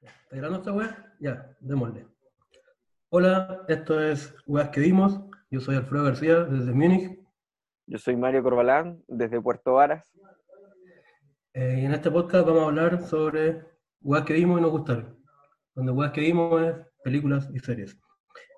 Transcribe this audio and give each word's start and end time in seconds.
¿Está 0.00 0.36
grabando 0.36 0.58
esta 0.58 0.72
weá? 0.72 1.14
Ya, 1.20 1.56
démosle. 1.60 2.06
Hola, 3.10 3.64
esto 3.68 4.00
es 4.00 4.34
Weas 4.46 4.68
que 4.68 4.80
vimos. 4.80 5.20
Yo 5.50 5.60
soy 5.60 5.76
Alfredo 5.76 6.04
García 6.04 6.44
desde 6.44 6.72
Múnich. 6.72 7.18
Yo 7.86 7.98
soy 7.98 8.16
Mario 8.16 8.42
Corbalán, 8.42 9.02
desde 9.08 9.40
Puerto 9.40 9.74
Varas. 9.74 10.12
Eh, 11.54 11.80
y 11.80 11.86
en 11.86 11.94
este 11.94 12.10
podcast 12.10 12.46
vamos 12.46 12.62
a 12.62 12.66
hablar 12.66 13.02
sobre 13.02 13.64
weas 14.02 14.24
que 14.24 14.34
vimos 14.34 14.58
y 14.58 14.62
nos 14.62 14.70
gustaron. 14.70 15.18
Donde 15.74 15.92
weas 15.92 16.12
que 16.12 16.20
vimos 16.20 16.62
es 16.62 16.74
películas 17.02 17.48
y 17.52 17.58
series. 17.58 17.98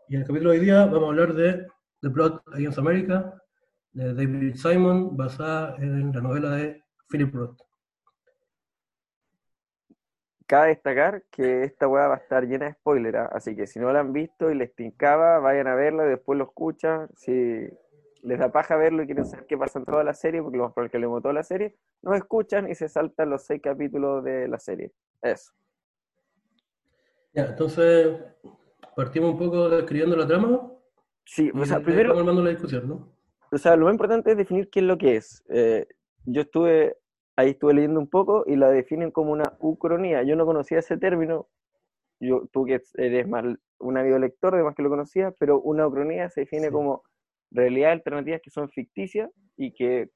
Y 0.09 0.17
en 0.17 0.23
el 0.23 0.27
capítulo 0.27 0.51
de 0.51 0.59
hoy 0.59 0.65
día 0.65 0.85
vamos 0.87 1.05
a 1.05 1.09
hablar 1.11 1.35
de 1.35 1.67
The 2.01 2.11
Plot 2.11 2.43
Against 2.53 2.79
America, 2.79 3.41
de 3.93 4.15
David 4.15 4.57
Simon, 4.57 5.17
basada 5.17 5.77
en 5.77 6.13
la 6.13 6.21
novela 6.21 6.51
de 6.57 6.83
Philip 7.09 7.33
Roth. 7.35 7.70
Cabe 10.51 10.71
destacar 10.71 11.23
que 11.31 11.63
esta 11.63 11.87
weá 11.87 12.09
va 12.09 12.17
a 12.17 12.19
estar 12.19 12.45
llena 12.45 12.67
de 12.67 12.73
spoilers, 12.73 13.19
¿ah? 13.19 13.31
así 13.33 13.55
que 13.55 13.69
si 13.69 13.79
no 13.79 13.93
la 13.93 14.01
han 14.01 14.13
visto 14.13 14.51
y 14.51 14.57
les 14.57 14.75
tincaba, 14.75 15.39
vayan 15.39 15.69
a 15.69 15.77
verla 15.77 16.05
y 16.05 16.09
después 16.09 16.37
lo 16.37 16.47
escuchan. 16.47 17.09
Si 17.15 17.69
les 18.23 18.37
da 18.37 18.51
paja 18.51 18.75
verlo 18.75 19.05
y 19.05 19.07
quieren 19.07 19.27
saber 19.27 19.47
qué 19.47 19.57
pasa 19.57 19.79
en 19.79 19.85
toda 19.85 20.03
la 20.03 20.13
serie, 20.13 20.43
porque 20.43 20.59
lo 20.59 20.75
que 20.91 20.99
le 20.99 21.07
toda 21.07 21.33
la 21.33 21.45
serie, 21.45 21.77
no 22.03 22.15
escuchan 22.15 22.69
y 22.69 22.75
se 22.75 22.89
saltan 22.89 23.31
los 23.31 23.47
seis 23.47 23.61
capítulos 23.63 24.25
de 24.25 24.49
la 24.49 24.59
serie. 24.59 24.91
Eso. 25.23 25.53
Ya, 27.33 27.45
entonces 27.45 28.19
partimos 28.97 29.35
un 29.35 29.39
poco 29.39 29.69
describiendo 29.69 30.17
la 30.17 30.27
trama. 30.27 30.69
Sí, 31.27 31.49
o 31.55 31.65
sea, 31.65 31.79
primero, 31.79 32.09
vamos 32.09 32.23
armando 32.23 32.43
la 32.43 32.51
discusión, 32.51 32.89
¿no? 32.89 33.15
o 33.53 33.57
sea, 33.57 33.77
lo 33.77 33.85
más 33.85 33.95
importante 33.95 34.33
es 34.33 34.37
definir 34.37 34.69
qué 34.69 34.81
es 34.81 34.87
lo 34.87 34.99
que 34.99 35.15
es. 35.15 35.45
Eh, 35.49 35.87
yo 36.25 36.43
estuve, 36.43 36.97
ahí 37.41 37.51
estuve 37.51 37.75
leyendo 37.75 38.01
un 38.01 38.09
poco 38.09 38.45
y 38.47 38.57
la 38.57 38.71
definen 38.71 39.11
como 39.11 39.33
una 39.33 39.57
ucronía. 39.61 40.23
Yo 40.23 40.37
no 40.37 40.47
conocía 40.47 40.79
ese 40.79 40.97
término, 40.99 41.49
yo, 42.21 42.47
tú 42.53 42.65
que 42.65 42.81
eres 42.97 43.27
más 43.29 43.45
un 43.79 43.97
ávido 43.97 44.19
lector, 44.19 44.55
además 44.55 44.75
que 44.75 44.83
lo 44.83 44.91
conocías, 44.91 45.35
pero 45.39 45.61
una 45.61 45.87
ucronía 45.87 46.29
se 46.29 46.43
define 46.43 46.67
Sí. 46.67 46.73
como 46.73 47.03
realidades 47.51 47.95
alternativas 47.99 48.41
que 48.43 48.51
son 48.51 48.69
ficticias 48.71 49.31
y 49.57 49.73
que 49.73 50.11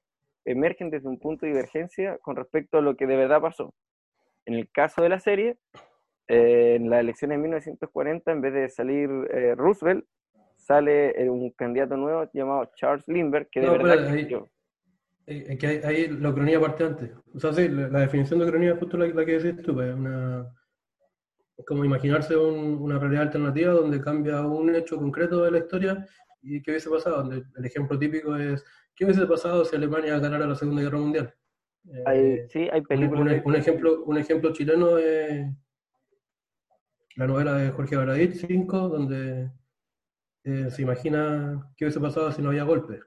emergen 0.45 0.91
desde 0.91 1.09
un 1.09 1.17
punto 1.19 1.45
de 1.45 1.51
divergencia 1.53 2.17
con 2.19 2.35
respecto 2.35 2.77
a 2.77 2.81
lo 2.81 2.95
que 2.95 3.07
de 3.07 3.15
verdad 3.17 3.41
pasó. 3.41 3.73
En 4.45 4.53
el 4.53 4.69
caso 4.71 5.01
de 5.01 5.09
la 5.09 5.19
serie, 5.19 5.57
eh, 6.27 6.75
en 6.75 6.89
las 6.91 6.99
elecciones 6.99 7.37
de 7.37 7.41
1940, 7.41 8.31
en 8.31 8.41
vez 8.41 8.53
de 8.53 8.69
salir 8.69 9.09
eh, 9.31 9.55
Roosevelt, 9.55 10.05
sale 10.55 11.19
eh, 11.21 11.29
un 11.29 11.49
candidato 11.51 11.97
nuevo 11.97 12.29
llamado 12.33 12.69
Charles 12.75 13.07
Lindbergh, 13.07 13.49
que 13.49 13.61
de 13.61 13.65
No, 13.65 13.71
verdad 13.73 14.07
ahí- 14.13 14.27
existió. 15.27 15.33
Eh, 15.49 15.53
Es 15.53 15.59
que 15.59 15.87
ahí, 15.87 16.07
la 16.07 16.29
ucronía 16.29 16.59
parte 16.59 16.83
antes. 16.83 17.11
O 17.33 17.39
sea, 17.39 17.53
sí, 17.53 17.67
la, 17.69 17.87
la 17.89 17.99
definición 18.01 18.39
de 18.39 18.45
ucronía 18.45 18.73
es 18.73 18.79
justo 18.79 18.97
la, 18.97 19.07
la 19.07 19.25
que 19.25 19.39
decís 19.39 19.63
tú, 19.63 19.73
pues, 19.73 19.93
una, 19.93 20.47
como 21.65 21.85
imaginarse 21.85 22.35
un- 22.37 22.75
una 22.81 22.99
realidad 22.99 23.23
alternativa 23.23 23.71
donde 23.73 24.01
cambia 24.01 24.41
un 24.41 24.75
hecho 24.75 24.97
concreto 24.97 25.43
de 25.43 25.51
la 25.51 25.57
historia 25.59 26.05
y 26.41 26.61
qué 26.61 26.71
hubiese 26.71 26.89
pasado. 26.89 27.17
Donde 27.17 27.43
el 27.55 27.65
ejemplo 27.65 27.97
típico 27.97 28.35
es, 28.35 28.63
¿qué 28.95 29.05
hubiese 29.05 29.25
pasado 29.25 29.63
si 29.65 29.75
Alemania 29.75 30.19
ganara 30.19 30.45
la 30.47 30.55
Segunda 30.55 30.81
Guerra 30.81 30.97
Mundial? 30.99 31.33
Eh, 31.87 32.03
Hay, 32.05 32.49
sí, 32.49 32.67
hay 32.71 32.81
películas. 32.81 33.41
un- 33.45 33.55
ejemplo, 33.55 34.03
un 34.03 34.17
ejemplo 34.17 34.51
chileno 34.53 34.97
es 34.97 35.45
la 37.15 37.27
novela 37.27 37.55
de 37.55 37.69
Jorge 37.71 37.95
Baradit, 37.95 38.33
5, 38.33 38.89
donde 38.89 39.49
eh, 40.43 40.69
se 40.69 40.81
imagina 40.81 41.71
qué 41.77 41.85
hubiese 41.85 41.99
pasado 42.01 42.31
si 42.31 42.41
no 42.41 42.49
había 42.49 42.63
golpes, 42.63 42.99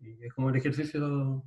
Y 0.00 0.24
es 0.24 0.32
como 0.34 0.50
el 0.50 0.56
ejercicio 0.56 1.42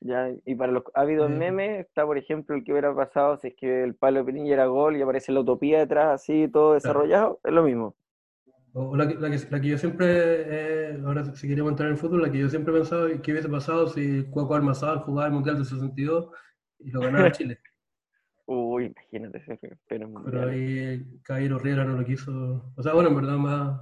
Ya, 0.00 0.30
y 0.44 0.54
para 0.54 0.72
los 0.72 0.84
ávidos 0.94 1.30
Eh. 1.30 1.34
memes 1.34 1.80
está, 1.86 2.04
por 2.04 2.18
ejemplo, 2.18 2.54
el 2.54 2.64
que 2.64 2.72
hubiera 2.72 2.94
pasado 2.94 3.38
si 3.38 3.48
es 3.48 3.54
que 3.56 3.84
el 3.84 3.94
palo 3.94 4.18
de 4.20 4.32
Pinilla 4.32 4.54
era 4.54 4.66
gol 4.66 4.96
y 4.96 5.02
aparece 5.02 5.32
la 5.32 5.40
utopía 5.40 5.78
detrás, 5.78 6.20
así, 6.20 6.48
todo 6.48 6.74
desarrollado, 6.74 7.40
es 7.42 7.52
lo 7.52 7.62
mismo. 7.62 7.96
O 8.74 8.96
la 8.96 9.06
que, 9.06 9.14
la 9.14 9.30
que, 9.30 9.38
la 9.50 9.60
que 9.60 9.68
yo 9.68 9.78
siempre, 9.78 10.06
eh, 10.10 11.00
ahora 11.06 11.24
si 11.34 11.46
queríamos 11.46 11.70
entrar 11.72 11.88
en 11.88 11.94
el 11.94 11.98
fútbol, 12.00 12.22
la 12.22 12.30
que 12.30 12.40
yo 12.40 12.48
siempre 12.48 12.74
he 12.74 12.76
pensado 12.76 13.06
que 13.22 13.32
hubiese 13.32 13.48
pasado 13.48 13.86
si 13.86 14.24
Cuaco 14.24 14.56
Almazal 14.56 14.98
jugaba 15.00 15.28
el 15.28 15.32
Mundial 15.34 15.58
de 15.58 15.64
62 15.64 16.28
y 16.80 16.90
lo 16.90 17.00
ganaba 17.00 17.30
Chile. 17.32 17.58
Uy, 18.46 18.86
imagínate 18.86 19.38
ese 19.38 19.58
pero 19.88 20.10
Pero 20.24 20.48
ahí 20.48 21.02
Cairo 21.22 21.58
Riera 21.58 21.84
no 21.84 21.96
lo 21.96 22.04
quiso. 22.04 22.72
O 22.76 22.82
sea, 22.82 22.92
bueno, 22.92 23.08
en 23.10 23.16
verdad 23.16 23.36
más 23.36 23.80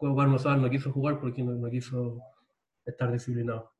Almazal 0.00 0.62
no 0.62 0.70
quiso 0.70 0.92
jugar 0.92 1.20
porque 1.20 1.42
no, 1.42 1.52
no 1.52 1.68
quiso 1.68 2.18
estar 2.84 3.10
disciplinado. 3.12 3.72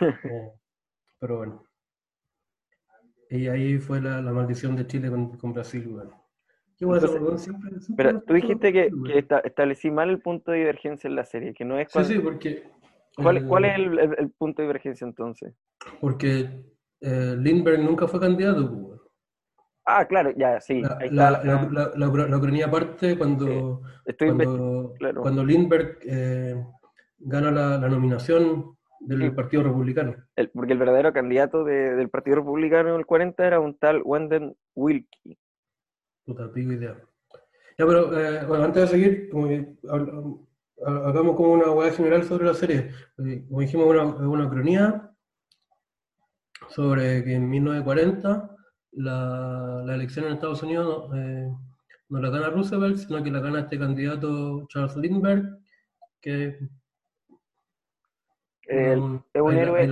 Eh, 0.00 0.52
pero 1.20 1.38
bueno. 1.38 1.64
Y 3.30 3.46
ahí 3.48 3.78
fue 3.78 4.00
la, 4.00 4.20
la 4.20 4.32
maldición 4.32 4.76
de 4.76 4.86
Chile 4.86 5.08
con, 5.08 5.36
con 5.38 5.52
Brasil, 5.52 5.86
bueno. 5.88 6.22
Siempre- 6.76 7.38
siempre 7.38 7.70
Pero 7.96 8.20
tú 8.22 8.34
dijiste 8.34 8.72
que, 8.72 8.90
que 9.06 9.18
esta- 9.18 9.38
establecí 9.40 9.90
mal 9.90 10.10
el 10.10 10.20
punto 10.20 10.50
de 10.50 10.58
divergencia 10.58 11.06
en 11.08 11.14
la 11.16 11.24
serie, 11.24 11.54
que 11.54 11.64
no 11.64 11.78
es 11.78 11.88
Sí, 11.88 11.92
cuando- 11.92 12.10
sí, 12.10 12.18
porque. 12.18 12.70
¿Cuál, 13.14 13.36
eh, 13.36 13.44
cuál 13.46 13.64
es 13.66 13.74
el, 13.76 13.98
el- 13.98 14.14
el 14.18 14.30
punto 14.30 14.62
de 14.62 14.68
divergencia 14.68 15.06
entonces? 15.06 15.54
Porque 16.00 16.64
eh, 17.00 17.36
Lindbergh 17.38 17.80
nunca 17.80 18.08
fue 18.08 18.18
candidato. 18.20 18.70
pues. 18.88 19.00
Ah, 19.84 20.06
claro, 20.06 20.30
ya, 20.36 20.60
sí, 20.60 20.80
La, 20.80 20.96
ahí 21.00 21.10
la, 21.10 21.28
está. 21.30 21.44
la- 21.44 21.62
la, 21.70 21.92
la, 21.96 22.70
parte 22.70 23.16
cuando, 23.18 23.82
estoy 24.04 24.28
investi- 24.30 24.44
cuando, 24.44 24.94
claro. 24.98 25.20
cuando 25.22 25.44
Lindbergh 25.44 25.98
eh, 26.04 26.64
gana 27.24 27.50
la, 27.50 27.78
la 27.78 27.88
nominación 27.88 28.76
del 29.00 29.22
Sí. 29.22 29.30
Partido 29.30 29.62
Republicano. 29.64 30.14
el- 30.36 30.50
porque 30.50 30.72
el 30.74 30.78
verdadero 30.78 31.12
candidato 31.12 31.64
de- 31.64 31.96
del 31.96 32.08
Partido 32.08 32.36
Republicano 32.36 32.90
en 32.90 32.96
el 33.00 33.06
40 33.06 33.46
era 33.46 33.58
un 33.60 33.76
tal 33.78 34.00
Wendell 34.04 34.54
Wilkie. 34.76 35.38
Puta, 36.24 36.52
pico 36.52 36.72
idea. 36.72 36.96
Ya, 37.78 37.86
pero 37.86 38.16
eh, 38.18 38.44
bueno, 38.46 38.64
antes 38.64 38.82
de 38.82 38.88
seguir, 38.88 39.28
como 39.30 39.48
que 39.48 39.74
hagamos 40.84 41.36
como 41.36 41.52
una 41.52 41.70
hueá 41.72 41.90
general 41.92 42.22
sobre 42.24 42.44
la 42.46 42.54
serie. 42.54 42.90
Como 43.48 43.60
dijimos, 43.60 43.86
una, 43.86 44.04
una 44.04 44.48
cronía 44.48 45.10
sobre 46.68 47.24
que 47.24 47.34
en 47.34 47.48
1940 47.50 48.56
la, 48.92 49.82
la 49.84 49.94
elección 49.94 50.26
en 50.26 50.32
Estados 50.34 50.62
Unidos 50.62 51.10
eh, 51.16 51.48
no 52.08 52.20
la 52.20 52.30
gana 52.30 52.50
Roosevelt, 52.50 52.98
sino 52.98 53.22
que 53.22 53.30
la 53.30 53.40
gana 53.40 53.60
este 53.60 53.78
candidato 53.78 54.66
Charles 54.68 54.96
Lindbergh, 54.96 55.58
que 56.20 56.58
El- 58.66 59.20
es 59.34 59.42
un 59.42 59.54
héroe-. 59.56 59.84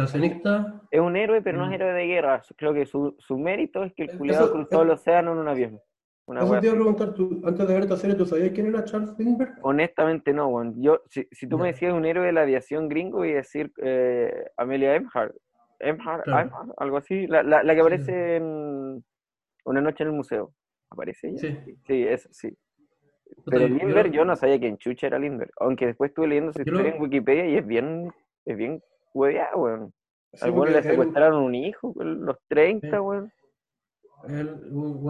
Es 0.90 1.00
un 1.00 1.16
héroe, 1.16 1.42
pero 1.42 1.58
no 1.58 1.64
es 1.64 1.70
Mm. 1.70 1.74
héroe 1.74 1.92
de 1.92 2.06
guerra. 2.06 2.42
Creo 2.56 2.72
que 2.72 2.86
su, 2.86 3.14
su 3.18 3.38
mérito 3.38 3.84
es 3.84 3.92
que 3.94 4.04
el 4.04 4.10
Eso- 4.10 4.18
culiado 4.18 4.52
cruzó 4.52 4.82
el 4.82 4.90
océano 4.90 5.32
en 5.32 5.38
un 5.38 5.48
avión. 5.48 5.80
Una 6.26 6.40
Eso 6.44 6.48
te 6.48 6.52
iba 6.52 6.56
a 6.56 6.60
así. 6.60 6.70
preguntar, 6.76 7.14
tú, 7.14 7.42
antes 7.44 7.66
de 7.66 7.74
ver 7.74 7.82
esta 7.82 7.96
serie, 7.96 8.14
¿tú 8.14 8.24
sabías 8.24 8.50
quién 8.52 8.66
era 8.68 8.84
Charles 8.84 9.18
Lindbergh? 9.18 9.54
Honestamente 9.62 10.32
no, 10.32 10.46
weón. 10.46 10.80
Yo, 10.80 11.00
si, 11.08 11.26
si 11.32 11.48
tú 11.48 11.58
me 11.58 11.68
decías 11.68 11.92
un 11.92 12.04
héroe 12.04 12.26
de 12.26 12.32
la 12.32 12.42
aviación 12.42 12.88
gringo, 12.88 13.18
voy 13.18 13.32
a 13.32 13.36
decir 13.36 13.72
eh, 13.78 14.46
Amelia 14.56 14.94
Earhart. 14.94 15.34
Earhart, 15.80 16.22
Claro. 16.24 16.50
Algo 16.76 16.98
así. 16.98 17.26
La, 17.26 17.42
la, 17.42 17.64
la 17.64 17.72
que 17.74 17.80
Sí. 17.80 17.86
aparece 17.86 18.36
en 18.36 19.04
Una 19.64 19.80
noche 19.80 20.04
en 20.04 20.10
el 20.10 20.16
museo. 20.16 20.52
¿Aparece 20.90 21.28
ella? 21.28 21.38
Sí. 21.38 21.74
Sí, 21.86 22.06
es, 22.06 22.28
sí. 22.30 22.56
Pero 23.46 23.66
Lindbergh, 23.68 24.10
yo 24.12 24.24
no 24.24 24.34
sabía 24.36 24.58
quién 24.58 24.76
chucha 24.78 25.06
era 25.08 25.18
Lindbergh. 25.18 25.52
Aunque 25.58 25.86
después 25.86 26.10
estuve 26.10 26.28
leyendo 26.28 26.52
su 26.52 26.60
lo- 26.60 26.64
historia 26.64 26.94
en 26.94 27.02
Wikipedia 27.02 27.46
y 27.46 27.56
es 27.56 27.66
bien, 27.66 28.12
es 28.44 28.56
bien 28.56 28.82
hueveada, 29.14 29.56
weón. 29.56 29.92
Sí, 30.32 30.44
Al 30.44 30.50
weón 30.50 30.60
porque 30.60 30.72
le 30.74 30.82
secuestraron 30.82 31.42
un 31.42 31.54
hijo, 31.54 31.94
los 31.96 32.36
30, 32.48 32.88
Sí. 32.90 32.96
weón. 32.96 33.32
El, 34.28 34.60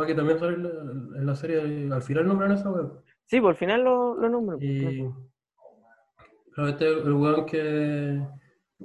que 0.06 0.14
también 0.14 0.38
sale 0.38 0.54
en 0.54 1.26
la, 1.26 1.34
serie, 1.34 1.92
al 1.92 2.02
final 2.02 2.26
nombran 2.28 2.52
a 2.52 2.54
esa 2.54 2.70
weá. 2.70 2.90
Sí, 3.26 3.40
por 3.40 3.56
final 3.56 3.82
lo, 3.82 4.14
lo 4.14 4.28
nombro. 4.28 4.56
Y 4.60 5.04
claro, 6.52 6.70
este 6.70 6.90
es 6.92 7.06
el 7.06 7.12
weón 7.12 7.46
que, 7.46 8.24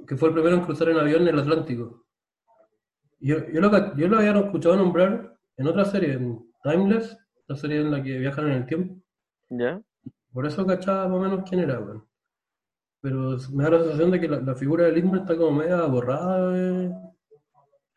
que 0.06 0.16
fue 0.16 0.28
el 0.28 0.34
primero 0.34 0.56
en 0.56 0.62
cruzar 0.64 0.88
en 0.88 0.98
avión 0.98 1.22
en 1.22 1.28
el 1.28 1.38
Atlántico. 1.38 2.04
Yo, 3.20 3.36
yo, 3.52 3.60
lo, 3.60 3.96
yo 3.96 4.08
lo 4.08 4.18
había 4.18 4.32
escuchado 4.38 4.76
nombrar 4.76 5.36
en 5.56 5.66
otra 5.66 5.84
serie, 5.84 6.14
en 6.14 6.44
Timeless, 6.62 7.16
la 7.46 7.56
serie 7.56 7.80
en 7.80 7.90
la 7.90 8.02
que 8.02 8.18
viajan 8.18 8.46
en 8.48 8.52
el 8.52 8.66
tiempo. 8.66 8.94
¿Ya? 9.48 9.80
Por 10.32 10.46
eso 10.46 10.66
cachaba 10.66 11.08
más 11.08 11.16
o 11.18 11.20
menos 11.20 11.48
quién 11.48 11.60
era, 11.62 11.78
weón. 11.78 12.06
Pero 13.08 13.36
me 13.54 13.62
da 13.62 13.70
la 13.70 13.78
sensación 13.78 14.10
de 14.10 14.20
que 14.20 14.26
la, 14.28 14.40
la 14.40 14.54
figura 14.56 14.84
de 14.86 14.92
Lindbergh 14.92 15.22
está 15.22 15.36
como 15.36 15.58
media 15.58 15.82
borrada, 15.86 16.58
eh. 16.58 16.90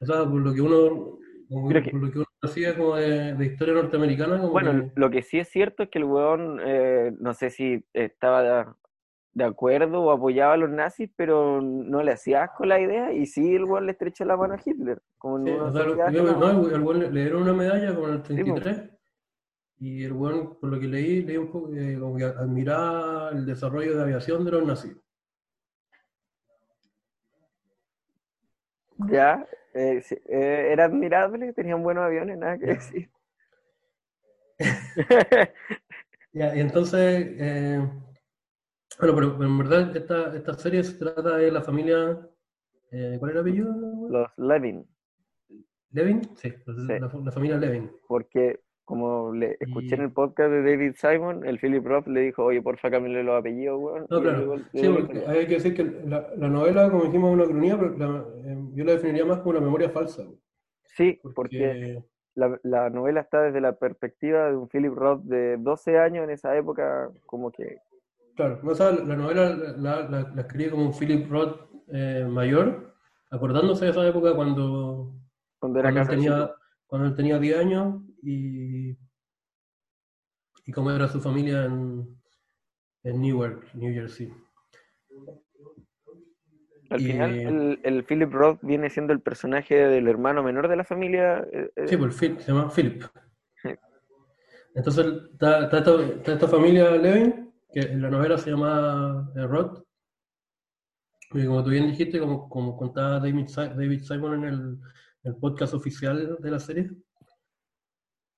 O 0.01 0.05
sea, 0.05 0.17
por 0.23 0.35
lo 0.41 0.53
que 0.53 0.61
uno, 0.61 1.17
como- 1.49 1.69
que- 1.69 1.89
por 1.89 2.01
lo 2.03 2.11
que 2.11 2.17
uno 2.19 2.27
hacía 2.43 2.77
como 2.77 2.95
de, 2.95 3.33
de 3.33 3.45
historia 3.47 3.73
norteamericana, 3.73 4.37
como 4.37 4.51
Bueno, 4.51 4.71
que- 4.71 4.91
lo 4.99 5.09
que 5.09 5.23
sí 5.23 5.39
es 5.39 5.47
cierto 5.49 5.81
es 5.81 5.89
que 5.89 5.97
el 5.97 6.05
weón, 6.05 6.59
eh, 6.63 7.11
no 7.19 7.33
sé 7.33 7.49
si 7.49 7.83
estaba 7.91 8.43
de, 8.43 8.65
de 9.33 9.43
acuerdo 9.45 9.99
o 10.03 10.11
apoyaba 10.11 10.53
a 10.53 10.57
los 10.57 10.69
nazis, 10.69 11.09
pero 11.15 11.59
no 11.59 12.03
le 12.03 12.11
hacía 12.11 12.43
asco 12.43 12.65
la 12.65 12.79
idea 12.79 13.11
y 13.11 13.25
sí 13.25 13.55
el 13.55 13.63
weón 13.63 13.87
le 13.87 13.93
estrecha 13.93 14.25
la 14.25 14.37
mano 14.37 14.53
a 14.53 14.59
Hitler. 14.63 15.01
Como 15.17 15.43
Sí, 15.43 15.49
una 15.51 15.63
o 15.65 15.73
sea, 15.73 15.83
lo- 15.85 15.89
sociedad 15.89 16.11
yo- 16.11 16.25
que 16.25 16.31
no- 16.33 16.53
no, 16.53 16.69
el 16.69 16.81
weón 16.83 16.99
le, 16.99 17.11
le 17.11 17.21
dieron 17.21 17.41
una 17.41 17.53
medalla 17.53 17.95
como 17.95 18.07
en 18.09 18.13
el 18.13 18.19
po. 18.21 18.25
33 18.27 18.89
y 19.79 20.03
el 20.03 20.13
weón, 20.13 20.57
por 20.59 20.69
lo 20.69 20.79
que 20.79 20.87
leí, 20.87 21.21
leí 21.23 21.37
un 21.37 21.51
poco 21.51 21.71
que 21.71 21.97
como 21.99 22.17
que 22.17 22.25
admiraba 22.25 23.29
el 23.31 23.45
desarrollo 23.45 23.95
de 23.95 24.01
aviación 24.03 24.45
de 24.45 24.51
los 24.51 24.65
nazis. 24.65 24.95
Ya, 29.11 29.47
eh, 29.73 30.01
sí, 30.01 30.15
eh, 30.27 30.69
era 30.71 30.85
admirable, 30.85 31.53
tenían 31.53 31.81
buenos 31.81 32.03
aviones, 32.03 32.37
nada 32.37 32.57
que 32.57 32.65
decir. 32.67 33.09
Ya, 36.31 36.55
y 36.55 36.59
entonces, 36.59 37.25
eh, 37.39 37.79
bueno, 38.99 39.15
pero, 39.15 39.37
pero 39.37 39.49
en 39.49 39.57
verdad 39.57 39.97
esta, 39.97 40.35
esta 40.35 40.53
serie 40.53 40.83
se 40.83 40.93
trata 40.97 41.37
de 41.37 41.51
la 41.51 41.61
familia, 41.61 42.19
eh, 42.91 43.15
¿cuál 43.19 43.31
era 43.31 43.39
el 43.39 43.47
apellido? 43.47 44.09
Los 44.09 44.27
Levin, 44.37 44.85
¿Levin? 45.91 46.21
Sí, 46.35 46.53
la, 46.67 46.73
Sí. 46.75 46.99
la- 46.99 47.21
la 47.25 47.31
familia 47.31 47.57
Levin. 47.57 47.91
porque 48.07 48.59
como 48.89 49.31
le 49.33 49.55
escuché 49.59 49.93
en 49.93 50.01
el 50.01 50.11
podcast 50.11 50.49
de 50.49 50.63
David 50.63 50.93
Simon, 50.95 51.45
el 51.45 51.59
Philip 51.59 51.85
Roth 51.85 52.07
le 52.07 52.21
dijo, 52.21 52.45
oye, 52.45 52.59
porfa, 52.59 52.89
cámbiale 52.89 53.23
los 53.23 53.39
apellidos, 53.39 53.79
weón. 53.79 54.07
No, 54.09 54.19
claro. 54.19 54.55
Sí, 54.73 54.89
porque 54.89 55.23
hay 55.27 55.45
que 55.45 55.53
decir 55.53 55.75
que 55.75 55.83
la, 55.83 56.27
la 56.35 56.49
novela, 56.49 56.89
como 56.89 57.03
dijimos, 57.03 57.29
es 57.29 57.35
una 57.35 57.45
cronía, 57.45 57.77
pero 57.77 57.95
la- 57.97 58.25
eh, 58.45 58.57
yo 58.73 58.83
la 58.83 58.93
definiría 58.93 59.25
más 59.25 59.37
como 59.37 59.51
una 59.51 59.61
memoria 59.61 59.91
falsa. 59.91 60.23
Sí, 60.85 61.19
Porque, 61.21 61.33
porque 61.35 62.03
la, 62.33 62.59
la 62.63 62.89
novela 62.89 63.21
está 63.21 63.43
desde 63.43 63.61
la 63.61 63.73
perspectiva 63.77 64.49
de 64.49 64.57
un 64.57 64.67
Philip 64.67 64.93
Roth 64.95 65.21
de 65.21 65.57
12 65.57 65.99
años 65.99 66.23
en 66.23 66.31
esa 66.31 66.57
época, 66.57 67.11
como 67.27 67.51
que 67.51 67.77
claro, 68.35 68.59
o 68.63 68.73
sea, 68.73 68.91
la 68.91 69.15
novela 69.15 69.55
la, 69.77 70.09
la, 70.09 70.41
escribí 70.41 70.69
como 70.71 70.85
un 70.85 70.93
Philip 70.97 71.29
Roth 71.29 71.59
eh, 71.89 72.25
mayor, 72.27 72.95
acordándose 73.29 73.85
de 73.85 73.91
esa 73.91 74.07
época 74.07 74.33
cuando, 74.33 75.13
cuando 75.59 75.79
era 75.79 75.91
cuando, 75.91 76.11
él 76.11 76.17
tenía, 76.17 76.51
cuando 76.87 77.07
él 77.09 77.15
tenía 77.15 77.37
10 77.37 77.57
años 77.59 78.01
y, 78.23 78.78
y 80.69 80.71
cómo 80.71 80.91
era 80.91 81.07
su 81.07 81.19
familia 81.19 81.65
en, 81.65 82.07
en 83.03 83.21
Newark, 83.21 83.73
New 83.73 83.91
Jersey. 83.91 84.31
Al 86.91 87.01
Y- 87.01 87.05
final, 87.05 87.31
el, 87.39 87.79
el 87.83 88.03
Philip 88.03 88.31
Roth 88.31 88.59
viene 88.61 88.89
siendo 88.91 89.11
el 89.13 89.19
personaje 89.21 89.73
del 89.75 90.07
hermano 90.07 90.43
menor 90.43 90.67
de 90.67 90.75
la 90.75 90.83
familia. 90.83 91.39
eh, 91.51 91.71
eh, 91.75 91.87
Sí, 91.87 91.97
pues 91.97 92.15
Phil- 92.15 92.39
se 92.39 92.51
llama 92.51 92.69
Philip. 92.69 93.03
Sí. 93.63 93.69
Entonces 94.75 95.05
está, 95.33 95.63
está 95.65 95.77
esta, 95.79 96.01
está 96.03 96.33
esta 96.33 96.47
familia 96.47 96.91
Levin, 96.91 97.51
que 97.73 97.79
en 97.81 98.01
la 98.03 98.11
novela 98.11 98.37
se 98.37 98.51
llama 98.51 99.31
eh, 99.35 99.47
Roth. 99.47 99.83
Y 101.31 101.45
como 101.45 101.63
tú 101.63 101.71
bien 101.71 101.87
dijiste, 101.87 102.19
como, 102.19 102.47
como 102.47 102.77
contaba 102.77 103.19
David, 103.19 103.47
David 103.55 104.01
Simon 104.01 104.35
en 104.35 104.43
el, 104.45 104.79
el 105.23 105.35
podcast 105.35 105.73
oficial 105.73 106.37
de 106.39 106.51
la 106.51 106.59
serie. 106.59 106.89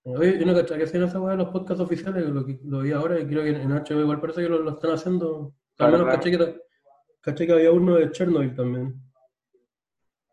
Oye, 0.03 0.39
yo 0.39 0.45
no 0.45 0.55
cachaba 0.55 0.77
que 0.79 0.85
hacían 0.85 1.03
esa 1.03 1.19
weá 1.21 1.31
de 1.33 1.43
los 1.43 1.49
podcasts 1.49 1.81
oficiales, 1.81 2.27
lo, 2.27 2.43
lo 2.63 2.79
vi 2.81 2.91
ahora 2.91 3.19
y 3.19 3.27
creo 3.27 3.43
que 3.43 3.49
en 3.49 3.69
HBO 3.69 4.01
igual 4.01 4.19
parece 4.19 4.41
que 4.41 4.49
lo, 4.49 4.59
lo 4.59 4.71
están 4.71 4.91
haciendo. 4.91 5.53
Al 5.77 5.91
menos 5.91 6.05
claro. 6.07 6.17
caché 6.17 6.31
que, 6.37 6.61
caché 7.21 7.45
que 7.45 7.53
había 7.53 7.71
uno 7.71 7.95
de 7.95 8.09
Chernobyl 8.11 8.55
también. 8.55 8.95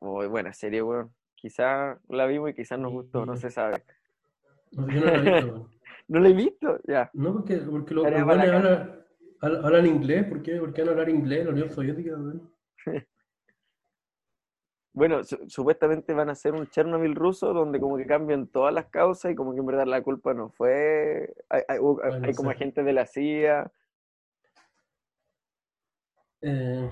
Muy 0.01 0.27
buena 0.27 0.53
serie, 0.53 0.83
weón. 0.83 1.13
Quizás 1.35 1.99
la 2.09 2.27
vimos 2.27 2.51
y 2.51 2.55
quizás 2.55 2.79
nos 2.79 2.93
gustó, 2.93 3.27
no 3.27 3.37
se 3.37 3.51
sabe. 3.51 3.85
No 4.73 4.89
yo 4.89 5.01
no 5.01 5.07
la 5.07 5.15
he 5.15 5.21
visto, 5.21 5.47
weón. 5.53 5.69
¿No 6.09 6.21
la 6.21 6.29
he 6.29 6.33
visto? 6.33 6.81
Ya. 6.87 7.11
No, 7.13 7.33
porque, 7.35 7.57
porque 7.59 7.95
los, 7.95 8.05
buenos 8.05 8.23
hablan, 8.23 9.05
hablan- 9.41 9.65
hablan 9.65 9.87
inglés. 9.87 10.25
¿Por 10.25 10.43
qué? 10.43 10.57
¿Por 10.59 10.73
qué 10.73 10.83
no 10.85 10.93
hablar 10.93 11.11
inglés? 11.11 11.45
La 11.45 11.51
Unión 11.51 11.69
Soviética, 11.71 12.13
weón. 12.13 12.51
Bueno, 14.93 15.23
su- 15.23 15.49
supuestamente 15.49 16.13
van 16.15 16.29
a 16.29 16.33
hacer 16.33 16.55
un 16.55 16.67
Chernobyl 16.69 17.15
ruso 17.15 17.53
donde 17.53 17.79
como 17.79 17.97
que 17.97 18.07
cambian 18.07 18.47
todas 18.49 18.75
las 18.75 18.87
causas 18.87 19.31
y 19.33 19.35
como 19.35 19.53
que 19.53 19.61
en 19.61 19.67
verdad 19.67 19.87
la 19.87 20.03
culpa 20.03 20.35
no 20.35 20.51
fue... 20.51 21.35
Hay, 21.51 21.79
como 21.79 22.51
sé. 22.51 22.57
agentes 22.57 22.85
de 22.85 22.93
la 22.93 23.07
CIA. 23.07 23.71
Eh, 26.41 26.91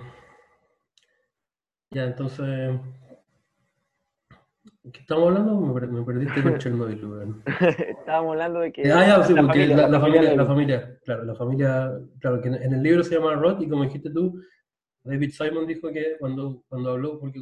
ya, 1.90 2.04
entonces. 2.04 2.78
¿Qué 4.92 5.00
estamos 5.00 5.28
hablando? 5.28 5.60
Me, 5.60 5.80
per- 5.80 5.88
me 5.88 6.02
perdiste 6.04 6.42
con 6.42 6.58
Chernobyl, 6.58 7.04
weón. 7.06 7.42
Estábamos 7.46 8.32
hablando 8.32 8.60
de 8.60 8.72
que... 8.72 8.82
Ah, 8.92 9.06
ya, 9.06 9.22
sí, 9.24 9.32
la 9.32 9.42
porque 9.42 9.60
familia, 9.66 9.88
la, 9.88 10.00
familia 10.00 10.22
la 10.22 10.46
claro, 11.04 11.24
la 11.24 11.34
familia, 11.34 11.92
claro, 12.20 12.40
que 12.40 12.48
en, 12.48 12.54
en 12.54 12.72
el 12.74 12.82
libro 12.82 13.02
se 13.02 13.14
llama 13.16 13.34
Roth 13.34 13.62
y 13.62 13.68
como 13.68 13.84
dijiste 13.84 14.10
tú, 14.10 14.40
David 15.02 15.30
Simon 15.30 15.66
dijo 15.66 15.90
que 15.92 16.16
cuando, 16.18 16.62
cuando 16.68 16.90
habló, 16.90 17.18
porque 17.18 17.38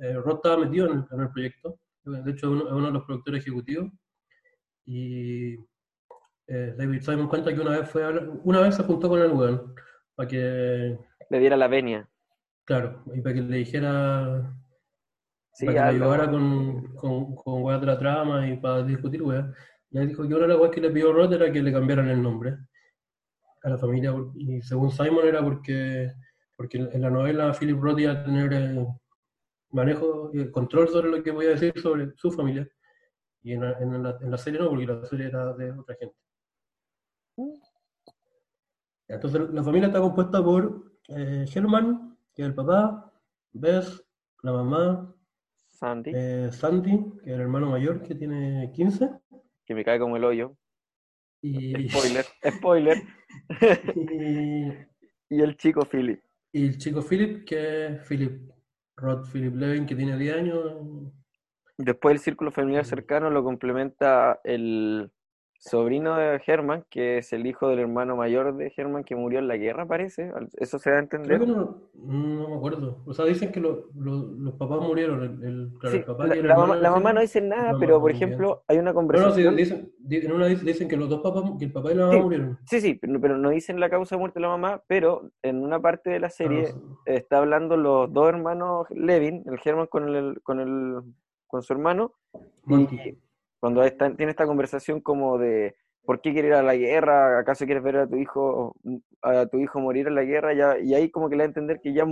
eh, 0.00 0.14
Roth 0.14 0.36
estaba 0.36 0.64
metido 0.64 0.86
en 0.86 0.98
el, 0.98 1.04
en 1.10 1.20
el 1.20 1.30
proyecto, 1.30 1.78
de 2.04 2.30
hecho 2.30 2.46
es 2.54 2.62
uno, 2.62 2.76
uno 2.76 2.86
de 2.86 2.92
los 2.92 3.04
productores 3.04 3.42
ejecutivos, 3.42 3.90
y 4.84 5.54
eh, 6.48 6.74
David 6.76 7.02
Simon 7.02 7.28
cuenta 7.28 7.54
que 7.54 7.60
una 7.60 7.78
vez 7.78 7.88
fue 7.90 8.02
a 8.02 8.08
hablar- 8.08 8.30
una 8.44 8.60
vez 8.60 8.74
se 8.74 8.82
juntó 8.82 9.08
con 9.08 9.20
el 9.20 9.30
weón, 9.32 9.74
para 10.14 10.28
que, 10.28 10.98
Le 11.30 11.38
diera 11.38 11.56
la 11.56 11.68
venia. 11.68 12.08
claro, 12.64 13.02
y 13.14 13.20
para 13.20 13.34
que 13.34 13.42
le 13.42 13.56
dijera, 13.58 14.56
Sí, 15.52 15.66
para 15.66 15.78
que 15.78 15.98
le 15.98 16.04
ayudara 16.04 16.30
con, 16.30 16.94
con, 16.94 17.34
con 17.34 17.62
weas 17.62 17.80
de 17.80 17.86
la 17.86 17.98
trama 17.98 18.48
y 18.48 18.56
para 18.56 18.82
discutir 18.82 19.22
weas. 19.22 19.46
Y 19.90 19.98
él 19.98 20.08
dijo 20.08 20.22
que 20.26 20.28
una 20.34 20.42
de 20.46 20.48
las 20.48 20.58
weas 20.58 20.72
que 20.72 20.80
le 20.80 20.90
pidió 20.90 21.12
Roth 21.12 21.32
era 21.32 21.52
que 21.52 21.60
le 21.62 21.72
cambiaran 21.72 22.08
el 22.08 22.22
nombre 22.22 22.56
a 23.64 23.68
la 23.68 23.76
familia. 23.78 24.14
Y 24.36 24.62
según 24.62 24.90
Simon 24.92 25.26
era 25.26 25.42
porque, 25.42 26.12
porque 26.56 26.78
en 26.78 27.02
la 27.02 27.10
novela 27.10 27.52
Philip 27.52 27.78
Roth 27.80 27.98
iba 27.98 28.12
a 28.12 28.24
tener 28.24 28.52
eh, 28.52 28.86
manejo 29.72 30.30
y 30.32 30.50
control 30.50 30.88
sobre 30.88 31.10
lo 31.10 31.22
que 31.22 31.30
voy 31.30 31.46
a 31.46 31.50
decir 31.50 31.72
sobre 31.80 32.12
su 32.16 32.30
familia. 32.30 32.68
Y 33.42 33.52
en 33.52 33.60
la, 33.62 33.78
en 33.78 34.02
la- 34.02 34.18
en 34.20 34.30
la 34.30 34.36
serie 34.38 34.60
no, 34.60 34.68
porque 34.68 34.86
la 34.86 35.04
serie 35.06 35.26
era 35.26 35.52
de 35.54 35.72
otra 35.72 35.96
gente. 35.96 36.16
Entonces 39.08 39.40
la 39.50 39.62
familia 39.62 39.88
está 39.88 40.00
compuesta 40.00 40.42
por 40.42 40.92
eh, 41.08 41.44
Herman, 41.52 42.16
que 42.34 42.42
es 42.42 42.48
el 42.48 42.54
papá, 42.54 43.12
Bess, 43.52 44.04
la 44.42 44.52
mamá, 44.52 45.14
Sandy, 45.66 46.12
eh, 46.14 46.50
Sandy, 46.52 46.90
que 47.24 47.30
es 47.30 47.34
el 47.34 47.40
hermano 47.40 47.70
mayor, 47.70 48.02
que 48.02 48.14
tiene 48.14 48.70
15. 48.72 49.10
que 49.64 49.74
me 49.74 49.84
cae 49.84 49.98
como 49.98 50.16
el 50.16 50.24
hoyo. 50.24 50.56
Y, 51.42 51.88
Spoiler, 51.88 52.26
spoiler. 52.58 52.98
y, 53.96 54.68
Y 55.34 55.40
el 55.40 55.56
chico 55.56 55.82
Philip. 55.90 56.20
y 56.52 56.66
el 56.66 56.78
chico 56.78 57.00
Philip, 57.02 57.44
que 57.46 57.86
es 57.86 58.06
Philip 58.06 58.50
Rod 59.00 59.26
Philip 59.32 59.54
Levin, 59.56 59.86
que 59.86 59.94
tiene 59.94 60.16
10 60.16 60.36
años. 60.36 60.64
Después 61.78 62.14
el 62.14 62.20
círculo 62.20 62.50
familiar 62.50 62.84
Mm. 62.84 62.88
cercano 62.88 63.30
lo 63.30 63.42
complementa 63.42 64.40
el 64.44 65.10
sobrino 65.60 66.16
de 66.16 66.40
Herman, 66.46 66.84
que 66.88 67.18
es 67.18 67.32
el 67.34 67.46
hijo 67.46 67.68
del 67.68 67.80
hermano 67.80 68.16
mayor 68.16 68.56
de 68.56 68.72
Herman 68.74 69.04
que 69.04 69.14
murió 69.14 69.38
en 69.40 69.46
la 69.46 69.58
guerra, 69.58 69.86
parece. 69.86 70.32
Eso 70.56 70.78
se 70.78 70.90
da 70.90 70.98
a 70.98 71.06
Creo 71.06 71.20
entender. 71.22 71.40
que 71.40 71.46
no, 71.46 71.76
no 71.94 72.48
me 72.48 72.56
acuerdo. 72.56 73.02
O 73.06 73.12
sea, 73.12 73.26
dicen 73.26 73.52
que 73.52 73.60
lo- 73.60 73.88
lo- 73.94 74.22
los 74.38 74.54
papás 74.54 74.80
murieron. 74.80 75.22
El, 75.22 75.44
el- 75.44 75.70
claro, 75.78 75.92
Sí, 75.92 75.98
el 75.98 76.04
papá 76.04 76.26
la, 76.26 76.34
la 76.34 76.40
hermano 76.40 76.60
mamá, 76.90 77.10
la 77.10 77.12
no 77.12 77.20
dice 77.20 77.42
nada, 77.42 77.76
pero 77.78 78.00
por 78.00 78.10
ejemplo, 78.10 78.64
hay 78.68 78.78
una 78.78 78.84
No, 78.92 78.94
no, 78.94 78.94
conversación. 79.06 79.54
dicen, 79.54 79.92
di- 79.98 80.16
en 80.24 80.32
una 80.32 80.48
dic- 80.48 80.60
dicen 80.62 80.88
que 80.88 80.96
los 80.96 81.10
dos 81.10 81.20
papás, 81.20 81.44
que 81.58 81.66
el 81.66 81.72
papá 81.72 81.92
y 81.92 81.94
la 81.94 82.06
mamá 82.06 82.14
Sí. 82.16 82.22
murieron. 82.22 82.58
Sí, 82.64 82.80
sí, 82.80 82.94
pero, 82.94 83.20
pero 83.20 83.36
no 83.36 83.50
dicen 83.50 83.78
la 83.78 83.90
causa 83.90 84.14
de 84.16 84.20
muerte 84.20 84.38
de 84.38 84.42
la 84.42 84.48
mamá, 84.48 84.82
pero 84.86 85.30
en 85.42 85.62
una 85.62 85.78
parte 85.78 86.08
de 86.08 86.20
la 86.20 86.30
serie 86.30 86.68
Ah, 86.74 86.78
está 87.04 87.36
hablando 87.36 87.76
los 87.76 88.10
dos 88.12 88.28
hermanos 88.30 88.86
Levin, 88.90 89.42
el 89.46 89.58
Herman 89.62 89.88
con 89.88 90.08
el, 90.14 90.40
con 90.42 90.58
el, 90.60 91.02
con 91.46 91.62
su 91.62 91.74
hermano, 91.74 92.14
Monty. 92.64 92.96
y 92.96 93.18
cuando 93.60 93.82
está- 93.84 94.14
tiene 94.16 94.30
esta 94.30 94.46
conversación 94.46 95.00
como 95.00 95.38
de 95.38 95.76
¿por 96.04 96.20
qué 96.20 96.32
quieres 96.32 96.48
ir 96.50 96.54
a 96.54 96.62
la 96.62 96.74
guerra? 96.74 97.38
¿Acaso 97.38 97.66
quieres 97.66 97.82
ver 97.84 97.96
a 97.98 98.06
tu 98.08 98.16
hijo 98.16 98.74
a 99.22 99.46
tu 99.46 99.58
hijo 99.58 99.80
morir 99.80 100.08
en 100.08 100.14
la 100.14 100.24
guerra? 100.24 100.54
Ya, 100.54 100.78
y 100.78 100.94
ahí 100.94 101.10
como 101.10 101.28
que 101.28 101.36
le 101.36 101.42
da 101.42 101.44
a 101.44 101.48
entender 101.48 101.80
que 101.80 101.92
ya 101.92 102.04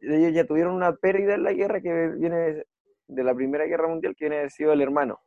ellos 0.00 0.32
ya 0.32 0.46
tuvieron 0.46 0.74
una 0.74 0.94
pérdida 0.94 1.34
en 1.34 1.42
la 1.42 1.52
guerra 1.52 1.80
que 1.80 2.08
viene 2.18 2.64
de 3.06 3.24
la 3.24 3.34
Primera 3.34 3.66
Guerra 3.66 3.88
Mundial, 3.88 4.14
que 4.16 4.24
viene 4.24 4.36
de 4.36 4.40
haber 4.42 4.50
sido 4.50 4.72
el 4.72 4.80
hermano. 4.80 5.18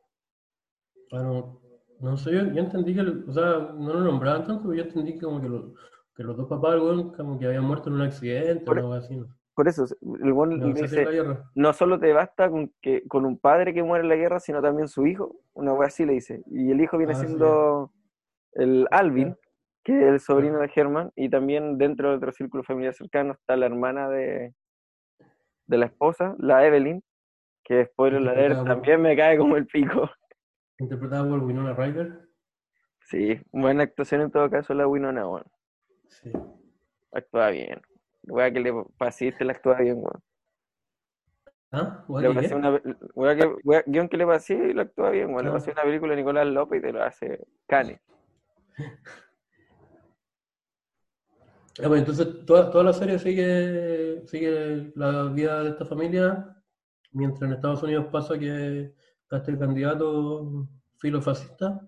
Ah, 1.11 1.43
no, 1.99 2.17
sé, 2.17 2.31
yo, 2.31 2.39
yo 2.47 2.59
entendí 2.59 2.95
que, 2.95 3.01
o 3.01 3.31
sea, 3.31 3.71
no 3.77 3.93
lo 3.93 3.99
nombraban 4.01 4.43
tanto, 4.45 4.63
pero 4.63 4.73
yo 4.73 4.83
entendí 4.83 5.13
que 5.13 5.21
como 5.21 5.39
que, 5.41 5.49
lo- 5.49 5.73
que 6.15 6.23
los 6.23 6.35
dos 6.35 6.47
papás, 6.47 6.75
weón, 6.81 7.13
como 7.13 7.37
que 7.37 7.45
habían 7.45 7.65
muerto 7.65 7.89
en 7.89 7.95
un 7.95 8.01
accidente 8.01 8.65
Por- 8.65 8.77
o 8.79 8.81
algo 8.81 8.93
así. 8.93 9.15
¿no? 9.15 9.27
Por 9.55 9.67
eso, 9.67 9.85
el 10.01 10.33
buen 10.33 10.57
No, 10.59 10.65
dice, 10.73 11.05
la 11.05 11.43
no 11.53 11.73
solo 11.73 11.99
te 11.99 12.11
basta 12.11 12.49
con 12.49 12.73
que 12.81 13.07
con 13.07 13.25
un 13.25 13.37
padre 13.37 13.73
que 13.73 13.83
muere 13.83 14.03
en 14.03 14.09
la 14.09 14.15
guerra, 14.15 14.39
sino 14.39 14.61
también 14.61 14.87
su 14.87 15.05
hijo, 15.05 15.35
una 15.53 15.73
wea 15.73 15.87
así 15.87 16.05
le 16.05 16.13
dice. 16.13 16.41
Y 16.47 16.71
el 16.71 16.81
hijo 16.81 16.97
viene 16.97 17.13
Ah, 17.13 17.15
sí. 17.15 17.27
siendo 17.27 17.91
el 18.53 18.87
Alvin, 18.89 19.35
que 19.83 19.99
es 19.99 20.05
el 20.05 20.19
sobrino 20.19 20.57
de 20.59 20.71
Herman, 20.75 21.11
y 21.15 21.29
también 21.29 21.77
dentro 21.77 22.09
de 22.09 22.15
otro 22.17 22.31
círculo 22.31 22.63
familiar 22.63 22.95
cercano 22.95 23.33
está 23.33 23.55
la 23.55 23.67
hermana 23.67 24.09
de, 24.09 24.53
de 25.67 25.77
la 25.77 25.85
esposa, 25.85 26.35
la 26.39 26.65
Evelyn, 26.65 27.03
que 27.63 27.85
spoiler 27.85 28.55
por- 28.55 28.65
también 28.65 29.01
me 29.01 29.15
cae 29.15 29.37
como 29.37 29.55
el 29.55 29.67
pico. 29.67 30.09
Interpretada 30.79 31.29
por 31.29 31.43
Winona 31.43 31.73
Ryder. 31.75 32.27
Sí, 33.01 33.39
buena 33.51 33.83
actuación 33.83 34.21
en 34.21 34.31
todo 34.31 34.49
caso 34.49 34.73
la 34.73 34.87
Winona, 34.87 35.27
weón. 35.27 35.45
Sí. 36.07 36.31
Actúa 37.11 37.49
bien. 37.51 37.79
Wea 38.23 38.51
que 38.51 38.59
le 38.59 38.73
pasiste, 38.97 39.45
la 39.45 39.53
actúa 39.53 39.77
bien, 39.79 39.97
weón. 39.97 40.23
¿Ah? 41.71 42.05
Le 42.07 43.37
que, 43.37 43.83
guion 43.87 44.07
que 44.07 44.17
le 44.17 44.25
pasé 44.27 44.53
y 44.53 44.73
lo 44.73 44.83
actúa 44.83 45.09
bien, 45.09 45.29
weón. 45.29 45.45
Le 45.45 45.49
Ah. 45.49 45.53
pasé 45.53 45.71
una 45.71 45.83
película 45.83 46.13
a 46.13 46.15
Nicolás 46.15 46.47
López 46.47 46.79
y 46.79 46.81
te 46.81 46.93
lo 46.93 47.03
hace 47.03 47.45
cane. 47.67 48.01
Ah, 51.79 51.87
pues 51.87 52.01
entonces 52.01 52.45
toda, 52.45 52.69
toda 52.69 52.83
la 52.83 52.93
serie 52.93 53.17
sigue, 53.17 54.21
sigue 54.27 54.91
la 54.95 55.23
vida 55.23 55.63
de 55.63 55.69
esta 55.71 55.85
familia, 55.85 56.55
mientras 57.13 57.41
en 57.41 57.53
Estados 57.53 57.81
Unidos 57.81 58.05
pasa 58.11 58.37
que 58.37 58.93
está 59.23 59.37
este 59.37 59.57
candidato 59.57 60.67
filofascista 60.97 61.81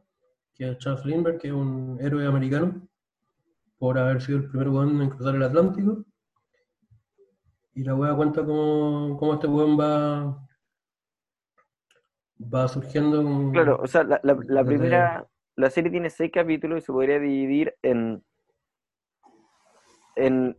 que 0.55 0.71
es 0.71 0.77
Charles 0.79 1.05
Lindbergh, 1.05 1.37
que 1.37 1.49
es 1.49 1.53
un 1.53 1.99
héroe 2.01 2.25
americano, 2.25 2.87
por 3.77 3.99
haber 3.99 4.21
sido 4.23 4.39
el 4.39 4.47
primer 4.49 4.69
weón 4.69 4.99
en 5.01 5.09
cruzar 5.11 5.35
el 5.35 5.43
Atlántico. 5.43 6.03
Y 7.75 7.83
la 7.83 7.93
weá 7.93 8.15
cuenta 8.15 8.43
cómo, 8.45 9.17
cómo 9.17 9.33
este 9.33 9.47
weón 9.47 9.77
va, 9.77 10.41
va 12.41 12.67
surgiendo. 12.69 13.21
con- 13.21 13.51
Claro, 13.51 13.77
o 13.81 13.87
sea, 13.87 14.03
la, 14.03 14.19
la- 14.23 14.63
primera, 14.63 15.27
la 15.57 15.69
serie 15.69 15.91
tiene 15.91 16.09
seis 16.09 16.31
capítulos 16.33 16.79
y 16.79 16.85
se 16.85 16.91
podría 16.93 17.19
dividir 17.19 17.75
en, 17.81 18.23
en 20.15 20.57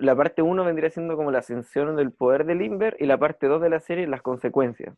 la 0.00 0.16
parte 0.16 0.40
uno 0.42 0.64
vendría 0.64 0.90
siendo 0.90 1.16
como 1.16 1.30
la 1.30 1.38
ascensión 1.40 1.94
del 1.96 2.12
poder 2.12 2.44
de 2.46 2.54
Lindbergh 2.54 2.96
y 2.98 3.06
la 3.06 3.18
parte 3.18 3.46
dos 3.46 3.60
de 3.60 3.70
la 3.70 3.80
serie 3.80 4.06
las 4.06 4.22
consecuencias. 4.22 4.96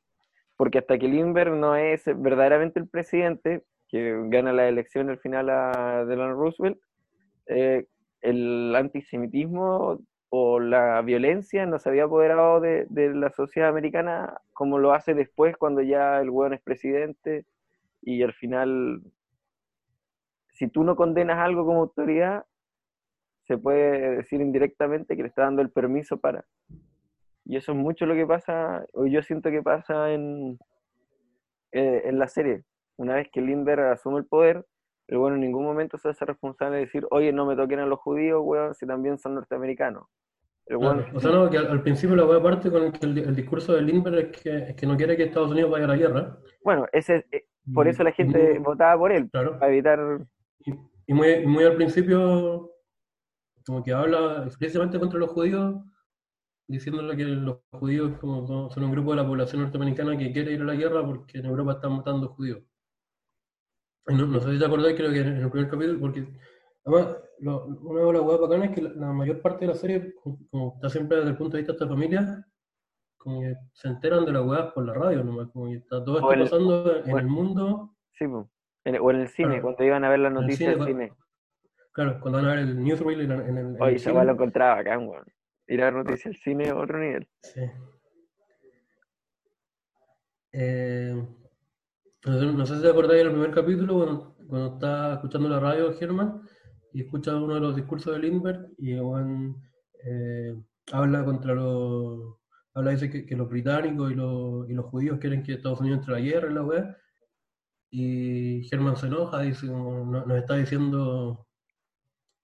Porque 0.57 0.79
hasta 0.79 0.97
que 0.99 1.09
Lindbergh 1.09 1.55
no 1.55 1.75
es 1.77 2.05
verdaderamente 2.07 2.79
el 2.81 2.89
presidente, 2.89 3.65
que 3.89 4.17
gana 4.29 4.53
la 4.53 4.69
elección 4.69 5.11
al 5.11 5.19
final 5.19 5.51
a 5.51 6.05
Delano 6.07 6.35
Roosevelt, 6.35 6.79
eh, 7.47 7.87
el 8.23 8.75
antisemitismo 8.75 10.01
o 10.31 10.59
la 10.61 11.01
violencia 11.03 11.67
no 11.67 11.79
se 11.79 11.89
había 11.89 12.05
apoderado 12.05 12.61
de, 12.61 12.87
la 12.91 13.31
sociedad 13.31 13.69
americana 13.69 14.41
como 14.53 14.79
lo 14.79 14.93
hace 14.93 15.15
después 15.15 15.57
cuando 15.57 15.83
ya 15.83 16.21
el 16.21 16.31
weón 16.31 16.55
es 16.55 16.61
presidente 16.61 17.45
y 18.03 18.23
al 18.23 18.33
final, 18.33 19.03
si 20.53 20.69
tú 20.69 20.85
no 20.85 20.97
condenas 20.97 21.39
algo 21.39 21.65
como 21.65 21.81
autoridad, 21.81 22.45
se 23.45 23.59
puede 23.59 24.17
decir 24.17 24.41
indirectamente 24.41 25.17
que 25.17 25.23
le 25.23 25.29
está 25.29 25.43
dando 25.43 25.63
el 25.63 25.71
permiso 25.71 26.19
para. 26.19 26.45
Y 27.45 27.57
eso 27.57 27.73
es 27.73 27.79
mucho 27.79 28.07
lo 28.07 28.15
que 28.15 28.27
pasa, 28.27 28.85
o 28.93 29.07
yo 29.07 29.23
siento 29.23 29.51
que 29.51 29.63
pasa 29.63 30.13
en, 30.13 30.59
eh, 31.73 32.03
en 32.05 32.19
la 32.19 32.27
serie. 32.27 32.65
Una 32.97 33.15
vez 33.15 33.29
que 33.33 33.41
Lindbergh 33.41 33.93
asume 33.93 34.19
el 34.19 34.27
poder, 34.27 34.65
el 35.09 35.19
bueno 35.19 35.37
en 35.37 35.43
ningún 35.43 35.65
momento 35.65 35.99
se 35.99 36.09
hace 36.09 36.25
responsable 36.25 36.77
de 36.77 36.85
decir, 36.87 37.07
oye, 37.11 37.33
no 37.33 37.47
me 37.47 37.57
toquen 37.57 37.79
a 37.81 37.87
los 37.87 37.99
judíos, 38.01 38.41
weón, 38.45 38.75
si 38.75 38.87
también 38.87 39.19
son 39.19 39.35
norteamericanos. 39.35 40.05
El 40.67 40.79
Claro, 40.79 41.01
weón- 41.01 41.17
O 41.17 41.21
sea, 41.21 41.31
no, 41.31 41.49
que 41.49 41.59
al, 41.59 41.69
al 41.69 41.83
principio 41.83 42.17
la 42.17 42.25
weá 42.27 42.43
parte 42.43 42.71
con 42.71 42.91
que 42.91 43.07
el, 43.07 43.19
el 43.19 43.37
discurso 43.37 43.73
de 43.75 43.83
Lindbergh 43.83 44.19
es 44.35 44.43
que, 44.43 44.57
es 44.71 44.75
que 44.75 44.87
no 44.87 44.97
quiere 44.97 45.17
que 45.17 45.25
Estados 45.25 45.51
Unidos 45.53 45.71
vaya 45.71 45.85
a 45.85 45.89
la 45.89 45.97
guerra. 45.97 46.39
bueno, 46.65 46.87
ese, 46.93 47.25
eh, 47.31 47.47
por 47.73 47.87
eso 47.87 48.03
la 48.03 48.13
gente 48.13 48.59
votaba 48.59 48.99
por 48.99 49.13
él, 49.13 49.29
Claro. 49.31 49.59
para 49.59 49.71
evitar... 49.73 50.27
Y, 50.61 50.73
y 51.07 51.15
muy, 51.15 51.47
muy 51.47 51.63
al 51.65 51.77
principio, 51.77 52.73
como 53.65 53.83
que 53.85 53.93
habla 53.93 54.43
explícitamente 54.45 54.99
contra 54.99 55.19
los 55.21 55.31
judíos, 55.31 55.77
diciéndole 56.69 57.17
que 57.17 57.23
los 57.25 57.59
judíos 57.71 58.19
como 58.19 58.69
son 58.71 58.83
un 58.85 58.91
grupo 58.91 59.11
de 59.13 59.17
la 59.23 59.27
población 59.27 59.63
norteamericana 59.63 60.17
que 60.19 60.33
quiere 60.33 60.51
ir 60.53 60.63
a 60.63 60.65
la 60.65 60.75
guerra 60.75 61.07
porque 61.07 61.39
en 61.39 61.47
Europa 61.47 61.73
están 61.75 61.93
matando 61.97 62.29
judíos. 62.31 62.61
Y 64.09 64.15
no, 64.15 64.27
no 64.27 64.41
sé 64.41 64.53
si 64.53 64.59
te 64.59 64.65
acordáis, 64.67 64.97
creo 64.97 65.11
que 65.13 65.21
en 65.21 65.37
el 65.39 65.51
primer 65.51 65.71
capítulo, 65.71 65.99
porque 66.01 66.27
además 66.85 67.17
lo- 67.41 67.65
una 67.67 68.01
de 68.07 68.13
las 68.13 68.23
huevas 68.23 68.41
bacanas 68.41 68.69
es 68.71 68.75
que 68.75 68.83
la, 68.83 68.91
la 68.91 69.13
mayor 69.13 69.41
parte 69.43 69.61
de 69.67 69.73
la 69.73 69.75
serie, 69.75 70.15
como 70.51 70.75
está 70.77 70.89
siempre 70.91 71.17
desde 71.19 71.31
el 71.31 71.37
punto 71.37 71.57
de 71.57 71.63
vista 71.63 71.73
de 71.73 71.77
esta 71.77 71.89
familia, 71.89 72.47
como 73.19 73.41
que 73.41 73.55
se 73.73 73.89
enteran 73.89 74.25
de 74.25 74.33
las 74.33 74.43
huevas 74.47 74.73
por 74.73 74.87
la 74.87 74.95
radio 74.95 75.25
nomás, 75.25 75.49
como 75.51 75.67
que 75.67 75.77
está 75.79 76.05
todo 76.05 76.19
esto 76.19 76.33
el- 76.33 76.41
pasando 76.43 76.97
en 77.05 77.19
el 77.19 77.27
mundo. 77.27 77.97
Sí, 78.13 78.27
po. 78.29 78.49
En- 78.85 79.01
o 79.01 79.11
en 79.11 79.17
el 79.21 79.29
cine, 79.29 79.49
Claro. 79.49 79.63
cuando 79.63 79.85
iban 79.85 80.05
a 80.05 80.09
ver 80.11 80.19
las 80.21 80.33
noticias 80.33 80.77
del 80.79 80.87
cine. 80.87 81.13
Claro, 81.93 82.21
cuando 82.21 82.39
van 82.39 82.47
a 82.47 82.51
ver 82.51 82.59
el 82.61 82.85
newsreel 82.85 83.21
en, 83.23 83.33
en 83.33 83.59
el, 83.59 83.83
Oye, 83.83 84.13
weá 84.13 84.23
lo 84.25 84.33
encontraba 84.33 84.79
acá, 84.79 84.97
weón. 84.99 85.25
Ir 85.67 85.83
a 85.83 85.87
ver 85.87 85.95
noticias 85.95 86.33
del 86.35 86.43
cine 86.43 86.69
a 86.69 86.77
otro 86.77 86.99
nivel. 87.01 87.27
Sí. 87.43 87.63
Eh, 90.53 91.27
no, 92.27 92.67
sé- 92.67 92.77
si 92.77 92.83
te 92.83 92.89
acordáis 92.91 93.23
del 93.23 93.33
primer 93.33 93.51
capítulo, 93.53 93.95
cuando, 93.95 94.37
cuando 94.49 94.75
está 94.75 95.15
escuchando 95.15 95.49
la 95.49 95.61
radio 95.61 95.93
Germán 95.95 96.43
y 96.93 97.03
escucha 97.03 97.37
uno 97.37 97.55
de 97.55 97.61
los 97.61 97.77
discursos 97.77 98.15
de 98.15 98.21
Lindbergh 98.21 98.69
y 98.79 98.93
el 98.93 99.03
weón, 99.03 99.63
eh, 100.05 100.55
habla 100.93 101.25
contra 101.25 101.55
los. 101.55 102.37
Habla, 102.75 102.91
dice 102.91 103.11
que, 103.11 103.25
que 103.25 103.37
los 103.37 103.49
británicos 103.49 104.13
y 104.13 104.15
los, 104.15 104.69
y 104.69 104.75
los 104.75 104.85
judíos 104.87 105.19
quieren 105.19 105.43
que 105.43 105.55
Estados 105.55 105.81
Unidos 105.81 106.01
entre 106.01 106.15
a 106.15 106.19
la 106.19 106.25
guerra 106.25 106.51
y 106.51 106.55
la 106.55 106.63
weá. 106.63 106.97
Y 107.91 108.65
Germán 108.69 108.97
se 108.97 109.07
enoja, 109.07 109.41
dice, 109.41 109.67
nos 109.67 110.31
está 110.37 110.57
diciendo. 110.57 111.47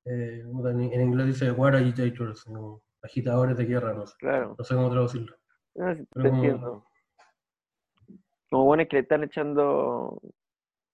eh, 0.04 0.42
en, 0.44 0.80
en 0.80 1.00
inglés 1.02 1.26
dice 1.26 1.50
war 1.52 1.74
agitators, 1.76 2.44
agitadores 3.02 3.56
de 3.56 3.64
guerra, 3.66 3.92
no 3.92 4.06
sé, 4.06 4.14
Claro. 4.20 4.54
no 4.56 4.64
sé 4.64 4.74
cómo 4.74 4.90
traducirlo. 4.90 5.36
No, 5.74 5.94
Pero 6.14 6.84
como- 8.52 8.66
bueno 8.66 8.82
es 8.82 8.88
que 8.88 8.96
le 8.96 9.02
están 9.02 9.24
echando 9.24 10.20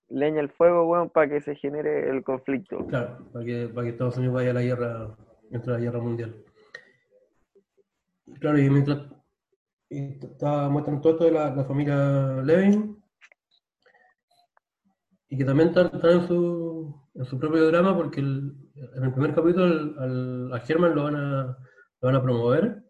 leña 0.09 0.41
al 0.41 0.49
fuego, 0.51 0.87
weón, 0.89 1.11
para 1.11 1.29
que 1.29 1.41
se 1.43 1.55
genere 1.57 2.09
el 2.09 2.23
conflicto. 2.23 2.87
Claro, 2.87 3.29
para 3.33 3.45
que, 3.45 3.69
para 3.69 3.85
que 3.85 3.91
Estados 3.91 4.17
Unidos 4.17 4.37
vaya 4.37 4.51
a 4.53 4.55
la 4.55 4.63
guerra, 4.63 5.17
entre 5.51 5.73
la 5.73 5.79
guerra 5.79 5.99
mundial. 6.01 6.45
Claro, 8.41 8.59
y 8.59 8.71
mientras 8.71 8.99
y 9.91 10.19
está, 10.25 10.69
muestran 10.69 11.01
todo 11.01 11.13
esto 11.15 11.25
de 11.25 11.33
la, 11.33 11.55
la 11.55 11.65
familia 11.65 12.43
Levin, 12.43 13.03
y 15.31 15.37
que 15.37 15.45
también 15.45 15.69
están, 15.71 15.87
están 15.87 16.11
en, 16.13 16.27
su, 16.29 16.95
en 17.15 17.25
su 17.25 17.39
propio 17.39 17.67
drama, 17.67 17.95
porque 17.97 18.21
el- 18.21 18.53
en 18.97 19.05
el 19.05 19.13
primer 19.13 19.35
capítulo 19.35 19.65
al, 19.65 19.99
al- 19.99 20.53
a 20.55 20.61
Germán 20.61 20.95
lo 20.95 21.03
van 21.05 21.17
a, 21.17 21.43
lo 22.01 22.07
van 22.09 22.15
a 22.15 22.23
promover. 22.23 22.83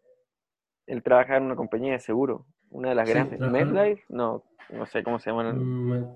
Él 0.86 1.02
trabaja 1.02 1.36
en 1.36 1.44
una 1.44 1.56
compañía 1.56 1.92
de 1.94 2.00
seguro, 2.00 2.46
una 2.70 2.90
de 2.90 2.94
las 2.94 3.06
Sí, 3.08 3.14
grandes. 3.14 3.40
¿MedLife? 3.40 4.04
No, 4.08 4.42
no 4.70 4.86
sé 4.86 5.02
cómo 5.02 5.18
se 5.18 5.30
llaman. 5.30 5.58
Mm, 5.58 6.06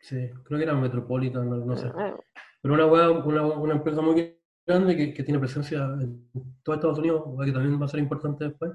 sí, 0.00 0.30
creo 0.44 0.58
que 0.58 0.64
era 0.64 0.74
Metropolitan, 0.74 1.48
no, 1.48 1.56
no 1.56 1.76
sé. 1.76 1.88
Ah, 1.94 2.14
Pero 2.62 2.74
una, 2.74 2.86
wea- 2.86 3.10
una, 3.24 3.42
una 3.46 3.74
empresa 3.74 4.00
muy 4.00 4.36
grande 4.66 4.96
que, 4.96 5.12
que 5.14 5.22
tiene 5.22 5.38
presencia 5.40 5.84
en 6.00 6.28
todo 6.62 6.74
Estados 6.76 6.98
Unidos, 6.98 7.22
que 7.44 7.52
también 7.52 7.80
va 7.80 7.86
a 7.86 7.88
ser 7.88 8.00
importante 8.00 8.44
después. 8.44 8.72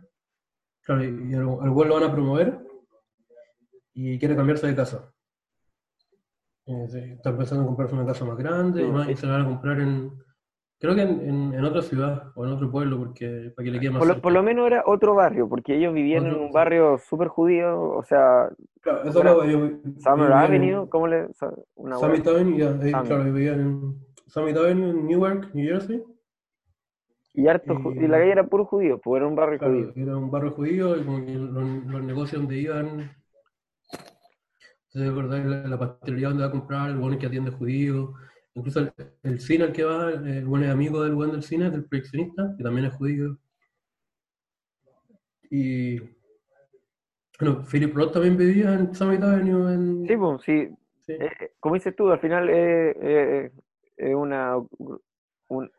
Claro, 0.83 1.03
y, 1.03 1.31
y 1.31 1.35
al, 1.35 1.41
al 1.41 1.69
weón 1.69 1.89
lo 1.89 1.95
van 1.95 2.03
a 2.03 2.11
promover 2.11 2.59
y 3.93 4.17
quiere 4.17 4.35
cambiarse 4.35 4.67
de 4.67 4.75
casa. 4.75 5.13
Eh, 6.65 6.87
sí, 6.89 6.97
está 6.99 7.35
pensando 7.35 7.63
en 7.63 7.67
comprarse 7.67 7.95
una 7.95 8.05
casa 8.05 8.25
más 8.25 8.37
grande 8.37 8.83
y, 8.83 8.91
más, 8.91 9.09
y 9.09 9.15
se 9.15 9.25
la 9.25 9.33
van 9.33 9.41
a 9.41 9.45
comprar 9.45 9.79
en, 9.81 10.11
creo 10.79 10.95
que 10.95 11.01
en, 11.01 11.21
en, 11.21 11.53
en 11.53 11.65
otra 11.65 11.81
ciudad 11.81 12.31
o 12.35 12.45
en 12.45 12.51
otro 12.53 12.71
pueblo 12.71 12.97
porque 12.97 13.51
para 13.55 13.65
que 13.65 13.71
le 13.71 13.79
quede 13.79 13.91
más 13.91 13.99
Por 13.99 14.07
lo, 14.07 14.21
por 14.21 14.31
lo 14.31 14.43
menos 14.43 14.67
era 14.67 14.83
otro 14.85 15.13
barrio, 15.15 15.47
porque 15.49 15.75
ellos 15.75 15.93
vivían 15.93 16.25
en 16.25 16.35
un 16.35 16.51
barrio 16.51 16.97
súper 16.97 17.27
judío, 17.27 17.81
o 17.81 18.03
sea, 18.03 18.49
Claro, 18.81 19.03
eso 19.09 19.19
Era 19.19 19.33
lo- 19.33 19.41
Summer 19.99 20.27
en 20.27 20.33
Avenue, 20.33 20.87
¿cómo 20.89 21.07
le...? 21.07 21.27
Una 21.75 21.97
Summit 21.97 22.25
Avenue, 22.27 22.57
ya, 22.57 22.69
eh, 22.81 22.91
claro, 22.91 23.25
yo 23.25 23.33
vivía 23.33 23.53
en 23.53 23.95
Summit 24.27 24.55
Avenue, 24.55 24.89
en 24.91 25.07
Newark, 25.07 25.53
New 25.53 25.67
Jersey. 25.67 26.01
y, 27.33 27.47
harto 27.47 27.75
ju- 27.75 27.93
y 27.97 28.07
la 28.07 28.17
calle 28.19 28.31
era 28.31 28.43
puro 28.45 28.63
judío, 28.65 28.99
pues 28.99 29.19
era 29.19 29.27
un 29.27 29.35
barrio 29.35 29.59
Claro, 29.59 29.73
judío. 29.73 29.93
era 29.95 30.17
un 30.17 30.31
barrio 30.31 30.51
judío 30.51 30.95
y 30.97 31.03
como 31.03 31.25
que 31.25 31.33
los, 31.33 31.85
los 31.85 32.03
negocios 32.03 32.41
donde 32.41 32.57
iban, 32.57 33.11
¿te 34.91 35.07
acordás? 35.07 35.45
La, 35.45 35.67
la 35.67 35.77
pastelería 35.77 36.29
donde 36.29 36.43
va 36.43 36.49
a 36.49 36.51
comprar, 36.51 36.89
el 36.89 36.97
bueno 36.97 37.17
que 37.19 37.27
atiende 37.27 37.51
judío, 37.51 38.13
incluso 38.59 38.79
el, 38.81 38.93
el 39.23 39.39
cine 39.39 39.63
al 39.65 39.73
que 39.73 39.83
va, 39.83 40.11
el 40.11 40.45
buen 40.45 40.63
es 40.63 40.69
amigo 40.69 41.03
del 41.03 41.15
buen 41.15 41.31
del 41.31 41.43
cine, 41.43 41.69
del 41.71 41.85
proyeccionista, 41.85 42.53
que 42.57 42.63
también 42.63 42.85
es 42.85 42.93
judío. 42.93 43.37
Y 45.49 45.99
bueno, 47.39 47.63
Philip 47.69 47.95
Roth 47.95 48.13
también 48.13 48.37
vivía 48.37 48.73
en 48.73 48.93
Summit 48.93 49.23
Avenue 49.23 49.73
en... 49.73 50.05
Sí, 50.07 50.15
pues, 50.17 50.41
sí, 50.43 50.69
sí. 50.99 51.13
eh, 51.13 51.29
eh, 51.39 51.51
como 51.59 51.75
dices 51.75 51.95
tú, 51.95 52.09
al 52.11 52.19
final 52.19 52.49
eh, 52.49 52.95
eh, 53.01 53.51
es 53.97 54.15
una 54.15 54.57
un- 55.47 55.71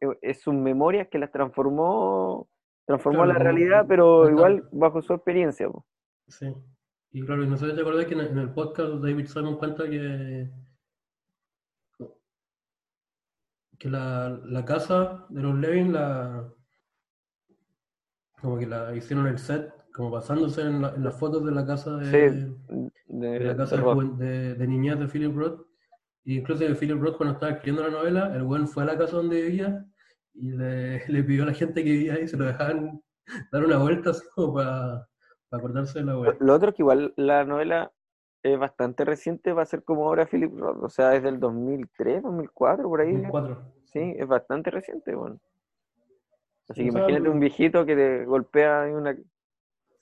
eh, 0.00 0.18
es 0.22 0.40
sus 0.40 0.54
memorias 0.54 1.08
que 1.08 1.18
las 1.18 1.30
transformó 1.30 2.48
transformó 2.86 3.24
Claro, 3.24 3.32
la 3.34 3.44
realidad, 3.44 3.84
pero 3.86 4.28
igual 4.30 4.66
bajo 4.72 5.02
su 5.02 5.12
experiencia. 5.12 5.68
po. 5.68 5.84
Sí. 6.26 6.46
Y 7.10 7.22
claro, 7.24 7.42
y 7.44 7.46
no 7.46 7.56
sé 7.56 7.68
si 7.68 7.74
te 7.74 7.80
acordás 7.82 8.06
que 8.06 8.14
en 8.14 8.20
el, 8.20 8.28
en 8.28 8.38
el 8.38 8.50
podcast 8.52 8.94
David 8.94 9.26
Simon 9.26 9.58
cuenta 9.58 9.88
que, 9.88 10.50
que 13.78 13.88
la, 13.90 14.28
la 14.44 14.64
casa 14.64 15.26
de 15.30 15.42
los 15.42 15.54
Levin 15.56 15.92
la 15.92 16.48
como 18.40 18.58
que 18.58 18.66
la 18.66 18.94
hicieron 18.94 19.26
el 19.26 19.38
set, 19.38 19.72
como 19.92 20.10
basándose 20.10 20.62
en, 20.62 20.82
la- 20.82 20.94
en 20.94 21.04
las 21.04 21.18
fotos 21.18 21.44
de 21.44 21.52
la 21.52 21.66
casa 21.66 21.96
de, 21.96 22.10
Sí, 22.10 22.18
de, 23.08 23.38
de 23.38 23.44
la 23.44 23.56
casa 23.56 23.76
de 23.76 24.54
de, 24.54 24.66
niñez 24.66 24.98
de 24.98 25.08
Philip 25.08 25.34
Roth. 25.36 25.66
Y 26.24 26.38
incluso 26.38 26.64
de 26.64 26.74
Philip 26.74 27.00
Roth 27.00 27.16
cuando 27.16 27.34
estaba 27.34 27.52
escribiendo 27.52 27.82
la 27.90 27.96
novela, 27.98 28.34
el 28.36 28.42
buen 28.44 28.68
fue 28.68 28.82
a 28.84 28.86
la 28.86 28.98
casa 28.98 29.16
donde 29.16 29.42
vivía 29.42 29.84
y 30.34 30.52
le, 30.52 31.06
le 31.08 31.24
pidió 31.24 31.44
a 31.44 31.46
la 31.46 31.54
gente 31.54 31.82
que 31.84 31.90
vivía 31.90 32.14
ahí, 32.14 32.28
se 32.28 32.36
lo 32.36 32.44
dejaban 32.44 33.00
dar 33.52 33.64
una 33.64 33.78
vuelta 33.78 34.10
así 34.10 34.22
como 34.34 34.54
para, 34.54 35.08
para 35.48 35.58
acordarse 35.60 35.98
de 36.00 36.04
la 36.04 36.18
wea. 36.18 36.36
lo 36.40 36.54
otro 36.54 36.70
es 36.70 36.74
que 36.76 36.82
igual 36.82 37.12
la 37.16 37.44
novela 37.44 37.92
es 38.42 38.58
bastante 38.58 39.04
reciente, 39.04 39.52
va 39.52 39.62
a 39.62 39.66
ser 39.66 39.82
como 39.82 40.06
ahora 40.06 40.26
Philip 40.26 40.56
Roth, 40.58 40.82
o 40.84 40.88
sea, 40.88 41.14
es 41.14 41.22
del 41.22 41.40
2003, 41.40 42.22
2004, 42.22 42.88
por 42.88 43.00
ahí. 43.00 43.12
2004. 43.12 43.62
Sí, 43.84 44.14
es 44.16 44.26
bastante 44.26 44.70
reciente, 44.70 45.14
bueno. 45.14 45.38
Así 46.68 46.82
que 46.82 46.88
O 46.90 46.92
sea, 46.92 47.00
imagínate 47.02 47.30
un 47.30 47.40
viejito 47.40 47.86
que 47.86 47.96
te 47.96 48.24
golpea 48.26 48.88
en 48.88 48.94
una 48.96 49.16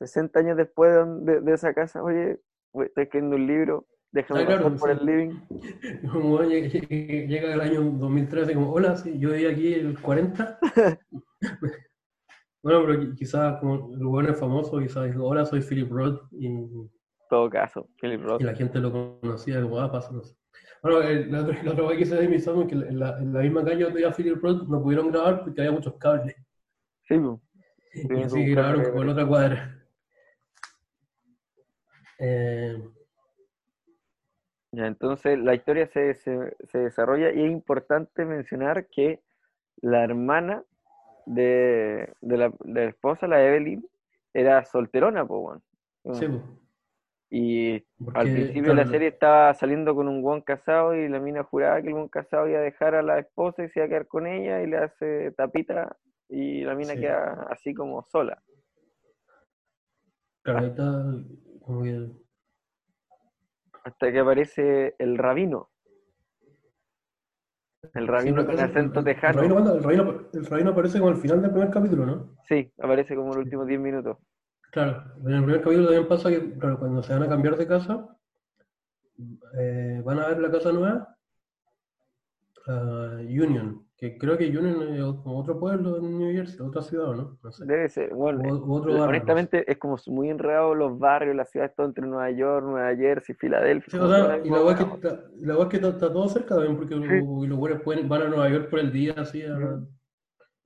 60 0.01 0.41
años 0.41 0.57
después 0.57 0.93
de, 0.93 1.33
de- 1.35 1.41
de 1.41 1.53
esa 1.55 1.73
casa, 1.73 2.03
oye, 2.03 2.41
estoy 2.75 3.05
escribiendo 3.05 3.37
un 3.37 3.47
libro 3.47 3.87
déjame 4.13 4.43
Ah, 4.43 4.47
claro, 4.47 4.65
pasar 4.65 4.79
por 4.79 4.91
sí. 4.91 4.99
el 4.99 5.07
living. 5.07 5.35
Weón 6.15 6.49
llega, 7.29 7.55
el 7.55 7.61
año 7.61 7.81
2013 7.83 8.55
como, 8.55 8.73
hola, 8.73 8.97
sí, 8.97 9.19
yo 9.19 9.31
viví 9.31 9.47
aquí 9.47 9.75
el 9.75 10.01
40. 10.01 10.59
bueno, 12.63 12.83
pero 12.85 12.95
qui- 13.01 13.15
quizás 13.15 13.59
como 13.61 13.95
el 13.95 14.05
weón 14.07 14.29
es 14.31 14.39
famoso, 14.39 14.79
quizás 14.79 15.15
hola, 15.19 15.45
soy 15.47 15.61
Philip 15.61 15.91
Roth 15.91 16.23
y, 16.33 16.49
todo 17.29 17.49
caso, 17.51 17.89
Philip 18.01 18.23
Roth. 18.23 18.41
y 18.41 18.45
la 18.45 18.55
gente 18.55 18.79
lo 18.79 18.93
conocía 19.21 19.61
como, 19.63 19.79
ah, 19.81 19.91
pasa, 19.91 20.13
no 20.13 20.23
sé. 20.23 20.37
Bueno, 20.83 21.03
el- 21.03 21.31
la 21.33 21.41
la 21.43 21.73
otra 21.73 21.87
vez 21.89 21.99
que 21.99 22.07
se 22.07 22.17
de 22.17 22.29
mi 22.29 22.39
que 22.39 22.75
en 22.75 22.99
la, 22.99 23.19
en 23.19 23.33
la 23.33 23.41
misma 23.41 23.65
calle 23.65 23.85
donde 23.85 24.01
iba 24.01 24.13
Philip 24.13 24.43
Roth 24.43 24.69
no 24.69 24.83
pudieron 24.83 25.11
grabar 25.11 25.43
porque 25.45 25.61
había 25.61 25.73
muchos 25.73 25.97
cables. 25.97 26.35
Sí, 27.03 27.19
pues. 27.19 27.41
Y 27.95 28.09
que 28.09 28.25
así 28.25 28.47
grabaron 28.47 28.85
como 28.85 29.03
en 29.03 29.09
otra 29.09 29.27
cuadra. 29.27 29.73
Eh, 32.19 32.83
Ya, 34.73 34.87
entonces 34.87 35.39
la 35.39 35.55
historia 35.55 35.87
se, 35.87 36.15
se, 36.15 36.55
se 36.65 36.79
desarrolla 36.79 37.33
y 37.33 37.45
es 37.45 37.51
importante 37.51 38.27
mencionar 38.27 38.89
que 38.89 39.23
la 39.81 40.05
hermana 40.05 40.65
de, 41.25 42.13
de 42.21 42.37
la, 42.37 42.53
de 42.61 42.85
la 42.85 42.91
esposa, 42.91 43.27
la 43.27 43.43
Evelyn, 43.43 43.87
era 44.35 44.65
solterona, 44.67 45.25
pues, 45.27 45.41
bueno. 45.41 46.19
sí, 46.19 46.27
pues, 46.27 46.43
Y 47.29 47.81
porque, 48.05 48.21
al 48.21 48.33
principio 48.33 48.71
de 48.71 48.77
la 48.77 48.87
serie 48.87 49.09
estaba 49.09 49.53
saliendo 49.55 49.95
con 49.95 50.07
un 50.07 50.23
buen 50.23 50.43
casado 50.43 50.95
y 50.95 51.09
la 51.09 51.19
mina 51.19 51.43
juraba 51.43 51.83
que 51.83 51.89
el 51.89 51.95
buen 51.95 52.09
casado 52.09 52.49
iba 52.49 52.59
a 52.59 52.63
dejar 52.63 52.95
a 52.95 53.03
la 53.03 53.19
esposa 53.19 53.65
y 53.65 53.69
se 53.69 53.81
iba 53.81 53.87
a 53.87 53.89
quedar 53.89 54.07
con 54.07 54.27
ella 54.27 54.63
y 54.63 54.69
le 54.69 54.77
hace 54.79 55.33
tapita 55.33 55.97
y 56.29 56.63
la 56.63 56.75
mina 56.75 56.95
Sí. 56.95 57.01
queda 57.01 57.47
así 57.51 57.75
como 57.75 58.03
sola. 58.05 58.41
claro, 60.43 60.67
está 60.67 61.03
como 61.65 61.83
que 61.83 62.11
Hasta 63.85 64.13
que 64.13 64.19
aparece 64.21 64.95
el 64.99 65.19
rabino. 65.19 65.71
El 67.95 68.07
rabino 68.09 68.45
con 68.47 68.59
acento 68.59 69.01
el 69.01 69.05
tejano. 69.05 69.41
rabino 69.41 69.75
El 69.75 69.83
rabino, 69.83 70.21
el 70.33 70.47
rabino 70.47 70.71
aparece 70.71 70.99
como 70.99 71.11
al 71.11 71.17
final 71.17 71.43
del 71.43 71.51
primer 71.51 71.71
capítulo, 71.71 72.07
¿no? 72.07 72.37
Sí, 72.45 72.73
aparece 72.79 73.15
como 73.15 73.29
en 73.33 73.37
los 73.39 73.45
últimos 73.45 73.67
10 73.67 73.81
minutos. 73.81 74.19
Claro, 74.73 75.05
en 75.25 75.33
el 75.33 75.45
primer 75.45 75.63
capítulo 75.63 75.87
también 75.87 76.09
pasa 76.09 76.31
que, 76.31 76.59
claro, 76.59 76.79
cuando 76.79 77.03
se 77.03 77.13
van 77.13 77.23
a 77.23 77.29
cambiar 77.29 77.57
de 77.57 77.67
casa, 77.67 78.07
eh, 79.59 80.03
van 80.05 80.19
a 80.19 80.29
ver 80.29 80.39
la 80.41 80.51
casa 80.51 80.73
nueva, 80.73 81.17
ah, 82.67 83.17
Union, 83.21 83.87
que 83.97 84.19
creo 84.19 84.37
que 84.37 84.47
Union 84.49 84.83
es 84.95 85.01
como 85.23 85.39
otro 85.39 85.59
pueblo 85.59 85.97
en 85.97 86.19
New 86.19 86.33
Jersey, 86.33 86.61
otra 86.61 86.83
ciudad, 86.83 87.15
¿no? 87.15 87.39
No 87.43 87.51
sé. 87.53 87.65
Debe 87.65 87.89
ser, 87.89 88.13
bueno, 88.13 88.43
O- 88.43 88.67
u 88.67 88.75
otro 88.75 88.93
barrio, 88.93 89.07
honestamente 89.09 89.71
es 89.71 89.79
como 89.79 89.97
muy 90.09 90.29
enredado 90.29 90.75
los 90.75 90.99
barrios, 90.99 91.35
las 91.35 91.51
ciudades, 91.51 91.75
todo 91.75 91.87
entre 91.87 92.07
Nueva 92.07 92.31
York, 92.31 92.67
Nueva 92.67 92.95
Jersey, 92.95 93.35
Filadelfia. 93.35 93.91
Sí, 93.91 93.97
o 93.99 94.09
sea, 94.09 94.19
la 94.29 94.47
y 94.47 94.51
la 94.51 94.77
que, 94.77 94.83
está, 94.83 95.25
la 95.41 95.57
weá 95.57 95.69
que 95.71 95.77
está, 95.77 95.89
está 95.89 96.13
todo 96.13 96.29
cerca 96.29 96.55
también, 96.57 96.77
porque 96.77 96.97
los, 96.97 97.49
los 97.49 97.81
pueden, 97.83 98.07
van 98.09 98.23
a 98.23 98.29
Nueva 98.29 98.51
York 98.51 98.69
por 98.69 98.81
el 98.81 98.93
día, 98.93 99.15
así, 99.17 99.43
a-. 99.43 99.81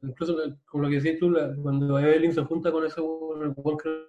incluso 0.03 0.43
eh, 0.45 0.55
como 0.67 0.85
lo 0.85 0.91
que 0.91 1.01
decís 1.01 1.19
tú, 1.21 1.31
la- 1.31 1.55
cuando 1.63 1.99
Evelyn 1.99 2.33
se 2.33 2.43
junta 2.45 2.71
con 2.73 2.85
ese 2.85 3.01
el 3.01 3.53
weón 3.57 3.79
que 3.79 4.07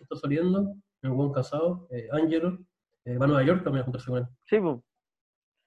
está 0.00 0.16
saliendo, 0.16 0.74
el 1.02 1.10
buen 1.10 1.32
casado, 1.32 1.86
eh, 1.90 2.08
Angelo, 2.12 2.58
eh, 3.04 3.16
va 3.18 3.24
a 3.24 3.28
Nueva 3.28 3.42
York 3.44 3.62
también 3.64 3.82
a 3.82 3.84
juntarse 3.84 4.10
con 4.10 4.18
él. 4.18 4.26
Sí, 4.44 4.58
pues. 4.60 4.78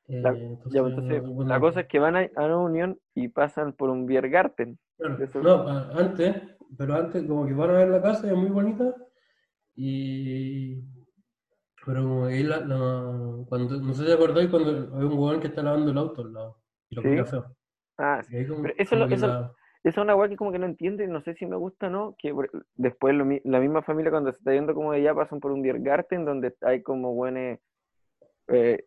Eh, 0.07 0.21
La- 0.21 0.29
entonces, 0.31 0.73
Ya, 0.73 0.81
pues, 0.81 0.93
entonces, 0.93 1.21
bueno, 1.23 1.49
la 1.49 1.59
cosa 1.59 1.81
es 1.81 1.87
que 1.87 1.99
van 1.99 2.15
a, 2.15 2.29
a 2.35 2.45
una 2.45 2.57
unión 2.57 2.99
y 3.13 3.27
pasan 3.27 3.73
por 3.73 3.89
un 3.89 4.05
Biergarten. 4.05 4.79
claro, 4.97 5.23
eso- 5.23 5.41
no, 5.41 5.67
antes, 5.67 6.35
pero 6.77 6.95
antes 6.95 7.23
como 7.27 7.45
que 7.45 7.53
van 7.53 7.69
a 7.69 7.73
ver 7.73 7.89
la 7.89 8.01
casa, 8.01 8.27
es 8.29 8.35
muy 8.37 8.49
bonita, 8.49 8.93
y... 9.75 10.81
Pero 11.85 12.25
ahí 12.25 12.43
la, 12.43 12.59
cuando, 13.47 13.77
no 13.81 13.93
sé 13.93 14.05
si 14.05 14.11
acordáis 14.11 14.49
cuando 14.49 14.69
hay 14.97 15.03
un 15.05 15.17
weón 15.17 15.39
que 15.39 15.47
está 15.47 15.63
lavando 15.63 15.91
el 15.91 15.97
auto 15.97 16.21
al 16.21 16.33
lado, 16.33 16.61
y 16.89 16.95
lo 16.95 17.01
Sí. 17.01 17.29
feo. 17.31 17.55
Ah, 17.99 18.23
sí. 18.23 18.47
Como- 18.47 18.63
Pero 18.63 18.73
eso 18.79 18.89
como 18.91 19.01
lo- 19.01 19.07
que 19.09 19.15
eso- 19.15 19.27
la- 19.27 19.51
Esa 19.81 20.01
es 20.01 20.03
una 20.03 20.15
weá 20.15 20.27
que 20.27 20.35
como 20.35 20.51
que 20.51 20.59
no 20.59 20.65
entiende, 20.65 21.07
no 21.07 21.21
sé 21.21 21.35
si 21.35 21.45
me 21.45 21.55
gusta 21.55 21.87
o 21.87 21.89
no, 21.89 22.15
que 22.17 22.33
después 22.75 23.15
lo 23.15 23.25
la 23.45 23.59
misma 23.61 23.81
familia 23.81 24.11
cuando 24.11 24.29
se 24.33 24.37
está 24.39 24.51
yendo 24.51 24.73
como 24.73 24.91
de 24.91 24.97
allá 24.99 25.15
pasan 25.15 25.39
por 25.39 25.51
un 25.53 25.61
Biergarten 25.61 26.25
donde 26.25 26.53
hay 26.61 26.81
como 26.83 27.13
buenos 27.13 27.59
eh, 28.49 28.85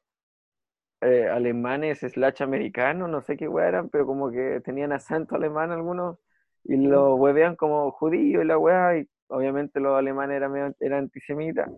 eh, 1.01 1.29
alemanes 1.29 2.01
slash 2.01 2.43
americanos, 2.43 3.09
no 3.09 3.23
sé 3.23 3.37
qué 3.39 3.49
weá 3.49 3.69
eran, 3.69 3.89
pero 3.89 4.05
como 4.07 4.31
que 4.31 4.61
tenían 4.65 4.93
acento 4.93 5.35
alemán 5.37 5.71
algunos 5.71 6.19
y 6.65 6.77
lo 6.77 7.15
huevean 7.17 7.57
como 7.57 7.91
judío 7.93 8.43
y 8.43 8.45
la 8.45 8.59
weá, 8.59 8.99
y 8.99 9.09
obviamente 9.29 9.81
los 9.81 9.97
alemanes 9.99 10.37
eran, 10.37 10.75
eran 10.79 10.99
antisemitas. 11.05 11.71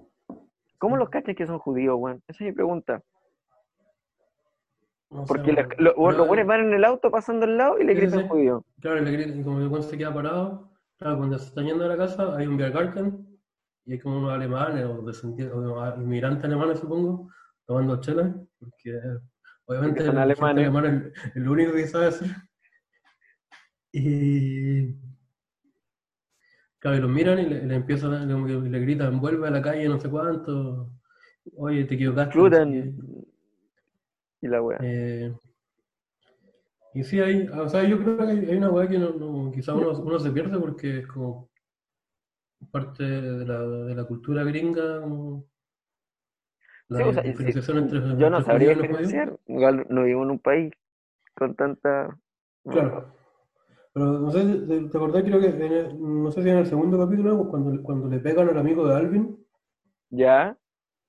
¿Cómo 0.78 0.96
los 0.96 1.08
cachas 1.08 1.36
que 1.36 1.46
son 1.46 1.58
judíos, 1.60 1.96
weón? 1.98 2.20
Esa 2.28 2.44
es 2.44 2.50
mi 2.50 2.52
pregunta. 2.52 3.00
No 5.14 5.24
Porque 5.24 5.52
los, 5.78 5.94
buenos 5.96 6.46
van 6.46 6.60
en 6.60 6.72
el 6.74 6.84
auto 6.84 7.10
pasando 7.10 7.46
al 7.46 7.56
lado 7.56 7.78
y 7.78 7.84
le 7.84 7.94
gritan 7.94 8.28
judío. 8.28 8.64
Claro, 8.80 9.00
y 9.00 9.04
le 9.04 9.10
gritan- 9.12 9.40
y 9.40 9.42
como 9.44 9.60
el 9.60 9.68
weón 9.68 9.82
se 9.82 9.96
queda 9.96 10.12
parado, 10.12 10.70
claro, 10.98 11.18
cuando 11.18 11.38
se 11.38 11.46
están 11.46 11.66
yendo 11.66 11.84
a 11.84 11.88
la 11.88 11.96
casa 11.96 12.36
hay 12.36 12.46
un 12.46 12.56
Biergarten 12.56 13.26
y 13.86 13.92
hay 13.92 13.98
como 14.00 14.18
unos 14.18 14.32
alemanes 14.32 14.84
o, 14.84 15.04
o 15.04 15.96
inmigrantes 16.00 16.44
alemanes, 16.44 16.78
supongo, 16.80 17.30
tomando 17.66 18.00
chela, 18.00 18.34
porque 18.58 18.98
obviamente 19.66 20.00
Porque 20.00 20.06
son 20.06 20.16
el 20.16 20.22
alemanes. 20.22 20.64
alemán 20.68 21.12
es 21.24 21.36
el 21.36 21.48
único 21.48 21.72
que 21.72 21.86
sabe 21.86 22.06
hacer. 22.06 22.28
Y 23.92 24.94
claro, 26.80 26.96
y 26.96 27.00
los 27.00 27.10
miran 27.10 27.38
y 27.38 27.46
le, 27.46 27.64
le 27.64 27.74
empiezan 27.76 28.26
que 28.46 28.52
le 28.68 28.80
gritan, 28.80 29.20
vuelve 29.20 29.46
a 29.46 29.50
la 29.50 29.62
calle, 29.62 29.88
no 29.88 29.98
sé 30.00 30.10
cuánto, 30.10 30.90
oye, 31.56 31.84
te 31.84 31.94
equivocaste. 31.94 32.32
qué. 32.32 32.94
Y 34.44 34.48
la 34.48 34.62
weá. 34.62 34.86
Eh, 34.86 35.34
y 36.94 37.04
sí, 37.04 37.20
hay, 37.20 37.46
o 37.48 37.68
sea, 37.68 37.84
yo 37.84 37.98
creo 37.98 38.16
que 38.16 38.22
hay, 38.24 38.38
hay 38.50 38.56
una 38.56 38.70
weá 38.70 38.88
que 38.88 38.98
no, 38.98 39.10
no- 39.12 39.52
quizá 39.52 39.74
uno, 39.74 39.90
uno 39.90 40.18
se 40.18 40.30
pierde 40.30 40.58
porque 40.58 41.00
es 41.00 41.06
como 41.06 41.50
parte 42.72 43.04
de 43.04 43.46
la, 43.46 43.60
de 43.60 43.94
la 43.94 44.04
cultura 44.04 44.44
gringa, 44.44 45.00
como 45.00 45.46
la 46.88 46.98
Sí, 46.98 47.02
o 47.02 47.12
sea, 47.12 47.22
sí, 47.36 47.52
diferenciación 47.52 47.76
entre, 47.76 47.98
yo 48.18 48.30
no 48.30 48.40
entre 48.40 48.42
sabría 48.42 48.74
no 48.74 48.84
judíos. 48.84 49.14
diferenciar. 49.18 49.38
No 49.46 50.04
vivo 50.04 50.22
en 50.24 50.30
un 50.30 50.38
país 50.38 50.72
con 51.34 51.54
tanta. 51.56 52.18
Claro. 52.68 53.14
Pero 53.94 54.06
no 54.20 54.30
sé, 54.32 54.40
¿te, 54.90 54.98
acordás? 54.98 55.24
Creo 55.24 55.40
que 55.40 55.48
en 55.48 55.62
el- 55.62 56.00
no 56.24 56.30
sé 56.32 56.42
si 56.42 56.50
en 56.50 56.58
el 56.58 56.66
segundo 56.66 56.98
capítulo, 56.98 57.48
cuando, 57.50 57.82
cuando 57.82 58.08
le 58.08 58.20
pegan 58.20 58.48
al 58.50 58.58
amigo 58.58 58.86
de 58.88 58.96
Alvin, 58.96 59.38
Ya, 60.10 60.56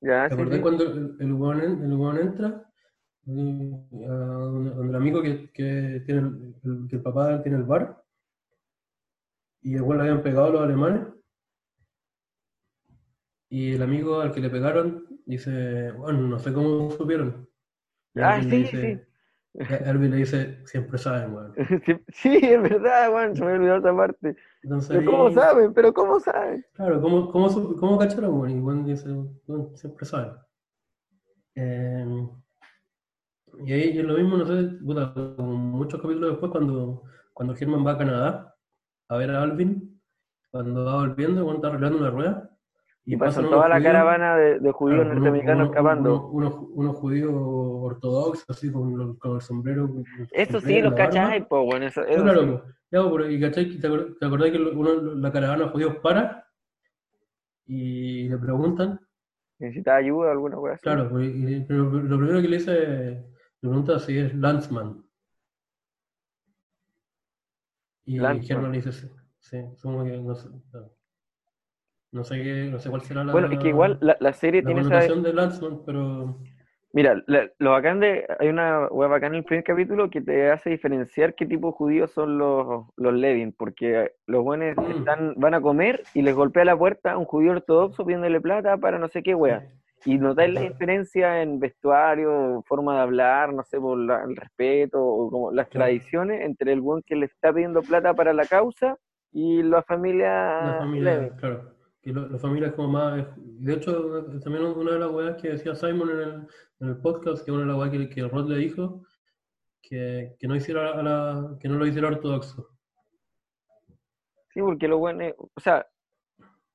ya, 0.02 0.30
¿te 0.30 0.34
sí, 0.36 0.36
acordás 0.36 0.60
sí. 0.62 0.62
cuando 0.62 0.84
el, 0.84 1.18
el 1.20 1.28
el 1.30 1.34
weón 1.34 2.18
entra? 2.20 2.65
A 3.28 3.32
donde, 3.32 4.70
donde 4.72 4.90
el 4.90 4.96
amigo 4.96 5.22
que, 5.22 5.50
que 5.52 6.02
tiene 6.06 6.22
el, 6.64 6.88
que 6.90 6.96
el 6.98 7.02
papá 7.02 7.42
tiene 7.42 7.58
el 7.58 7.64
bar 7.64 8.04
y 9.62 9.80
weón 9.80 9.98
le 9.98 10.04
habían 10.04 10.24
pegado 10.24 10.48
a 10.48 10.50
los 10.52 10.62
alemanes 10.62 11.08
y 13.50 13.74
el 13.74 13.82
amigo 13.82 14.22
al 14.22 14.32
que 14.34 14.42
le 14.42 14.50
pegaron 14.50 15.06
dice, 15.26 15.92
bueno, 15.94 16.20
no 16.22 16.40
sé 16.40 16.54
cómo 16.54 16.92
supieron. 16.92 17.48
Y 18.16 18.20
Ah, 18.22 18.42
sí, 18.42 18.50
dice, 18.58 19.08
y 19.54 19.74
Alvin 19.90 20.12
le 20.12 20.18
dice, 20.18 20.60
siempre 20.66 20.98
saben, 20.98 21.34
weón. 21.34 21.54
Sí, 21.86 21.94
sí, 22.10 22.40
es 22.42 22.62
verdad, 22.62 23.14
weón, 23.14 23.36
se 23.36 23.44
me 23.44 23.54
olvidó 23.54 23.78
esa 23.78 23.96
parte. 23.96 24.36
Entonces, 24.64 24.90
Pero 24.98 25.12
¿cómo 25.12 25.28
ahí- 25.28 25.34
saben? 25.34 25.74
¿Pero 25.74 25.94
cómo 25.94 26.20
saben? 26.20 26.66
Claro, 26.74 27.02
¿cómo, 27.02 27.32
cómo, 27.32 27.76
cómo 27.78 27.98
cacharon? 27.98 28.38
Bueno, 28.38 28.56
y 28.56 28.62
Juan 28.62 28.86
dice, 28.86 29.10
bueno, 29.48 29.72
siempre 29.76 30.06
saben. 30.06 30.34
Eh, 31.56 32.06
y 33.66 33.72
ahí 33.74 33.98
es 33.98 34.04
lo 34.06 34.16
mismo, 34.18 34.38
no 34.38 34.46
sé, 34.46 34.64
puta, 34.84 35.14
muchos 35.38 36.02
capítulos 36.02 36.32
después, 36.32 36.52
cuando, 36.52 37.04
cuando 37.34 37.56
Germán 37.56 37.86
va 37.86 37.92
a 37.92 37.98
Canadá 37.98 38.56
a 39.10 39.18
ver 39.18 39.32
a 39.32 39.42
Alvin, 39.44 40.02
cuando 40.52 40.86
va 40.86 40.96
volviendo, 40.98 41.44
cuando 41.44 41.56
está 41.58 41.68
arreglando 41.68 41.98
una 42.00 42.10
rueda, 42.10 42.50
Y 43.06 43.18
pasan 43.18 43.44
unos 43.46 43.52
toda 43.58 43.70
la 43.70 43.76
judíos, 43.76 43.92
caravana 43.94 44.36
de, 44.38 44.60
de 44.60 44.72
judíos 44.72 45.02
claro, 45.02 45.14
norteamericanos 45.16 45.68
escapando. 45.70 46.30
Unos, 46.30 46.54
unos, 46.56 46.70
unos 46.74 46.96
judíos 46.98 47.32
ortodoxos, 47.36 48.46
así, 48.50 48.72
con, 48.72 48.98
los- 48.98 49.18
con 49.20 49.36
el 49.36 49.42
sombrero. 49.42 49.88
con 49.88 49.98
el 50.20 50.28
Eso 50.32 50.60
sí, 50.60 50.82
los 50.82 50.94
cachai, 50.94 51.48
pues, 51.48 51.64
bueno, 51.66 51.86
eso, 51.86 52.02
eso 52.04 52.24
claro, 52.24 52.42
sí. 52.42 52.48
po. 52.48 52.62
Ya, 52.92 53.02
po, 53.04 53.12
pero, 53.16 53.30
y 53.30 53.40
cachai, 53.40 53.78
¿te 53.78 53.88
acor- 53.90 54.18
te 54.20 54.26
acordás 54.26 54.52
que 54.52 54.58
uno, 54.60 55.02
la 55.16 55.32
caravana 55.32 55.66
de 55.66 55.70
judíos 55.72 55.96
para 56.02 56.46
y 57.68 58.30
le 58.30 58.38
preguntan? 58.38 59.00
Necesitaba 59.60 59.98
ayuda, 59.98 60.32
alguna 60.32 60.58
así. 60.74 60.82
Claro, 60.82 61.10
pues, 61.10 61.34
y, 61.34 61.46
y 61.46 61.66
lo, 61.70 61.90
primero 61.92 62.42
que 62.42 62.48
le 62.48 62.58
dice, 62.58 63.26
pregunta 63.60 64.00
si 64.00 64.18
es 64.18 64.34
Landsman. 64.36 65.04
Y. 68.06 68.20
Germán 68.20 68.72
dice 68.72 68.92
sí. 68.92 69.08
Sí, 69.40 69.58
supongo 69.76 70.06
que 70.06 70.18
no 70.18 70.36
sé. 70.36 70.50
No, 72.12 72.24
sé 72.24 72.42
qué, 72.42 72.70
no 72.72 72.80
sé 72.80 72.90
cuál 72.90 73.02
será 73.02 73.24
la, 73.24 73.32
Bueno, 73.32 73.48
es 73.52 73.60
que 73.60 73.68
igual 73.68 73.98
la, 74.02 74.16
la 74.20 74.34
serie 74.34 74.62
la 74.62 74.66
tiene 74.68 74.82
esa, 74.82 75.14
de 75.14 75.34
Landsman, 75.34 75.82
pero 75.86 76.40
Mira, 76.94 77.22
la- 77.28 77.52
lo 77.60 77.72
bacán 77.72 78.00
de. 78.00 78.26
Hay 78.40 78.48
una 78.48 78.88
web 78.88 79.10
bacán 79.10 79.34
en 79.34 79.40
el 79.40 79.44
primer 79.44 79.66
capítulo 79.66 80.10
que 80.10 80.22
te 80.22 80.50
hace 80.50 80.70
diferenciar 80.70 81.36
qué 81.36 81.46
tipo 81.46 81.68
de 81.68 81.74
judíos 81.74 82.12
son 82.12 82.38
los, 82.38 82.86
los 82.96 83.14
Levin, 83.14 83.52
porque 83.52 84.14
los 84.28 84.44
buenos 84.44 84.78
Mm. 84.78 84.92
están, 84.92 85.34
van 85.36 85.56
a 85.56 85.62
comer 85.62 86.04
y 86.14 86.22
les 86.22 86.34
golpea 86.34 86.64
la 86.64 86.78
puerta 86.78 87.12
a 87.12 87.18
un 87.18 87.26
judío 87.26 87.52
ortodoxo 87.52 88.06
pidiéndole 88.06 88.40
plata 88.40 88.78
para 88.78 88.98
no 88.98 89.10
sé 89.10 89.24
qué 89.24 89.36
wea. 89.36 89.68
Y 90.06 90.20
notáis 90.20 90.54
la 90.54 90.62
diferencia 90.62 91.42
en 91.42 91.60
vestuario, 91.60 92.64
forma 92.68 92.96
de 92.96 93.02
hablar, 93.02 93.52
no 93.52 93.64
sé, 93.64 93.80
por 93.80 94.00
el 94.00 94.36
respeto, 94.36 95.04
o 95.04 95.32
como 95.32 95.52
las 95.52 95.68
tradiciones 95.68 96.46
entre 96.46 96.74
el 96.74 96.82
buen 96.82 97.02
que 97.02 97.16
le 97.16 97.26
está 97.26 97.52
pidiendo 97.52 97.82
plata 97.82 98.14
para 98.14 98.32
la 98.32 98.46
causa 98.46 98.98
y 99.32 99.64
la 99.64 99.82
familia. 99.82 100.62
La 100.62 100.78
familia, 100.78 101.36
claro. 101.38 101.76
Y 102.04 102.14
la 102.14 102.38
familia 102.38 102.68
es 102.68 102.74
como 102.76 102.90
más. 102.90 103.26
De 103.36 103.74
hecho, 103.74 104.26
también 104.44 104.64
una 104.64 104.92
de 104.92 105.00
las 105.00 105.10
weas 105.10 105.42
que 105.42 105.50
decía 105.50 105.74
Simon 105.74 106.12
en 106.12 106.20
el, 106.20 106.48
en 106.82 106.88
el 106.90 106.98
podcast, 106.98 107.44
que 107.44 107.52
una 107.52 107.62
de 107.62 107.68
las 107.68 107.78
weas 107.78 107.90
que, 107.90 108.08
que 108.08 108.28
Rod 108.28 108.48
le 108.48 108.58
dijo, 108.58 109.02
que, 109.82 110.36
que, 110.38 110.48
no 110.48 110.56
hiciera 110.56 111.02
la, 111.02 111.58
que 111.60 111.68
no 111.68 111.80
lo 111.80 111.88
hiciera 111.88 112.10
ortodoxo. 112.10 112.70
Sí, 114.54 114.62
porque 114.62 114.88
lo 114.88 115.00
bueno 115.00 115.26
o 115.38 115.60
sea, 115.60 115.86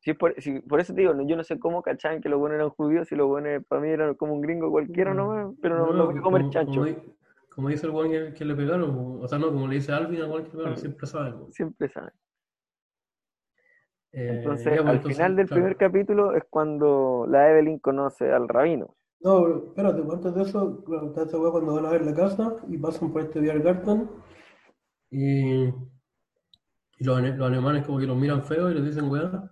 si 0.00 0.14
por, 0.14 0.34
si, 0.40 0.60
por 0.60 0.80
eso 0.80 0.94
te 0.94 1.02
digo, 1.02 1.14
yo 1.26 1.36
no 1.36 1.44
sé 1.44 1.58
cómo 1.58 1.82
cachaban 1.82 2.22
que 2.22 2.28
los 2.30 2.40
buenos 2.40 2.56
eran 2.56 2.70
judíos 2.70 3.12
y 3.12 3.16
los 3.16 3.28
buenos 3.28 3.62
para 3.66 3.82
mí 3.82 3.88
eran 3.88 4.14
como 4.14 4.34
un 4.34 4.40
gringo 4.40 4.70
cualquiera 4.70 5.12
nomás, 5.12 5.54
pero 5.60 5.76
no, 5.76 5.92
no, 5.92 6.12
no 6.12 6.22
comer 6.22 6.48
chancho. 6.48 6.84
Como, 7.54 7.68
dice 7.68 7.86
el 7.86 7.92
buen 7.92 8.10
que, 8.10 8.32
que, 8.32 8.44
le 8.44 8.54
pegaron, 8.54 9.18
o 9.20 9.28
sea, 9.28 9.38
no, 9.38 9.48
como 9.48 9.68
le 9.68 9.74
dice 9.74 9.92
Alvin 9.92 10.22
al 10.22 10.28
buen 10.28 10.44
que 10.44 10.50
le 10.50 10.56
pegaron, 10.56 10.76
siempre 10.78 11.06
saben. 11.06 11.52
Siempre 11.52 11.88
saben. 11.90 12.12
Eh, 14.12 14.36
entonces, 14.38 14.80
pues, 14.80 14.88
al 14.88 15.02
final 15.02 15.36
del 15.36 15.46
primer 15.46 15.76
capítulo 15.76 16.34
es 16.34 16.44
cuando 16.48 17.26
la 17.28 17.50
Evelyn 17.50 17.78
conoce 17.78 18.32
al 18.32 18.48
rabino. 18.48 18.96
No, 19.20 19.66
espérate, 19.66 20.00
antes 20.00 20.34
de 20.34 20.42
eso, 20.42 20.82
está 21.08 21.22
esa 21.24 21.38
cuando 21.50 21.74
van 21.74 21.84
a 21.84 21.90
ver 21.90 22.06
la 22.06 22.14
casa 22.14 22.56
y 22.68 22.78
pasan 22.78 23.12
por 23.12 23.20
este 23.20 23.40
Garten 23.40 24.08
y, 25.10 25.64
y 25.64 25.74
los, 27.00 27.20
los, 27.20 27.46
alemanes 27.46 27.84
como 27.84 27.98
que 27.98 28.06
los 28.06 28.16
miran 28.16 28.42
feo 28.42 28.70
y 28.70 28.74
les 28.74 28.84
dicen 28.84 29.10
weá. 29.10 29.50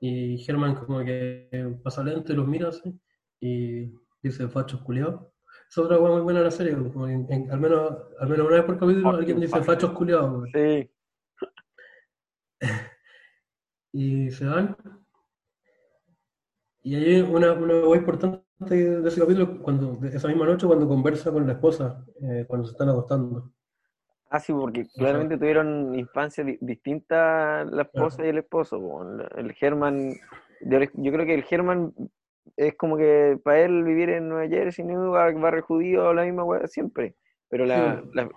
Y 0.00 0.38
Germán 0.38 0.74
como 0.74 1.04
que 1.04 1.78
pasa 1.82 2.04
lento 2.04 2.32
y 2.32 2.36
los 2.36 2.46
mira 2.46 2.68
así 2.68 2.98
y 3.40 3.92
dice 4.22 4.48
fachos 4.48 4.82
culiados. 4.82 5.32
Es 5.68 5.78
otra 5.78 5.98
weá 5.98 6.12
muy 6.12 6.20
buena 6.22 6.40
de 6.40 6.44
la 6.44 6.50
serie, 6.50 6.74
como 6.74 7.06
al, 7.06 7.60
menos, 7.60 7.96
al 8.20 8.28
menos 8.28 8.46
una 8.46 8.56
vez 8.56 8.64
por 8.64 8.78
capítulo 8.78 9.10
alguien 9.10 9.40
dice 9.40 9.62
fachos 9.62 9.92
culiados. 9.92 10.48
Sí. 10.52 10.90
y 13.92 14.30
se 14.30 14.44
van. 14.46 14.76
Y 16.82 16.94
hay 16.94 17.20
una, 17.20 17.52
una 17.52 17.96
importante 17.96 18.46
de 18.74 19.08
ese 19.08 19.20
capítulo, 19.20 19.60
cuando, 19.60 19.98
esa 20.06 20.28
misma 20.28 20.46
noche, 20.46 20.66
cuando 20.66 20.86
conversa 20.86 21.32
con 21.32 21.46
la 21.46 21.54
esposa, 21.54 22.04
eh, 22.22 22.44
cuando 22.46 22.66
se 22.66 22.72
están 22.72 22.88
acostando. 22.88 23.52
Ah, 24.28 24.40
sí, 24.40 24.52
porque 24.52 24.86
claramente 24.94 25.38
tuvieron 25.38 25.94
infancias 25.94 26.46
distintas 26.60 27.66
la 27.70 27.82
esposa 27.82 28.24
y 28.24 28.28
el 28.28 28.38
esposo. 28.38 28.78
El 29.36 29.52
Germán, 29.52 30.14
yo, 30.62 31.12
creo 31.12 31.26
que 31.26 31.34
el 31.34 31.44
Germán 31.44 31.92
es 32.56 32.74
como 32.76 32.96
que 32.96 33.38
para 33.42 33.60
él 33.60 33.84
vivir 33.84 34.10
en 34.10 34.28
Nueva 34.28 34.48
Jersey, 34.48 34.84
New 34.84 35.12
York, 35.12 35.38
barrio 35.38 35.62
judío, 35.62 36.12
la 36.12 36.24
misma 36.24 36.44
weá 36.44 36.66
siempre. 36.66 37.14
Pero 37.48 37.66
la, 37.66 38.02
la, 38.12 38.28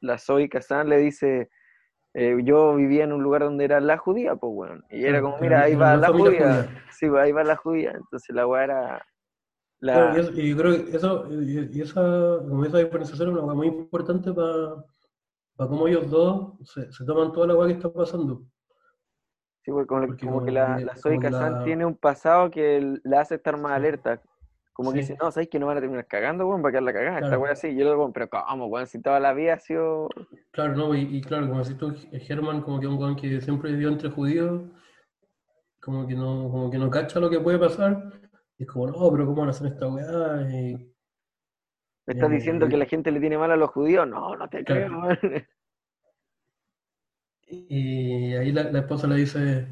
la 0.00 0.18
Zoe 0.18 0.48
Kazan 0.48 0.88
le 0.88 0.98
dice, 0.98 1.50
eh, 2.18 2.34
yo 2.44 2.74
vivía 2.74 3.04
en 3.04 3.12
un 3.12 3.22
lugar 3.22 3.42
donde 3.42 3.64
era 3.64 3.78
la 3.78 3.98
judía, 3.98 4.36
pues 4.36 4.50
bueno. 4.50 4.82
Y 4.90 5.04
era 5.04 5.20
como, 5.20 5.38
mira, 5.38 5.64
ahí 5.64 5.74
va 5.74 5.96
la 5.96 6.08
judía. 6.08 6.66
Sí, 6.90 7.08
pues, 7.08 7.22
ahí 7.22 7.32
va 7.32 7.44
la 7.44 7.56
judía. 7.56 7.92
Entonces 7.94 8.34
la 8.34 8.46
weá 8.46 8.64
era. 8.64 9.06
La... 9.80 10.16
y, 10.34 10.48
yo 10.48 10.56
creo 10.56 10.86
que 10.86 10.96
eso, 10.96 11.28
y, 11.30 11.80
esa, 11.82 12.00
como 12.48 12.64
esa 12.64 12.78
diferenciación 12.78 13.28
es 13.28 13.34
una 13.34 13.44
weá 13.44 13.54
muy 13.54 13.66
importante 13.66 14.32
para 14.32 14.76
para 15.56 15.70
cómo 15.70 15.88
ellos 15.88 16.10
dos 16.10 16.52
se, 16.64 16.92
se, 16.92 17.04
toman 17.04 17.32
toda 17.32 17.48
la 17.48 17.56
weá 17.56 17.68
que 17.68 17.74
está 17.74 17.92
pasando. 17.92 18.42
Sí, 19.62 19.72
porque 19.72 19.86
como, 19.86 20.16
como 20.16 20.44
que 20.44 20.52
la, 20.52 20.78
la 20.78 20.94
Zoe 20.96 21.18
Kazan 21.18 21.64
tiene 21.64 21.84
un 21.84 21.96
pasado 21.96 22.50
que 22.50 23.00
la 23.02 23.22
hace 23.22 23.36
estar 23.36 23.58
más 23.58 23.72
alerta. 23.72 24.22
Como 24.76 24.92
que 24.92 24.98
dice, 24.98 25.16
no, 25.18 25.30
¿sabes 25.30 25.48
que 25.48 25.58
no 25.58 25.66
van 25.66 25.78
a 25.78 25.80
terminar 25.80 26.06
cagando, 26.06 26.46
weón? 26.46 26.62
Va 26.62 26.68
a 26.68 26.70
quedar 26.70 26.82
la 26.82 26.92
cagada, 26.92 27.18
esta 27.20 27.38
weá 27.38 27.52
así. 27.52 27.68
Y 27.68 27.76
yo 27.76 27.90
digo, 27.90 28.12
pero 28.12 28.28
¿cómo, 28.28 28.66
weón? 28.66 28.86
Si 28.86 29.00
toda 29.00 29.18
la 29.18 29.32
vida 29.32 29.54
ha 29.54 29.58
sido. 29.58 30.10
Claro, 30.52 30.76
no, 30.76 30.94
y, 30.94 31.22
claro, 31.22 31.48
como 31.48 31.62
decís 31.64 31.78
tú, 31.78 31.94
Germán, 32.12 32.60
como 32.60 32.78
que 32.78 32.86
un 32.86 32.98
weón 32.98 33.16
que 33.16 33.40
siempre 33.40 33.72
vivió 33.72 33.88
entre 33.88 34.10
judíos, 34.10 34.64
como 35.80 36.06
que 36.06 36.14
no, 36.14 36.50
como 36.50 36.70
que 36.70 36.76
no 36.76 36.90
cacha 36.90 37.20
lo 37.20 37.30
que 37.30 37.40
puede 37.40 37.58
pasar. 37.58 38.12
Y 38.58 38.64
es 38.64 38.68
como, 38.68 38.86
no, 38.86 39.10
pero 39.10 39.24
¿cómo 39.24 39.38
van 39.38 39.48
a 39.48 39.50
hacer 39.52 39.68
esta 39.68 39.88
weá? 39.88 40.46
Y, 40.50 40.94
¿Me 42.06 42.14
estás 42.14 42.30
diciendo 42.30 42.68
que 42.68 42.76
la 42.76 42.86
gente 42.86 43.10
le 43.10 43.20
tiene 43.20 43.38
mal 43.38 43.50
a 43.50 43.56
los 43.56 43.70
judíos? 43.70 44.06
No, 44.08 44.36
no 44.36 44.48
te 44.48 44.64
creo, 44.64 45.00
weón. 45.00 45.18
Y 47.48 48.34
ahí 48.34 48.50
la, 48.50 48.64
la 48.72 48.80
esposa 48.80 49.06
le 49.06 49.14
dice 49.14 49.68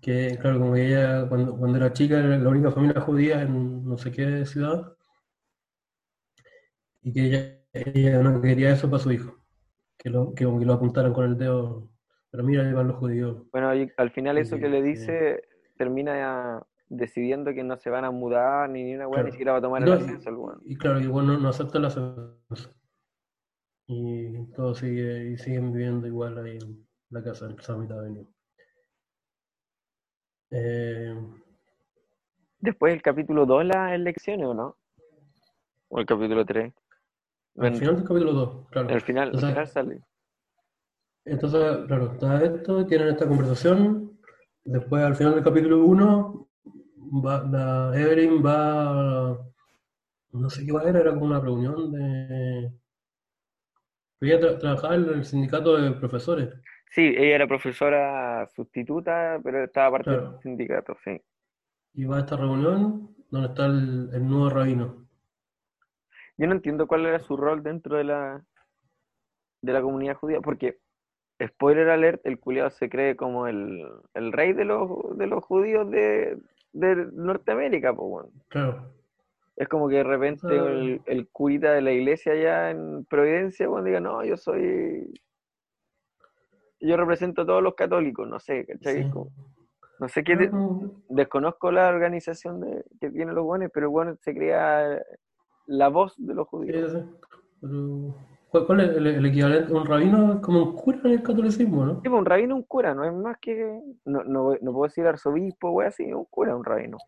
que 0.00 0.38
claro, 0.40 0.60
como 0.60 0.76
ella 0.76 1.28
cuando, 1.28 1.56
cuando 1.56 1.78
era 1.78 1.92
chica 1.92 2.18
era 2.18 2.38
la 2.38 2.48
única 2.48 2.70
familia 2.70 3.00
judía 3.00 3.42
en 3.42 3.84
no 3.84 3.98
sé 3.98 4.12
qué 4.12 4.46
ciudad, 4.46 4.96
y 7.02 7.12
que 7.12 7.24
ella, 7.24 7.58
ella 7.72 8.22
no 8.22 8.40
quería 8.40 8.70
eso 8.70 8.90
para 8.90 9.02
su 9.02 9.12
hijo, 9.12 9.36
que 9.98 10.10
lo, 10.10 10.34
que, 10.34 10.44
lo 10.44 10.72
apuntaran 10.72 11.12
con 11.12 11.24
el 11.24 11.38
dedo, 11.38 11.88
pero 12.30 12.44
mira, 12.44 12.66
ahí 12.66 12.72
van 12.72 12.88
los 12.88 12.96
judíos. 12.96 13.42
Bueno, 13.50 13.70
al 13.70 14.10
final 14.10 14.38
eso 14.38 14.58
que 14.58 14.68
le 14.68 14.82
dice 14.82 15.42
termina 15.76 16.62
decidiendo 16.90 17.54
que 17.54 17.64
no 17.64 17.76
se 17.78 17.88
van 17.88 18.04
a 18.04 18.10
mudar 18.10 18.68
ni 18.68 18.82
ni 18.82 18.94
una 18.96 19.08
weá, 19.08 19.22
ni 19.22 19.30
siquiera 19.30 19.52
va 19.52 19.58
a 19.58 19.62
tomar 19.62 19.82
el 19.82 19.92
ascenso 19.92 20.60
Y 20.64 20.76
claro, 20.76 21.00
igual 21.00 21.26
no, 21.26 21.38
no 21.38 21.48
acepta 21.48 21.78
el 21.78 21.84
ascenso. 21.86 22.74
Y 23.86 24.52
todo 24.52 24.74
sigue, 24.74 25.30
y 25.30 25.38
siguen 25.38 25.72
viviendo 25.72 26.06
igual 26.06 26.36
ahí 26.38 26.58
en 26.58 26.86
la 27.10 27.22
casa 27.22 27.46
del 27.46 27.60
Summit 27.60 27.90
Avenue. 27.92 28.26
Eh, 30.50 31.14
Después 32.58 32.92
el 32.92 33.02
capítulo 33.02 33.46
2 33.46 33.64
las 33.64 33.92
elecciones, 33.92 34.46
¿o 34.46 34.52
no? 34.52 34.76
¿O 35.88 35.98
el 35.98 36.06
capítulo 36.06 36.44
3? 36.44 36.72
Al 37.56 37.74
final 37.74 37.96
del 37.96 38.04
capítulo 38.04 38.32
2, 38.32 38.68
claro. 38.70 38.88
Al 38.90 39.00
final, 39.00 39.28
entonces, 39.28 39.48
al 39.48 39.54
final 39.54 39.68
sale. 39.68 40.00
Entonces, 41.24 41.86
claro, 41.86 42.12
está 42.12 42.44
esto, 42.44 42.86
tienen 42.86 43.08
esta 43.08 43.26
conversación. 43.26 44.18
Después, 44.64 45.02
al 45.02 45.16
final 45.16 45.34
del 45.34 45.44
capítulo 45.44 45.84
1, 45.84 46.49
va, 47.10 47.42
la 47.44 47.92
Evelyn 47.98 48.44
va. 48.44 49.38
No 50.32 50.50
sé 50.50 50.64
qué 50.64 50.72
va 50.72 50.82
a 50.82 50.88
era, 50.88 51.00
era 51.00 51.10
como 51.10 51.26
una 51.26 51.40
reunión 51.40 51.92
de. 51.92 52.72
Ella 54.20 54.58
trabajaba 54.58 54.96
en 54.96 55.08
el 55.08 55.24
sindicato 55.24 55.76
de 55.76 55.92
profesores. 55.92 56.50
Sí, 56.90 57.02
ella 57.16 57.36
era 57.36 57.46
profesora 57.46 58.48
sustituta, 58.54 59.40
pero 59.42 59.64
estaba 59.64 59.92
parte 59.92 60.10
del 60.10 60.40
sindicato, 60.42 60.96
sí. 61.04 61.20
Y 61.94 62.04
va 62.04 62.16
a 62.16 62.20
esta 62.20 62.36
reunión 62.36 63.14
donde 63.30 63.48
está 63.48 63.66
el, 63.66 64.28
nuevo 64.28 64.50
rabino. 64.50 65.06
Yo 66.36 66.46
no 66.46 66.52
entiendo 66.52 66.86
cuál 66.86 67.06
era 67.06 67.20
su 67.20 67.36
rol 67.36 67.62
dentro 67.62 67.96
de 67.96 68.04
la, 68.04 68.44
de 69.62 69.72
la 69.72 69.82
comunidad 69.82 70.16
judía, 70.16 70.40
porque, 70.40 70.78
spoiler 71.40 71.88
alert, 71.90 72.20
el 72.26 72.40
culiado 72.40 72.70
se 72.70 72.90
cree 72.90 73.14
como 73.14 73.46
el, 73.46 73.86
rey 74.14 74.52
de 74.52 74.64
los, 74.64 75.16
de 75.16 75.26
los 75.26 75.44
judíos 75.44 75.88
de, 75.90 76.38
Norteamérica, 76.72 77.94
pues 77.94 78.08
bueno. 78.08 78.28
Claro. 78.48 78.92
Es 79.56 79.68
como 79.68 79.88
que 79.88 79.96
de 79.96 80.04
repente 80.04 80.46
el, 80.48 81.02
el, 81.04 81.28
curita 81.28 81.72
de 81.72 81.82
la 81.82 81.92
iglesia 81.92 82.32
allá 82.32 82.70
en 82.70 83.04
Providencia, 83.04 83.68
bueno, 83.68 83.84
diga, 83.84 84.00
no, 84.00 84.24
yo 84.24 84.36
soy 84.36 85.12
yo 86.80 86.96
represento 86.96 87.42
a 87.42 87.46
todos 87.46 87.62
los 87.62 87.74
católicos, 87.74 88.26
no 88.26 88.40
sé, 88.40 88.66
¿cachai? 88.66 89.10
No 89.98 90.08
sé 90.08 90.24
qué, 90.24 90.50
desconozco 91.10 91.70
la 91.70 91.88
organización 91.88 92.60
de, 92.60 92.84
que 93.00 93.10
tienen 93.10 93.34
los 93.34 93.44
buenos, 93.44 93.70
pero 93.72 93.90
bueno, 93.90 94.16
se 94.22 94.34
crea 94.34 94.98
la 95.66 95.88
voz 95.88 96.14
de 96.16 96.34
los 96.34 96.48
judíos. 96.48 97.04
¿Cuál, 98.50 98.80
es 98.80 98.96
el, 98.96 99.26
equivalente? 99.26 99.72
¿Un 99.72 99.86
rabino 99.86 100.34
es 100.34 100.40
como 100.40 100.62
un 100.64 100.74
cura 100.74 101.00
en 101.04 101.10
el 101.12 101.22
catolicismo, 101.22 101.84
no? 101.84 101.94
Sí, 102.02 102.08
pues, 102.08 102.18
un 102.18 102.24
rabino 102.24 102.56
un 102.56 102.64
cura, 102.64 102.94
no 102.94 103.04
es 103.04 103.12
más 103.12 103.36
que. 103.40 103.80
No, 104.04 104.24
no, 104.24 104.56
no 104.60 104.72
puedo 104.72 104.84
decir 104.84 105.06
arzobispo, 105.06 105.70
o 105.70 105.80
así, 105.80 106.12
un 106.12 106.24
cura, 106.24 106.56
un 106.56 106.64
rabino. 106.64 106.98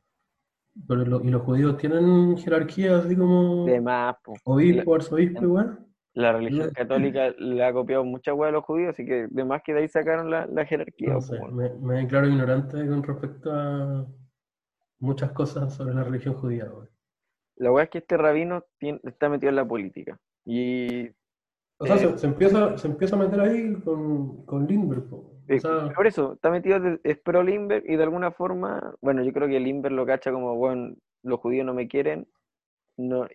Pero 0.88 1.02
¿Y 1.22 1.30
los 1.30 1.42
judíos 1.42 1.76
tienen 1.76 2.36
jerarquía 2.36 2.98
así 2.98 3.16
como. 3.16 3.66
De 3.66 3.80
más, 3.80 4.16
Obispo, 4.44 4.94
arzobispo, 4.94 5.42
igual 5.42 5.78
la 6.14 6.32
religión 6.32 6.70
católica 6.72 7.30
le 7.38 7.64
ha 7.64 7.72
copiado 7.72 8.04
muchas 8.04 8.34
huevas 8.34 8.50
a 8.50 8.52
los 8.52 8.64
judíos, 8.64 8.90
así 8.90 9.04
que 9.04 9.28
de 9.30 9.44
más 9.44 9.62
que 9.62 9.72
de 9.72 9.80
ahí 9.80 9.88
sacaron 9.88 10.30
la, 10.30 10.66
jerarquía. 10.66 11.16
me, 11.52 11.70
me, 11.80 11.94
declaro 12.02 12.28
ignorante 12.28 12.86
con 12.86 13.02
respecto 13.02 13.52
a 13.52 14.06
muchas 14.98 15.32
cosas 15.32 15.74
sobre 15.74 15.94
la 15.94 16.04
religión 16.04 16.34
judía. 16.34 16.70
La 17.56 17.72
hueá 17.72 17.84
es 17.84 17.90
que 17.90 17.98
este 17.98 18.16
rabino 18.16 18.64
está 19.04 19.28
metido 19.28 19.50
en 19.50 19.56
la 19.56 19.66
política. 19.66 20.18
Y. 20.44 21.10
O 21.82 21.86
sea, 21.86 21.96
se, 22.18 22.26
empieza, 22.26 22.78
se 22.78 22.88
empieza 22.88 23.16
a 23.16 23.18
meter 23.18 23.40
ahí 23.40 23.74
con, 23.84 24.44
con 24.46 24.66
Lindbergh. 24.66 25.04
Eh, 25.48 25.56
por 25.94 26.06
eso, 26.06 26.32
está 26.34 26.50
metido, 26.50 26.78
es 27.02 27.18
pro 27.18 27.42
Lindbergh 27.42 27.84
y 27.88 27.96
de 27.96 28.02
alguna 28.04 28.30
forma, 28.30 28.94
bueno, 29.00 29.22
yo 29.22 29.32
creo 29.32 29.48
que 29.48 29.58
Lindbergh 29.60 29.94
lo 29.94 30.06
cacha 30.06 30.30
como, 30.32 30.54
bueno, 30.56 30.94
los 31.22 31.40
judíos 31.40 31.66
no 31.66 31.74
me 31.74 31.88
quieren, 31.88 32.26
no, 32.96 33.26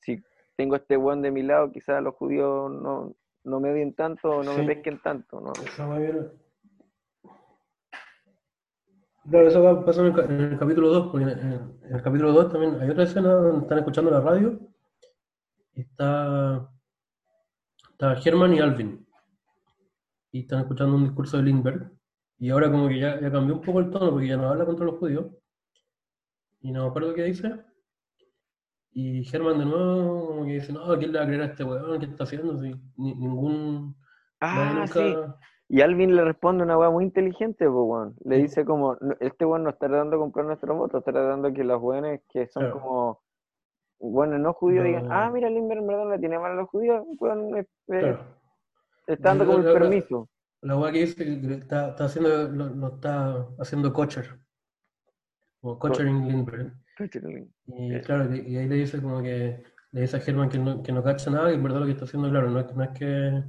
si 0.00 0.22
tengo 0.56 0.76
este 0.76 0.96
buen 0.96 1.20
de 1.22 1.30
mi 1.30 1.42
lado, 1.42 1.70
quizás 1.70 2.02
los 2.02 2.14
judíos 2.14 2.70
no, 2.70 3.14
no 3.44 3.60
me 3.60 3.70
odien 3.72 3.94
tanto 3.94 4.30
o 4.30 4.42
no 4.42 4.52
me 4.54 4.62
pesquen 4.66 5.00
tanto, 5.02 5.40
¿no? 5.40 5.52
Claro, 9.30 9.46
eso 9.48 9.62
va 9.62 9.70
a 9.70 9.84
pasar 9.84 10.06
en 10.06 10.12
el, 10.12 10.16
ca- 10.16 10.24
en 10.32 10.40
el 10.40 10.58
capítulo 10.58 10.88
2, 10.88 11.08
porque 11.12 11.24
en, 11.24 11.38
en- 11.38 11.78
en 11.84 11.94
el 11.96 12.02
capítulo 12.02 12.32
2 12.32 12.50
también 12.50 12.80
hay 12.80 12.90
otra 12.90 13.04
escena 13.04 13.32
donde 13.34 13.62
están 13.62 13.78
escuchando 13.78 14.10
la 14.10 14.20
radio 14.20 14.58
y 15.74 15.82
está, 15.82 16.68
está 18.02 18.28
Herman 18.28 18.52
y 18.54 18.58
Alvin 18.58 19.06
y 20.32 20.40
están 20.40 20.60
escuchando 20.62 20.96
un 20.96 21.04
discurso 21.04 21.36
de 21.36 21.44
Lindbergh 21.44 21.92
y 22.38 22.50
ahora 22.50 22.68
como 22.70 22.88
que 22.88 22.98
ya, 22.98 23.20
ya 23.20 23.30
cambió 23.30 23.54
un 23.54 23.60
poco 23.62 23.78
el 23.78 23.90
tono 23.90 24.10
porque 24.10 24.26
ya 24.26 24.36
no 24.36 24.48
habla 24.48 24.64
contra 24.66 24.86
los 24.86 24.98
judíos 24.98 25.26
y 26.62 26.72
no 26.72 26.82
me 26.82 26.88
acuerdo 26.88 27.14
qué 27.14 27.22
dice 27.24 27.54
y 28.92 29.22
Herman 29.32 29.58
de 29.60 29.64
nuevo 29.66 30.26
como 30.26 30.44
que 30.46 30.54
dice, 30.54 30.72
no, 30.72 30.98
¿quién 30.98 31.12
le 31.12 31.18
va 31.18 31.24
a 31.24 31.26
creer 31.28 31.42
a 31.42 31.46
este 31.46 31.64
weón? 31.64 31.98
¿Qué 32.00 32.06
está 32.06 32.24
haciendo? 32.24 32.60
Si 32.60 32.74
ni- 32.96 33.14
ningún... 33.14 33.96
Ah, 34.40 34.84
sí. 34.92 34.98
nunca... 35.00 35.38
Y 35.68 35.80
Alvin 35.80 36.14
le 36.14 36.22
responde 36.24 36.62
una 36.64 36.76
weá 36.76 36.90
muy 36.90 37.04
inteligente, 37.04 37.64
pues, 37.64 37.74
weón. 37.74 38.14
Le 38.26 38.36
dice 38.36 38.66
como, 38.66 38.98
"No, 39.00 39.14
este 39.20 39.46
weón 39.46 39.64
no 39.64 39.70
está 39.70 39.88
tratando 39.88 40.16
de 40.16 40.20
comprar 40.20 40.44
nuestro 40.44 40.74
voto, 40.74 40.98
está 40.98 41.10
tratando 41.10 41.50
que 41.54 41.64
los 41.64 41.80
weones 41.80 42.20
que 42.28 42.48
son 42.48 42.64
Claro. 42.64 42.80
como, 42.80 43.21
bueno, 44.10 44.36
no 44.38 44.52
judíos 44.52 44.84
digan, 44.84 45.08
No. 45.08 45.14
ah, 45.14 45.30
mira, 45.30 45.48
Lindbergh 45.48 45.80
en 45.80 45.86
verdad 45.86 46.04
no 46.04 46.10
le 46.10 46.18
tiene 46.18 46.38
mal 46.38 46.52
a 46.52 46.54
los 46.56 46.68
judíos, 46.68 47.04
weón, 47.18 47.56
eh, 47.56 47.66
Claro. 47.86 48.24
está 49.06 49.28
dando 49.30 49.46
como 49.46 49.58
el 49.58 49.64
La- 49.64 49.72
permiso. 49.72 50.28
La 50.60 50.76
weá 50.76 50.92
que 50.92 50.98
dice 51.00 51.16
que 51.16 51.54
está, 51.54 51.88
está 51.90 52.04
haciendo, 52.04 52.48
lo, 52.48 52.68
lo 52.70 52.88
está 52.94 53.46
haciendo 53.58 53.92
Kocher, 53.92 54.38
o 55.60 55.78
Kochering 55.78 56.28
Lindbergh. 56.28 56.72
Y 57.66 58.00
claro, 58.00 58.34
y 58.34 58.56
ahí 58.56 58.68
le 58.68 58.74
dice 58.76 59.00
como 59.00 59.22
que 59.22 59.62
le 59.92 60.00
dice 60.00 60.16
a 60.16 60.20
Germán 60.20 60.48
que 60.48 60.58
no, 60.58 60.82
que 60.82 60.92
no 60.92 61.02
cacha 61.02 61.30
nada, 61.30 61.48
que 61.48 61.54
en 61.54 61.62
verdad 61.62 61.80
lo 61.80 61.86
que 61.86 61.92
está 61.92 62.04
haciendo, 62.04 62.30
claro, 62.30 62.48
no 62.50 62.60
es, 62.60 62.74
no 62.74 62.82
es 62.84 62.90
que 62.90 63.42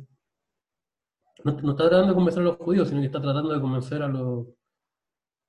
no, 1.45 1.51
no 1.61 1.71
está 1.71 1.89
tratando 1.89 2.07
de 2.09 2.13
convencer 2.15 2.41
a 2.41 2.45
los 2.45 2.57
judíos, 2.57 2.87
sino 2.89 3.01
que 3.01 3.07
está 3.07 3.21
tratando 3.21 3.53
de 3.53 3.61
convencer 3.61 4.01
a 4.01 4.07
los 4.07 4.47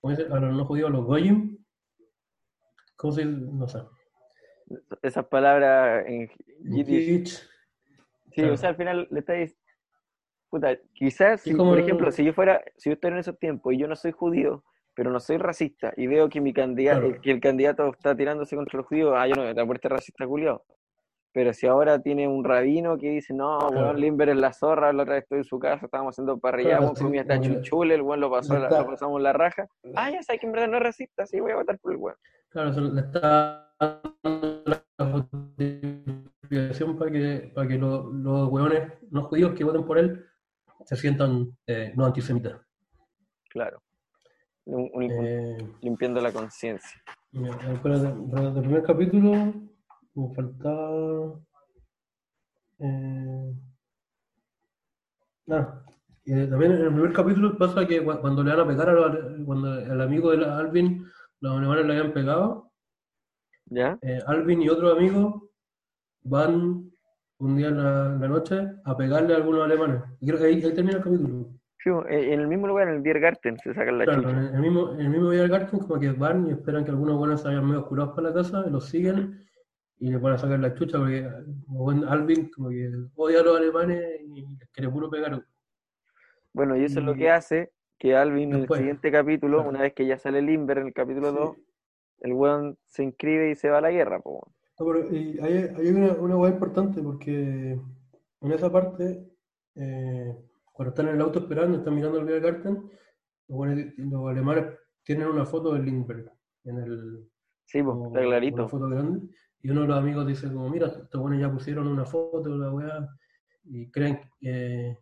a 0.05 0.39
los 0.39 0.55
no 0.55 0.65
judíos, 0.67 0.91
a 0.91 0.93
los 0.93 1.05
goyim. 1.07 1.57
¿Cómo 2.97 3.13
se 3.13 3.25
dice? 3.25 3.41
No 3.53 3.67
sé. 3.67 3.79
Esas 5.03 5.27
palabras 5.27 6.05
en 6.07 6.31
yiddish. 6.63 7.39
Sí, 8.33 8.41
claro. 8.41 8.55
o 8.55 8.57
sea, 8.57 8.71
al 8.71 8.77
final 8.77 9.07
le 9.11 9.21
está 9.21 9.35
diciendo, 9.35 9.63
puta, 10.51 10.77
quizás, 10.93 11.41
si, 11.43 11.55
por 11.55 11.79
ejemplo, 11.79 12.11
si 12.11 12.25
yo 12.25 12.33
fuera, 12.33 12.63
si 12.77 12.91
yo 12.91 12.95
estuviera 12.95 13.17
en 13.17 13.21
esos 13.21 13.39
tiempos 13.39 13.73
y 13.75 13.79
yo 13.79 13.87
no 13.89 13.97
soy 13.97 14.13
judío, 14.13 14.65
pero 14.95 15.11
no 15.11 15.21
soy 15.21 15.37
racista, 15.39 15.93
y 15.97 16.07
veo 16.07 16.29
que 16.29 16.41
mi 16.41 16.53
candidato, 16.53 17.01
Claro. 17.09 17.21
que 17.21 17.31
el 17.33 17.41
candidato 17.41 17.89
está 17.91 18.17
tirándose 18.17 18.55
contra 18.57 18.77
los 18.79 18.87
judíos, 18.87 19.13
ah, 19.17 19.27
yo 19.27 19.35
no, 19.37 19.53
la 19.53 19.67
puerta 19.67 19.89
racista 19.89 20.27
culiao. 20.27 20.65
Pero 21.33 21.53
si 21.53 21.67
ahora 21.67 22.01
tiene 22.01 22.29
un 22.29 22.45
rabino 22.45 22.97
que 22.97 23.09
dice, 23.11 23.35
no, 23.35 23.59
Claro. 23.59 23.75
weón, 23.87 24.01
Limber 24.01 24.29
es 24.29 24.37
la 24.37 24.53
zorra, 24.53 24.93
la 24.93 25.03
otra 25.03 25.15
vez 25.15 25.25
estoy 25.25 25.39
en 25.39 25.45
su 25.45 25.59
casa, 25.59 25.87
estábamos 25.87 26.15
haciendo 26.15 26.39
parrilla, 26.39 26.79
Claro, 26.79 26.95
sí, 26.95 27.03
comía 27.05 27.23
hasta 27.23 27.41
chunchule, 27.41 27.95
el 27.97 28.03
weón 28.03 28.21
lo, 28.21 28.31
pasó, 28.31 28.57
la- 28.57 28.71
lo 28.71 28.87
pasamos 28.87 29.21
la 29.21 29.33
raja. 29.33 29.67
Ah, 29.97 30.11
ya 30.11 30.23
sabes 30.23 30.41
que 30.41 30.47
en 30.47 30.53
verdad 30.53 30.69
no 30.69 30.77
es 30.77 30.83
racista, 30.85 31.27
sí, 31.27 31.41
voy 31.41 31.51
a 31.51 31.57
votar 31.57 31.77
por 31.81 31.91
el 31.93 31.99
weón. 31.99 32.17
Claro, 32.55 32.73
se 32.73 32.81
le 32.81 33.01
está 33.01 33.69
dando 33.81 34.63
la 34.65 35.11
justificación 35.11 36.97
para 36.97 37.11
que, 37.11 37.51
para 37.53 37.67
que 37.67 37.77
los, 37.77 38.15
los 38.15 38.49
hueones 38.49 38.93
no 39.11 39.25
judíos 39.25 39.55
que 39.57 39.65
voten 39.65 39.85
por 39.85 39.99
él 39.99 40.25
se 40.85 40.95
sientan 40.95 41.49
eh, 41.67 41.93
no 41.97 42.05
antisemitas. 42.07 42.61
Claro. 43.51 43.83
Un- 44.67 44.89
un- 44.95 45.03
Eh, 45.11 45.59
limpiando 45.83 46.21
la 46.21 46.31
conciencia. 46.33 47.03
del 47.33 48.61
primer 48.63 48.85
capítulo 48.85 49.53
me 50.15 50.35
faltaba. 50.37 51.41
Eh, 52.79 53.53
ah, 55.51 55.83
y 56.25 56.47
también 56.47 56.71
en 56.73 56.83
el 56.83 56.93
primer 56.93 57.13
capítulo 57.13 57.59
pasa 57.59 57.85
que 57.85 58.01
cua- 58.07 58.21
cuando 58.21 58.45
le 58.45 58.53
van 58.55 58.61
a 58.61 58.67
pegar 58.69 58.89
a 58.91 58.93
los- 58.93 59.45
cuando 59.45 59.77
el 59.77 60.01
amigo 60.01 60.31
de 60.31 60.37
la 60.37 60.57
Alvin, 60.57 61.05
los 61.45 61.59
alemanes 61.59 61.87
le 61.87 61.93
habían 61.99 62.13
pegado, 62.13 62.71
¿Ya? 63.67 63.99
eh, 64.03 64.19
Alvin 64.27 64.63
y 64.63 64.69
otro 64.69 64.93
amigo 64.93 65.51
van 66.23 66.91
un 67.39 67.57
día 67.57 67.69
en 67.69 67.83
la, 67.83 68.07
en 68.15 68.21
la 68.21 68.29
noche 68.29 68.67
a 68.85 68.97
pegarle 68.97 69.35
a 69.35 69.37
algunos 69.37 69.63
alemanes. 69.65 70.03
Y 70.21 70.27
creo 70.27 70.39
que 70.39 70.47
ahí, 70.47 70.55
ahí 70.65 70.75
termina 70.75 70.99
el 70.99 71.05
capítulo. 71.05 71.47
Sí, 71.83 71.91
en 72.09 72.41
el 72.41 72.47
mismo 72.49 72.67
lugar, 72.67 72.89
en 72.89 72.95
el 72.95 73.03
Biergarten, 73.03 73.59
se 73.59 73.75
sacan 73.75 73.99
la 73.99 74.05
Claro, 74.05 74.23
chucha. 74.23 74.31
en 74.49 74.55
el 74.55 74.61
mismo, 74.63 74.93
en 74.95 75.01
el 75.01 75.09
mismo 75.11 75.29
Garten 75.29 75.81
como 75.81 76.01
que 76.01 76.13
van 76.13 76.47
y 76.47 76.53
esperan 76.53 76.83
que 76.85 76.91
algunos 76.91 77.19
buenos 77.19 77.43
se 77.43 77.49
vayan 77.49 77.67
medio 77.67 77.85
curados 77.87 78.15
para 78.15 78.29
la 78.31 78.35
casa, 78.35 78.65
y 78.67 78.71
los 78.71 78.87
siguen 78.89 79.39
y 79.99 80.11
le 80.11 80.17
van 80.17 80.33
a 80.33 80.39
sacar 80.39 80.59
la 80.61 80.73
chucha 80.75 80.97
porque 80.99 81.29
Alvin 82.09 82.49
como 82.51 82.71
que 82.71 82.91
odia 83.17 83.41
a 83.41 83.43
los 83.43 83.59
alemanes 83.59 84.03
y 84.23 84.41
les 84.57 84.69
quiere 84.71 84.89
puro 84.89 85.11
pegar. 85.11 85.45
Bueno, 86.55 86.75
y 86.77 86.85
eso 86.85 87.01
es 87.01 87.05
lo 87.05 87.15
que 87.15 87.29
hace 87.31 87.74
que 87.99 88.17
Alvin 88.17 88.53
en 88.55 88.61
el 88.63 88.69
siguiente 88.69 89.11
capítulo, 89.11 89.63
una 89.67 89.81
vez 89.83 89.93
que 89.95 90.07
ya 90.07 90.19
sale 90.19 90.43
Limber 90.43 90.79
en 90.79 90.87
el 90.89 90.93
capítulo 90.93 91.31
Sí. 91.31 91.37
2, 91.39 91.57
el 92.21 92.33
weón 92.33 92.79
se 92.87 93.05
inscribe 93.05 93.51
y 93.51 93.55
se 93.55 93.71
va 93.71 93.79
a 93.79 93.83
la 93.83 93.91
guerra, 93.91 94.21
po. 94.21 94.53
No, 94.79 94.87
pero, 94.87 95.15
y 95.15 95.39
hay, 95.41 95.69
hay 95.77 95.89
una, 95.89 96.13
una 96.15 96.49
importante 96.49 97.01
porque 97.03 97.79
en 98.41 98.53
esa 98.53 98.71
parte, 98.71 99.25
eh, 99.77 100.37
cuando 100.73 100.91
están 100.91 101.09
en 101.09 101.15
el 101.15 101.21
auto 101.21 101.39
esperando, 101.41 101.79
están 101.79 101.95
mirando 101.95 102.19
el 102.19 102.41
Garten, 102.41 102.91
los, 103.49 103.67
los 103.97 104.29
alemanes 104.29 104.67
tienen 105.03 105.29
una 105.29 105.45
foto 105.45 105.75
de 105.75 105.81
Lindbergh 105.81 106.31
en 106.65 106.79
el, 106.79 107.29
Sí, 107.67 107.83
pues, 107.83 107.97
está 107.97 108.09
una 108.09 108.21
clarito. 108.21 108.69
foto 108.69 108.89
grande, 108.89 109.29
y 109.63 109.71
uno 109.71 109.83
de 109.83 109.87
los 109.89 109.97
amigos 109.99 110.27
dice 110.27 110.49
como, 110.49 110.69
mira, 110.69 110.89
estos 110.89 111.21
buenos 111.21 111.41
ya 111.41 111.51
pusieron 111.53 111.87
una 111.87 112.05
foto 112.05 112.43
de 112.51 112.59
la 112.59 112.73
weá, 112.73 113.09
y 113.65 113.91
creen, 113.91 114.21
que 114.41 114.99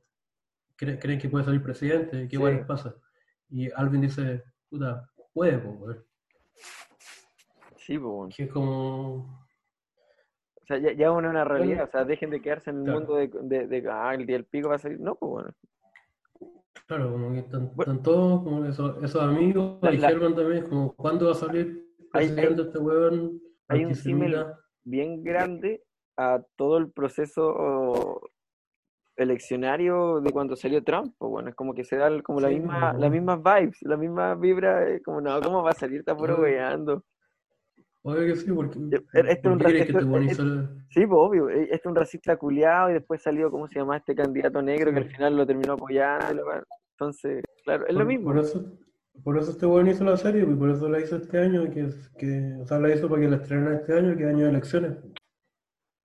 creen, 0.76 0.98
creen 0.98 1.18
que 1.18 1.28
puede 1.28 1.44
salir 1.44 1.62
presidente, 1.62 2.22
¿qué 2.28 2.36
Sí. 2.36 2.42
weá 2.42 2.54
les 2.54 2.66
pasa? 2.66 2.94
Y 3.48 3.70
Alvin 3.72 4.00
dice, 4.02 4.44
puta, 4.70 5.08
puede, 5.32 5.58
pues. 5.58 5.98
Sí, 7.76 7.98
pues. 7.98 8.34
Que 8.36 8.44
es 8.44 8.52
como, 8.52 9.42
O 10.62 10.64
sea, 10.66 10.78
ya, 10.78 10.92
ya 10.92 11.10
uno 11.10 11.26
es 11.28 11.30
una 11.32 11.44
realidad, 11.44 11.74
Bueno, 11.76 11.84
o 11.84 11.90
sea, 11.90 12.04
dejen 12.04 12.30
de 12.30 12.40
quedarse 12.40 12.70
en 12.70 12.78
el 12.78 12.84
claro. 12.84 12.98
mundo 13.00 13.16
de, 13.16 13.30
de, 13.42 13.66
de, 13.66 13.90
ah, 13.90 14.14
el 14.14 14.24
día 14.26 14.36
del 14.36 14.46
pico 14.46 14.68
va 14.68 14.76
a 14.76 14.78
salir. 14.78 15.00
No, 15.00 15.16
pues, 15.16 15.30
bueno. 15.30 15.50
Claro, 16.86 17.12
como 17.12 17.32
que 17.32 17.38
están, 17.40 17.74
Bueno. 17.74 18.00
todos 18.02 18.42
como 18.42 18.64
esos, 18.64 19.02
esos 19.02 19.22
amigos, 19.22 19.78
La- 19.82 20.08
también, 20.34 20.64
como 20.68 20.94
¿cuándo 20.94 21.26
va 21.26 21.32
a 21.32 21.34
salir 21.34 21.86
presidente 22.12 22.62
este 22.62 22.78
weón? 22.78 23.40
hay 23.68 23.80
un 23.80 23.86
Antisemita. 23.90 24.58
Bien 24.84 25.22
grande 25.24 25.82
a 26.16 26.42
todo 26.56 26.78
el 26.78 26.90
proceso 26.92 28.11
eleccionario 29.16 30.20
de 30.20 30.30
cuando 30.30 30.56
salió 30.56 30.82
Trump, 30.82 31.14
pues 31.18 31.30
bueno, 31.30 31.48
es 31.50 31.54
como 31.54 31.74
que 31.74 31.84
se 31.84 31.96
da 31.96 32.10
como 32.22 32.40
la 32.40 32.48
misma, 32.48 32.90
pues, 32.92 33.00
las 33.02 33.10
mismas 33.10 33.38
vibes, 33.42 33.82
la 33.82 33.96
misma 33.96 34.34
vibra, 34.34 34.88
eh, 34.88 35.02
como 35.02 35.20
no, 35.20 35.40
¿cómo 35.40 35.62
va 35.62 35.70
a 35.70 35.74
salir? 35.74 36.00
Está 36.00 36.16
puro 36.16 36.40
weando. 36.40 37.04
Obvio 38.04 38.26
que 38.34 38.36
sí, 38.36 38.50
porque, 38.50 38.78
Eh, 38.90 39.04
este 39.28 39.48
un 39.48 39.58
¿por 39.58 39.70
que 39.70 39.78
este 39.78 39.92
weón 40.04 40.22
este- 40.28 40.42
hizo- 40.42 40.68
Sí, 40.90 41.06
pues 41.06 41.18
obvio, 41.18 41.48
eh, 41.50 41.62
este 41.64 41.76
es 41.76 41.86
un 41.86 41.94
racista 41.94 42.36
culiado 42.36 42.90
y 42.90 42.94
después 42.94 43.22
salió, 43.22 43.48
¿cómo 43.50 43.68
se 43.68 43.78
llama? 43.78 43.96
Este 43.98 44.14
candidato 44.14 44.60
negro 44.60 44.90
Sí. 44.90 44.94
que 44.96 45.02
al 45.02 45.10
final 45.10 45.36
lo 45.36 45.46
terminó 45.46 45.74
apoyando. 45.74 46.42
Entonces, 46.98 47.44
claro, 47.64 47.86
es 47.86 47.92
lo 47.92 48.00
por, 48.00 48.06
mismo. 48.08 48.24
Por 48.32 48.38
eso, 48.38 48.64
por 49.22 49.38
eso 49.38 49.50
este 49.52 49.66
weón 49.66 49.86
hizo 49.88 50.02
la 50.04 50.16
serie, 50.16 50.42
y 50.42 50.46
por 50.54 50.70
eso 50.70 50.88
la 50.88 51.00
hizo 51.00 51.14
este 51.16 51.38
año, 51.38 51.62
que, 51.70 51.90
que, 52.18 52.56
o 52.60 52.66
sea, 52.66 52.80
la 52.80 52.92
hizo 52.92 53.08
para 53.08 53.22
que 53.22 53.28
la 53.28 53.36
estrenaran 53.36 53.74
este 53.74 53.96
año, 53.96 54.16
que 54.16 54.24
año 54.24 54.44
de 54.46 54.50
elecciones. 54.50 54.96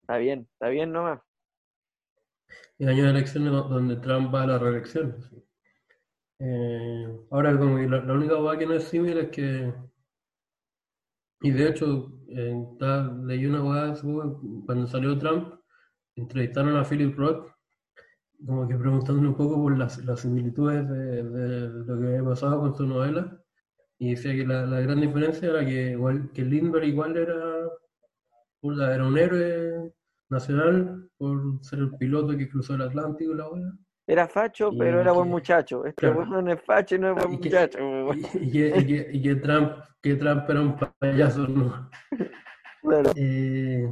Está 0.02 0.18
bien, 0.18 0.48
está 0.54 0.70
bien 0.70 0.92
nomás. 0.92 1.20
Y 2.80 2.84
año 2.90 3.04
de 3.06 3.12
elecciones 3.12 3.52
do- 3.52 3.64
donde 3.70 3.98
Trump 3.98 4.34
va 4.34 4.44
a 4.44 4.48
la 4.48 4.60
reelección. 4.60 5.22
sí. 5.30 5.44
Eh, 6.40 7.08
ahora, 7.32 7.58
como 7.58 7.78
la, 7.80 8.02
la 8.04 8.14
única 8.14 8.36
cosa 8.38 8.58
que 8.58 8.66
no 8.66 8.74
es 8.74 8.86
similar 8.86 9.26
es 9.26 9.30
que, 9.32 9.74
y 11.42 11.52
de 11.52 11.70
hecho, 11.70 12.12
eh, 12.30 12.56
está- 12.74 13.12
leí 13.26 13.46
una 13.46 13.62
poco, 13.62 13.96
cuando 14.66 14.88
salió 14.88 15.18
Trump, 15.18 15.54
entrevistaron 16.16 16.78
a 16.78 16.84
Philip 16.86 17.18
Roth, 17.18 17.48
como 18.46 18.68
que 18.68 18.76
preguntándole 18.76 19.30
un 19.30 19.36
poco 19.38 19.56
por 19.62 19.78
las, 19.78 19.98
las 20.06 20.22
similitudes 20.22 20.88
de, 20.90 21.24
de 21.24 21.70
lo 21.86 22.00
que 22.00 22.08
había 22.08 22.24
pasado 22.24 22.62
con 22.62 22.76
su 22.76 22.86
novela, 22.88 23.42
y 24.00 24.12
decía 24.12 24.34
que 24.36 24.46
la, 24.48 24.66
la 24.66 24.82
gran 24.82 25.02
diferencia 25.02 25.50
era 25.50 25.66
que, 25.66 25.92
igual, 25.92 26.32
que 26.34 26.44
Lindbergh 26.46 26.86
igual 26.88 27.18
era, 27.18 27.36
era 28.96 29.06
un 29.08 29.18
héroe 29.18 29.94
nacional 30.30 31.07
por 31.18 31.64
ser 31.64 31.80
el 31.80 31.96
piloto 31.98 32.36
que 32.38 32.48
cruzó 32.50 32.76
el 32.76 32.82
Atlántico 32.84 33.34
la 33.34 33.50
weá. 33.50 33.72
Era 34.10 34.28
facho, 34.28 34.70
Y 34.72 34.78
pero 34.78 35.02
era 35.02 35.12
buen 35.12 35.28
muchacho. 35.30 35.84
Este 35.86 35.96
claro. 36.08 36.20
weón 36.20 36.46
no 36.46 36.52
es 36.54 36.62
facho 36.62 36.96
y 36.96 37.00
no 37.00 37.10
es 37.10 37.16
buen 37.26 37.40
que- 37.40 37.50
muchacho. 37.50 37.80
Y, 38.40 38.52
que, 38.52 38.68
y 38.80 38.86
que- 38.88 39.10
y 39.14 39.22
que 39.22 39.36
Trump, 39.36 39.72
que 40.02 40.16
Trump 40.16 40.50
era 40.50 40.62
un 40.62 40.76
payaso, 41.00 41.48
¿no? 41.48 41.90
Claro. 42.82 43.12
Eh, 43.18 43.92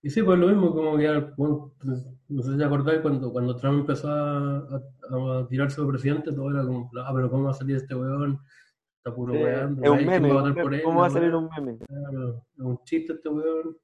y 0.00 0.08
sí, 0.10 0.22
pues 0.22 0.38
lo 0.38 0.46
mismo, 0.48 0.72
como 0.72 0.96
que, 0.96 1.06
al- 1.06 1.34
bueno, 1.36 1.74
pues, 1.78 2.06
no 2.28 2.42
sé 2.42 2.56
si 2.56 2.62
acordáis, 2.62 3.00
cuando, 3.00 3.30
cuando 3.30 3.56
Trump 3.56 3.80
empezó 3.80 4.10
a, 4.10 4.58
a, 4.58 5.40
a 5.40 5.48
tirarse 5.48 5.82
de 5.82 5.88
presidente, 5.88 6.32
todo 6.32 6.50
era 6.50 6.62
como, 6.64 6.90
ah, 7.04 7.12
pero 7.14 7.28
¿cómo 7.30 7.44
va 7.44 7.50
a 7.50 7.54
salir 7.54 7.76
este 7.76 7.94
weón? 7.94 8.38
Está 8.96 9.14
puro 9.14 9.34
Sí, 9.34 9.42
weón, 9.42 9.78
es 9.82 9.90
un 9.90 9.96
¿quién 9.98 10.08
meme. 10.08 10.28
va 10.32 10.40
a 10.40 10.42
un 10.42 10.42
votar 10.42 10.54
meme. 10.54 10.62
por 10.62 10.74
él? 10.74 10.82
¿Cómo 10.82 11.00
va 11.00 11.06
a 11.08 11.10
salir 11.10 11.34
un 11.34 11.48
meme? 11.54 11.78
Claro, 11.78 12.42
es 12.56 12.64
un 12.64 12.84
chiste 12.84 13.12
este 13.12 13.28
weón. 13.28 13.76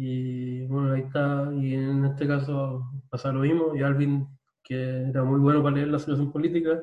Y 0.00 0.64
bueno, 0.66 0.92
ahí 0.92 1.00
está. 1.00 1.50
Y 1.52 1.74
en 1.74 2.04
este 2.04 2.28
caso 2.28 2.88
pasa 3.10 3.32
lo 3.32 3.40
mismo. 3.40 3.74
Y 3.74 3.82
Alvin, 3.82 4.28
que 4.62 5.08
era 5.08 5.24
muy 5.24 5.40
bueno 5.40 5.60
para 5.60 5.74
leer 5.74 5.88
la 5.88 5.98
situación 5.98 6.30
política, 6.30 6.80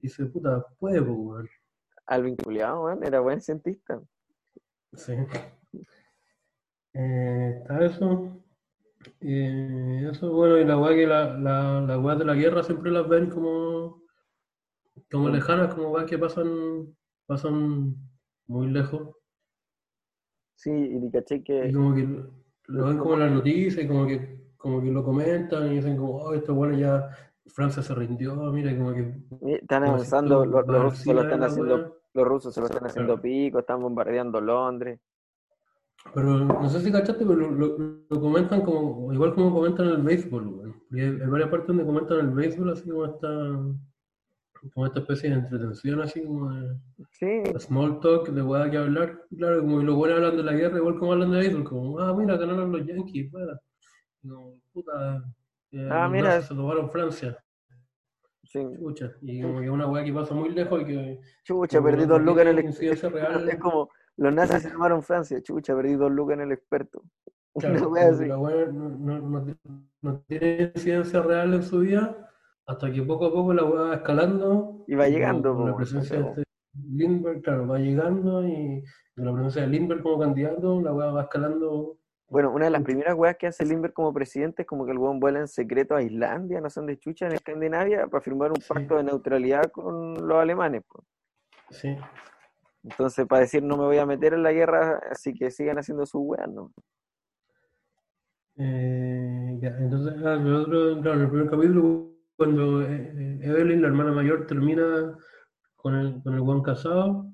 dice, 0.00 0.26
puta, 0.26 0.66
puede, 0.76 1.00
pues, 1.00 1.16
weón. 1.16 1.48
Alvin 2.06 2.34
Culeado, 2.34 2.82
weón, 2.82 3.04
era 3.04 3.20
buen 3.20 3.40
cientista. 3.40 4.02
Sí. 4.94 5.12
Eh, 6.94 7.58
está 7.60 7.84
eso. 7.84 8.42
Y 9.20 10.04
eso, 10.04 10.32
bueno, 10.32 10.58
y 10.58 10.64
la 10.64 10.76
weá 10.76 10.96
que 10.96 11.06
la, 11.06 11.38
la, 11.38 11.80
la 11.82 11.98
weá 12.00 12.16
de 12.16 12.24
la 12.24 12.34
guerra 12.34 12.64
siempre 12.64 12.90
las 12.90 13.08
ven 13.08 13.30
como, 13.30 14.02
como 15.08 15.28
lejanas, 15.28 15.72
como 15.72 15.90
weas 15.90 16.10
que 16.10 16.18
pasan, 16.18 16.96
pasan 17.26 17.94
muy 18.48 18.72
lejos. 18.72 19.14
Sí, 20.56 20.72
y 20.72 21.10
caché 21.12 21.44
que 21.44 21.68
Y 21.68 21.72
como 21.72 21.94
que 21.94 22.45
lo 22.68 22.86
ven 22.86 22.98
como 22.98 23.14
en 23.14 23.20
las 23.20 23.32
noticias 23.32 23.84
y 23.84 23.88
como 23.88 24.06
que, 24.06 24.52
como 24.56 24.82
que 24.82 24.90
lo 24.90 25.04
comentan 25.04 25.66
y 25.72 25.76
dicen 25.76 25.96
como, 25.96 26.16
oh, 26.16 26.34
esto 26.34 26.54
bueno 26.54 26.76
ya 26.76 27.08
Francia 27.46 27.82
se 27.82 27.94
rindió, 27.94 28.34
mira, 28.52 28.76
como 28.76 28.92
que 28.92 29.14
están 29.54 29.84
avanzando, 29.84 30.44
los, 30.44 30.66
rusos 30.66 30.98
se 31.00 31.14
lo 31.14 31.22
están 31.22 31.44
haciendo, 31.44 31.96
los 32.12 32.26
rusos 32.26 32.54
se 32.54 32.60
lo 32.60 32.66
están 32.66 32.86
haciendo 32.86 33.12
Claro. 33.14 33.22
pico, 33.22 33.58
están 33.60 33.80
bombardeando 33.80 34.40
Londres. 34.40 34.98
Pero 36.14 36.38
no 36.38 36.68
sé 36.68 36.80
si 36.80 36.92
cachaste, 36.92 37.24
pero 37.24 37.36
lo, 37.36 37.50
lo- 37.50 37.78
lo 38.08 38.20
comentan 38.20 38.62
como, 38.62 39.12
igual 39.12 39.34
como 39.34 39.52
comentan 39.52 39.86
el 39.88 40.02
béisbol. 40.02 40.74
Porque 40.88 41.02
hay, 41.02 41.10
varias 41.28 41.50
partes 41.50 41.68
donde 41.68 41.84
comentan 41.84 42.18
el 42.20 42.30
béisbol 42.30 42.70
así 42.70 42.88
como 42.88 43.04
esta, 43.06 43.28
como 44.74 44.86
esta 44.86 45.00
especie 45.00 45.30
de 45.30 45.36
entretención, 45.36 46.00
así 46.00 46.22
como 46.24 46.52
de 46.52 46.76
Sí, 47.12 47.42
small 47.58 48.00
talk, 48.00 48.28
de 48.28 48.42
weá 48.42 48.70
que 48.70 48.76
hablar. 48.78 49.24
Claro, 49.36 49.60
como 49.60 49.82
los 49.82 49.96
buenos 49.96 50.18
hablan 50.18 50.36
de 50.36 50.42
la 50.42 50.52
guerra, 50.52 50.78
igual 50.78 50.98
como 50.98 51.12
hablan 51.12 51.30
de 51.30 51.38
béisbol, 51.38 51.64
como, 51.64 51.98
ah, 52.00 52.14
mira, 52.14 52.36
ganaron 52.36 52.72
los 52.72 52.86
Yankees, 52.86 53.32
weá. 53.32 53.60
Como, 54.22 54.58
puta, 54.72 55.24
eh, 55.72 55.88
Ah, 55.90 56.04
los 56.04 56.12
mira. 56.12 56.42
se 56.42 56.54
tomaron 56.54 56.90
Francia, 56.90 57.36
sí. 58.44 58.60
chucha. 58.78 59.12
Y 59.22 59.42
como 59.42 59.60
que 59.60 59.70
una 59.70 59.86
weá 59.86 60.04
que 60.04 60.12
pasa 60.12 60.34
muy 60.34 60.50
lejos 60.50 60.82
y 60.82 60.84
que 60.86 61.20
Chucha, 61.44 61.82
perdí 61.82 62.02
no 62.02 62.08
dos 62.14 62.22
lucas 62.22 62.46
en 62.46 62.58
el 62.58 62.64
incidencia 62.64 63.08
real. 63.10 63.48
Es 63.48 63.58
como, 63.58 63.90
los 64.16 64.32
nazis 64.32 64.62
se 64.62 64.70
tomaron 64.70 65.02
Francia, 65.02 65.42
chucha, 65.42 65.74
perdí 65.74 65.94
dos 65.94 66.10
lucas 66.10 66.34
en 66.34 66.40
el 66.42 66.52
experto. 66.52 67.02
Claro, 67.58 67.90
no, 67.90 68.88
no- 68.90 69.20
no- 69.20 69.56
no 70.02 70.20
tiene 70.28 70.72
incidencia 70.74 71.22
real 71.22 71.54
en 71.54 71.62
su 71.62 71.78
vida 71.80 72.30
hasta 72.66 72.92
que 72.92 73.02
poco 73.02 73.26
a 73.26 73.32
poco 73.32 73.54
la 73.54 73.64
weá 73.64 73.82
va 73.82 73.94
escalando. 73.94 74.84
Y 74.86 74.94
va 74.94 75.08
llegando, 75.08 75.54
Con, 75.54 75.70
la 75.70 75.76
presencia 75.76 76.18
de 76.20 76.28
este 76.28 76.42
Lindbergh, 76.74 77.42
claro, 77.42 77.66
va 77.66 77.78
llegando 77.78 78.46
y 78.46 78.82
con 79.14 79.24
la 79.24 79.32
presencia 79.32 79.62
de 79.62 79.68
Lindbergh 79.68 80.02
como 80.02 80.18
candidato, 80.18 80.80
la 80.80 80.92
weá 80.92 81.10
va 81.10 81.22
escalando. 81.22 81.98
Bueno, 82.28 82.50
una 82.52 82.64
de 82.64 82.72
las 82.72 82.82
primeras 82.82 83.14
weas 83.14 83.36
que 83.36 83.46
hace 83.46 83.64
Lindbergh 83.64 83.94
como 83.94 84.12
presidente 84.12 84.62
es 84.62 84.68
como 84.68 84.84
que 84.84 84.90
el 84.90 84.98
weón 84.98 85.20
vuela 85.20 85.38
en 85.38 85.46
secreto 85.46 85.94
a 85.94 86.02
Islandia, 86.02 86.60
no 86.60 86.68
sé 86.68 86.80
dónde 86.80 86.98
chucha, 86.98 87.26
en 87.26 87.32
Escandinavia, 87.32 88.08
para 88.08 88.20
firmar 88.20 88.50
un 88.50 88.60
Sí. 88.60 88.66
pacto 88.68 88.96
de 88.96 89.04
neutralidad 89.04 89.70
con 89.70 90.26
los 90.26 90.36
alemanes. 90.36 90.82
po. 90.88 91.04
Sí. 91.70 91.96
Entonces, 92.82 93.26
para 93.26 93.42
decir 93.42 93.62
no 93.62 93.76
me 93.76 93.84
voy 93.84 93.98
a 93.98 94.06
meter 94.06 94.34
en 94.34 94.42
la 94.42 94.52
guerra, 94.52 95.00
así 95.10 95.34
que 95.34 95.50
sigan 95.52 95.78
haciendo 95.78 96.04
sus 96.04 96.20
weas, 96.24 96.48
¿no? 96.48 96.72
Eh, 98.58 99.58
ya, 99.60 99.68
entonces, 99.78 100.14
ah, 100.24 100.34
el 100.34 100.54
otro, 100.54 101.00
claro, 101.02 101.20
el 101.20 101.28
primer 101.28 101.50
capítulo, 101.50 102.15
cuando 102.36 102.82
eh, 102.82 103.12
eh, 103.16 103.38
Evelyn, 103.42 103.80
la 103.82 103.88
hermana 103.88 104.12
mayor, 104.12 104.46
termina 104.46 105.16
con 105.76 105.94
el, 105.94 106.22
con 106.22 106.34
el 106.34 106.40
weón 106.40 106.62
casado, 106.62 107.30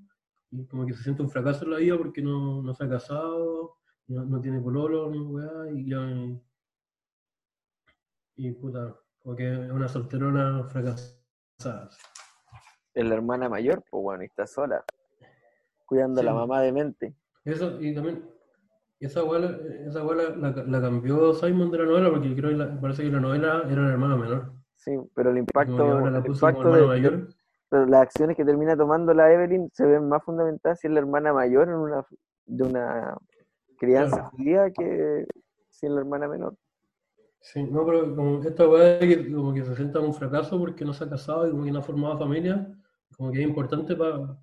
y 0.50 0.66
como 0.66 0.86
que 0.86 0.94
se 0.94 1.02
siente 1.02 1.22
un 1.22 1.30
fracaso 1.30 1.64
en 1.64 1.70
la 1.72 1.78
vida 1.78 1.96
porque 1.98 2.22
no, 2.22 2.62
no 2.62 2.74
se 2.74 2.84
ha 2.84 2.88
casado, 2.88 3.78
no, 4.08 4.24
no 4.24 4.40
tiene 4.40 4.60
pololo, 4.60 5.10
ni 5.10 5.18
weá, 5.20 5.70
y 5.72 5.88
ya. 5.90 5.98
Y 8.36 8.52
puta, 8.52 8.94
como 9.22 9.36
que 9.36 9.50
es 9.52 9.70
una 9.70 9.88
solterona 9.88 10.64
fracasada. 10.68 11.88
Es 12.94 13.04
la 13.06 13.14
hermana 13.14 13.48
mayor, 13.48 13.82
pues 13.90 14.02
bueno, 14.02 14.22
y 14.22 14.26
está 14.26 14.46
sola, 14.46 14.84
cuidando 15.86 16.20
a 16.20 16.24
la 16.24 16.34
mamá 16.34 16.60
de 16.60 16.72
mente. 16.72 17.16
Eso, 17.44 17.80
y 17.80 17.94
también, 17.94 18.28
esa 19.00 19.24
weá, 19.24 19.40
la- 19.40 19.58
esa 19.88 20.04
weá 20.04 20.16
la, 20.30 20.36
la- 20.50 20.64
la 20.64 20.80
cambió 20.80 21.32
Simon 21.34 21.70
de 21.70 21.78
la 21.78 21.84
novela 21.86 22.10
porque 22.10 22.34
creo 22.36 22.50
que 22.50 22.56
la- 22.56 22.80
parece 22.80 23.02
que 23.04 23.10
la 23.10 23.20
novela 23.20 23.64
era 23.68 23.82
la 23.82 23.92
hermana 23.92 24.16
menor. 24.16 24.52
Sí, 24.84 24.90
pero 25.14 25.30
el 25.30 25.36
que 25.36 25.40
impacto, 25.40 25.98
el 26.08 26.26
impacto 26.26 26.72
de, 26.72 26.86
mayor. 26.86 27.28
pero 27.68 27.86
las 27.86 28.02
acciones 28.02 28.36
que 28.36 28.44
termina 28.44 28.76
tomando 28.76 29.14
la 29.14 29.32
Evelyn 29.32 29.70
se 29.72 29.86
ven 29.86 30.08
más 30.08 30.24
fundamentadas 30.24 30.80
si 30.80 30.88
es 30.88 30.92
la 30.92 30.98
hermana 31.00 31.32
mayor 31.32 31.68
en 31.68 31.74
una, 31.74 32.04
de 32.46 32.64
una 32.64 33.16
crianza 33.78 34.16
Claro. 34.16 34.30
judía 34.30 34.70
que 34.72 35.26
si 35.70 35.86
es 35.86 35.92
la 35.92 36.00
hermana 36.00 36.26
menor. 36.26 36.56
Sí, 37.40 37.62
no, 37.62 37.84
pero 37.86 38.14
como 38.14 38.42
esta 38.42 38.68
weá 38.68 38.98
de 38.98 39.08
que 39.08 39.32
como 39.32 39.52
que 39.54 39.64
se 39.64 39.74
sienta 39.76 40.00
un 40.00 40.14
fracaso 40.14 40.58
porque 40.58 40.84
no 40.84 40.92
se 40.92 41.04
ha 41.04 41.08
casado 41.10 41.46
y 41.46 41.50
como 41.52 41.64
que 41.64 41.70
no 41.72 41.78
ha 41.78 41.82
formado 41.82 42.18
familia, 42.18 42.68
como 43.16 43.30
que 43.30 43.40
es 43.42 43.48
importante 43.48 43.94
para 43.94 44.36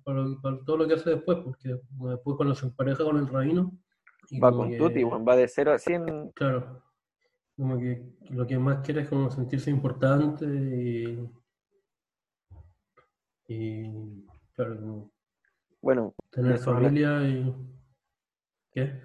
todo 0.64 0.76
lo 0.78 0.86
que 0.88 0.94
hace 0.94 1.10
después, 1.10 1.38
porque 1.44 1.68
después 1.98 2.36
cuando 2.36 2.54
se 2.54 2.66
empareja 2.66 3.04
con 3.04 3.18
el 3.18 3.26
rabino, 3.28 3.72
y 4.30 4.38
Va 4.40 4.52
con 4.52 4.70
que, 4.70 4.76
Tuti, 4.78 5.02
va 5.04 5.36
de 5.36 5.48
0 5.48 5.72
a 5.72 5.78
100. 5.78 6.30
claro, 6.34 6.82
como 7.60 7.78
que 7.78 8.02
lo 8.30 8.46
que 8.46 8.58
más 8.58 8.78
quiere 8.78 9.02
es 9.02 9.08
como 9.08 9.30
sentirse 9.30 9.70
importante 9.70 10.46
y, 10.46 11.30
y 13.48 14.24
claro, 14.54 14.80
como 14.80 15.12
Bueno, 15.82 16.14
tener 16.30 16.58
familia 16.58 17.22
y... 17.28 17.54
¿Qué? 18.72 19.02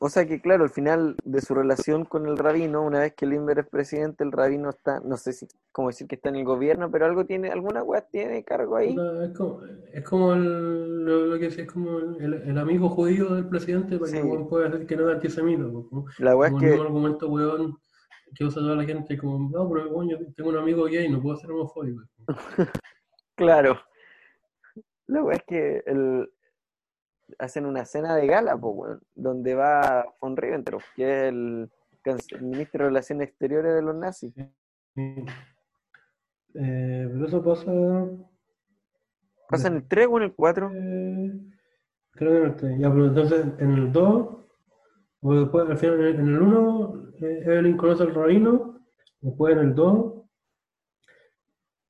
O 0.00 0.08
sea 0.10 0.26
que 0.26 0.40
claro, 0.40 0.64
al 0.64 0.70
final 0.70 1.16
de 1.24 1.40
su 1.40 1.54
relación 1.54 2.04
con 2.04 2.26
el 2.26 2.36
rabino, 2.36 2.82
una 2.82 3.00
vez 3.00 3.14
que 3.14 3.24
Limber 3.24 3.60
es 3.60 3.66
presidente, 3.66 4.22
el 4.22 4.32
rabino 4.32 4.68
está, 4.68 5.00
no 5.00 5.16
sé 5.16 5.32
si, 5.32 5.46
cómo 5.72 5.88
decir 5.88 6.06
que 6.06 6.16
está 6.16 6.28
en 6.28 6.36
el 6.36 6.44
gobierno, 6.44 6.90
pero 6.90 7.06
algo 7.06 7.24
tiene, 7.24 7.48
alguna 7.48 7.82
weá 7.82 8.02
tiene 8.02 8.44
cargo 8.44 8.76
ahí. 8.76 8.94
Puta, 8.94 9.24
Es 9.24 9.32
como, 9.32 9.60
es 9.94 10.04
como 10.04 10.34
el, 10.34 11.04
lo, 11.04 11.26
lo 11.26 11.38
que 11.38 11.46
decía, 11.46 11.64
es 11.64 11.72
como 11.72 11.98
el, 11.98 12.58
amigo 12.58 12.90
judío 12.90 13.34
del 13.34 13.48
presidente 13.48 13.98
para 13.98 14.10
Sí. 14.10 14.20
que 14.20 14.38
pueda 14.48 14.68
decir 14.68 14.86
que 14.86 14.96
no 14.96 15.08
es 15.08 15.14
antisemita. 15.16 15.64
pues, 15.72 15.86
como, 15.88 16.06
La 16.18 16.36
weá 16.36 16.50
es 16.50 16.54
que, 16.56 16.66
mismo 16.66 16.82
argumento, 16.82 17.28
weón, 17.30 17.78
que 18.34 18.44
usa 18.44 18.60
toda 18.60 18.76
la 18.76 18.84
gente, 18.84 19.16
como, 19.16 19.48
no, 19.48 19.68
pero 19.70 20.04
yo 20.04 20.18
tengo 20.34 20.50
un 20.50 20.58
amigo 20.58 20.84
gay, 20.84 21.08
no 21.08 21.22
puedo 21.22 21.38
ser 21.38 21.50
homofóbico. 21.50 22.02
claro, 23.36 23.80
la 25.06 25.22
weá 25.22 25.36
es 25.36 25.44
que 25.44 25.82
el, 25.86 26.28
hacen 27.38 27.66
una 27.66 27.84
cena 27.84 28.14
de 28.16 28.26
gala, 28.26 28.56
po, 28.56 28.70
weón, 28.70 29.00
donde 29.14 29.54
va 29.54 30.06
von 30.20 30.36
Ribbentrop, 30.36 30.82
que 30.94 31.02
es 31.04 31.28
el, 31.28 31.70
el 32.04 32.42
ministro 32.42 32.84
de 32.84 32.88
Relaciones 32.90 33.28
Exteriores 33.28 33.74
de 33.74 33.82
los 33.82 33.94
nazis. 33.94 34.34
Eh, 34.98 35.24
pero 36.54 37.26
eso 37.26 37.42
pasa. 37.42 37.72
¿Pasa 39.48 39.68
en 39.68 39.76
el 39.76 39.86
3 39.86 40.08
o 40.10 40.16
en 40.18 40.22
el 40.24 40.34
4? 40.34 40.70
eh, 40.74 41.40
creo 42.12 42.30
que 42.32 42.38
en 42.38 42.44
el 42.44 42.56
tres. 42.56 42.78
Ya, 42.78 42.90
pero 42.90 43.06
entonces 43.06 43.46
en 43.58 43.70
el 43.72 43.92
2, 43.92 44.36
o 45.20 45.34
después, 45.34 45.68
al 45.68 45.78
final, 45.78 46.06
en 46.06 46.28
el 46.28 46.42
1, 46.42 47.12
Evelyn 47.20 47.76
conoce 47.76 48.02
al 48.02 48.14
rabino, 48.14 48.80
después 49.20 49.52
en 49.54 49.58
el 49.60 49.74
2, 49.74 50.14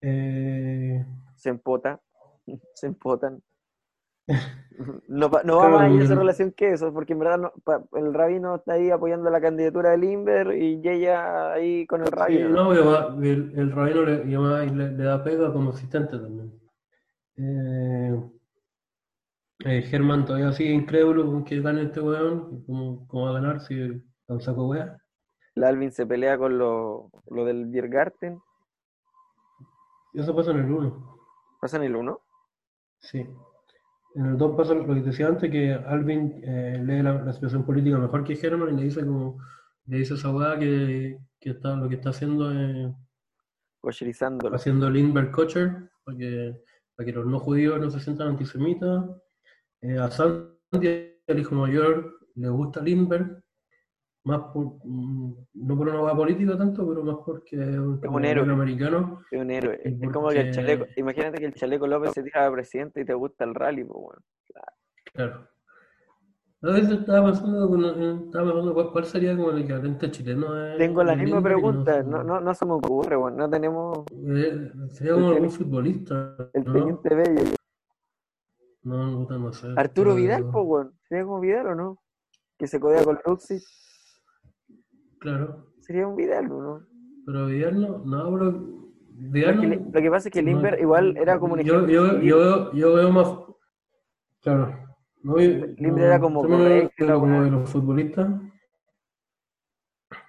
eh, 0.03 1.07
Se 1.37 1.51
empota, 1.51 2.01
se 2.75 2.87
empotan. 2.87 3.42
No, 5.08 5.30
va- 5.30 5.42
no 5.42 5.56
va 5.56 5.68
más 5.70 5.80
allá 5.82 6.02
esa 6.04 6.14
relación 6.16 6.52
que 6.52 6.72
eso, 6.72 6.92
porque 6.92 7.14
en 7.14 7.18
verdad 7.20 7.38
no- 7.38 7.52
pa- 7.64 7.82
el 7.94 8.12
rabino 8.12 8.56
está 8.56 8.74
ahí 8.74 8.90
apoyando 8.90 9.30
la 9.30 9.40
candidatura 9.40 9.90
de 9.90 9.98
Limber 9.98 10.52
y 10.56 10.86
ella 10.86 11.52
ahí 11.52 11.86
con 11.86 12.02
el 12.02 12.08
Sí, 12.08 12.12
rabino. 12.14 12.48
no, 12.50 12.68
va- 12.84 13.16
el, 13.22 13.52
el 13.58 13.72
rabino 13.72 14.02
le, 14.02 14.30
y 14.30 14.34
además 14.34 14.72
le, 14.72 14.90
le 14.92 15.04
da 15.04 15.24
pega 15.24 15.50
como 15.52 15.70
asistente 15.70 16.18
también. 16.18 16.52
Eh, 17.38 18.30
eh, 19.64 19.82
Germán 19.82 20.26
todavía 20.26 20.52
sigue 20.52 20.72
incrédulo 20.74 21.24
con 21.24 21.44
que 21.44 21.60
gane 21.62 21.82
este 21.84 22.00
weón, 22.02 22.62
¿cómo, 22.66 23.06
cómo 23.08 23.24
va 23.24 23.30
a 23.30 23.40
ganar 23.40 23.60
si 23.60 23.80
es 23.80 23.92
un 24.28 24.40
saco 24.42 24.68
weá? 24.68 24.98
La 25.54 25.68
Alvin 25.68 25.90
se 25.92 26.04
pelea 26.06 26.36
con 26.36 26.58
lo, 26.58 27.10
lo 27.30 27.44
del 27.46 27.64
Biergarten. 27.66 28.40
Eso 30.12 30.34
pasa 30.36 30.50
en 30.50 30.58
el 30.58 30.70
1, 30.70 31.18
¿Pasa 31.60 31.76
en 31.78 31.84
el 31.84 31.96
1? 31.96 32.20
sí. 32.98 33.26
En 34.16 34.24
el 34.24 34.38
2 34.38 34.56
pasa 34.56 34.72
lo 34.72 34.86
que 34.86 35.02
decía 35.02 35.28
antes, 35.28 35.50
que 35.50 35.74
Alvin 35.74 36.40
eh, 36.42 36.82
lee 36.82 37.02
la, 37.02 37.22
la 37.22 37.32
situación 37.34 37.66
política 37.66 37.98
mejor 37.98 38.24
que 38.24 38.34
Germán 38.34 38.72
y 38.72 38.76
le 38.78 38.84
dice 38.84 39.04
como, 39.04 39.38
le 39.84 39.98
dice 39.98 40.14
a 40.14 40.16
esa 40.16 40.58
que, 40.58 41.18
que 41.38 41.50
está, 41.50 41.76
lo 41.76 41.86
que 41.86 41.96
está 41.96 42.10
haciendo 42.10 42.50
es 42.50 42.92
Cocherizándolo. 43.78 44.56
haciendo 44.56 44.88
Lindbergh 44.88 45.30
Kocher 45.30 45.90
para 46.02 46.16
que, 46.16 46.62
para 46.96 47.06
que 47.06 47.12
los 47.12 47.26
no 47.26 47.38
judíos 47.38 47.78
no 47.78 47.90
se 47.90 48.00
sientan 48.00 48.28
antisemitas. 48.28 49.04
Eh, 49.82 49.98
a 49.98 50.10
Sandy, 50.10 51.20
el 51.26 51.38
hijo 51.38 51.54
mayor, 51.54 52.18
le 52.36 52.48
gusta 52.48 52.80
Lindbergh, 52.80 53.44
más 54.27 54.41
por, 54.53 54.64
mm, 54.85 55.35
no 55.55 55.77
por 55.79 55.89
una 55.89 56.03
hueá 56.03 56.14
política 56.16 56.59
tanto, 56.59 56.87
pero 56.87 57.05
más 57.05 57.16
porque 57.24 57.57
es 57.57 57.79
un, 57.79 58.01
Es 58.03 58.11
un 58.11 58.24
héroe. 58.24 58.51
americano. 58.53 59.20
Es 59.31 59.41
un 59.41 59.51
héroe. 59.51 59.81
Es 59.85 60.11
como 60.12 60.29
que 60.31 60.41
el 60.41 60.53
chaleco, 60.53 60.87
imagínate 60.97 61.39
que 61.39 61.47
el 61.47 61.55
chaleco 61.55 61.87
López 61.87 62.11
se 62.12 62.24
tira 62.24 62.45
a 62.47 62.51
presidente 62.53 63.01
y 63.01 63.05
te 63.05 63.14
gusta 63.14 63.45
el 63.45 63.55
rally, 63.55 63.85
pues 63.85 64.01
bueno. 64.03 64.20
Claro. 65.14 65.49
A 66.62 66.66
veces 66.72 66.91
estaba 66.99 67.27
pensando, 67.31 67.93
eh, 67.93 68.20
estaba 68.27 68.53
pensando 68.53 68.91
cuál, 68.93 69.05
sería 69.05 69.37
como 69.37 69.51
el 69.53 69.59
equivalente 69.62 70.11
chileno. 70.11 70.53
de- 70.55 70.77
Tengo 70.79 71.05
la 71.05 71.14
misma 71.14 71.37
no 71.37 71.43
pregunta, 71.43 72.03
no, 72.03 72.24
no, 72.24 72.41
no 72.41 72.55
se 72.55 72.66
me 72.66 72.72
ocurre, 72.72 73.14
bueno, 73.14 73.37
no 73.37 73.49
tenemos 73.51 73.99
Eh, 74.11 74.72
sería 74.91 75.12
como 75.14 75.29
algún 75.29 75.51
futbolista, 75.51 76.35
el 76.53 76.64
¿no? 76.64 76.72
teniente 76.72 77.14
Bello. 77.14 77.43
No, 78.83 79.18
puta, 79.18 79.39
no 79.39 79.53
sé. 79.53 79.68
Arturo 79.77 80.14
Vidal, 80.16 80.45
pues, 80.51 80.64
weón. 80.66 80.93
¿Sería 81.09 81.24
como 81.24 81.41
Vidal 81.41 81.66
o 81.68 81.74
no? 81.77 81.99
Que 82.59 82.66
se 82.66 82.81
codea 82.81 83.05
con 83.05 83.18
Luxi. 83.24 83.59
Claro. 85.20 85.66
Sería 85.80 86.06
un 86.06 86.16
Vidal, 86.16 86.50
¿o 86.52 86.62
¿no? 86.62 86.86
Pero 87.24 87.46
Vidal 87.46 87.80
no, 87.80 87.98
Lo 88.04 88.52
Vidal 89.18 89.60
que, 89.60 89.66
no- 89.66 89.90
lo 89.92 90.00
que 90.02 90.10
pasa 90.10 90.28
es 90.28 90.32
que 90.32 90.42
no- 90.42 90.50
Limber 90.50 90.78
igual 90.80 91.16
era 91.16 91.38
como 91.38 91.54
un 91.54 91.60
yo, 91.60 91.86
yo, 91.86 92.20
yo, 92.20 92.38
veo, 92.38 92.72
yo 92.72 92.94
veo 92.94 93.10
más. 93.12 93.28
Claro. 94.42 94.78
No, 95.22 95.36
Limber 95.38 96.04
era 96.04 96.20
como 96.20 96.42
correcto, 96.42 97.04
la 97.06 97.14
como 97.14 97.42
de 97.42 97.50
los 97.50 97.70
futbolistas. 97.70 98.28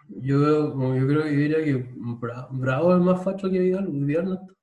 Yo 0.09 0.39
veo, 0.39 0.71
como 0.71 0.95
yo 0.95 1.05
creo 1.07 1.23
que 1.23 1.29
diría 1.31 1.63
que 1.63 1.85
Bra- 1.95 2.47
Bravo 2.51 2.95
es 2.95 3.01
más 3.01 3.23
facho 3.23 3.49
que 3.49 3.59
Vidal. 3.59 3.87
Vidal 3.91 4.25
no 4.25 4.33
está. 4.35 4.53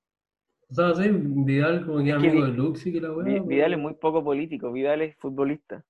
O 0.70 0.74
sea, 0.74 0.94
sí, 0.94 1.10
Vidal 1.12 1.84
como 1.86 1.98
que 1.98 2.10
es 2.10 2.16
que 2.16 2.28
amigo 2.28 2.34
Vi- 2.46 2.50
de 2.50 2.56
Luxi 2.56 2.92
que 2.92 3.00
la 3.00 3.14
pero- 3.14 3.44
Vidal 3.44 3.72
es 3.74 3.78
muy 3.78 3.94
poco 3.94 4.24
político, 4.24 4.72
Vidal 4.72 5.02
es 5.02 5.14
futbolista. 5.18 5.84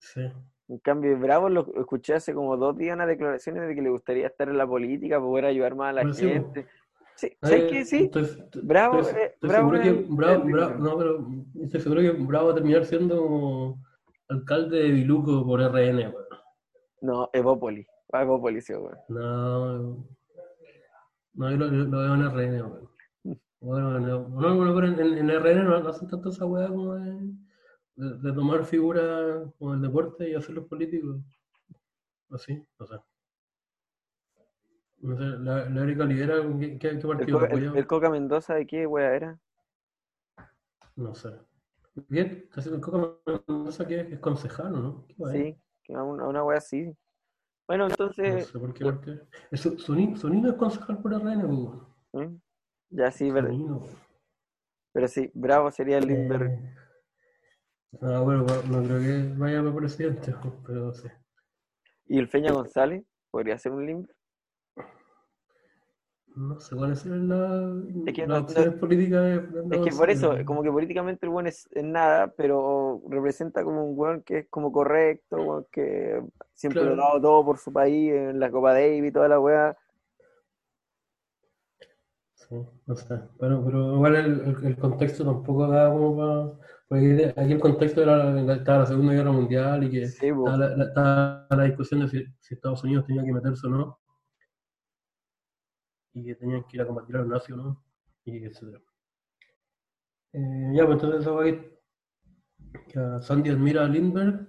Sí. 0.00 0.22
En 0.68 0.78
cambio, 0.78 1.16
Bravo 1.18 1.48
lo 1.48 1.66
escuché 1.76 2.14
hace 2.14 2.34
como 2.34 2.56
dos 2.56 2.76
días 2.76 2.96
unas 2.96 3.06
declaraciones 3.06 3.68
de 3.68 3.74
que 3.74 3.82
le 3.82 3.90
gustaría 3.90 4.26
estar 4.26 4.48
en 4.48 4.58
la 4.58 4.66
política, 4.66 5.20
poder 5.20 5.44
ayudar 5.44 5.76
más 5.76 5.90
a 5.90 5.92
la 5.92 6.02
Pues 6.02 6.16
sí, 6.16 6.28
gente. 6.28 6.66
Sí, 7.14 7.32
¿sabes 7.40 7.62
Eh, 7.62 7.68
qué? 7.70 7.84
Sí, 7.84 8.10
estoy- 8.12 8.62
Bravo, 8.62 8.98
estoy- 9.00 9.20
eh, 9.22 9.26
estoy 9.34 9.48
Bravo 9.48 9.70
seguro 9.70 9.82
que 9.82 10.06
Bravo, 10.10 10.74
no, 10.78 10.98
pero 10.98 11.26
estoy 11.62 11.80
seguro 11.80 12.00
que 12.02 12.10
Bravo 12.10 12.46
va 12.46 12.52
a 12.52 12.54
terminar 12.56 12.84
siendo 12.84 13.76
alcalde 14.28 14.78
de 14.82 14.90
Biluco 14.90 15.46
por 15.46 15.60
RN, 15.62 15.98
weón. 16.08 16.24
no, 17.00 17.30
Evópolis. 17.32 17.86
Va 18.12 18.18
a 18.18 18.22
Evópolis, 18.22 18.66
sí, 18.66 18.74
weón. 18.74 18.98
No, 19.08 20.04
no, 21.34 21.50
yo 21.50 21.56
lo, 21.56 21.70
veo 21.98 22.14
en 22.14 22.22
RN, 22.22 22.62
weón. 22.62 22.88
Bueno, 23.60 23.98
no, 24.00 24.28
no, 24.28 24.56
bueno, 24.56 24.74
pero 24.74 24.88
en, 24.88 25.00
en- 25.00 25.18
en 25.18 25.30
RN 25.30 25.64
no, 25.64 25.76
hacen 25.88 26.08
tanto 26.08 26.28
esa 26.30 26.44
weá 26.44 26.68
como 26.68 26.94
de, 26.96 27.30
de, 27.96 28.18
de 28.18 28.32
tomar 28.32 28.64
figuras 28.64 29.42
como 29.58 29.74
el 29.74 29.82
deporte 29.82 30.28
y 30.30 30.34
hacerlos 30.34 30.66
políticos. 30.66 31.16
Así, 32.30 32.62
no 32.78 32.86
sé. 32.86 32.96
No 34.98 35.16
sé, 35.16 35.22
la, 35.24 35.68
la 35.68 35.82
Erika 35.82 36.04
Olivera, 36.04 36.36
¿qué, 36.58 36.78
qué, 36.78 36.78
qué 36.78 36.88
El, 36.88 37.00
partido 37.00 37.40
Coca- 37.40 37.54
el- 37.78 37.86
Coca 37.86 38.10
Mendoza, 38.10 38.54
¿de 38.54 38.66
qué 38.66 38.86
wea 38.86 39.14
era? 39.14 39.38
No 40.96 41.14
sé. 41.14 41.30
Bien, 42.08 42.48
casi 42.50 42.68
el 42.70 42.80
Coca 42.80 43.14
Mendoza 43.46 43.86
que 43.86 44.00
es, 44.00 44.18
concejal, 44.20 44.72
¿no? 44.72 45.06
Sí, 45.32 45.56
que 45.84 45.94
a 45.94 46.02
una, 46.02 46.26
una 46.26 46.44
wea 46.44 46.58
así. 46.58 46.94
Bueno, 47.68 47.84
No 47.84 47.90
entonces, 47.90 48.46
sé 48.46 48.58
por 48.58 48.72
qué, 48.72 48.84
por 48.84 49.00
qué. 49.00 49.20
Es 49.50 49.60
su, 49.60 49.78
su, 49.78 49.94
ni- 49.94 50.16
su 50.16 50.28
niño 50.28 50.50
es 50.50 50.54
concejal 50.56 50.98
por 51.00 51.12
RN. 51.12 51.44
¿Mm? 52.12 52.36
ya 52.90 53.10
sí, 53.10 53.28
Su 53.28 53.34
ver- 53.34 53.48
niño, 53.50 53.76
weón. 53.78 53.96
pero 54.92 55.08
sí, 55.08 55.30
Bravo 55.34 55.70
sería 55.70 55.98
el 55.98 56.06
Limber. 56.06 56.42
Eh, 56.42 56.74
ah, 58.02 58.20
bueno, 58.20 58.44
no 58.68 58.82
creo 58.84 58.98
que 59.00 59.34
vaya 59.38 59.62
para 59.62 59.74
presidente, 59.76 60.34
pero 60.66 60.92
sí. 60.92 61.08
Y 62.08 62.18
el 62.18 62.28
Feña 62.28 62.52
González 62.52 63.04
podría 63.30 63.58
ser 63.58 63.72
un 63.72 63.86
Limber. 63.86 64.14
No 66.36 66.60
sé 66.60 66.76
cuáles 66.76 66.98
son 66.98 67.28
la- 67.28 67.82
Es 68.06 68.14
que 68.14 68.26
las 68.26 68.28
no- 68.28 68.44
opciones 68.44 68.74
políticas 68.78 69.22
de 69.22 69.76
Es 69.76 69.80
que 69.80 69.90
por 69.90 70.10
eso, 70.10 70.34
como 70.44 70.62
que 70.62 70.70
políticamente 70.70 71.24
el 71.24 71.30
buen 71.30 71.46
es, 71.46 71.66
es 71.72 71.82
nada, 71.82 72.28
pero 72.36 73.00
representa 73.08 73.64
como 73.64 73.84
un 73.86 73.98
weón 73.98 74.22
que 74.22 74.38
es 74.40 74.48
como 74.50 74.70
correcto, 74.70 75.36
weón 75.42 75.66
que 75.72 76.22
siempre 76.52 76.84
lo 76.84 76.92
ha 76.92 76.96
dado 76.96 77.20
todo 77.22 77.44
por 77.46 77.58
su 77.58 77.72
país, 77.72 78.12
en 78.12 78.38
la 78.38 78.50
Copa 78.50 78.74
Davis 78.74 79.08
y 79.08 79.12
toda 79.12 79.28
la 79.28 79.40
weá. 79.40 79.76
Sí, 82.34 82.54
no 82.86 82.94
sé. 82.96 83.18
Bueno, 83.38 83.62
pero 83.64 83.94
igual 83.94 84.16
el, 84.16 84.40
el- 84.40 84.66
el 84.66 84.76
contexto 84.78 85.24
tampoco 85.24 85.66
da 85.68 85.90
como 85.90 86.16
para. 86.16 86.68
Porque 86.88 87.34
aquí 87.36 87.52
el 87.52 87.60
contexto 87.60 88.02
era 88.02 88.16
la, 88.32 88.54
estaba 88.54 88.78
la 88.80 88.86
Segunda 88.86 89.12
Guerra 89.12 89.32
Mundial 89.32 89.82
y 89.84 89.90
que 89.90 90.06
Sí, 90.06 90.26
estaba 90.28 90.56
la, 90.56 90.76
la- 90.76 90.84
estaba 90.84 91.46
la 91.50 91.64
discusión 91.64 92.00
de 92.00 92.08
si, 92.08 92.24
si 92.40 92.54
Estados 92.54 92.84
Unidos 92.84 93.06
tenía 93.06 93.24
que 93.24 93.32
meterse 93.32 93.66
o 93.66 93.70
no. 93.70 94.00
Y 96.14 96.24
que 96.24 96.34
tenían 96.36 96.62
que 96.64 96.76
ir 96.76 96.82
a 96.82 96.86
combatir 96.86 97.16
a 97.16 97.18
los 97.20 97.28
nazis 97.28 97.54
o 97.54 97.56
no. 97.56 97.84
Y 98.24 98.44
etcétera. 98.44 98.80
Eh, 100.32 100.72
ya, 100.74 100.86
pues 100.86 101.02
entonces 101.02 101.26
que- 101.42 101.76
que 102.88 102.98
a 102.98 103.20
Sandy 103.20 103.50
admira 103.50 103.84
a 103.84 103.88
Lindbergh, 103.88 104.46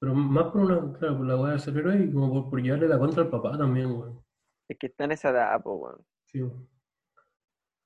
pero 0.00 0.14
más 0.14 0.44
por 0.52 0.60
una, 0.62 0.92
claro, 0.98 1.18
por 1.18 1.26
la 1.26 1.36
weá 1.36 1.52
de 1.52 1.58
ser 1.58 1.76
héroe 1.76 2.04
y 2.04 2.12
como 2.12 2.30
por, 2.32 2.50
por 2.50 2.60
llevarle 2.62 2.88
la 2.88 2.98
contra 2.98 3.22
al 3.22 3.30
papá 3.30 3.56
también, 3.56 3.90
weón. 3.92 4.24
Es 4.68 4.76
que 4.78 4.86
está 4.88 5.04
en 5.04 5.12
esa 5.12 5.30
edad, 5.30 5.62
po, 5.62 5.74
weón. 5.74 6.04
Sí. 6.26 6.40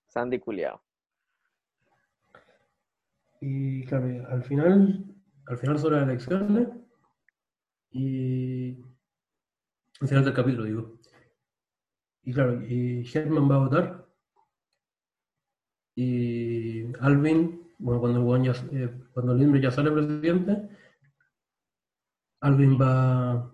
Sandy 0.08 0.38
culiao. 0.38 0.82
Y 3.44 3.84
claro, 3.86 4.06
al 4.28 4.44
final, 4.44 5.04
al 5.46 5.58
final 5.58 5.76
sobre 5.76 5.96
las 5.96 6.08
elecciones 6.08 6.68
y 7.90 8.76
al 10.00 10.08
final 10.08 10.24
del 10.24 10.32
capítulo, 10.32 10.64
digo. 10.64 10.98
Y 12.22 12.32
claro, 12.32 12.64
y 12.64 13.04
Herman 13.12 13.50
va 13.50 13.56
a 13.56 13.58
votar 13.58 14.06
y 15.96 16.84
Alvin, 17.00 17.68
bueno, 17.78 18.00
cuando, 18.00 18.36
el 18.36 18.42
ya, 18.44 18.52
eh, 18.72 18.90
cuando 19.12 19.34
Lindbergh 19.34 19.64
ya 19.64 19.70
sale 19.72 19.90
presidente, 19.90 20.68
Alvin 22.42 22.78
va, 22.80 23.52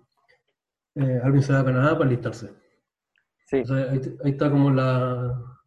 eh, 0.95 1.19
Alvin 1.23 1.41
se 1.41 1.53
va 1.53 1.61
a 1.61 1.65
Canadá 1.65 1.97
para 1.97 2.05
alistarse. 2.11 2.53
Sí, 3.47 3.61
O 3.61 3.65
sea, 3.65 3.91
ahí, 3.91 3.99
ahí 4.23 4.31
está 4.31 4.51
como 4.51 4.69
la. 4.69 5.58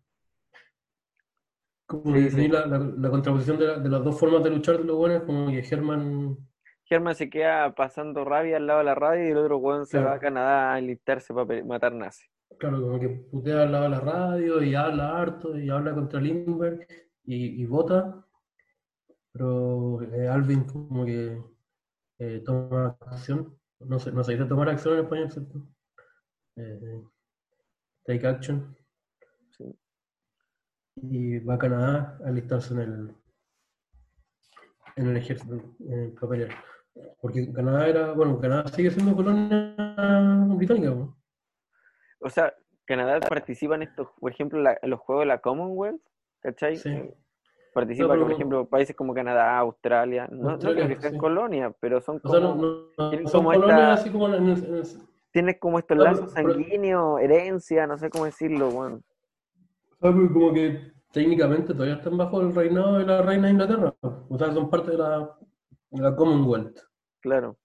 Como 2.01 2.17
Sí, 2.17 2.31
sí. 2.31 2.49
la, 2.49 2.67
la, 2.67 2.79
la 2.79 3.11
contraposición 3.11 3.59
de, 3.59 3.67
la- 3.67 3.79
de 3.79 3.89
las 3.89 4.03
dos 4.03 4.19
formas 4.19 4.43
de 4.43 4.51
luchar 4.51 4.79
de 4.79 4.85
los 4.85 4.97
buenos, 4.97 5.23
como 5.25 5.51
que 5.51 5.63
Germán. 5.63 6.37
Germán 6.85 7.15
se 7.15 7.29
queda 7.31 7.75
pasando 7.75 8.25
rabia 8.25 8.57
al 8.57 8.67
lado 8.67 8.79
de 8.81 8.85
la 8.87 8.95
radio 8.95 9.27
y 9.29 9.31
el 9.31 9.37
otro 9.37 9.59
weón 9.59 9.85
se 9.87 9.93
Claro. 9.99 10.07
va 10.09 10.15
a 10.15 10.19
Canadá 10.21 10.73
a 10.75 10.79
enlistarse 10.79 11.33
para 11.35 11.65
matar 11.65 11.93
nazis. 11.95 12.29
Claro, 12.59 12.81
como 12.83 12.99
que 13.01 13.09
putea 13.09 13.63
al 13.63 13.73
lado 13.73 13.85
de 13.85 13.91
la 13.91 14.01
radio 14.01 14.63
y 14.63 14.75
habla 14.75 15.19
harto 15.21 15.59
y 15.59 15.71
habla 15.71 15.95
contra 15.95 16.21
Lindbergh 16.21 16.87
y, 17.25 17.63
y 17.63 17.67
vota, 17.67 18.27
pero 19.33 20.03
eh, 20.03 20.29
Alvin 20.29 20.65
como 20.65 21.05
que 21.07 21.41
eh, 22.19 22.43
toma 22.45 22.97
acción, 23.07 23.59
no 23.81 23.99
sé, 23.99 24.13
no 24.13 24.23
se 24.23 24.33
dice 24.33 24.45
tomar 24.45 24.69
acción 24.69 24.95
en 24.99 25.05
español, 25.05 25.31
¿cierto? 25.31 25.67
Eh, 26.57 27.03
take 28.05 28.27
action. 28.27 28.77
Y 30.97 31.39
va 31.41 31.55
a 31.55 31.59
Canadá 31.59 32.19
a 32.25 32.29
alistarse 32.29 32.75
en 32.75 32.81
el, 32.81 33.15
en 34.97 35.09
el 35.09 35.17
ejército, 35.17 35.61
para 36.21 36.29
pelear. 36.31 36.51
Porque 37.21 37.51
Canadá 37.53 37.89
era, 37.89 38.13
bueno, 38.13 38.39
Canadá 38.39 38.69
sigue 38.69 38.91
siendo 38.91 39.17
colonia 39.17 39.75
británica, 40.55 40.91
¿no? 40.91 41.17
O 42.21 42.29
sea, 42.29 42.53
Canadá 42.85 43.21
participa 43.21 43.75
en 43.77 43.83
estos, 43.83 44.09
por 44.21 44.31
ejemplo, 44.31 44.61
la- 44.61 44.79
en 44.83 44.91
los 44.91 45.01
juegos 45.01 45.23
de 45.23 45.27
la 45.27 45.39
Commonwealth, 45.39 46.03
¿cachai? 46.41 46.77
Sí. 46.77 46.91
Eh, 46.91 47.15
Participa, 47.75 48.09
No, 48.09 48.11
pero 48.13 48.21
por 48.25 48.31
no- 48.31 48.37
ejemplo, 48.37 48.69
países 48.69 48.95
como 48.95 49.15
Canadá, 49.15 49.57
Australia. 49.57 50.29
No, 50.31 50.43
no 50.43 50.51
Australia, 50.51 50.85
creo 50.85 50.95
que 50.97 51.01
sean 51.01 51.13
sí. 51.15 51.19
colonias, 51.19 51.75
pero 51.81 52.03
son 52.03 52.21
O 52.23 52.29
sea, 52.29 52.41
como, 52.43 52.55
no, 52.63 52.87
no- 52.99 53.09
tienen 53.09 53.27
son 53.29 53.39
como 53.41 53.53
esta- 53.55 53.65
colonias 53.67 54.01
así 54.01 54.11
como 54.11 54.27
en 54.29 54.35
el, 54.35 54.65
en 54.65 54.75
el- 54.75 54.87
tienes 55.33 55.59
como 55.59 55.79
estos 55.79 55.97
No, 55.97 56.05
lazos 56.05 56.33
sanguíneos, 56.33 57.19
herencia, 57.23 57.87
no 57.87 57.97
sé 57.97 58.11
cómo 58.11 58.27
decirlo, 58.27 58.69
bueno. 58.71 59.01
Ah, 60.03 60.11
pero 60.13 60.33
como 60.33 60.53
que 60.53 60.93
técnicamente 61.13 61.73
todavía 61.73 61.95
están 61.95 62.17
bajo 62.17 62.41
el 62.41 62.55
reinado 62.55 62.99
de 62.99 63.07
la 63.07 63.23
reina 63.23 63.47
de 63.47 63.53
Inglaterra. 63.53 63.95
O 64.03 64.37
sea, 64.39 64.53
son 64.53 64.69
parte 64.69 64.91
de 64.93 64.99
la, 64.99 65.39
de 65.91 66.03
la 66.03 66.17
Commonwealth. 66.17 66.79
Claro. 67.21 67.57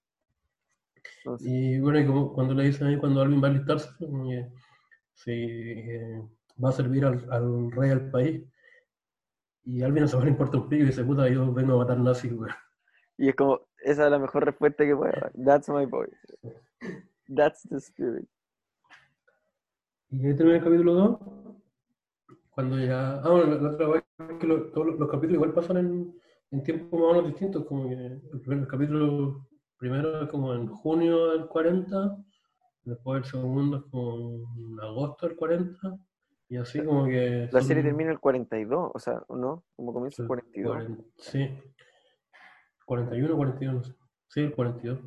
Entonces, 1.24 1.48
Y 1.48 1.80
bueno, 1.80 1.98
y 2.00 2.06
como 2.06 2.32
cuando 2.32 2.54
le 2.54 2.64
dicen 2.64 2.86
ahí, 2.86 2.98
cuando 2.98 3.20
Alvin 3.20 3.42
va 3.42 3.48
a 3.48 3.50
alistarse, 3.50 3.88
como 3.98 4.28
que 4.28 4.48
si 5.14 5.32
eh, 5.32 6.22
va 6.62 6.68
a 6.68 6.72
servir 6.72 7.04
al, 7.04 7.26
al 7.32 7.72
rey 7.72 7.88
del 7.90 8.10
país. 8.10 8.44
Y 9.64 9.82
Alvin 9.82 10.02
no 10.02 10.08
se 10.08 10.16
va 10.16 10.22
a 10.24 10.28
importar 10.28 10.60
un 10.60 10.68
pico 10.68 10.84
y 10.84 10.86
dice, 10.86 11.04
puta, 11.04 11.28
yo 11.28 11.52
vengo 11.52 11.74
a 11.74 11.78
matar 11.78 11.98
nazis, 11.98 12.32
güey. 12.32 12.50
y 13.18 13.28
es 13.30 13.34
como, 13.34 13.60
esa 13.78 14.04
es 14.04 14.10
la 14.10 14.18
mejor 14.18 14.44
respuesta 14.44 14.84
que 14.84 14.94
puede 14.94 15.12
dar. 15.12 15.32
That's 15.44 15.68
my 15.68 15.86
boy. 15.86 16.06
That's 17.34 17.62
the 17.68 17.76
spirit. 17.80 18.28
Y 20.10 20.26
ahí 20.26 20.34
termina 20.36 20.58
el 20.58 20.64
capítulo 20.64 20.94
2. 20.94 21.18
Cuando 22.58 22.76
ya. 22.80 23.20
Ah, 23.22 23.30
bueno, 23.30 23.54
la, 23.54 23.70
otra 23.70 23.86
vez 23.86 24.02
que 24.40 24.44
lo- 24.48 24.64
todos 24.72 24.88
los, 24.88 24.98
los 24.98 25.08
capítulos 25.08 25.34
igual 25.34 25.52
pasan 25.52 25.76
en, 25.76 26.12
en 26.50 26.62
tiempos 26.64 26.98
más 27.00 27.10
o 27.10 27.12
menos 27.12 27.28
distintos. 27.28 27.64
Como 27.66 27.88
que 27.88 27.94
el, 27.94 28.20
primer, 28.40 28.58
el 28.58 28.66
capítulo 28.66 29.46
primero 29.76 30.22
es 30.24 30.28
como 30.28 30.52
en 30.54 30.66
junio 30.66 31.28
del 31.28 31.46
40, 31.46 32.16
después 32.82 33.18
el 33.18 33.30
segundo 33.30 33.76
es 33.76 33.82
como 33.92 34.40
en 34.56 34.80
agosto 34.80 35.28
del 35.28 35.36
40, 35.36 35.98
y 36.48 36.56
así 36.56 36.82
como 36.84 37.04
que. 37.06 37.48
La 37.52 37.60
son- 37.60 37.68
serie 37.68 37.84
termina 37.84 38.10
el 38.10 38.18
42, 38.18 38.90
o 38.92 38.98
sea, 38.98 39.22
¿o 39.28 39.36
¿no? 39.36 39.62
Como 39.76 39.92
comienza 39.92 40.22
el 40.22 40.26
42. 40.26 40.76
cuaren- 40.76 41.04
Sí. 41.16 41.48
41, 42.86 43.36
42, 43.36 43.74
no 43.76 43.82
sé. 43.84 43.94
Sí, 44.26 44.40
el 44.40 44.52
42. 44.52 44.98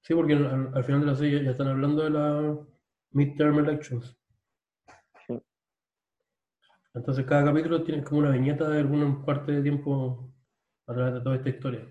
Sí, 0.00 0.14
porque 0.14 0.32
al, 0.32 0.70
al 0.74 0.84
final 0.84 1.00
de 1.02 1.06
la 1.08 1.14
serie 1.14 1.44
ya 1.44 1.50
están 1.50 1.68
hablando 1.68 2.04
de 2.04 2.08
la 2.10 2.58
midterm 3.10 3.58
elections. 3.58 4.16
Entonces 6.96 7.26
cada 7.26 7.44
capítulo 7.44 7.82
tiene 7.82 8.02
como 8.02 8.20
una 8.20 8.30
viñeta 8.30 8.70
de 8.70 8.78
alguna 8.78 9.22
parte 9.22 9.52
de 9.52 9.62
tiempo 9.62 10.32
a 10.86 10.94
través 10.94 11.14
de 11.14 11.20
toda 11.20 11.36
esta 11.36 11.48
historia. 11.50 11.86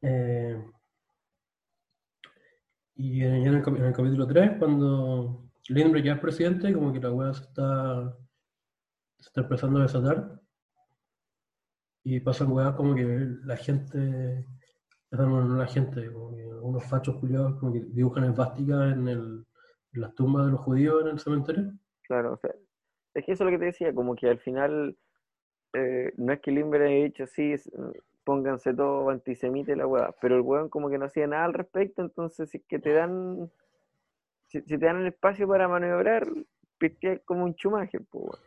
Eh, 0.00 0.64
y 2.94 3.22
en, 3.22 3.34
en, 3.34 3.46
el, 3.48 3.68
en, 3.68 3.84
el, 3.84 3.92
capítulo 3.92 4.26
3, 4.26 4.52
cuando 4.58 5.50
Lindbergh 5.68 6.04
ya 6.04 6.14
es 6.14 6.20
presidente, 6.20 6.72
como 6.72 6.90
que 6.94 7.00
la 7.00 7.12
weá 7.12 7.34
se 7.34 7.42
está, 7.42 8.16
empezando 9.34 9.80
a 9.80 9.82
desatar. 9.82 10.40
Y 12.04 12.20
pasan 12.20 12.52
weas 12.52 12.74
como 12.74 12.94
que 12.94 13.04
la 13.44 13.56
gente, 13.58 14.46
no 15.10 15.56
la 15.56 15.66
gente, 15.66 16.10
como 16.10 16.34
que 16.34 16.46
unos 16.46 16.84
fachos 16.84 17.16
culiados 17.16 17.60
como 17.60 17.74
que 17.74 17.80
dibujan 17.80 18.24
esvásticas 18.24 18.94
en, 18.94 19.08
en 19.08 19.46
las 19.92 20.14
tumbas 20.14 20.46
de 20.46 20.52
los 20.52 20.60
judíos 20.60 21.02
en 21.02 21.08
el 21.08 21.18
cementerio. 21.18 21.72
Claro, 22.02 22.34
o 22.34 22.36
sea, 22.38 22.54
es 23.16 23.24
que 23.24 23.32
eso 23.32 23.44
es 23.44 23.46
lo 23.46 23.50
que 23.50 23.58
te 23.58 23.64
decía, 23.66 23.94
como 23.94 24.14
que 24.14 24.28
al 24.28 24.38
final 24.38 24.96
eh, 25.72 26.12
no 26.18 26.32
es 26.34 26.40
que 26.40 26.50
Limber 26.50 26.82
haya 26.82 27.04
dicho 27.04 27.26
sí, 27.26 27.54
pónganse 28.24 28.74
todo 28.74 29.08
antisemita 29.08 29.72
y 29.72 29.76
la 29.76 29.86
weá, 29.86 30.14
pero 30.20 30.36
el 30.36 30.42
weón 30.42 30.68
como 30.68 30.90
que 30.90 30.98
no 30.98 31.06
hacía 31.06 31.26
nada 31.26 31.46
al 31.46 31.54
respecto, 31.54 32.02
entonces 32.02 32.50
si 32.50 32.60
que 32.60 32.78
te 32.78 32.92
dan, 32.92 33.50
si, 34.48 34.60
te 34.60 34.76
dan 34.76 35.00
el 35.00 35.06
espacio 35.06 35.48
para 35.48 35.66
maniobrar, 35.66 36.28
es 36.80 37.20
como 37.24 37.44
un 37.44 37.54
chumaje, 37.54 38.00
pues 38.00 38.38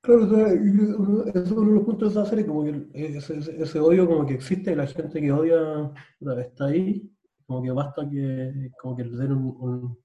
Claro, 0.00 0.22
eso 0.22 0.46
es 0.46 1.50
uno 1.50 1.68
de 1.68 1.74
los 1.74 1.84
puntos 1.84 2.14
de 2.14 2.20
esa 2.20 2.30
serie, 2.30 2.46
como 2.46 2.64
que 2.64 2.86
ese, 2.94 3.78
odio 3.78 4.06
como 4.06 4.26
que 4.26 4.34
existe, 4.34 4.74
la 4.74 4.86
gente 4.86 5.20
que 5.20 5.32
odia 5.32 5.92
está 6.40 6.66
ahí, 6.66 7.12
como 7.46 7.62
que 7.62 7.70
basta 7.70 8.08
que 8.08 8.70
como 8.80 8.96
que 8.96 9.04
le 9.04 9.16
den 9.16 9.32
un, 9.32 9.56
un 9.60 9.98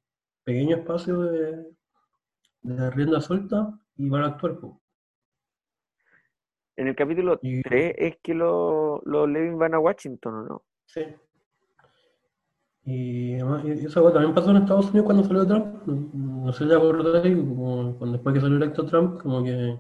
pequeño 0.44 0.78
espacio 0.78 1.22
de, 1.22 1.74
de 2.64 2.90
rienda 2.92 3.22
suelta 3.22 3.80
y 3.98 4.10
van 4.10 4.24
a 4.24 4.28
actuar. 4.28 4.60
Pues. 4.60 4.74
En 6.76 6.88
el 6.88 6.96
capítulo 6.96 7.40
y, 7.42 7.62
3 7.62 7.96
es 7.98 8.18
que 8.24 8.34
los 8.34 9.02
lo 9.06 9.28
Levin 9.28 9.58
van 9.58 9.76
a 9.76 9.80
Washington, 9.80 10.34
¿o 10.34 10.44
no? 10.44 10.64
Sí. 10.86 11.02
Y, 12.86 13.36
además, 13.36 13.64
y 13.66 13.86
eso 13.86 14.12
también 14.12 14.34
pasó 14.34 14.52
en 14.52 14.58
Estados 14.58 14.90
Unidos 14.90 15.06
cuando 15.06 15.24
salió 15.24 15.48
Trump. 15.48 15.86
No, 15.86 16.52
sé 16.52 16.66
si 16.66 16.74
acordáis, 16.74 17.38
como 17.38 17.98
cuando 17.98 18.18
después 18.18 18.34
que 18.34 18.42
salió 18.42 18.58
electo 18.58 18.86
Trump, 18.86 19.22
como 19.22 19.44
que 19.44 19.80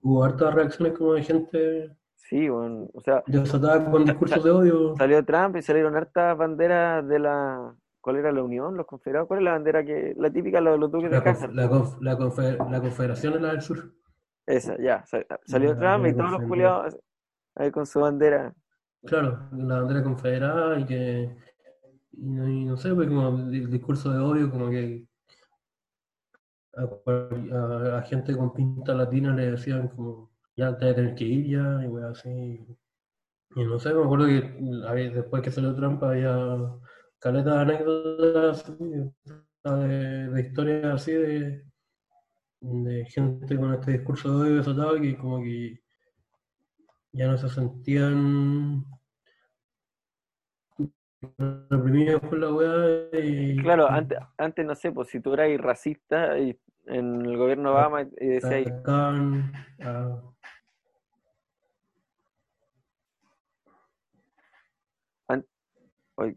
hubo 0.00 0.24
hartas 0.24 0.54
reacciones 0.54 0.96
como 0.96 1.14
de 1.14 1.22
gente 1.22 1.98
Sí, 2.28 2.46
bueno, 2.46 2.90
o 2.92 3.00
sea, 3.00 3.22
desatada 3.26 3.90
con 3.90 4.04
discursos 4.04 4.44
de 4.44 4.50
odio. 4.50 4.94
Salió 4.98 5.24
Trump 5.24 5.56
y 5.56 5.62
salieron 5.62 5.96
hartas 5.96 6.36
banderas 6.36 7.08
de 7.08 7.18
la. 7.18 7.74
¿Cuál 8.08 8.20
era 8.20 8.32
la 8.32 8.42
Unión? 8.42 8.74
¿Los 8.74 8.86
confederados? 8.86 9.28
¿Cuál 9.28 9.40
es 9.40 9.44
la 9.44 9.50
bandera 9.52 9.84
que. 9.84 10.14
La 10.16 10.30
típica, 10.30 10.62
la 10.62 10.70
de 10.70 10.78
los 10.78 10.90
duques 10.90 11.10
La, 11.10 11.18
de 11.18 11.24
casa? 11.24 11.46
conf- 11.46 11.52
la, 11.52 11.68
conf- 11.68 12.00
la, 12.00 12.16
confe- 12.16 12.70
la 12.70 12.80
Confederación 12.80 13.34
es 13.34 13.40
la 13.42 13.50
del 13.50 13.60
Sur. 13.60 13.92
Esa, 14.46 14.78
ya. 14.78 15.04
sa- 15.04 15.26
Salió 15.44 15.76
Trump 15.76 16.06
y 16.06 16.14
todos 16.14 16.30
los 16.30 16.40
culiados 16.40 16.98
ahí 17.54 17.70
con 17.70 17.84
su 17.84 18.00
bandera. 18.00 18.54
Claro, 19.04 19.40
la 19.52 19.80
bandera 19.80 20.02
confederada 20.02 20.80
y 20.80 20.86
que. 20.86 21.36
Y 22.12 22.30
no, 22.30 22.48
y 22.48 22.64
no 22.64 22.78
sé, 22.78 22.94
pues 22.94 23.08
como 23.08 23.28
el 23.28 23.70
discurso 23.70 24.10
de 24.10 24.20
odio, 24.20 24.50
como 24.50 24.70
que. 24.70 25.04
A, 26.78 26.84
a- 27.54 27.98
a 27.98 28.02
gente 28.04 28.34
con 28.34 28.54
pinta 28.54 28.94
latina 28.94 29.34
le 29.34 29.50
decían 29.50 29.88
como. 29.88 30.30
Ya 30.56 30.74
te 30.78 30.94
tener 30.94 31.14
que 31.14 31.24
ir 31.24 31.46
ya, 31.50 31.84
y 31.84 31.88
weas 31.88 32.18
así. 32.20 32.66
Y 33.54 33.64
no 33.64 33.78
sé, 33.78 33.92
me 33.92 34.02
acuerdo 34.02 34.24
que 34.24 35.10
después 35.10 35.42
que 35.42 35.50
salió 35.50 35.74
Trump 35.74 36.02
había 36.02 36.34
caleta 37.18 37.54
de 37.54 37.60
anécdotas 37.60 38.78
de, 38.78 40.30
de 40.30 40.40
historias 40.40 40.84
así 40.86 41.12
de, 41.12 41.64
de 42.60 43.04
gente 43.06 43.56
con 43.56 43.74
este 43.74 43.92
discurso 43.92 44.30
de 44.30 44.50
odio 44.50 44.56
desatado 44.56 45.00
que 45.00 45.16
como 45.16 45.42
que 45.42 45.80
ya 47.12 47.26
no 47.26 47.36
se 47.38 47.48
sentían 47.48 48.84
reprimidos 51.68 52.20
por 52.22 52.38
la 52.38 52.52
weá 52.52 53.20
y 53.20 53.56
Claro, 53.56 53.88
antes, 53.88 54.18
antes 54.36 54.64
no 54.64 54.74
sé, 54.74 54.92
pues 54.92 55.08
si 55.08 55.20
tú 55.20 55.34
eras 55.34 55.60
racista 55.60 56.38
y 56.38 56.58
en 56.86 57.26
el 57.26 57.36
gobierno 57.36 57.72
Obama 57.72 58.02
y 58.02 58.26
decías, 58.26 58.66
atacaban 58.66 59.52
a- 59.80 60.22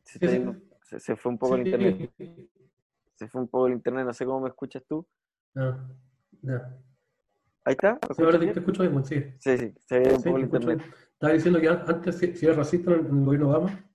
está 0.06 0.28
sí. 0.28 0.71
Se- 0.92 1.00
se 1.00 1.16
fue 1.16 1.32
un 1.32 1.38
poco 1.38 1.56
el 1.56 1.66
internet. 1.68 2.12
Se 3.16 3.28
fue 3.28 3.42
un 3.42 3.48
poco 3.48 3.68
el 3.68 3.74
internet, 3.74 4.06
no 4.06 4.14
sé 4.14 4.26
cómo 4.26 4.42
me 4.42 4.50
escuchas 4.50 4.84
tú. 4.88 5.06
Ah. 5.56 5.88
Ahí 7.64 7.74
está, 7.74 7.94
¿me 8.10 8.16
Sí, 8.16 8.24
ahora 8.24 8.40
te, 8.40 8.48
te 8.48 8.60
escucho 8.60 8.82
bien, 8.84 9.06
sí. 9.06 9.24
Sí, 9.40 9.58
sí, 9.58 9.74
se 9.86 10.00
ve 10.00 10.14
un 10.16 10.24
poco 10.24 10.38
el 10.38 10.44
internet. 10.44 10.82
Estaba 11.14 11.34
diciendo 11.34 11.62
que 11.62 11.70
an- 11.70 11.84
antes, 11.88 12.18
si, 12.18 12.36
si 12.36 12.46
eras 12.46 12.58
racista 12.58 12.92
en 12.92 13.00
el, 13.00 13.06
el 13.06 13.26
gobierno 13.26 13.50
Obama, 13.50 13.86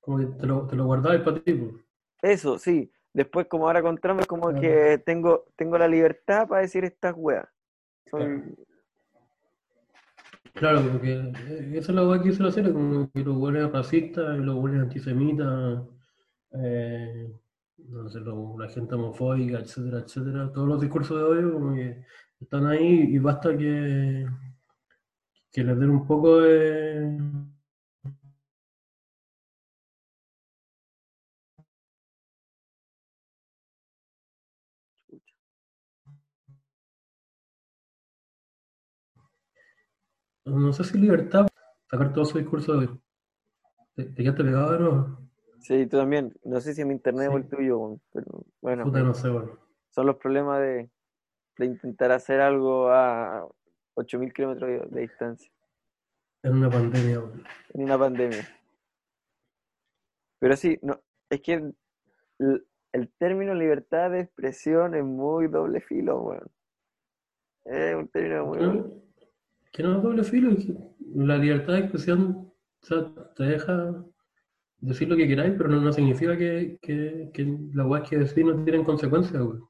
como 0.00 0.18
que 0.18 0.26
te 0.26 0.46
lo, 0.46 0.66
te 0.68 0.76
lo 0.76 0.84
guardabas 0.86 1.20
para 1.22 1.42
ti. 1.42 1.52
pues. 1.54 1.74
Eso, 2.22 2.58
sí. 2.58 2.90
Después, 3.12 3.48
como 3.48 3.66
ahora 3.66 3.82
con 3.82 3.98
Trump, 3.98 4.20
es 4.20 4.26
como 4.28 4.48
Claro. 4.50 4.60
que 4.60 4.98
tengo, 5.04 5.46
tengo 5.56 5.76
la 5.78 5.88
libertad 5.88 6.46
para 6.46 6.62
decir 6.62 6.84
estas 6.84 7.14
weas. 7.16 7.48
Claro. 8.04 8.42
Claro, 10.54 10.82
porque 10.90 11.12
eh, 11.14 11.70
esa 11.78 11.92
es 11.92 11.96
la 11.96 12.06
weá 12.06 12.22
que 12.22 12.30
la 12.32 12.50
serie, 12.50 12.72
como 12.72 13.10
que 13.10 13.22
los 13.24 13.36
buenos 13.36 13.72
racistas 13.72 14.38
los 14.38 14.56
buenos 14.56 14.82
antisemitas, 14.82 15.82
eh, 16.52 17.32
no 17.88 18.08
sé, 18.08 18.20
lo- 18.20 18.58
la 18.58 18.68
gente 18.68 18.94
homofóbica, 18.94 19.58
etcétera, 19.60 20.00
etcétera, 20.00 20.52
todos 20.52 20.68
los 20.68 20.80
discursos 20.80 21.16
de 21.18 21.24
odio 21.24 21.52
como 21.54 21.74
que 21.74 22.04
están 22.40 22.66
ahí 22.66 22.84
y 23.14 23.18
basta 23.18 23.56
que, 23.56 24.26
que 25.52 25.62
les 25.66 25.76
den 25.80 25.90
un 25.98 26.06
poco 26.06 26.40
de... 26.40 26.60
No 40.50 40.72
sé 40.72 40.84
si 40.84 40.98
libertad, 40.98 41.46
sacar 41.90 42.12
todo 42.12 42.24
su 42.24 42.38
discurso 42.38 42.78
de. 42.80 42.88
¿Te, 43.94 44.04
te 44.04 44.22
quedaste 44.22 44.44
pegado 44.44 44.72
de 44.72 44.78
nuevo? 44.80 45.18
Sí, 45.60 45.86
tú 45.86 45.98
también. 45.98 46.32
No 46.44 46.60
sé 46.60 46.74
si 46.74 46.84
mi 46.84 46.92
internet 46.94 47.28
o 47.32 47.36
el 47.36 47.44
Sí. 47.44 47.50
tuyo, 47.50 47.98
pero 48.12 48.44
bueno, 48.60 48.84
Puta, 48.84 49.02
no 49.02 49.14
sé, 49.14 49.28
bueno. 49.28 49.58
son 49.90 50.06
los 50.06 50.16
problemas 50.16 50.60
de, 50.60 50.90
de 51.58 51.66
intentar 51.66 52.10
hacer 52.12 52.40
algo 52.40 52.90
a 52.90 53.46
8.000 53.94 54.32
kilómetros 54.32 54.90
de, 54.90 55.00
distancia 55.02 55.52
En 56.42 56.54
una 56.56 56.70
pandemia, 56.70 57.18
weón. 57.20 57.44
en 57.74 57.82
una 57.84 57.98
pandemia. 57.98 58.48
Pero 60.38 60.56
sí, 60.56 60.78
no, 60.82 60.98
es 61.28 61.40
que 61.42 61.52
el, 62.38 62.66
el 62.92 63.12
término 63.18 63.54
libertad 63.54 64.10
de 64.10 64.20
expresión 64.20 64.94
es 64.94 65.04
muy 65.04 65.48
doble 65.48 65.80
filo, 65.82 66.22
weón. 66.22 66.50
Es 67.66 67.94
un 67.94 68.08
término 68.08 68.46
muy... 68.46 69.09
que 69.72 69.82
no 69.82 69.96
es 69.96 70.02
doble 70.02 70.24
filo, 70.24 70.50
la 71.14 71.38
libertad 71.38 71.74
de 71.74 71.78
expresión 71.80 72.52
te 73.36 73.44
deja 73.44 74.04
decir 74.78 75.08
lo 75.08 75.16
que 75.16 75.28
queráis, 75.28 75.54
pero 75.56 75.68
no, 75.68 75.80
no 75.80 75.92
significa 75.92 76.36
que, 76.36 76.78
que, 76.82 77.30
que 77.32 77.58
las 77.74 77.86
weas 77.86 78.08
que 78.08 78.18
decís 78.18 78.44
no 78.44 78.64
tienen 78.64 78.84
consecuencias, 78.84 79.42
weón. 79.42 79.68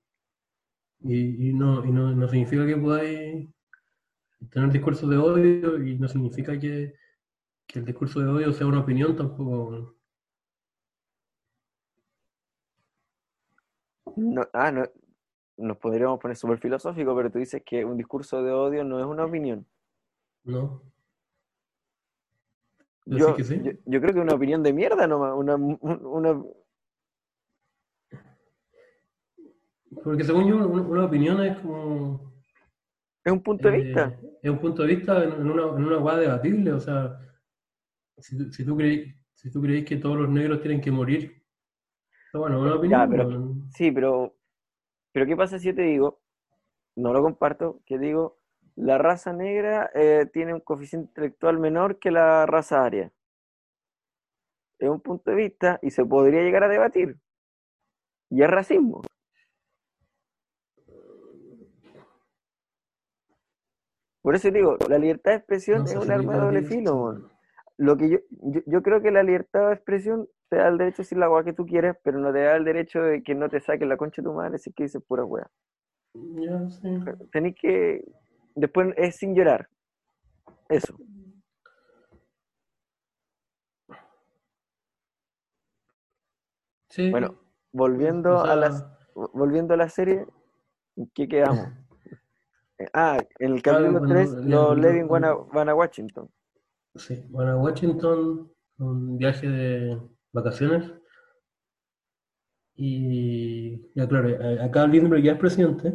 Y, 1.02 1.48
y, 1.48 1.54
no, 1.54 1.84
y 1.84 1.90
no, 1.90 2.12
no 2.14 2.28
significa 2.28 2.66
que 2.66 2.76
podáis 2.76 3.48
tener 4.50 4.70
discursos 4.70 5.08
de 5.08 5.16
odio 5.16 5.82
y 5.82 5.98
no 5.98 6.08
significa 6.08 6.58
que, 6.58 6.94
que 7.66 7.78
el 7.80 7.84
discurso 7.84 8.20
de 8.20 8.28
odio 8.28 8.52
sea 8.52 8.66
una 8.66 8.80
opinión 8.80 9.16
tampoco. 9.16 9.96
No, 14.16 14.46
ah, 14.52 14.70
no, 14.72 14.84
nos 15.56 15.76
podríamos 15.78 16.20
poner 16.20 16.36
súper 16.36 16.58
filosófico, 16.58 17.14
pero 17.16 17.30
tú 17.30 17.38
dices 17.38 17.62
que 17.64 17.84
un 17.84 17.96
discurso 17.96 18.42
de 18.42 18.52
odio 18.52 18.84
no 18.84 18.98
es 19.00 19.06
una 19.06 19.24
opinión. 19.24 19.66
¿No? 20.44 20.82
¿Decís 23.06 23.34
Yo, 23.34 23.36
que 23.36 23.44
sí? 23.44 23.56
yo, 23.56 23.72
yo 23.86 24.00
creo 24.00 24.14
que 24.14 24.20
una 24.20 24.34
opinión 24.34 24.62
de 24.62 24.72
mierda 24.72 25.06
nomás, 25.06 25.34
una, 25.36 25.56
una, 25.56 26.42
Porque 30.04 30.24
según 30.24 30.46
yo, 30.46 30.56
una, 30.56 30.66
una 30.66 31.04
opinión 31.04 31.42
es 31.44 31.56
como... 31.60 32.32
es 33.24 33.32
un 33.32 33.42
punto 33.42 33.68
de 33.68 33.78
eh, 33.78 33.78
vista. 33.78 34.14
es 34.42 34.50
un 34.50 34.58
punto 34.58 34.82
de 34.82 34.88
vista 34.96 35.22
en, 35.24 35.32
en 35.32 35.50
una, 35.50 35.62
en 35.64 35.84
una 35.84 35.98
hueá 35.98 36.16
debatible, 36.16 36.72
o 36.72 36.80
sea, 36.80 37.18
si, 38.18 38.38
tú- 38.38 38.52
si 38.52 38.64
tú 38.64 38.76
creí, 38.76 39.14
si 39.34 39.50
tú 39.50 39.60
creís 39.62 39.84
que 39.84 39.96
todos 39.96 40.16
los 40.18 40.28
negros 40.28 40.60
tienen 40.62 40.80
que 40.80 40.90
morir, 40.92 41.42
bueno, 42.34 42.60
una 42.60 42.74
opinión, 42.76 43.00
Ya, 43.00 43.08
pero-. 43.08 43.36
Sí, 43.70 43.90
pero, 43.92 44.34
pero 45.12 45.26
¿qué 45.26 45.36
pasa 45.36 45.58
si 45.60 45.68
yo 45.68 45.76
te 45.76 45.82
digo, 45.84 46.20
no 46.96 47.14
lo 47.14 47.22
comparto, 47.22 47.82
que 47.86 47.98
digo, 47.98 48.39
la 48.80 48.98
raza 48.98 49.32
negra 49.32 49.90
eh, 49.94 50.26
tiene 50.32 50.54
un 50.54 50.60
coeficiente 50.60 51.08
intelectual 51.10 51.58
menor 51.58 51.98
que 51.98 52.10
la 52.10 52.46
raza 52.46 52.84
aria? 52.84 53.12
Es 54.78 54.88
un 54.88 55.00
punto 55.00 55.30
de 55.30 55.36
vista 55.36 55.78
y 55.82 55.90
se 55.90 56.04
podría 56.04 56.42
llegar 56.42 56.64
a 56.64 56.68
debatir. 56.68 57.18
Y 58.30 58.42
es 58.42 58.50
racismo. 58.50 59.02
Por 64.22 64.34
eso 64.34 64.50
digo, 64.50 64.76
la 64.88 64.98
libertad 64.98 65.32
de 65.32 65.36
expresión 65.38 65.84
No 65.84 65.90
es 65.90 65.96
un 65.96 66.10
arma 66.10 66.34
de 66.34 66.40
doble 66.40 66.62
filo. 66.62 67.30
Lo 67.76 67.96
que 67.96 68.10
yo, 68.10 68.18
yo, 68.30 68.60
yo 68.66 68.82
creo 68.82 69.00
que 69.00 69.10
la 69.10 69.22
libertad 69.22 69.68
de 69.68 69.74
expresión 69.74 70.28
te 70.48 70.56
da 70.56 70.68
el 70.68 70.78
derecho 70.78 70.98
de 70.98 71.02
decir 71.02 71.18
la 71.18 71.30
weá 71.30 71.44
que 71.44 71.52
tú 71.52 71.64
quieres, 71.64 71.96
pero 72.02 72.18
no 72.18 72.32
te 72.32 72.40
da 72.42 72.56
el 72.56 72.64
derecho 72.64 73.00
de 73.02 73.22
que 73.22 73.34
no 73.34 73.48
te 73.48 73.60
saquen 73.60 73.88
la 73.88 73.96
concha 73.96 74.20
de 74.20 74.28
tu 74.28 74.34
madre 74.34 74.58
si 74.58 74.70
es 74.70 74.76
que 74.76 74.82
dices 74.84 75.02
pura 75.06 75.24
weá. 75.24 75.50
Ya, 76.14 76.68
sí. 76.68 76.88
Tenés 77.32 77.54
que. 77.54 78.04
Después 78.54 78.94
es 78.96 79.16
sin 79.16 79.34
llorar. 79.34 79.68
Eso. 80.68 80.96
Sí. 86.88 87.10
Bueno, 87.10 87.38
volviendo 87.72 88.34
O 88.40 88.42
sea, 88.44 88.52
a 88.52 88.56
las 88.56 88.86
volviendo 89.14 89.74
a 89.74 89.76
la 89.76 89.88
serie, 89.88 90.26
¿en 90.96 91.10
qué 91.14 91.28
quedamos? 91.28 91.68
Ah, 92.94 93.18
en 93.38 93.52
el 93.52 93.62
Claro, 93.62 93.78
capítulo 93.80 93.98
cuando 93.98 94.14
3, 94.14 94.32
el- 94.32 94.50
los 94.50 94.78
Levin 94.78 95.06
van 95.06 95.24
a, 95.26 95.34
van 95.34 95.68
a 95.68 95.74
Washington. 95.74 96.30
Sí, 96.94 97.26
bueno, 97.28 97.50
a 97.52 97.56
Washington, 97.58 98.50
un 98.78 99.18
viaje 99.18 99.46
de 99.46 100.00
vacaciones. 100.32 100.90
Y 102.76 103.92
ya 103.94 104.08
claro, 104.08 104.30
acá 104.64 104.86
Lindbergh 104.86 105.22
ya 105.22 105.32
es 105.32 105.38
presidente. 105.38 105.92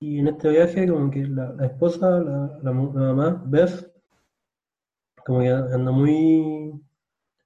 Y 0.00 0.18
en 0.18 0.26
este 0.26 0.48
viaje, 0.50 0.88
como 0.88 1.12
que 1.12 1.24
la, 1.26 1.52
la 1.52 1.66
esposa, 1.66 2.18
la, 2.18 2.58
la 2.60 2.72
mu- 2.72 2.92
la 2.92 3.12
mamá, 3.14 3.42
Beth, 3.46 3.92
como 5.24 5.40
que 5.40 5.48
anda 5.48 5.90
muy, 5.92 6.82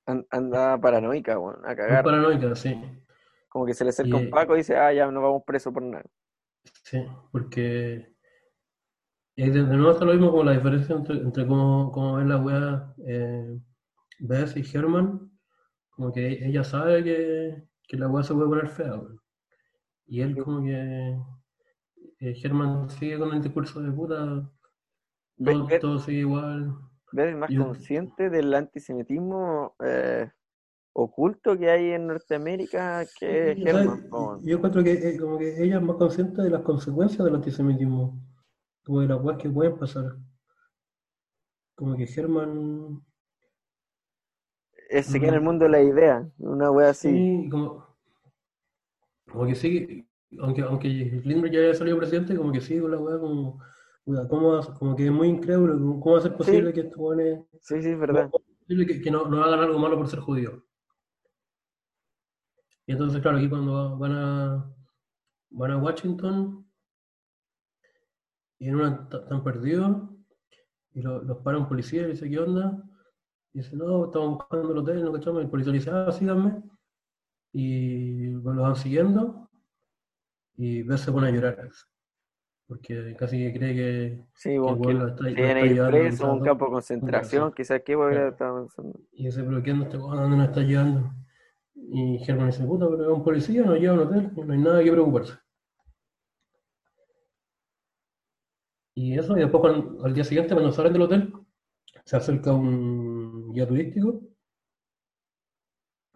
An- 0.06 0.26
Anda 0.30 0.78
paranoica, 0.80 1.38
weón, 1.38 1.60
a 1.66 1.76
muy 1.76 1.76
cagar. 1.76 2.02
paranoica, 2.02 2.54
sí. 2.54 2.74
Como 3.48 3.64
que 3.66 3.74
se 3.74 3.84
le 3.84 3.90
acerca 3.90 4.16
un 4.18 4.28
Paco 4.28 4.54
y 4.54 4.58
dice, 4.58 4.76
ah, 4.76 4.92
ya 4.92 5.10
no 5.10 5.22
vamos 5.22 5.42
preso 5.46 5.72
por 5.72 5.82
nada. 5.82 6.04
Sí, 6.84 7.04
porque 7.32 8.14
y 9.36 9.50
de, 9.50 9.62
nuevo 9.62 9.90
está 9.92 10.04
lo 10.04 10.12
mismo 10.12 10.30
como 10.30 10.44
la 10.44 10.52
diferencia 10.52 10.94
entre, 10.94 11.16
entre 11.16 11.46
cómo, 11.46 11.90
cómo 11.92 12.16
ven 12.16 12.28
la 12.28 12.38
wea 12.38 12.94
eh, 13.06 13.58
Beth 14.20 14.56
y 14.56 14.76
Herman, 14.76 15.30
como 15.90 16.12
que 16.12 16.46
ella 16.46 16.64
sabe 16.64 17.04
que, 17.04 17.64
que 17.88 17.96
la 17.96 18.08
wea 18.08 18.24
se 18.24 18.34
puede 18.34 18.48
poner 18.48 18.68
fea, 18.68 18.94
weón. 18.96 19.20
Y 20.06 20.20
él 20.22 20.36
como 20.38 20.64
que 20.64 21.18
eh, 22.24 22.34
Herman 22.42 22.88
sigue 22.90 23.18
con 23.18 23.32
el 23.34 23.42
discurso 23.42 23.80
de 23.80 23.90
puta, 23.92 24.50
todo, 25.80 25.98
sigue 25.98 26.20
igual. 26.20 26.74
¿Ves 27.12 27.36
más 27.36 27.50
Yo- 27.50 27.64
consciente 27.66 28.30
del 28.30 28.54
antisemitismo 28.54 29.76
eh, 29.84 30.30
oculto 30.94 31.56
que 31.58 31.70
hay 31.70 31.90
en 31.92 32.06
Norteamérica 32.06 33.04
que 33.18 33.52
O 33.52 33.54
sea, 33.62 33.70
Herman? 33.82 34.08
po, 34.08 34.16
weón. 34.18 34.44
yo 34.44 34.56
encuentro 34.56 34.82
que 34.82 34.92
eh, 34.92 35.18
como 35.18 35.38
que 35.38 35.62
ella 35.62 35.76
es 35.76 35.82
más 35.82 35.96
consciente 35.96 36.42
de 36.42 36.50
las 36.50 36.62
consecuencias 36.62 37.24
del 37.24 37.34
antisemitismo, 37.34 38.18
como 38.84 39.00
de 39.00 39.08
las 39.08 39.22
weas 39.22 39.38
que 39.40 39.50
pueden 39.50 39.76
pasar. 39.78 40.16
Como 41.74 41.96
que 41.96 42.04
Herman 42.04 43.04
Eh, 44.90 45.02
se 45.02 45.18
queda 45.18 45.30
en 45.30 45.34
el 45.36 45.40
Mm. 45.40 45.44
mundo 45.44 45.64
de 45.64 45.70
la 45.70 45.82
idea, 45.82 46.28
una 46.38 46.70
wea 46.70 46.90
así. 46.90 47.08
Sí, 47.08 47.48
como, 47.50 47.84
como 49.30 49.46
que 49.46 49.54
sí, 49.54 50.06
aunque, 50.40 50.62
aunque 50.62 50.88
Lindbergh 51.24 51.52
ya 51.52 51.60
haya 51.60 51.74
salido 51.74 51.98
presidente, 51.98 52.36
como 52.36 52.52
que 52.52 52.60
sí, 52.60 52.78
con 52.80 52.90
la 52.90 52.98
weá, 52.98 53.18
como, 53.18 53.62
puta, 54.04 54.28
¿cómo 54.28 54.52
va- 54.52 54.74
como 54.78 54.96
que 54.96 55.06
es 55.06 55.12
muy 55.12 55.28
incrédulo, 55.28 55.74
como, 55.74 56.00
¿cómo 56.00 56.14
va 56.14 56.18
a 56.20 56.22
ser 56.22 56.36
posible 56.36 56.72
que 56.72 56.80
estos 56.80 56.96
weones, 56.98 57.40
Sí, 57.60 57.82
sí, 57.82 57.90
es 57.90 57.98
verdad. 57.98 58.30
que, 58.66 59.00
que 59.00 59.10
no, 59.10 59.26
no 59.26 59.42
hagan 59.44 59.60
algo 59.60 59.78
malo 59.78 59.96
por 59.96 60.08
ser 60.08 60.20
judíos? 60.20 60.62
Y 62.86 62.92
entonces, 62.92 63.22
claro, 63.22 63.38
aquí 63.38 63.48
cuando 63.48 63.96
van 63.98 64.12
a, 64.12 64.74
van 65.50 65.70
a 65.70 65.78
Washington, 65.78 66.66
y 68.58 68.68
en 68.68 68.76
una 68.76 69.08
están 69.10 69.42
perdidos, 69.44 70.02
y 70.92 71.02
lo- 71.02 71.22
los 71.22 71.38
para 71.38 71.58
un 71.58 71.68
policía 71.68 72.02
y 72.02 72.12
dice, 72.12 72.28
¿qué 72.28 72.38
onda? 72.38 72.82
Y 73.52 73.58
dice, 73.58 73.76
no, 73.76 74.06
estamos 74.06 74.38
buscando 74.38 74.72
el 74.72 74.78
hotel, 74.78 75.04
no 75.04 75.12
cachamos, 75.12 75.40
y 75.42 75.44
el 75.44 75.50
policía 75.50 75.72
le 75.72 75.78
dice, 75.78 75.90
ah, 75.90 76.12
síganme. 76.12 76.62
Y 77.52 78.30
lo 78.30 78.42
van 78.62 78.76
siguiendo, 78.76 79.43
y 80.56 80.82
Beth 80.82 80.98
se 80.98 81.12
pone 81.12 81.28
a 81.28 81.30
llorar, 81.30 81.68
porque 82.66 83.14
casi 83.18 83.38
que 83.38 83.58
cree 83.58 83.74
que, 83.74 84.24
Sí, 84.34 84.50
el 84.54 84.80
que 84.80 84.94
lo 84.94 85.08
está, 85.08 85.28
está 85.28 85.66
ir 85.66 85.80
a 85.80 86.32
un 86.32 86.40
campo 86.42 86.64
de 86.66 86.70
concentración, 86.72 87.52
quizás 87.52 87.82
qué 87.84 87.94
Claro. 87.94 88.28
estaba 88.28 88.60
pensando. 88.60 89.00
Y 89.12 89.26
¿qué 89.62 89.72
onda 89.72 89.84
este 89.86 89.96
¿Dónde 89.98 90.36
nos 90.36 90.48
está 90.48 90.60
llevando? 90.62 91.12
Y 91.74 92.18
Germán 92.20 92.46
dice, 92.46 92.64
puta, 92.64 92.86
pero 92.88 93.02
es 93.02 93.08
un 93.18 93.24
policía, 93.24 93.62
nos 93.64 93.78
lleva 93.78 93.94
a 93.94 93.96
un 94.00 94.06
hotel, 94.06 94.30
no 94.46 94.52
hay 94.52 94.58
nada 94.58 94.82
que 94.82 94.90
preocuparse. 94.92 95.34
Y 98.94 99.18
eso, 99.18 99.36
y 99.36 99.40
después 99.40 99.60
cuando- 99.60 100.04
al 100.04 100.14
día 100.14 100.24
siguiente, 100.24 100.54
cuando 100.54 100.72
salen 100.72 100.92
del 100.92 101.02
hotel, 101.02 101.32
se 102.04 102.16
acerca 102.16 102.52
un 102.52 103.52
guía 103.52 103.66
turístico 103.66 104.22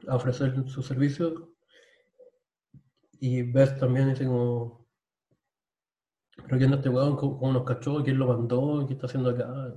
a 0.07 0.15
ofrecer 0.17 0.55
sus 0.69 0.87
servicios. 0.87 1.35
Y 3.21 3.43
Beth 3.43 3.79
también 3.79 4.11
dice 4.11 4.25
como, 4.25 4.87
pero 6.45 6.59
¿qué 6.59 6.65
onda 6.65 6.77
este 6.77 6.89
weón? 6.89 7.17
¿Cómo, 7.17 7.39
cómo 7.39 7.53
nos 7.53 7.65
cachó? 7.65 8.03
¿Quién 8.03 8.19
lo 8.19 8.29
mandó? 8.29 8.87
¿Qué 8.87 8.95
está 8.95 9.07
haciendo 9.07 9.31
acá? 9.31 9.75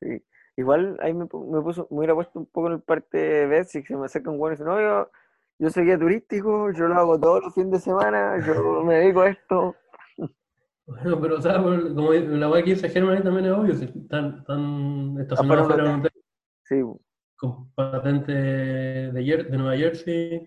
Sí. 0.00 0.22
Igual 0.56 0.98
ahí 1.00 1.14
me, 1.14 1.24
me 1.24 1.62
puso, 1.62 1.88
me 1.90 1.98
hubiera 1.98 2.14
puesto 2.14 2.38
un 2.38 2.46
poco 2.46 2.66
en 2.66 2.74
el 2.74 2.82
parte 2.82 3.16
de 3.16 3.46
ver 3.46 3.64
si 3.64 3.82
se 3.82 3.96
me 3.96 4.04
acerca 4.04 4.30
un 4.30 4.38
weón 4.38 4.52
y 4.52 4.56
dice, 4.56 4.64
no, 4.64 4.78
yo, 4.78 5.10
yo 5.58 5.70
soy 5.70 5.84
guía 5.84 5.98
turístico, 5.98 6.70
yo 6.72 6.88
lo 6.88 6.94
hago 6.94 7.18
todos 7.18 7.42
los 7.44 7.54
fines 7.54 7.70
de 7.70 7.78
semana, 7.78 8.44
yo 8.46 8.82
me 8.84 8.96
dedico 8.96 9.20
a 9.20 9.30
esto. 9.30 9.76
Bueno, 10.84 11.20
pero 11.20 11.36
o 11.36 11.40
sea, 11.40 11.58
como 11.58 12.12
la 12.12 12.50
weá 12.50 12.64
que 12.64 12.70
dice 12.70 12.88
Germán 12.88 13.22
también 13.22 13.46
es 13.46 13.52
obvio, 13.52 13.72
si 13.72 13.84
están, 13.84 14.40
están 14.40 15.16
estacionados 15.20 15.68
fuera 15.68 15.84
de 15.84 15.88
un 15.88 16.00
hotel 16.00 16.12
Sí, 16.64 16.82
con 17.36 17.72
patente 17.72 18.32
de 18.32 19.48
Nueva 19.56 19.76
Jersey, 19.76 20.44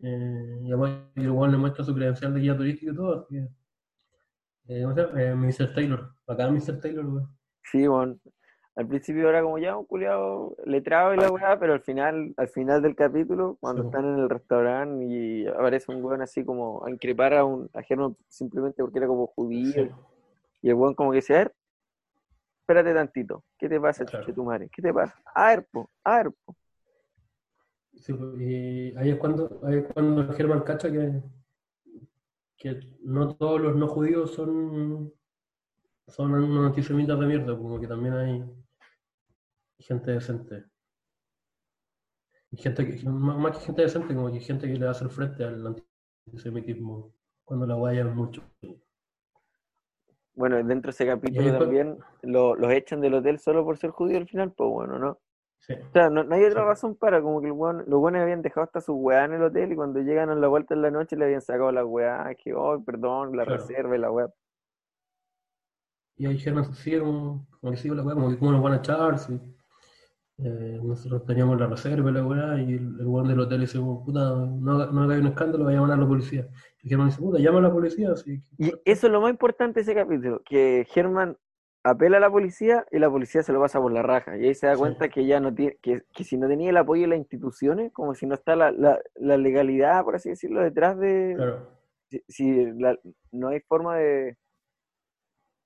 eh, 0.00 0.58
y 0.62 0.72
además 0.72 0.92
el 1.16 1.30
weón 1.30 1.52
le 1.52 1.58
muestra 1.58 1.84
su 1.84 1.94
credencial 1.94 2.34
de 2.34 2.40
guía 2.40 2.56
turístico 2.56 2.92
y 2.92 2.96
todo, 2.96 3.20
así 3.20 3.34
que, 3.34 3.48
eh, 4.68 4.82
¿cómo 4.82 4.94
se 4.94 5.02
llama? 5.02 5.22
Eh, 5.22 5.34
Mr. 5.34 5.74
Taylor, 5.74 6.10
acá 6.26 6.50
Mr. 6.50 6.80
Taylor, 6.80 7.06
weón. 7.06 7.38
sí, 7.64 7.86
bueno. 7.86 8.16
Al 8.78 8.86
principio 8.86 9.30
era 9.30 9.40
como 9.42 9.56
ya 9.56 9.74
un 9.74 9.86
culiado 9.86 10.54
letrado 10.66 11.14
y 11.14 11.16
la 11.16 11.30
weá, 11.30 11.58
pero 11.58 11.72
al 11.72 11.80
final, 11.80 12.34
al 12.36 12.48
final 12.48 12.82
del 12.82 12.94
capítulo, 12.94 13.56
cuando 13.58 13.80
Sí. 13.80 13.88
están 13.88 14.04
en 14.04 14.18
el 14.18 14.28
restaurante 14.28 15.02
y 15.06 15.46
aparece 15.46 15.90
un 15.92 16.04
weón 16.04 16.20
así 16.20 16.44
como 16.44 16.84
a 16.84 16.90
increpar 16.90 17.32
a 17.32 17.44
un 17.46 17.70
a 17.72 17.80
Germán 17.80 18.14
simplemente 18.28 18.82
porque 18.82 18.98
era 18.98 19.06
como 19.06 19.28
judío, 19.28 19.72
Sí. 19.72 19.90
y 20.60 20.68
el 20.68 20.74
weón 20.74 20.94
como 20.94 21.10
que 21.12 21.16
dice, 21.16 21.34
a 21.36 21.38
ver, 21.38 21.54
espérate 22.60 22.92
tantito, 22.92 23.44
¿qué 23.58 23.66
te 23.66 23.80
pasa, 23.80 24.04
Claro. 24.04 24.34
tu 24.34 24.44
madre? 24.44 24.68
¿Qué 24.70 24.82
te 24.82 24.92
pasa? 24.92 25.14
A 25.34 25.46
ver, 25.48 25.66
po, 25.72 25.88
a 26.04 26.16
ver, 26.18 26.32
po. 26.44 26.54
Sí, 27.96 28.12
pues, 28.12 28.40
y 28.40 28.96
ahí 28.96 29.10
es 29.10 29.16
cuando, 29.18 29.60
ahí 29.64 29.78
es 29.78 29.92
cuando 29.92 30.32
Germán 30.32 30.62
cacha 30.62 30.90
que, 30.92 31.20
que 32.58 32.80
no 33.02 33.34
todos 33.36 33.60
los 33.60 33.76
no 33.76 33.88
judíos 33.88 34.32
son, 34.34 35.12
son 36.08 36.32
unos 36.34 36.66
antisemitas 36.66 37.18
de 37.20 37.26
mierda, 37.26 37.56
como 37.56 37.80
que 37.80 37.86
también 37.88 38.14
hay 38.14 38.44
gente 39.78 40.10
decente. 40.12 40.64
Y 42.50 42.56
gente 42.58 42.86
que, 42.86 43.08
más, 43.08 43.58
que 43.58 43.64
gente 43.66 43.82
decente, 43.82 44.14
como 44.14 44.32
que 44.32 44.40
gente 44.40 44.66
que 44.66 44.78
le 44.78 44.86
hace 44.86 45.04
el 45.04 45.10
frente 45.10 45.44
al 45.44 45.76
antisemitismo 46.26 47.12
cuando 47.44 47.66
la 47.66 47.92
es 47.92 48.06
mucho. 48.14 48.42
Bueno, 50.34 50.56
dentro 50.56 50.88
de 50.88 50.90
ese 50.90 51.06
capítulo 51.06 51.58
también 51.58 51.98
lo- 52.22 52.54
los 52.54 52.70
echan 52.72 53.00
del 53.00 53.14
hotel 53.14 53.38
solo 53.38 53.64
por 53.64 53.78
ser 53.78 53.90
judío 53.90 54.18
al 54.18 54.28
final, 54.28 54.52
pues 54.52 54.70
bueno, 54.70 54.98
¿no? 54.98 55.18
Sí, 55.58 55.72
O 55.74 55.92
sea, 55.92 56.10
no, 56.10 56.22
no 56.24 56.34
hay 56.34 56.44
otra 56.44 56.62
Sí. 56.62 56.66
razón 56.68 56.94
para, 56.96 57.20
como 57.20 57.40
que 57.40 57.48
el 57.48 57.52
weón- 57.52 57.84
los 57.86 57.98
buenos 58.00 58.22
habían 58.22 58.42
dejado 58.42 58.64
hasta 58.64 58.80
su 58.80 58.94
weá 58.94 59.24
en 59.24 59.32
el 59.34 59.42
hotel 59.42 59.72
y 59.72 59.76
cuando 59.76 60.00
llegan 60.00 60.30
a 60.30 60.34
la 60.36 60.48
vuelta 60.48 60.74
en 60.74 60.82
la 60.82 60.90
noche 60.92 61.16
le 61.16 61.24
habían 61.24 61.40
sacado 61.42 61.72
la 61.72 61.84
weá, 61.84 62.34
que, 62.36 62.54
oh, 62.54 62.82
perdón, 62.84 63.36
la 63.36 63.44
Claro. 63.44 63.60
reserva 63.62 63.96
y 63.96 63.98
la 63.98 64.10
weá. 64.10 64.28
Y 66.18 66.26
ahí 66.26 66.38
Germán 66.38 66.72
sigue 66.74 67.00
como, 67.00 67.46
como 67.60 67.72
que 67.72 67.78
sigue 67.78 67.94
la 67.94 68.02
weá, 68.02 68.14
como 68.14 68.30
que 68.30 68.38
cómo 68.38 68.52
nos 68.52 68.62
van 68.62 68.72
a 68.74 68.76
echar, 68.76 69.18
si 69.18 69.38
eh, 70.38 70.80
nosotros 70.82 71.24
teníamos 71.26 71.58
la 71.58 71.66
reserva 71.66 72.10
y 72.10 72.12
la 72.14 72.24
weá, 72.26 72.60
y 72.60 72.74
el, 72.74 73.00
el 73.00 73.06
weón 73.06 73.28
del 73.28 73.40
hotel 73.40 73.60
dice, 73.60 73.78
como, 73.78 74.04
puta, 74.04 74.20
no, 74.30 74.86
no 74.92 75.02
hagáis 75.02 75.20
un 75.22 75.28
escándalo, 75.28 75.64
va 75.64 75.70
a 75.70 75.74
llamar 75.74 75.92
a 75.92 75.96
la 75.96 76.06
policía. 76.06 76.46
Y 76.82 76.88
Germán 76.88 77.08
dice, 77.08 77.20
puta, 77.20 77.38
llama 77.38 77.58
a 77.58 77.62
la 77.62 77.72
policía, 77.72 78.12
así 78.12 78.42
Y 78.58 78.68
eso 78.84 79.06
es 79.06 79.12
lo 79.12 79.20
más 79.20 79.30
importante 79.30 79.80
de 79.80 79.82
ese 79.82 79.94
capítulo, 79.94 80.42
que 80.44 80.86
Germán 80.90 81.36
apela 81.90 82.18
a 82.18 82.20
la 82.20 82.30
policía 82.30 82.86
y 82.90 82.98
la 82.98 83.10
policía 83.10 83.42
se 83.42 83.52
lo 83.52 83.60
pasa 83.60 83.80
por 83.80 83.92
la 83.92 84.02
raja. 84.02 84.36
Y 84.38 84.46
ahí 84.46 84.54
se 84.54 84.66
da 84.66 84.76
Sí. 84.76 84.78
cuenta 84.78 85.08
que 85.10 85.26
ya 85.26 85.40
no 85.40 85.54
tiene, 85.54 85.76
que, 85.82 86.02
que 86.14 86.24
si 86.24 86.36
no 86.38 86.48
tenía 86.48 86.70
el 86.70 86.76
apoyo 86.76 87.02
de 87.02 87.08
las 87.08 87.18
instituciones, 87.18 87.92
como 87.92 88.14
si 88.14 88.26
no 88.26 88.34
está 88.34 88.56
la, 88.56 88.72
la, 88.72 89.00
la 89.16 89.36
legalidad, 89.38 90.04
por 90.04 90.16
así 90.16 90.30
decirlo, 90.30 90.62
detrás 90.62 90.98
de, 90.98 91.42
claro, 91.42 91.78
si, 92.10 92.22
si 92.28 92.66
la- 92.80 92.98
no 93.32 93.48
hay 93.50 93.60
forma 93.60 93.96
de, 93.98 94.36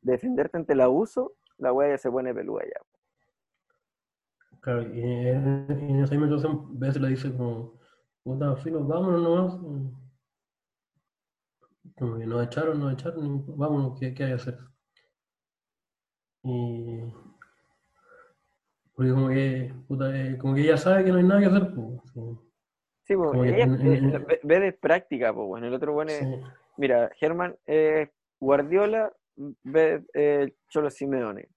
de 0.03 0.13
defenderte 0.13 0.59
ante 0.59 0.75
el 0.75 0.83
abuso, 0.83 1.37
la 1.59 1.73
weá 1.73 1.89
ya 1.91 1.99
se 1.99 2.11
pone 2.11 2.35
peluda 2.35 2.65
ya. 2.65 2.81
claro, 4.61 4.83
y 4.95 5.01
en, 5.01 5.67
en 5.71 6.03
esa 6.05 6.15
misma 6.15 6.27
situación, 6.29 6.79
veces 6.79 7.01
le 7.03 7.09
dice 7.09 7.33
como, 7.37 7.79
puta, 8.23 8.57
filo, 8.57 8.85
vámonos 8.85 9.23
nomás. 9.23 10.01
Como 11.97 12.19
que 12.19 12.27
nos 12.27 12.45
echaron, 12.45 12.81
nos 12.81 12.93
echaron, 12.95 13.45
vámonos, 13.57 13.97
¿qué, 14.01 14.13
qué 14.13 14.25
hay 14.25 14.31
que 14.31 14.35
hacer? 14.35 14.59
Y. 16.43 17.01
Porque 18.95 19.11
como 19.13 19.29
que, 19.29 19.73
puta, 19.89 20.15
eh, 20.17 20.37
como 20.39 20.55
que 20.55 20.63
ella 20.63 20.77
sabe 20.77 21.05
que 21.05 21.11
no 21.11 21.19
hay 21.19 21.25
nada 21.25 21.41
que 21.41 21.47
hacer, 21.47 21.75
pues. 21.75 22.01
sí. 23.05 23.17
Pues, 23.17 23.53
ella 23.53 23.65
en- 23.65 23.81
en- 24.15 24.27
ve- 24.45 24.61
de 24.61 24.73
práctica, 24.73 25.33
pues, 25.35 25.47
bueno, 25.49 25.67
el 25.67 25.75
otro 25.75 25.93
bueno 25.93 26.13
es, 26.13 26.19
Sí. 26.19 26.41
mira, 26.77 27.11
Germán 27.17 27.57
Guardiola, 28.39 29.13
ve 29.65 30.05
eh, 30.15 30.55
Cholo 30.69 30.91
Simeone. 30.91 31.49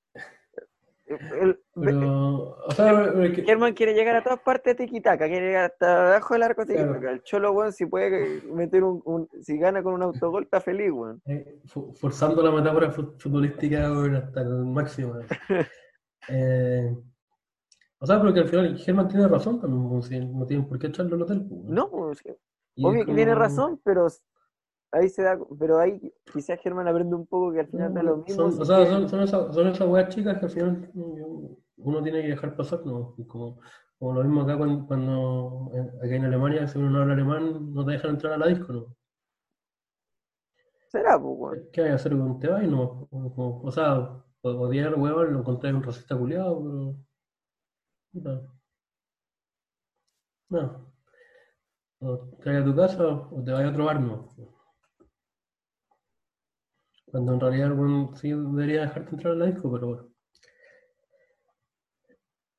El- 1.06 1.60
Pero, 1.76 2.56
o 2.66 2.72
sea, 2.72 3.12
Germán 3.46 3.74
quiere 3.74 3.94
llegar 3.94 4.16
a 4.16 4.24
todas 4.24 4.40
partes 4.40 4.78
de 4.78 4.86
tiquitaca, 4.86 5.28
quiere 5.28 5.48
llegar 5.48 5.72
hasta 5.72 6.08
abajo 6.14 6.34
del 6.34 6.44
arco 6.44 6.64
de 6.66 6.76
Claro. 6.76 7.10
El 7.10 7.22
Cholo, 7.24 7.52
weón, 7.52 7.74
si 7.74 7.86
puede 7.86 8.42
meter 8.44 8.84
un, 8.84 9.02
un- 9.04 9.28
si 9.42 9.58
gana 9.58 9.84
con 9.84 9.94
un 9.96 10.02
autogol, 10.02 10.44
está 10.44 10.62
feliz, 10.62 10.92
weón. 10.92 11.22
eh, 11.26 11.60
forzando 11.96 12.42
la 12.42 12.52
metáfora 12.52 12.90
fu- 12.90 13.14
futbolística 13.18 13.88
hasta 14.18 14.42
el 14.42 14.66
máximo. 14.66 15.16
eh. 16.30 16.96
O 18.00 18.06
sea, 18.06 18.20
pero 18.20 18.34
que 18.34 18.40
al 18.42 18.48
final 18.50 18.78
Germán 18.78 19.08
tiene 19.08 19.28
razón 19.28 19.60
también, 19.62 20.38
no 20.38 20.46
tienen 20.46 20.68
por 20.68 20.78
qué 20.80 20.88
echarlo 20.88 21.16
al 21.16 21.22
hotel. 21.22 21.46
No, 21.50 21.90
pues, 21.90 22.22
obvio 22.82 23.06
que 23.06 23.14
tiene 23.14 23.34
razón, 23.36 23.80
pero 23.84 24.08
ahí 24.94 25.10
se 25.10 25.24
da, 25.24 25.38
pero 25.60 25.80
ahí 25.80 26.00
quizás 26.32 26.60
Germán 26.62 26.88
aprende 26.88 27.16
un 27.16 27.26
poco 27.28 27.52
que 27.52 27.60
al 27.62 27.68
final 27.68 27.94
da 27.94 28.04
lo 28.04 28.18
mismo. 28.18 28.36
Son, 28.36 28.52
si 28.54 28.62
o 28.62 28.66
sea, 28.66 28.78
que- 28.78 28.88
son, 28.92 29.10
son 29.10 29.22
esas, 29.22 29.56
son 29.56 29.68
esas 29.68 29.88
weas 29.88 30.10
chicas 30.10 30.38
que 30.40 30.46
al 30.46 30.52
final 30.52 30.90
uno 31.78 32.02
tiene 32.04 32.22
que 32.22 32.30
dejar 32.30 32.56
pasar, 32.56 32.86
¿no? 32.86 33.16
Como, 33.28 33.60
como 34.00 34.14
lo 34.14 34.24
mismo 34.24 34.42
acá 34.42 34.58
cuando, 34.58 34.86
cuando 34.88 35.72
acá 36.02 36.16
en 36.16 36.26
Alemania, 36.26 36.68
si 36.68 36.78
uno 36.78 36.90
no 36.90 37.02
habla 37.02 37.14
alemán, 37.14 37.74
no 37.74 37.86
te 37.86 37.92
dejan 37.94 38.12
entrar 38.12 38.34
a 38.34 38.38
la 38.38 38.48
disco, 38.48 38.72
¿no? 38.74 38.96
será, 40.90 41.20
pues, 41.20 41.36
weón. 41.38 41.70
¿Qué 41.74 41.82
hay 41.82 41.88
que 41.88 41.94
hacer 41.94 42.12
con 42.18 42.40
te 42.40 42.48
vas? 42.48 42.64
No, 42.68 43.08
Como- 43.10 43.62
o 43.64 43.72
sea, 43.72 44.24
odiar 44.44 44.94
huevón, 44.96 45.34
lo 45.34 45.40
encontré 45.40 45.74
un 45.74 45.84
racista 45.84 46.18
culiado, 46.18 46.62
pero. 46.64 46.96
puta. 48.12 48.42
No. 50.50 50.94
O 52.02 52.10
te 52.44 52.50
vas 52.52 52.62
a 52.62 52.66
tu 52.66 52.76
casa 52.76 53.06
o 53.36 53.44
te 53.44 53.52
vas 53.52 53.66
a 53.66 53.70
otro 53.70 53.86
bar, 53.86 54.00
no. 54.00 54.30
Cuando 57.14 57.32
en 57.36 57.40
realidad 57.40 57.72
el 57.72 58.10
sí 58.18 58.32
debería 58.32 58.82
dejarte 58.82 59.12
entrar 59.12 59.36
a 59.36 59.38
la 59.38 59.46
disco, 59.46 59.72
pero 59.72 59.88
bueno. 59.88 60.10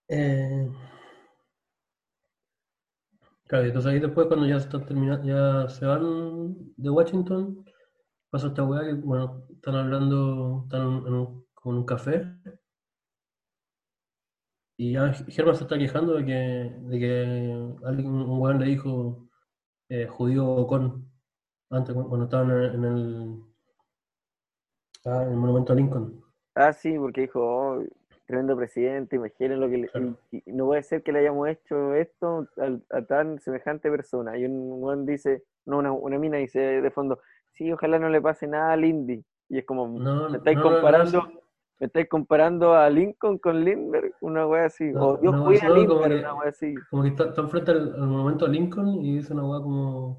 Eh, 0.09 0.69
claro, 3.47 3.67
entonces 3.67 3.93
ahí 3.93 4.01
después 4.01 4.27
cuando 4.27 4.47
ya 4.47 4.57
están 4.57 4.87
terminando, 4.87 5.27
ya 5.27 5.69
se 5.69 5.87
van 5.87 6.57
de 6.77 6.91
Washington, 6.91 7.65
pasa 8.31 8.49
esta 8.49 8.65
weá 8.65 8.85
que, 8.85 8.95
bueno, 8.95 9.45
están 9.55 9.77
hablando, 9.77 10.63
están 10.65 10.83
en 11.07 11.15
un, 11.15 11.47
como 11.55 11.75
en 11.77 11.79
un 11.81 11.87
café, 11.87 12.25
y 14.77 14.93
Germán 15.29 15.55
se 15.57 15.63
está 15.65 15.79
quejando 15.79 16.15
de 16.15 16.25
que, 16.25 16.33
de 16.33 16.99
que 16.99 17.87
alguien, 17.87 18.09
un 18.13 18.41
weón 18.41 18.59
le 18.61 18.67
dijo 18.67 19.29
eh, 19.91 20.07
judío 20.09 20.67
con 20.69 21.11
antes 21.71 21.95
cu- 21.95 22.09
cuando 22.09 22.25
estaban 22.27 22.51
en 22.53 22.85
el, 22.85 23.45
ah, 25.05 25.23
en 25.25 25.31
el 25.31 25.37
monumento 25.37 25.73
a 25.73 25.77
Lincoln. 25.77 26.21
Ah, 26.55 26.73
sí, 26.73 26.97
porque 26.99 27.23
dijo, 27.23 27.41
oh, 27.43 27.83
tremendo 28.27 28.57
presidente, 28.57 29.17
imaginen 29.17 29.61
lo 29.61 29.69
que 29.69 29.79
le- 29.79 29.89
Claro. 29.89 30.15
y- 30.31 30.43
y 30.47 30.53
no 30.53 30.67
puede 30.67 30.83
ser 30.83 31.03
que 31.03 31.13
le 31.13 31.19
hayamos 31.21 31.49
hecho 31.49 31.95
esto 31.95 32.47
al- 32.57 32.83
a, 32.91 33.03
tan 33.03 33.39
semejante 33.41 33.91
persona. 33.91 34.37
Y 34.39 34.45
un 34.47 34.83
weón 34.83 35.05
dice, 35.05 35.43
no, 35.67 35.79
una, 35.79 35.93
una 35.93 36.19
mina 36.19 36.39
dice 36.39 36.59
de 36.61 36.91
fondo, 36.91 37.19
sí, 37.53 37.71
ojalá 37.73 37.99
no 37.99 38.09
le 38.09 38.21
pase 38.21 38.47
nada 38.47 38.73
al 38.73 38.85
Indy. 38.85 39.23
Y 39.49 39.59
es 39.59 39.65
como, 39.67 39.87
No, 39.99 40.31
me 40.31 40.39
estáis 40.39 40.57
no, 40.57 40.63
no, 40.65 40.71
no, 40.71 40.75
comparando, 40.77 41.23
sí. 41.23 41.39
me 41.81 41.87
estáis 41.87 42.09
comparando 42.09 42.75
a 42.75 42.89
Lincoln 42.89 43.39
con 43.39 43.63
Lindbergh, 43.65 44.15
una 44.23 44.47
wea 44.47 44.67
así, 44.67 44.85
No, 44.91 45.09
o 45.09 45.17
Dios 45.19 45.35
no, 45.35 45.45
cuida 45.45 45.61
a 45.67 45.69
no, 45.69 45.75
como 45.75 45.81
Lindbergh, 45.81 46.09
que- 46.13 46.19
una 46.21 46.35
wea 46.35 46.49
así. 46.49 46.75
Como 46.91 47.03
que 47.03 47.09
está, 47.11 47.25
está 47.27 47.41
enfrente 47.43 47.71
al, 47.73 47.95
al 47.95 48.07
monumento 48.07 48.47
a 48.47 48.49
Lincoln 48.49 48.89
y 49.05 49.17
dice 49.17 49.33
una 49.35 49.45
weá 49.45 49.61
como. 49.61 50.19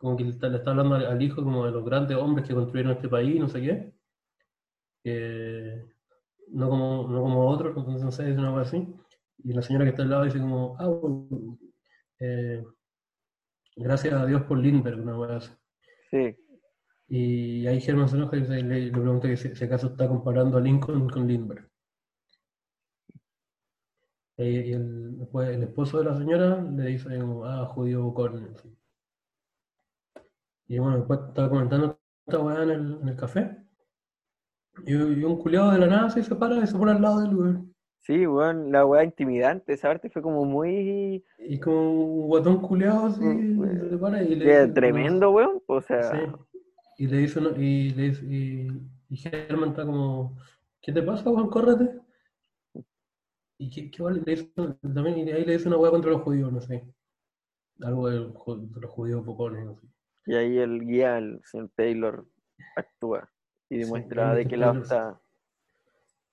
Como 0.00 0.16
que 0.16 0.24
le 0.24 0.30
está, 0.30 0.48
le 0.48 0.56
está 0.58 0.70
hablando 0.72 0.96
al, 0.96 1.06
al 1.06 1.22
hijo 1.22 1.44
como 1.44 1.64
de 1.64 1.70
los 1.70 1.84
grandes 1.84 2.16
hombres 2.16 2.48
que 2.48 2.54
construyeron 2.54 2.94
este 2.94 3.08
país, 3.08 3.38
no 3.38 3.48
sé 3.48 3.60
qué. 3.62 3.92
Que 5.02 5.84
no 6.48 6.68
como, 6.70 7.08
no 7.08 7.22
como 7.22 7.48
otros, 7.50 7.76
entonces 7.76 8.04
no 8.04 8.12
sé, 8.12 8.26
dice 8.26 8.38
una 8.40 8.52
weá 8.54 8.62
así. 8.62 8.86
Y 9.44 9.52
la 9.54 9.62
señora 9.62 9.84
que 9.86 9.90
está 9.92 10.02
al 10.02 10.10
lado 10.10 10.24
dice 10.24 10.40
como, 10.40 10.76
ah, 10.78 10.88
bueno, 10.88 11.58
eh, 12.20 12.64
gracias 13.74 14.14
a 14.14 14.26
Dios 14.26 14.42
por 14.44 14.58
Lindbergh, 14.58 15.00
una 15.00 15.18
weá 15.18 15.36
así. 15.38 15.50
Sí, 16.10 16.36
Y 17.08 17.66
ahí 17.66 17.78
Germán 17.78 18.08
se 18.08 18.16
enoja 18.16 18.38
y 18.38 18.40
le, 18.40 18.62
le- 18.62 18.90
pregunta 18.90 19.28
que 19.28 19.36
si, 19.36 19.54
si 19.54 19.64
acaso 19.64 19.88
está 19.88 20.08
comparando 20.08 20.56
a 20.56 20.62
Lincoln 20.62 21.10
con 21.10 21.28
Lindbergh. 21.28 21.68
Y, 24.36 24.42
y 24.42 24.72
el, 24.72 25.18
después 25.20 25.48
el 25.50 25.62
esposo 25.62 25.98
de 25.98 26.04
la 26.06 26.16
señora 26.18 26.60
le 26.62 26.84
dice, 26.86 27.10
ah, 27.44 27.64
judío 27.72 28.02
bocón. 28.02 28.52
así. 28.56 28.68
Y 30.70 30.78
bueno, 30.78 30.98
después 30.98 31.18
estaba 31.28 31.48
comentando 31.50 31.98
esta 32.28 32.38
weá 32.38 32.62
en 32.62 32.70
el, 32.70 32.98
en 33.02 33.08
el 33.08 33.16
café. 33.16 33.56
Y, 34.86 34.92
y 34.94 35.24
un 35.24 35.36
culiado 35.36 35.72
de 35.72 35.78
la 35.80 35.88
nada 35.88 36.10
se 36.10 36.22
separa 36.22 36.62
y 36.62 36.66
se 36.68 36.78
pone 36.78 36.92
al 36.92 37.02
lado 37.02 37.20
del 37.22 37.32
lugar. 37.32 37.60
sí, 37.98 38.24
weón, 38.24 38.70
la 38.70 38.86
wea 38.86 39.02
intimidante, 39.02 39.72
esa 39.72 39.88
parte 39.88 40.08
fue 40.10 40.22
como 40.22 40.44
muy 40.44 41.24
Y 41.38 41.58
como 41.58 42.20
un 42.22 42.28
guatón 42.28 42.60
culiado 42.60 43.06
así, 43.06 43.24
Mm, 43.24 43.80
se 43.80 43.90
separa 43.90 44.22
y 44.22 44.36
le 44.36 44.68
tremendo, 44.68 45.32
weón, 45.32 45.60
o 45.66 45.80
sea, 45.80 46.04
Sí. 46.04 46.18
Y 46.98 47.06
le 47.08 47.16
dice, 47.16 47.40
y, 47.56 47.90
le 47.90 48.02
dice- 48.10 48.26
y, 48.26 48.68
y 49.08 49.16
Germán 49.16 49.70
está 49.70 49.84
como, 49.84 50.36
¿qué 50.80 50.92
te 50.92 51.02
pasa, 51.02 51.24
Juan? 51.24 51.48
Córrete. 51.48 51.98
Y 53.58 53.70
qué, 53.70 53.90
qué 53.90 54.02
vale, 54.04 54.22
le 54.24 54.36
dice, 54.36 54.52
también, 54.54 55.18
y 55.18 55.32
ahí 55.32 55.44
le 55.44 55.54
dice 55.54 55.66
una 55.66 55.78
hueá 55.78 55.90
contra 55.90 56.12
los 56.12 56.22
judíos, 56.22 56.52
no 56.52 56.60
sé. 56.60 56.86
Algo 57.82 58.08
de, 58.08 58.20
los 58.20 58.34
ju- 58.34 58.70
de 58.70 58.80
los 58.80 58.90
judíos 58.90 59.24
pocones, 59.24 59.64
no 59.64 59.74
sé. 59.74 59.86
Y 60.26 60.34
ahí 60.34 60.58
el 60.58 60.86
guía, 60.86 61.18
el 61.18 61.40
señor 61.44 61.70
Taylor, 61.74 62.26
actúa 62.76 63.30
y 63.68 63.78
demuestra 63.78 64.34
de 64.34 64.46
qué 64.46 64.56
lado 64.56 64.82
está. 64.82 65.20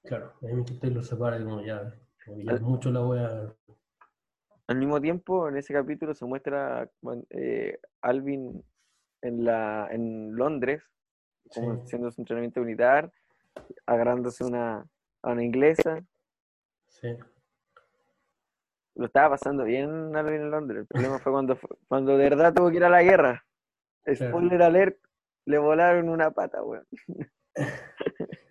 Claro, 0.04 0.34
ahí 0.42 0.54
Mr. 0.54 0.80
Taylor 0.80 1.04
se 1.04 1.16
para 1.16 1.40
y 1.40 1.44
como 1.44 1.62
ya, 1.62 1.94
como 2.26 2.40
ya 2.42 2.52
Al- 2.52 2.56
es 2.58 2.62
mucho 2.62 2.92
la 2.92 3.02
hueá. 3.06 3.54
Al 4.68 4.78
mismo 4.78 5.00
tiempo, 5.00 5.48
en 5.48 5.58
ese 5.58 5.74
capítulo 5.74 6.14
se 6.14 6.26
muestra 6.26 6.90
eh, 7.30 7.80
Alvin 8.02 8.64
en, 9.22 9.46
la, 9.46 9.88
en 9.92 10.36
Londres, 10.36 10.84
como 11.54 11.76
Sí. 11.76 11.82
haciendo 11.86 12.12
su 12.12 12.22
entrenamiento 12.22 12.60
militar, 12.62 13.12
agarrándose 13.86 14.44
una, 14.44 14.86
a 15.24 15.32
una 15.32 15.44
inglesa. 15.44 16.04
Sí. 16.88 17.16
Lo 18.96 19.06
estaba 19.06 19.30
pasando 19.32 19.64
bien 19.64 20.16
Alvin 20.16 20.42
en 20.42 20.52
Londres. 20.52 20.82
El 20.82 20.88
problema 20.88 21.20
fue 21.20 21.32
cuando, 21.32 21.58
cuando 21.88 22.18
de 22.18 22.30
verdad 22.30 22.54
tuvo 22.54 22.70
que 22.70 22.78
ir 22.78 22.84
a 22.84 22.90
la 22.90 23.04
guerra. 23.04 23.46
Spoiler 24.16 24.62
alert, 24.62 24.98
le 25.46 25.58
volaron 25.58 26.10
una 26.10 26.32
pata, 26.32 26.64
weón. 26.64 26.86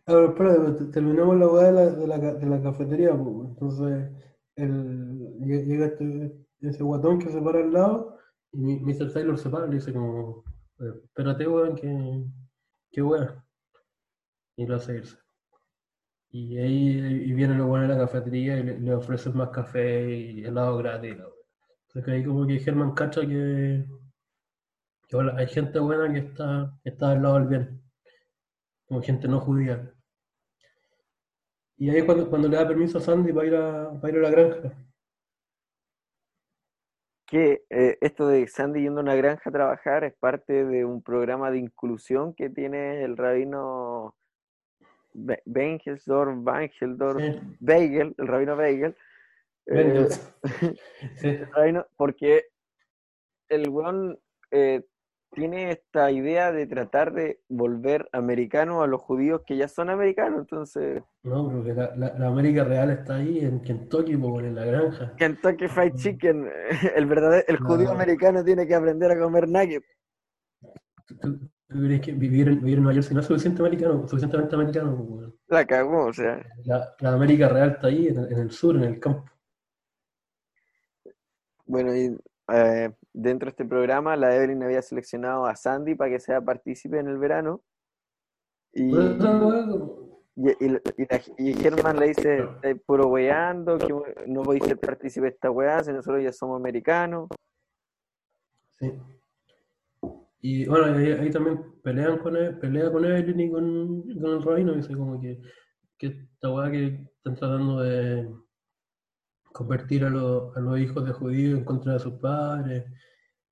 A 0.08 0.14
ver, 0.14 0.30
espera, 0.30 0.76
te- 0.76 0.84
terminamos 0.86 1.36
la 1.38 1.48
hueá 1.48 1.64
de 1.66 1.72
la, 1.72 1.86
de 1.90 2.06
la, 2.06 2.20
ca- 2.20 2.34
de 2.34 2.46
la 2.46 2.62
cafetería, 2.62 3.12
pues, 3.16 3.48
entonces 3.48 4.10
el, 4.56 5.36
llega 5.40 5.86
este, 5.86 6.32
ese 6.60 6.82
guatón 6.84 7.18
que 7.18 7.28
se 7.30 7.40
para 7.42 7.58
al 7.58 7.72
lado 7.72 8.16
y 8.52 8.78
Mr. 8.80 9.12
Taylor 9.12 9.36
se 9.38 9.50
para 9.50 9.66
y 9.66 9.70
le 9.70 9.74
dice 9.76 9.92
como, 9.92 10.44
espérate, 10.78 11.48
weón, 11.48 11.74
que, 11.74 12.24
que 12.92 13.02
weón. 13.02 13.42
Y 14.56 14.66
lo 14.66 14.76
hace 14.76 14.96
irse. 14.96 15.16
Y 16.30 16.56
ahí 16.58 16.88
y 16.98 17.32
viene 17.32 17.54
lo 17.56 17.66
bueno 17.66 17.88
de 17.88 17.94
la 17.94 18.00
cafetería 18.06 18.58
y 18.58 18.62
le, 18.62 18.78
le 18.80 18.94
ofrecen 18.94 19.36
más 19.36 19.50
café 19.50 20.10
y 20.10 20.44
helado 20.44 20.78
gratis. 20.78 21.16
weá. 21.16 21.26
Entonces 21.88 22.04
que 22.04 22.10
ahí 22.12 22.24
como 22.24 22.46
que 22.46 22.58
Germán 22.60 22.92
cacha 22.94 23.22
que, 23.22 23.84
que 25.08 25.16
hay 25.36 25.46
gente 25.48 25.78
buena 25.78 26.12
que 26.12 26.18
está, 26.20 26.72
que 26.82 26.90
está 26.90 27.10
del 27.10 27.22
lado 27.22 27.34
del 27.40 27.48
bien, 27.48 27.82
como 28.86 29.02
gente 29.02 29.28
no 29.28 29.40
judía. 29.40 29.92
Y 31.78 31.90
ahí 31.90 31.98
es 31.98 32.04
cuando, 32.04 32.28
cuando 32.30 32.48
le 32.48 32.56
da 32.56 32.66
permiso 32.66 32.98
a 32.98 33.00
Sandy 33.02 33.32
para 33.32 33.46
ir 33.46 33.54
a, 33.56 34.00
para 34.00 34.12
ir 34.12 34.18
a 34.18 34.22
la 34.22 34.30
granja. 34.30 34.72
que 37.26 37.64
eh, 37.70 37.98
esto 38.00 38.28
de 38.28 38.46
Sandy 38.46 38.82
yendo 38.82 39.00
a 39.00 39.02
una 39.02 39.14
granja 39.16 39.50
a 39.50 39.52
trabajar 39.52 40.04
es 40.04 40.14
parte 40.14 40.64
de 40.64 40.84
un 40.84 41.02
programa 41.02 41.50
de 41.50 41.58
inclusión 41.58 42.34
que 42.34 42.48
tiene 42.50 43.02
el 43.02 43.16
rabino 43.16 44.16
Be- 45.12 45.42
Bengelsdorf, 45.44 46.36
Bangeldorf, 46.42 47.22
Sí, 47.22 47.56
Beigel, 47.60 48.14
el 48.16 48.26
rabino 48.28 48.56
Beigel, 48.56 48.96
eh. 49.66 50.08
Sí, 51.16 51.28
el 51.28 51.50
rabino- 51.52 51.86
porque 51.96 52.44
el 53.48 53.68
weón 53.70 54.18
eh, 54.52 54.84
tiene 55.36 55.70
esta 55.70 56.10
idea 56.10 56.50
de 56.50 56.66
tratar 56.66 57.12
de 57.12 57.40
volver 57.48 58.08
americano 58.12 58.82
a 58.82 58.88
los 58.88 59.00
judíos 59.02 59.42
que 59.46 59.56
ya 59.56 59.68
son 59.68 59.90
americanos, 59.90 60.40
entonces 60.40 61.02
no, 61.24 61.50
porque 61.50 61.74
la, 61.74 61.94
la- 61.96 62.14
la 62.18 62.26
América 62.28 62.64
real 62.64 62.90
está 62.90 63.16
ahí 63.16 63.40
en 63.40 63.60
Kentucky, 63.60 64.16
po, 64.16 64.40
en 64.40 64.54
la 64.54 64.64
granja. 64.64 65.12
Kentucky 65.18 65.68
Fried 65.68 65.94
Chicken, 65.96 66.48
el 66.96 67.06
verdadero, 67.06 67.44
el 67.48 67.58
judío 67.58 67.86
No. 67.86 67.92
americano 67.94 68.44
tiene 68.44 68.66
que 68.66 68.74
aprender 68.74 69.10
a 69.10 69.18
comer 69.18 69.48
nuggets. 69.48 69.86
¿Tú, 71.20 71.38
tú 71.68 71.78
crees 71.84 72.00
que 72.00 72.12
vivir 72.12 72.48
en, 72.48 72.60
vivir 72.60 72.78
en 72.78 72.84
Nueva 72.84 72.94
York 72.94 73.06
si 73.08 73.14
no 73.14 73.20
es 73.20 73.26
suficiente 73.26 73.60
americano, 73.62 74.06
suficientemente 74.08 74.54
americano? 74.54 75.32
La 75.48 75.64
cagó, 75.66 76.06
o 76.06 76.12
sea. 76.12 76.40
La, 76.64 76.94
la 77.00 77.12
América 77.12 77.48
real 77.48 77.70
está 77.72 77.88
ahí, 77.88 78.06
en, 78.08 78.18
el- 78.18 78.32
en 78.32 78.38
el 78.38 78.50
sur, 78.50 78.76
en 78.76 78.84
el 78.84 79.00
campo. 79.00 79.24
Bueno, 81.66 81.94
y 81.96 82.16
eh, 82.52 82.90
dentro 83.18 83.46
de 83.46 83.50
este 83.50 83.64
programa, 83.64 84.14
la 84.14 84.36
Evelyn 84.36 84.62
había 84.62 84.82
seleccionado 84.82 85.46
a 85.46 85.56
Sandy 85.56 85.94
para 85.94 86.10
que 86.10 86.20
sea 86.20 86.40
partícipe 86.42 86.98
en 86.98 87.08
el 87.08 87.18
verano. 87.18 87.62
Y, 88.72 88.94
y, 90.36 90.50
y, 91.38 91.50
y 91.50 91.54
Germán 91.54 91.98
le 91.98 92.08
dice, 92.08 92.40
"Estáis 92.40 92.80
puro 92.84 93.08
weando, 93.08 93.78
que 93.78 93.92
no 94.26 94.42
podéis 94.42 94.64
ser 94.64 94.78
partícipe 94.78 95.26
de 95.28 95.32
esta 95.32 95.50
weá, 95.50 95.82
si 95.82 95.92
nosotros 95.92 96.22
ya 96.22 96.30
somos 96.32 96.60
americanos. 96.60 97.28
Sí. 98.78 98.92
Y 100.42 100.66
bueno, 100.68 100.84
ahí, 100.94 101.10
ahí 101.12 101.30
también 101.30 101.80
pelean 101.82 102.18
con 102.18 102.36
él, 102.36 102.58
pelea 102.58 102.92
con 102.92 103.02
Evelyn 103.04 103.40
y 103.40 103.50
con, 103.50 104.02
con 104.20 104.30
el 104.32 104.42
rabino, 104.42 104.74
dice 104.74 104.94
como 104.94 105.18
que, 105.18 105.40
que 105.96 106.06
esta 106.08 106.50
weá 106.52 106.70
que 106.70 106.86
están 107.16 107.34
tratando 107.34 107.80
de 107.80 108.28
convertir 109.52 110.04
a, 110.04 110.10
los- 110.10 110.54
a 110.54 110.60
los 110.60 110.78
hijos 110.78 111.02
de 111.06 111.12
judíos 111.12 111.58
en 111.58 111.64
contra 111.64 111.94
de 111.94 111.98
sus 111.98 112.12
padres 112.20 112.84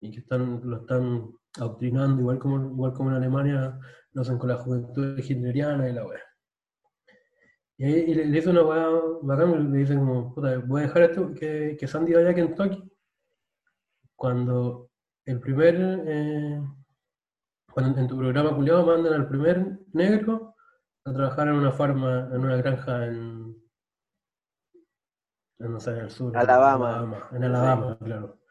y 0.04 0.10
que 0.10 0.20
están, 0.20 0.60
lo 0.64 0.76
están 0.78 1.30
adoctrinando, 1.56 2.20
igual 2.20 2.38
como, 2.38 2.70
igual 2.70 2.92
como 2.92 3.10
en 3.10 3.16
Alemania 3.16 3.78
lo 4.12 4.22
hacen 4.22 4.38
con 4.38 4.50
la 4.50 4.56
juventud 4.56 5.18
hitleriana 5.18 5.88
y 5.88 5.92
la 5.92 6.06
weá. 6.06 6.20
Y 7.78 7.86
y 7.86 8.14
le, 8.14 8.26
le 8.26 8.36
dice 8.36 8.50
una 8.50 8.62
weá 8.62 8.88
bacán, 9.22 9.72
le 9.72 9.78
dice 9.78 9.94
como, 9.94 10.34
puta, 10.34 10.58
voy 10.58 10.82
a 10.82 10.86
dejar 10.86 11.02
esto, 11.04 11.32
que, 11.34 11.76
que 11.78 11.86
Sandy 11.88 12.12
vaya 12.12 12.30
a 12.30 12.34
Kentucky 12.34 12.90
cuando 14.14 14.90
el 15.24 15.40
primer, 15.40 15.74
eh, 16.06 16.62
cuando 17.72 17.98
en 17.98 18.06
tu 18.06 18.18
programa 18.18 18.54
culiado 18.54 18.86
mandan 18.86 19.14
al 19.14 19.28
primer 19.28 19.80
negro 19.92 20.54
a 21.06 21.12
trabajar 21.12 21.48
en 21.48 21.54
una 21.54 21.72
farma, 21.72 22.28
en 22.32 22.40
una 22.40 22.56
granja 22.56 23.06
en, 23.06 23.56
en, 25.58 25.72
no 25.72 25.80
sé, 25.80 25.92
en 25.92 25.98
el 25.98 26.10
sur. 26.10 26.30
en 26.32 26.36
Alabama. 26.38 27.28
En 27.32 27.44
Alabama, 27.44 27.98
claro. 27.98 28.43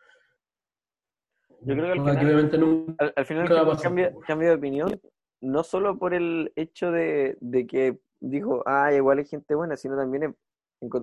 Yo 1.65 1.75
creo 1.75 1.85
que 1.85 1.91
al 1.91 1.99
final- 1.99 2.25
obviamente 2.25 2.57
nunca 2.57 2.95
Al, 2.99 3.13
al 3.15 3.25
final 3.25 3.43
Nunca 3.49 3.55
cambia, 3.81 4.49
de 4.49 4.55
opinión, 4.55 5.01
no 5.41 5.63
solo 5.63 5.97
por 5.97 6.13
el 6.13 6.51
hecho 6.55 6.91
de, 6.91 7.37
de 7.41 7.67
que 7.67 7.99
dijo, 8.19 8.63
ah, 8.65 8.93
igual 8.93 9.19
hay 9.19 9.25
gente 9.25 9.55
buena, 9.55 9.75
sino 9.77 9.97
también 9.97 10.23
es, 10.23 10.31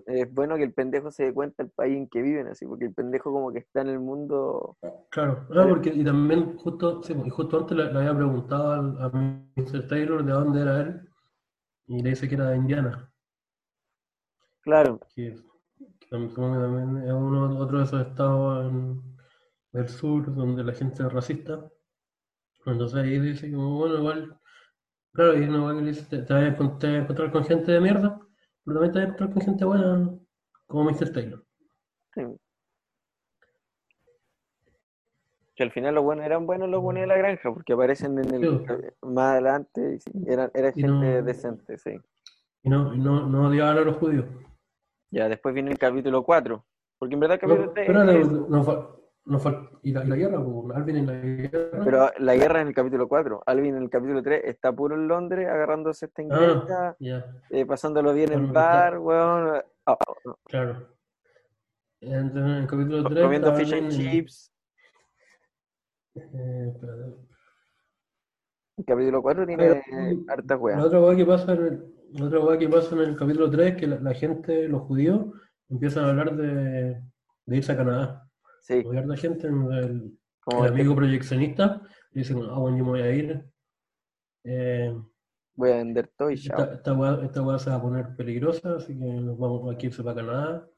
es 0.07 0.33
bueno 0.33 0.57
que 0.57 0.65
el 0.65 0.73
pendejo 0.73 1.11
se 1.11 1.25
dé 1.25 1.35
cuenta 1.35 1.63
del 1.63 1.73
país 1.73 1.97
en 1.97 2.09
que 2.09 2.23
viven, 2.23 2.49
así, 2.49 2.67
porque 2.67 2.87
el 2.87 2.95
pendejo 2.95 3.33
como 3.33 3.53
que 3.53 3.59
está 3.61 3.81
en 3.83 3.89
el 3.89 3.99
mundo, 3.99 4.77
Claro, 5.11 5.47
no, 5.51 5.69
porque 5.69 5.91
y 5.91 6.05
también 6.05 6.57
justo, 6.57 7.03
sí, 7.03 7.15
y 7.25 7.31
justo 7.31 7.59
antes 7.59 7.77
le, 7.77 7.93
le 7.93 7.99
había 7.99 8.15
preguntado 8.17 8.73
al, 8.73 9.03
a 9.03 9.09
Mr. 9.11 9.87
Taylor 9.89 10.25
de 10.25 10.33
dónde 10.33 10.63
era 10.63 10.81
él 10.81 11.01
y 11.89 12.03
le 12.03 12.11
dice 12.11 12.29
que 12.29 12.37
era 12.37 12.51
de 12.51 12.57
Indiana, 12.59 13.13
claro, 14.63 15.01
que, 15.15 15.37
que 16.01 16.07
también, 16.11 16.35
también 16.35 17.05
es 17.07 17.13
uno 17.13 17.59
otro 17.59 17.79
de 17.79 17.85
esos 17.85 18.07
estados 18.07 18.67
en- 18.71 19.03
del 19.73 19.89
sur 19.89 20.35
donde 20.35 20.65
la 20.65 20.73
gente 20.73 21.03
es 21.03 21.13
racista. 21.13 21.69
Entonces 22.67 22.99
ahí 22.99 23.19
dice 23.19 23.51
como, 23.51 23.79
bueno, 23.79 23.99
igual, 23.99 24.39
claro, 25.13 25.39
y 25.39 25.43
una 25.45 25.81
que 25.81 25.87
dice, 25.87 26.05
te, 26.07 26.23
te 26.23 26.33
vas 26.35 26.43
a 26.45 26.57
encont- 26.57 26.79
te 26.79 26.87
vas 26.89 26.97
a 26.97 27.03
encontrar 27.03 27.33
con 27.33 27.45
gente 27.45 27.73
de 27.73 27.81
mierda, 27.81 28.21
pero 28.65 28.81
también 28.81 28.93
te 28.93 28.99
vas 28.99 29.05
a 29.05 29.09
encontrar 29.09 29.33
con 29.33 29.43
gente 29.43 29.65
buena 29.65 30.11
como 30.67 30.91
Mr. 30.91 31.13
Taylor. 31.13 31.45
sí. 32.15 32.23
que 35.57 35.65
al 35.65 35.73
final 35.73 35.95
los 35.95 36.05
buenos 36.05 36.25
eran 36.25 36.47
buenos 36.47 36.71
los 36.71 36.81
buenos 36.81 37.03
de 37.03 37.07
la 37.07 37.19
granja, 37.19 37.53
porque 37.53 37.75
aparecen 37.75 38.19
en 38.19 38.35
el, 38.35 38.61
Sí. 38.61 38.65
más 39.03 39.33
adelante, 39.33 39.95
y 39.97 40.01
sí, 40.01 40.11
eran, 40.27 40.51
era 40.55 40.73
gente 40.73 40.89
no- 40.89 41.23
decente, 41.23 41.77
sí. 41.77 42.01
Y 42.63 42.71
no, 42.71 42.95
y 42.95 42.99
no, 42.99 43.29
no 43.29 43.49
odiaban 43.49 43.77
a 43.77 43.81
los 43.83 43.97
judíos. 43.99 44.25
Ya, 45.11 45.29
después 45.29 45.55
viene 45.55 45.71
el 45.73 45.79
capítulo 45.79 46.23
4, 46.25 46.65
porque 46.99 47.13
en 47.13 47.21
verdad 47.21 47.39
el 47.43 47.49
No, 47.49 47.55
capítulo 47.57 47.73
3 47.75 47.87
espérate, 47.89 48.21
es- 48.21 48.31
no 48.49 48.65
no 49.27 49.39
y, 49.83 49.93
la, 49.93 50.05
y 50.05 50.09
la 50.09 50.17
guerra, 50.17 50.43
pues, 50.45 50.77
Alvin 50.77 50.97
en 50.97 51.07
la 51.07 51.13
guerra. 51.13 51.85
Pero 51.85 52.11
la 52.19 52.35
guerra 52.35 52.61
en 52.63 52.69
el 52.69 52.75
capítulo 52.75 53.09
4. 53.09 53.43
Alvin 53.47 53.77
en 53.77 53.83
el 53.83 53.91
capítulo 53.91 54.23
3 54.23 54.43
está 54.45 54.73
puro 54.73 54.95
en 54.95 55.07
Londres 55.09 55.49
agarrándose 55.49 56.07
esta 56.07 56.23
inglesa, 56.23 56.89
Ah, 56.91 56.97
ya, 56.99 57.27
eh, 57.51 57.67
pasándolo 57.67 58.13
bien 58.13 58.33
en 58.33 58.39
Bueno, 58.41 58.53
bar, 58.55 58.99
weón, 58.99 59.57
ah, 59.57 59.65
ah, 59.87 59.97
ah, 60.27 60.35
claro. 60.45 60.89
Entonces, 62.01 62.43
en 62.43 62.49
el 62.63 62.67
capítulo 62.67 63.05
3. 63.05 63.23
comiendo 63.25 63.55
fish 63.55 63.75
and 63.75 63.91
chips. 63.91 64.53
Eh, 66.15 66.73
El 68.79 68.85
capítulo 68.87 69.23
4 69.23 69.47
tiene 69.47 69.67
eh, 69.67 69.83
hartas 70.29 70.47
La 70.49 70.57
weas. 70.57 70.83
otra 70.85 70.99
cosa 70.99 71.17
que 71.17 71.27
pasa 71.27 71.53
en 71.53 71.63
el, 71.63 71.95
la 72.13 72.25
otra 72.27 72.41
hueá 72.41 72.59
que 72.59 72.69
pasa 72.69 72.95
en 72.97 73.01
el 73.03 73.17
capítulo 73.17 73.51
3 73.51 73.73
es 73.73 73.77
que 73.77 73.87
la, 73.87 74.01
la 74.01 74.15
gente, 74.15 74.67
los 74.67 74.83
judíos, 74.83 75.27
empiezan 75.69 76.05
a 76.05 76.09
hablar 76.11 76.35
de, 76.37 77.01
de 77.47 77.57
irse 77.57 77.73
a 77.73 77.77
Canadá. 77.77 78.30
Sí, 78.61 78.83
gente, 79.17 79.47
el, 79.49 80.19
el 80.47 80.67
amigo 80.67 80.95
proyeccionista, 80.95 81.83
dice, 82.13 82.35
ah, 82.49 82.59
bueno, 82.59 82.79
yo 82.79 82.85
me 82.85 82.91
voy 82.91 83.01
a 83.01 83.13
ir. 83.13 83.45
Eh, 84.45 84.95
voy 85.55 85.71
a 85.71 85.77
vender 85.77 86.09
todo 86.17 86.31
y 86.31 86.35
esta, 86.35 86.57
chao. 86.57 86.73
esta 86.73 86.93
hueá, 86.95 87.21
esta 87.25 87.59
se 87.59 87.71
va 87.71 87.77
a 87.77 87.83
poner 87.83 88.17
peligrosa, 88.17 88.77
así 88.77 88.99
que 88.99 89.05
nos 89.05 89.39
vamos 89.39 89.75
aquí 89.75 89.87
irse 89.87 90.03
para 90.03 90.17
Canadá. 90.17 90.69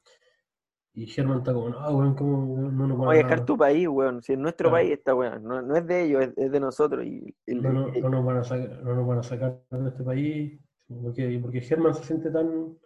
Y 0.95 1.07
Germán 1.07 1.39
está 1.39 1.53
como, 1.53 1.69
no, 1.69 1.97
weón, 1.97 2.15
¿cómo 2.15 2.69
no 2.71 2.87
nos 2.87 2.97
van 2.97 3.07
Voy 3.07 3.15
a 3.15 3.23
dejar 3.23 3.45
tu 3.45 3.57
país, 3.57 3.87
weón. 3.87 4.21
Si 4.21 4.33
es 4.33 4.37
nuestro 4.39 4.69
Claro. 4.69 4.83
país 4.83 4.97
esta 4.97 5.15
weón. 5.15 5.43
No, 5.43 5.61
no 5.61 5.75
es 5.75 5.87
de 5.87 6.03
ellos, 6.03 6.21
es, 6.23 6.33
es 6.37 6.51
de 6.51 6.59
nosotros. 6.59 7.03
Y, 7.03 7.35
y- 7.47 7.55
no, 7.55 7.73
no- 7.73 7.87
no 7.87 8.09
nos 8.09 8.25
van 8.25 8.37
a 8.37 8.43
sacar, 8.43 8.83
no 8.83 8.95
nos 8.95 9.07
van 9.07 9.17
a 9.17 9.23
sacar 9.23 9.63
de 9.71 9.89
este 9.89 10.03
país, 10.03 10.59
porque, 10.87 11.39
porque 11.41 11.61
Germán 11.61 11.95
se 11.95 12.03
siente 12.03 12.29
tan, 12.29 12.77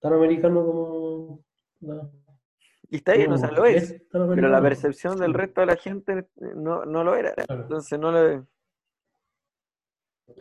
tan 0.00 0.12
americano 0.14 0.64
como... 0.64 1.44
no, 1.80 2.10
y 2.92 2.96
está 2.96 3.14
bien, 3.14 3.32
o 3.32 3.38
sea, 3.38 3.50
lo 3.50 3.64
es. 3.64 4.02
Pero 4.10 4.48
la 4.48 4.60
percepción 4.60 5.18
del 5.18 5.34
resto 5.34 5.62
de 5.62 5.66
la 5.66 5.76
gente 5.76 6.12
eh, 6.12 6.26
no, 6.54 6.84
no 6.84 7.02
lo 7.02 7.16
era. 7.16 7.32
claro. 7.34 7.62
Entonces 7.62 7.98
no 7.98 8.12
le. 8.12 8.42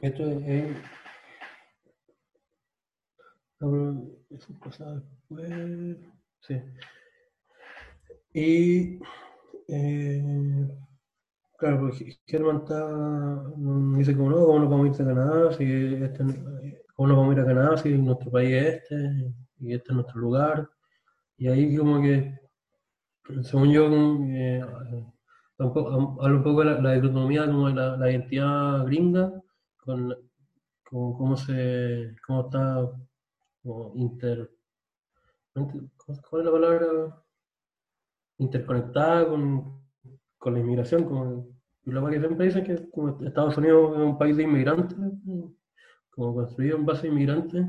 Esto 0.01 0.29
es... 0.29 0.77
no, 3.59 4.07
pasa 4.63 5.01
después, 5.29 5.97
sí. 6.41 6.61
Y... 8.33 8.99
eh, 9.67 10.67
Claro, 11.61 11.79
porque 11.79 12.17
Germán 12.25 12.57
está, 12.57 12.89
dice 13.95 14.17
como 14.17 14.31
no, 14.31 14.45
¿cómo 14.47 14.59
nos 14.61 14.69
vamos 14.71 14.99
a 14.99 15.03
ir 15.03 15.07
a 15.07 15.13
Canadá? 15.13 15.51
Si 15.51 15.63
este, 15.63 16.23
¿Cómo 16.95 17.07
nos 17.07 17.17
vamos 17.17 17.29
a 17.29 17.33
ir 17.33 17.39
a 17.39 17.45
Canadá 17.45 17.77
si 17.77 17.89
nuestro 17.99 18.31
país 18.31 18.51
es 18.51 18.73
este 18.81 19.31
y 19.59 19.73
este 19.75 19.89
es 19.89 19.93
nuestro 19.93 20.19
lugar? 20.19 20.67
Y 21.37 21.49
ahí 21.49 21.77
como 21.77 22.01
que, 22.01 22.33
según 23.43 23.71
yo, 23.71 23.89
tampoco- 25.57 26.21
habla 26.21 26.37
un 26.37 26.43
poco 26.43 26.59
de 26.63 26.65
la, 26.65 26.81
la 26.81 27.01
como 27.51 27.67
de 27.69 27.73
la, 27.75 28.11
identidad 28.11 28.85
gringa 28.85 29.31
con, 29.77 30.13
cómo 30.83 31.37
se, 31.37 32.15
cómo 32.25 32.41
está 32.41 32.89
como 33.63 33.93
inter, 33.95 34.51
¿cómo, 35.53 35.71
¿cuál 36.29 36.41
es 36.41 36.45
la 36.45 36.51
palabra? 36.51 37.23
Interconectada 38.37 39.27
con, 39.27 39.83
con 40.37 40.53
la 40.53 40.59
inmigración, 40.59 41.03
como 41.05 41.47
la 41.85 42.09
que 42.09 42.19
siempre 42.19 42.45
dicen 42.45 42.63
que 42.63 42.73
Estados 43.25 43.57
Unidos 43.57 43.91
es 43.93 44.03
un 44.03 44.17
país 44.17 44.37
de 44.37 44.43
inmigrantes, 44.43 44.97
como 46.09 46.33
construido 46.35 46.77
en 46.77 46.85
base 46.85 47.07
a 47.07 47.09
inmigrantes, 47.11 47.65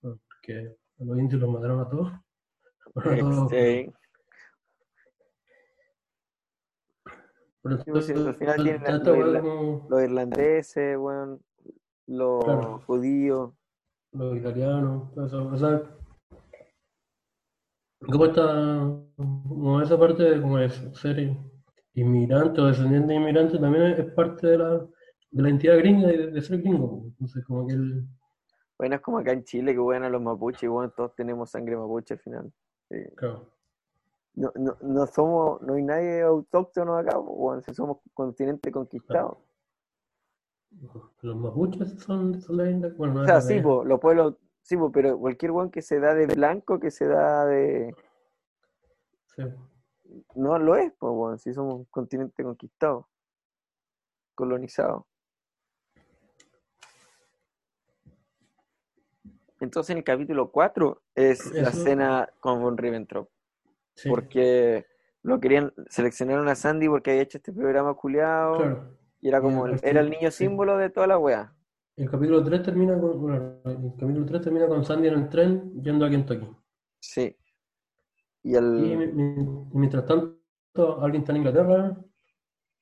porque 0.00 0.76
los 0.98 1.18
indios 1.18 1.40
los 1.40 1.50
mataron 1.50 1.80
a 1.80 1.88
todos. 1.88 2.12
A 2.96 3.16
todos, 3.16 3.52
Este, 3.52 3.92
pero 7.62 7.76
sí, 7.78 7.90
pues, 7.90 8.06
sí, 8.06 8.12
al 8.12 8.34
final 8.34 8.56
tienen 8.62 8.82
la- 8.82 8.96
esta 8.96 9.10
lo 9.10 9.16
weá 9.16 9.26
irla- 9.26 9.40
como 9.40 9.86
los 9.88 10.02
irlandeses, 10.02 10.98
weón. 10.98 11.40
Los 12.06 12.44
Claro. 12.44 12.80
judíos. 12.86 13.52
los 14.12 14.36
italianos, 14.36 15.14
todo 15.14 15.26
eso, 15.26 15.46
o 15.46 15.56
sea, 15.56 15.82
¿cómo 18.10 18.24
está 18.26 18.90
como 19.16 19.80
esa 19.82 19.98
parte 19.98 20.22
de 20.24 20.40
como 20.40 20.56
de 20.58 20.68
ser 20.70 21.36
inmigrante 21.94 22.60
o 22.60 22.66
descendiente 22.66 23.08
de 23.08 23.14
inmigrante 23.20 23.58
también 23.58 23.84
es, 23.84 23.98
es 24.00 24.12
parte 24.12 24.46
de 24.48 24.58
la, 24.58 24.70
de 24.78 25.42
la 25.42 25.48
identidad 25.48 25.76
gringa 25.78 26.12
y 26.12 26.16
de, 26.16 26.30
de 26.32 26.40
ser 26.42 26.60
gringo? 26.60 26.90
pues. 26.90 27.04
Entonces 27.12 27.44
como 27.44 27.66
que 27.68 27.74
el, 27.74 28.04
Bueno, 28.78 28.94
es 28.96 29.00
como 29.00 29.18
acá 29.18 29.32
en 29.32 29.44
Chile 29.44 29.72
que 29.74 29.96
a 29.96 30.08
los 30.08 30.22
mapuches, 30.22 30.68
weón, 30.68 30.92
todos 30.96 31.14
tenemos 31.14 31.50
sangre 31.50 31.76
mapuche 31.76 32.14
al 32.14 32.20
final. 32.20 32.52
Sí. 32.90 32.96
claro, 33.16 33.46
No, 34.34 34.52
no, 34.54 34.76
no 34.80 35.06
somos, 35.06 35.60
no 35.62 35.74
hay 35.74 35.82
nadie 35.82 36.22
autóctono 36.22 36.96
acá, 36.96 37.18
weón, 37.18 37.62
si 37.62 37.74
somos 37.74 37.98
continente 38.14 38.70
conquistado. 38.70 39.40
los 41.22 41.36
mapuches 41.36 41.98
son, 42.00 42.40
son 42.40 42.56
la 42.56 42.70
India, 42.70 42.92
bueno, 42.96 43.14
no 43.14 43.22
O 43.22 43.24
sea, 43.26 43.40
sí, 43.40 43.60
po, 43.60 43.84
los 43.84 43.98
pueblos, 44.00 44.36
sí, 44.62 44.76
po, 44.76 44.92
pero 44.92 45.18
cualquier 45.18 45.50
weón 45.50 45.70
que 45.70 45.82
se 45.82 45.98
da 45.98 46.14
de 46.14 46.26
blanco, 46.26 46.78
que 46.78 46.90
se 46.90 47.06
da 47.06 47.44
de. 47.44 47.94
Sí. 49.36 49.42
No 50.34 50.58
lo 50.58 50.76
es, 50.76 50.92
pues, 50.98 51.42
si 51.42 51.52
somos 51.52 51.74
un 51.74 51.84
continente 51.86 52.42
conquistado. 52.42 53.08
colonizado. 54.34 55.06
Entonces 59.60 59.90
en 59.90 59.98
el 59.98 60.04
capítulo 60.04 60.50
4 60.50 61.02
es 61.14 61.52
la 61.52 61.68
escena 61.68 62.28
con 62.40 62.62
Von 62.62 62.78
Ribbentrop, 62.78 63.28
Sí, 64.02 64.08
porque 64.08 64.86
lo 65.22 65.38
querían, 65.40 65.72
seleccionaron 65.88 66.48
a 66.48 66.54
Sandy 66.54 66.88
porque 66.88 67.10
había 67.10 67.22
hecho 67.22 67.38
este 67.38 67.52
programa 67.52 67.94
culiado 67.94 68.56
claro. 68.56 68.98
y 69.20 69.28
era 69.28 69.40
como, 69.40 69.66
el- 69.66 69.80
era 69.82 70.00
el 70.00 70.10
niño 70.10 70.30
sí. 70.30 70.44
símbolo 70.44 70.76
de 70.78 70.90
toda 70.90 71.06
la 71.06 71.18
wea. 71.18 71.52
El 71.96 72.10
capítulo 72.10 72.42
3 72.42 72.62
termina 72.62 72.98
con, 72.98 73.20
bueno, 73.20 73.60
el 73.66 73.92
capítulo 73.98 74.24
3 74.24 74.40
termina 74.40 74.66
con 74.68 74.84
Sandy 74.84 75.08
en 75.08 75.14
el 75.14 75.28
tren 75.28 75.82
yendo 75.82 76.06
a 76.06 76.10
Kentucky. 76.10 76.48
Sí. 76.98 77.36
Y 78.42 78.54
el, 78.54 78.78
y 78.86 79.76
mientras 79.76 80.06
tanto, 80.06 81.02
alguien 81.02 81.20
está 81.22 81.32
en 81.32 81.38
Inglaterra, 81.38 81.96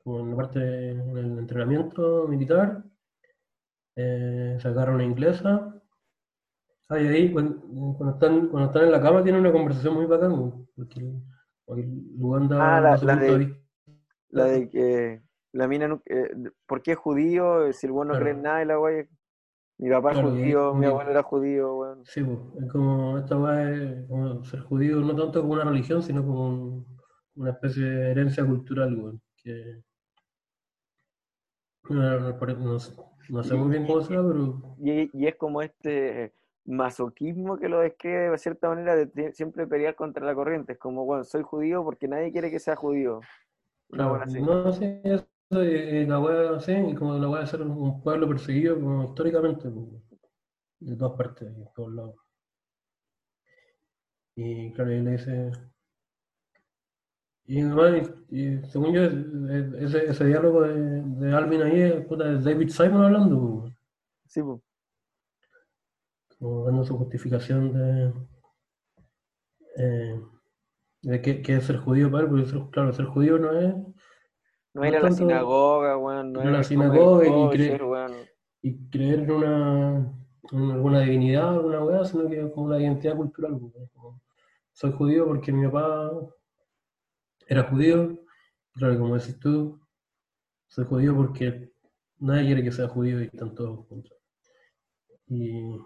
como 0.05 0.21
en 0.21 0.31
la 0.31 0.37
parte 0.37 0.61
del 0.61 1.39
entrenamiento 1.39 2.29
militar, 2.29 2.85
eh, 3.97 4.57
se 4.61 4.69
agarra 4.69 4.95
una 4.95 5.05
inglesa. 5.05 5.78
Ah, 6.91 6.99
y 6.99 7.07
ahí, 7.07 7.33
cuando, 7.33 7.61
cuando 7.99 8.15
están, 8.15 8.49
cuando 8.49 8.69
están 8.69 8.85
en 8.85 8.93
la 8.93 9.01
cama, 9.03 9.23
tienen 9.23 9.43
una 9.43 9.53
conversación 9.53 9.95
muy 9.95 10.07
bacán, 10.07 10.67
porque 10.75 11.87
Luganda 12.19 12.57
Ah, 12.59 12.81
la- 12.81 12.91
la 12.97 12.99
punto 12.99 13.35
de- 13.35 13.63
la 14.31 14.45
de 14.45 14.71
que 14.71 15.23
la 15.53 15.69
mina, 15.69 15.89
no- 15.89 16.03
eh, 16.07 16.31
¿por 16.67 16.81
qué 16.83 16.93
es 16.93 16.99
judío? 16.99 17.71
Si 17.73 17.87
el 17.87 17.93
weón 17.93 18.09
no 18.09 18.15
Claro. 18.15 18.25
cree 18.25 18.35
en 18.37 18.43
nada 18.43 18.63
y 18.63 18.67
la 18.67 18.81
wea, 18.81 19.07
mi 19.79 19.91
papá 19.91 20.13
es 20.13 20.19
Claro, 20.19 20.31
judío, 20.31 20.75
mi 20.75 20.87
abuelo 20.87 21.11
era 21.11 21.23
judío, 21.23 21.77
weón. 21.77 22.05
Sí, 22.07 22.23
pues, 22.23 22.39
es 22.65 22.73
como 22.73 23.19
esta 23.19 23.37
weá 23.37 23.71
es 23.71 24.07
como 24.09 24.45
ser 24.45 24.61
judío, 24.61 24.97
no 25.01 25.15
tanto 25.15 25.43
como 25.43 25.53
una 25.55 25.65
religión, 25.65 26.03
sino 26.03 26.25
como 26.25 26.49
un- 26.49 26.87
una 27.37 27.51
especie 27.51 27.85
de 27.85 28.11
herencia 28.13 28.47
cultural, 28.47 28.95
weón, 28.97 29.21
que 29.37 29.83
no, 31.91 32.21
no 32.31 32.79
sé- 32.79 32.93
no 33.29 33.43
sé 33.45 33.55
muy 33.55 33.71
bien 33.71 33.87
cómo 33.87 34.01
será, 34.03 34.23
pero 34.23 34.63
Y, 34.81 35.11
y 35.13 35.27
es 35.27 35.37
como 35.37 35.61
este 35.63 36.33
masoquismo 36.67 37.59
que 37.59 37.69
lo 37.69 37.81
describe 37.81 38.31
de 38.31 38.39
cierta 38.39 38.69
manera 38.69 38.97
de 38.97 39.33
siempre 39.33 39.67
pelear 39.67 39.95
contra 39.97 40.25
la 40.27 40.35
corriente. 40.35 40.73
Es 40.75 40.79
como, 40.79 41.05
bueno, 41.05 41.25
soy 41.25 41.43
judío 41.43 41.85
porque 41.85 42.09
nadie 42.09 42.33
quiere 42.33 42.51
que 42.51 42.59
sea 42.61 42.77
judío. 42.77 43.21
Una 43.91 44.07
claro, 44.07 44.09
buena 44.09 44.25
así. 44.27 44.47
no 44.47 44.73
sé, 44.73 45.01
eso, 45.05 45.27
y 45.65 46.07
la 46.07 46.19
weá 46.21 46.57
así, 46.57 46.73
y 46.73 46.95
como 46.95 47.19
la 47.19 47.29
weá 47.29 47.41
de 47.43 47.47
ser 47.47 47.63
un 47.63 48.01
pueblo 48.03 48.29
perseguido 48.29 48.77
como 48.81 49.05
históricamente, 49.05 49.69
pues, 49.71 49.87
de 50.81 50.97
todas 50.97 51.17
partes, 51.19 51.57
de 51.57 51.67
todos 51.75 51.93
lados. 51.95 52.17
Y 54.37 54.73
claro, 54.73 54.91
y 54.95 55.03
le 55.03 55.11
dice. 55.13 55.51
Y, 57.47 57.61
y, 57.63 57.65
y 58.31 58.63
según 58.71 58.93
yo, 58.95 59.03
es- 59.03 59.13
es- 59.15 59.95
ese, 59.95 60.11
ese 60.11 60.25
diálogo 60.27 60.63
de, 60.63 61.03
de 61.03 61.33
Alvin 61.35 61.63
ahí 61.63 61.81
es 61.81 62.07
puta, 62.07 62.25
de 62.25 62.39
David 62.41 62.69
Simon 62.69 63.03
hablando, 63.05 63.61
pues, 63.63 63.75
Sí, 64.27 64.43
po. 64.43 64.63
Como 66.39 66.65
dando 66.65 66.85
su 66.85 66.97
justificación 66.97 67.73
de, 67.73 68.13
eh, 69.77 70.21
de 71.03 71.23
qué, 71.23 71.43
qué 71.43 71.57
es 71.57 71.65
ser 71.65 71.79
judío 71.79 72.11
para 72.11 72.25
él, 72.25 72.31
porque 72.31 72.47
ser- 72.47 72.71
claro, 72.71 72.93
ser 72.93 73.07
judío 73.07 73.39
no 73.39 73.53
es 73.59 73.75
No 73.75 73.93
No 74.75 74.87
ir 74.87 74.97
a 74.97 75.01
la 75.03 75.11
sinagoga, 75.13 75.97
weón, 75.97 76.33
no 76.33 76.43
ir 76.43 76.49
a 76.49 76.51
la 76.53 76.65
sinagoga 76.65 77.27
y 77.27 77.57
creer- 77.57 77.83
weón. 77.85 78.13
y 78.63 78.89
creer 78.91 79.21
en 79.21 79.31
una 79.33 80.15
en 80.51 80.71
alguna 80.71 81.01
divinidad, 81.01 81.51
alguna 81.55 81.85
weá, 81.85 82.05
sino 82.07 82.27
que 82.29 82.51
como 82.53 82.67
una 82.69 82.81
identidad 82.81 83.17
cultural. 83.17 83.59
pues, 83.61 83.75
soy 84.73 84.93
judío 84.93 85.27
porque 85.27 85.53
mi 85.53 85.67
papá 85.67 86.11
era 87.49 87.65
judío, 87.65 88.19
claro, 88.75 88.99
como 88.99 89.17
decís 89.19 89.39
tú, 89.41 89.81
soy 90.69 90.85
judío 90.87 91.15
porque 91.17 91.73
nadie 92.19 92.47
quiere 92.47 92.63
que 92.65 92.73
sea 92.73 92.89
judío 92.89 93.21
y 93.23 93.27
están 93.27 93.55
todos 93.55 93.87
contra. 93.87 94.15
Y, 95.27 95.77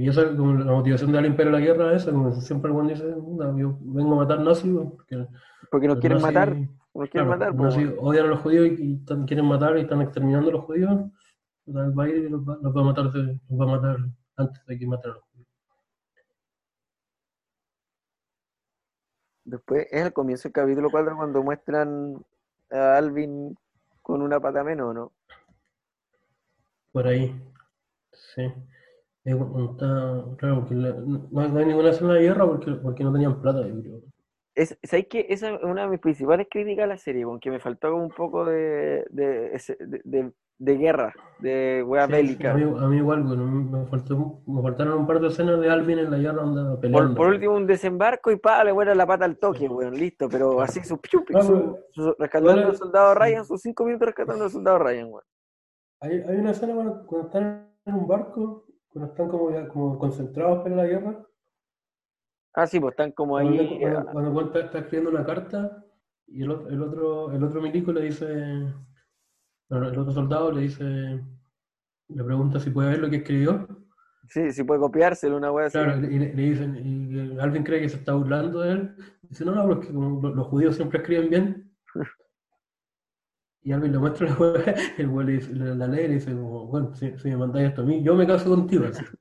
y 0.00 0.08
esa 0.08 0.22
es 0.22 0.28
como 0.36 0.54
la 0.54 0.72
motivación 0.72 1.12
de 1.12 1.18
alguien 1.18 1.36
para 1.36 1.50
la 1.50 1.60
guerra 1.60 1.92
es 1.94 2.02
esa, 2.02 2.12
como 2.12 2.32
siempre 2.40 2.68
el 2.68 2.74
buen 2.74 2.88
dice, 2.88 3.04
"Puta, 3.12 3.52
yo 3.56 3.76
vengo 3.80 4.14
a 4.14 4.24
matar 4.24 4.40
nazis, 4.40 4.72
porque 4.72 5.26
Porque 5.70 5.88
nos 5.88 5.98
quieren 5.98 6.18
nazis- 6.18 6.22
matar, 6.34 6.48
nos 6.48 7.08
quieren 7.10 7.10
Claro, 7.10 7.28
matar, 7.30 7.54
nazis 7.54 7.90
odian 7.98 8.26
a 8.26 8.28
los 8.28 8.40
judíos 8.40 8.66
y, 8.78 8.82
y 8.82 8.94
están- 8.96 9.24
quieren 9.26 9.46
matar 9.46 9.76
y 9.78 9.82
están 9.82 10.00
exterminando 10.02 10.48
a 10.50 10.52
los 10.52 10.64
judíos. 10.64 10.90
Él 11.66 11.98
va 11.98 12.04
a 12.04 12.08
ir 12.08 12.16
y 12.16 12.28
los 12.28 12.42
va, 12.42 12.58
los 12.60 12.76
va 12.76 12.80
a 12.80 12.84
matar, 12.84 13.10
de- 13.12 13.40
los 13.48 13.60
va 13.60 13.64
a 13.64 13.76
matar 13.76 13.96
antes 14.36 14.66
de 14.66 14.78
que 14.78 14.86
maten 14.86 15.10
a 15.10 15.14
los 15.14 15.22
judíos. 15.24 15.48
Después 19.44 19.86
es 19.90 20.02
al 20.04 20.12
comienzo 20.12 20.44
del 20.48 20.52
capítulo 20.52 20.88
4 20.90 21.16
cuando 21.16 21.42
muestran 21.42 22.24
a 22.70 22.96
Alvin 22.96 23.56
con 24.02 24.22
una 24.22 24.40
pata 24.40 24.64
menos, 24.64 24.94
¿no? 24.94 25.12
Por 26.92 27.06
ahí. 27.06 27.34
Sí. 28.12 28.42
Cuando 29.24 29.70
está- 29.72 30.36
claro, 30.36 30.66
la- 30.70 30.92
no, 30.92 31.48
no 31.48 31.58
hay 31.58 31.64
ninguna 31.66 31.90
escena 31.90 32.14
de 32.14 32.22
guerra 32.22 32.46
porque, 32.46 32.72
porque 32.72 33.04
no 33.04 33.12
tenían 33.12 33.40
plata, 33.40 33.66
yo 33.66 33.80
creo. 33.80 34.00
Es, 34.54 34.78
¿sabes 34.82 35.06
qué? 35.08 35.26
Esa 35.30 35.54
es 35.54 35.62
una 35.64 35.82
de 35.82 35.88
mis 35.88 36.00
principales 36.00 36.46
críticas 36.50 36.84
a 36.84 36.88
la 36.88 36.96
serie, 36.98 37.22
aunque 37.22 37.50
me 37.50 37.58
faltó 37.58 37.90
como 37.90 38.04
un 38.04 38.10
poco 38.10 38.44
de, 38.44 39.04
de, 39.10 39.50
de, 39.78 40.00
de- 40.04 40.32
de 40.56 40.76
guerra, 40.76 41.12
de 41.40 41.82
wea 41.84 42.06
Sí, 42.06 42.12
bélica. 42.12 42.52
a, 42.52 42.54
mí, 42.54 42.62
a 42.62 42.86
mí 42.86 42.96
igual, 42.98 43.24
bueno, 43.24 43.44
me, 43.46 43.86
faltó, 43.86 44.40
me 44.46 44.62
faltaron 44.62 44.98
un 45.00 45.06
par 45.06 45.20
de 45.20 45.28
escenas 45.28 45.58
de 45.60 45.68
Alvin 45.70 45.98
en 45.98 46.10
la 46.12 46.18
guerra 46.18 46.42
onda 46.44 46.70
Por, 46.74 46.80
peleando. 46.80 47.14
por 47.16 47.26
último, 47.28 47.54
un 47.54 47.66
desembarco 47.66 48.30
y 48.30 48.36
pa, 48.36 48.62
le 48.62 48.70
vuela 48.70 48.94
la 48.94 49.06
pata 49.06 49.24
al 49.24 49.38
toque, 49.38 49.66
weón, 49.68 49.94
listo, 49.94 50.28
pero 50.28 50.60
así 50.60 50.84
su, 50.84 51.00
piu, 51.00 51.24
piu, 51.24 51.40
su- 51.42 51.78
su- 51.90 52.14
rescatando 52.18 52.66
al 52.68 52.76
soldado. 52.76 53.14
Ryan, 53.14 53.44
sus 53.46 53.62
cinco 53.62 53.84
minutos 53.86 54.06
rescatando 54.06 54.44
al 54.44 54.50
soldado 54.50 54.78
Ryan, 54.78 55.06
weón. 55.08 55.24
Hay, 56.00 56.20
hay 56.20 56.36
una 56.36 56.50
escena 56.52 56.74
cuando, 56.74 57.06
cuando 57.06 57.26
están 57.26 57.68
en 57.86 57.94
un 57.94 58.06
barco, 58.06 58.63
cuando 58.94 59.10
están 59.12 59.28
como, 59.28 59.50
ya- 59.50 59.68
como 59.68 59.98
concentrados 59.98 60.62
para 60.62 60.76
la 60.76 60.86
guerra. 60.86 61.26
Ah, 62.54 62.66
sí, 62.66 62.78
pues 62.78 62.92
están 62.92 63.10
como 63.10 63.34
Cuando, 63.34 63.60
ahí. 63.60 63.80
cuando, 63.80 64.06
cuando 64.12 64.32
Juan 64.32 64.46
está, 64.46 64.60
está 64.60 64.78
escribiendo 64.78 65.10
una 65.10 65.26
carta 65.26 65.84
y 66.28 66.42
el, 66.42 66.50
otro- 66.52 66.68
el 66.68 66.80
otro, 66.82 67.32
el 67.32 67.42
otro 67.42 67.60
milico 67.60 67.92
le 67.92 68.02
dice, 68.02 68.72
bueno, 69.68 69.88
el 69.88 69.98
otro 69.98 70.12
soldado 70.12 70.52
le 70.52 70.60
dice, 70.62 70.84
le 70.84 72.24
pregunta 72.24 72.60
si 72.60 72.70
puede 72.70 72.90
ver 72.90 73.00
lo 73.00 73.10
que 73.10 73.16
escribió. 73.16 73.66
Sí, 74.28 74.52
sí 74.52 74.62
puede 74.62 74.80
copiárselo, 74.80 75.36
una 75.36 75.50
wea 75.50 75.66
así. 75.66 75.76
Claro, 75.76 75.98
y 75.98 76.18
le, 76.18 76.32
le 76.32 76.42
dicen, 76.42 76.76
y 76.76 77.38
alguien 77.40 77.64
cree 77.64 77.80
que 77.80 77.88
se 77.88 77.96
está 77.96 78.14
burlando 78.14 78.60
de 78.60 78.70
él. 78.72 78.96
Dice, 79.22 79.44
no, 79.44 79.52
no, 79.56 79.66
porque 79.66 79.92
los 79.92 80.46
judíos 80.46 80.76
siempre 80.76 81.00
escriben 81.00 81.30
bien. 81.30 81.63
Y 83.64 83.72
Alvin 83.72 83.92
le 83.92 83.98
muestra 83.98 84.28
la 84.28 84.34
hueá, 84.38 84.62
el 84.98 85.08
güey 85.08 85.26
le 85.26 85.32
dice- 85.32 85.54
la, 85.54 85.74
la 85.74 85.86
lee 85.88 86.02
y 86.04 86.08
le 86.08 86.14
dice, 86.14 86.32
como, 86.32 86.66
bueno, 86.66 86.94
si, 86.94 87.16
si 87.18 87.28
me 87.30 87.36
mandáis 87.38 87.68
esto 87.70 87.82
a 87.82 87.84
mí, 87.84 88.02
yo 88.02 88.14
me 88.14 88.26
caso 88.26 88.48
contigo. 88.50 88.84
así. 88.86 89.02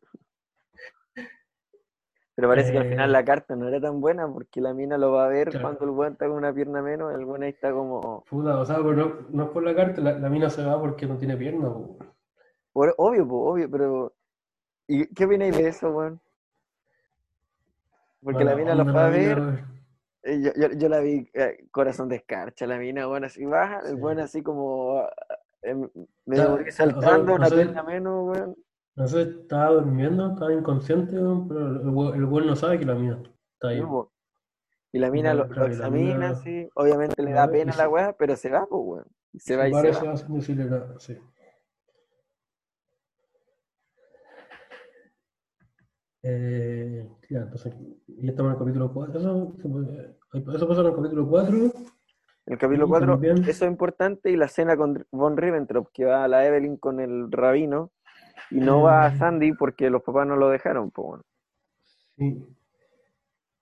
Pero 2.36 2.50
parece 2.50 2.72
que 2.72 2.80
al 2.80 2.88
Eh, 2.88 2.90
final 2.90 3.12
la 3.12 3.24
carta 3.24 3.56
no 3.56 3.68
era 3.68 3.80
tan 3.80 4.02
buena 4.02 4.28
porque 4.28 4.60
la 4.60 4.74
mina 4.74 4.98
lo 4.98 5.12
va 5.12 5.26
a 5.26 5.28
ver 5.30 5.50
Claro. 5.50 5.62
cuando 5.78 5.86
el 5.86 5.90
weón 5.92 6.14
está 6.14 6.28
con 6.28 6.38
una 6.38 6.52
pierna 6.54 6.82
menos, 6.82 7.14
el 7.14 7.26
weón 7.26 7.44
ahí 7.44 7.50
está 7.52 7.72
como. 7.72 8.24
Puta, 8.28 8.60
o 8.60 8.66
sea, 8.66 8.78
pero 8.78 8.94
no, 8.94 9.16
no 9.30 9.44
es 9.44 9.50
por 9.52 9.64
la 9.64 9.76
carta, 9.76 10.02
la, 10.02 10.18
la 10.18 10.30
mina 10.30 10.50
se 10.50 10.64
va 10.66 10.80
porque 10.80 11.06
no 11.06 11.16
tiene 11.18 11.38
pierna. 11.38 11.70
po. 11.72 11.98
Por- 12.74 12.96
obvio, 12.98 13.28
po, 13.28 13.52
obvio, 13.52 13.70
pero. 13.70 14.14
¿Y 14.88 15.06
qué 15.14 15.26
opináis 15.26 15.56
de 15.56 15.68
eso, 15.68 15.92
weón? 15.92 16.20
Porque 18.22 18.44
la 18.44 18.56
mina 18.56 18.74
lo 18.74 18.84
fue 18.86 19.00
a 19.02 19.10
ver, 19.10 19.40
weón. 19.40 19.73
Yo, 20.26 20.52
yo, 20.56 20.72
yo 20.78 20.90
la 20.90 21.00
vi 21.00 21.30
eh, 21.34 21.68
corazón 21.72 22.10
de 22.10 22.18
escarcha, 22.18 22.66
la 22.68 22.78
mina, 22.78 23.08
weón, 23.08 23.26
así 23.26 23.46
baja, 23.46 23.80
el 23.88 23.96
Sí. 23.98 24.02
weón 24.02 24.20
así 24.20 24.42
como. 24.44 25.08
em, 25.62 25.90
medio 26.26 26.44
sea, 26.44 26.54
o 26.54 26.58
sea, 26.64 26.72
saltando, 26.72 27.26
no 27.26 27.36
una 27.36 27.48
sé- 27.48 27.56
pierna 27.56 27.84
menos, 27.84 28.24
weón. 28.38 28.56
No 28.96 29.08
sé, 29.08 29.22
estaba 29.22 29.72
durmiendo, 29.72 30.34
estaba 30.34 30.54
inconsciente, 30.54 31.16
weón, 31.18 31.48
pero 31.48 32.14
el 32.14 32.26
güey 32.26 32.46
no 32.46 32.56
sabe 32.56 32.78
que 32.80 32.86
la 32.86 32.96
mina 32.96 33.22
está 33.54 33.70
ahí. 33.70 33.80
Sí. 33.80 34.10
Y 34.92 35.00
la 35.00 35.10
mina 35.10 35.34
lo, 35.34 35.46
lo 35.46 35.50
claro, 35.50 35.68
examina, 35.72 36.14
mina- 36.16 36.30
así, 36.30 36.70
obviamente 36.76 37.24
le 37.24 37.32
da 37.32 37.48
pena 37.50 37.74
a 37.74 37.78
la 37.78 37.84
se- 37.84 37.90
weá, 37.90 38.14
pero 38.14 38.36
se 38.36 38.50
va, 38.50 38.66
pues, 38.68 38.82
weón. 38.84 39.06
Se 39.36 39.56
va 39.58 39.68
y 39.68 39.72
se 39.72 39.76
Parece 39.82 40.06
va. 40.06 40.12
va 40.12 41.00
sí. 41.00 41.18
Eh, 46.24 47.08
ya, 47.30 47.40
entonces, 47.42 47.74
ya 48.08 48.30
estamos 48.32 48.52
en 48.52 48.54
el 48.54 48.60
capítulo 48.60 48.94
4. 48.94 49.20
Eso, 49.20 49.54
eso 50.54 50.68
pasa 50.68 50.82
en 50.82 50.88
el 50.88 50.96
capítulo 50.96 51.28
4. 51.28 51.56
El 52.46 52.58
capítulo 52.58 52.86
Y 52.86 52.90
4, 52.90 53.08
también- 53.14 53.38
eso 53.44 53.66
es 53.66 53.72
importante, 53.72 54.32
y 54.32 54.36
la 54.38 54.46
escena 54.46 54.76
con 54.78 55.06
Von 55.12 55.38
Ribbentrop, 55.38 55.90
que 55.94 56.06
va 56.06 56.24
a 56.24 56.28
la 56.28 56.46
Evelyn 56.46 56.78
con 56.78 57.00
el 57.00 57.32
rabino, 57.32 57.92
y 58.52 58.60
no 58.60 58.82
va 58.82 59.06
a 59.06 59.10
Mm. 59.12 59.18
Sandy 59.18 59.52
porque 59.54 59.90
los 59.90 60.02
papás 60.04 60.28
no 60.28 60.36
lo 60.36 60.50
dejaron, 60.50 60.92
pues, 60.92 61.08
bueno. 61.08 61.24
Sí. 62.18 62.46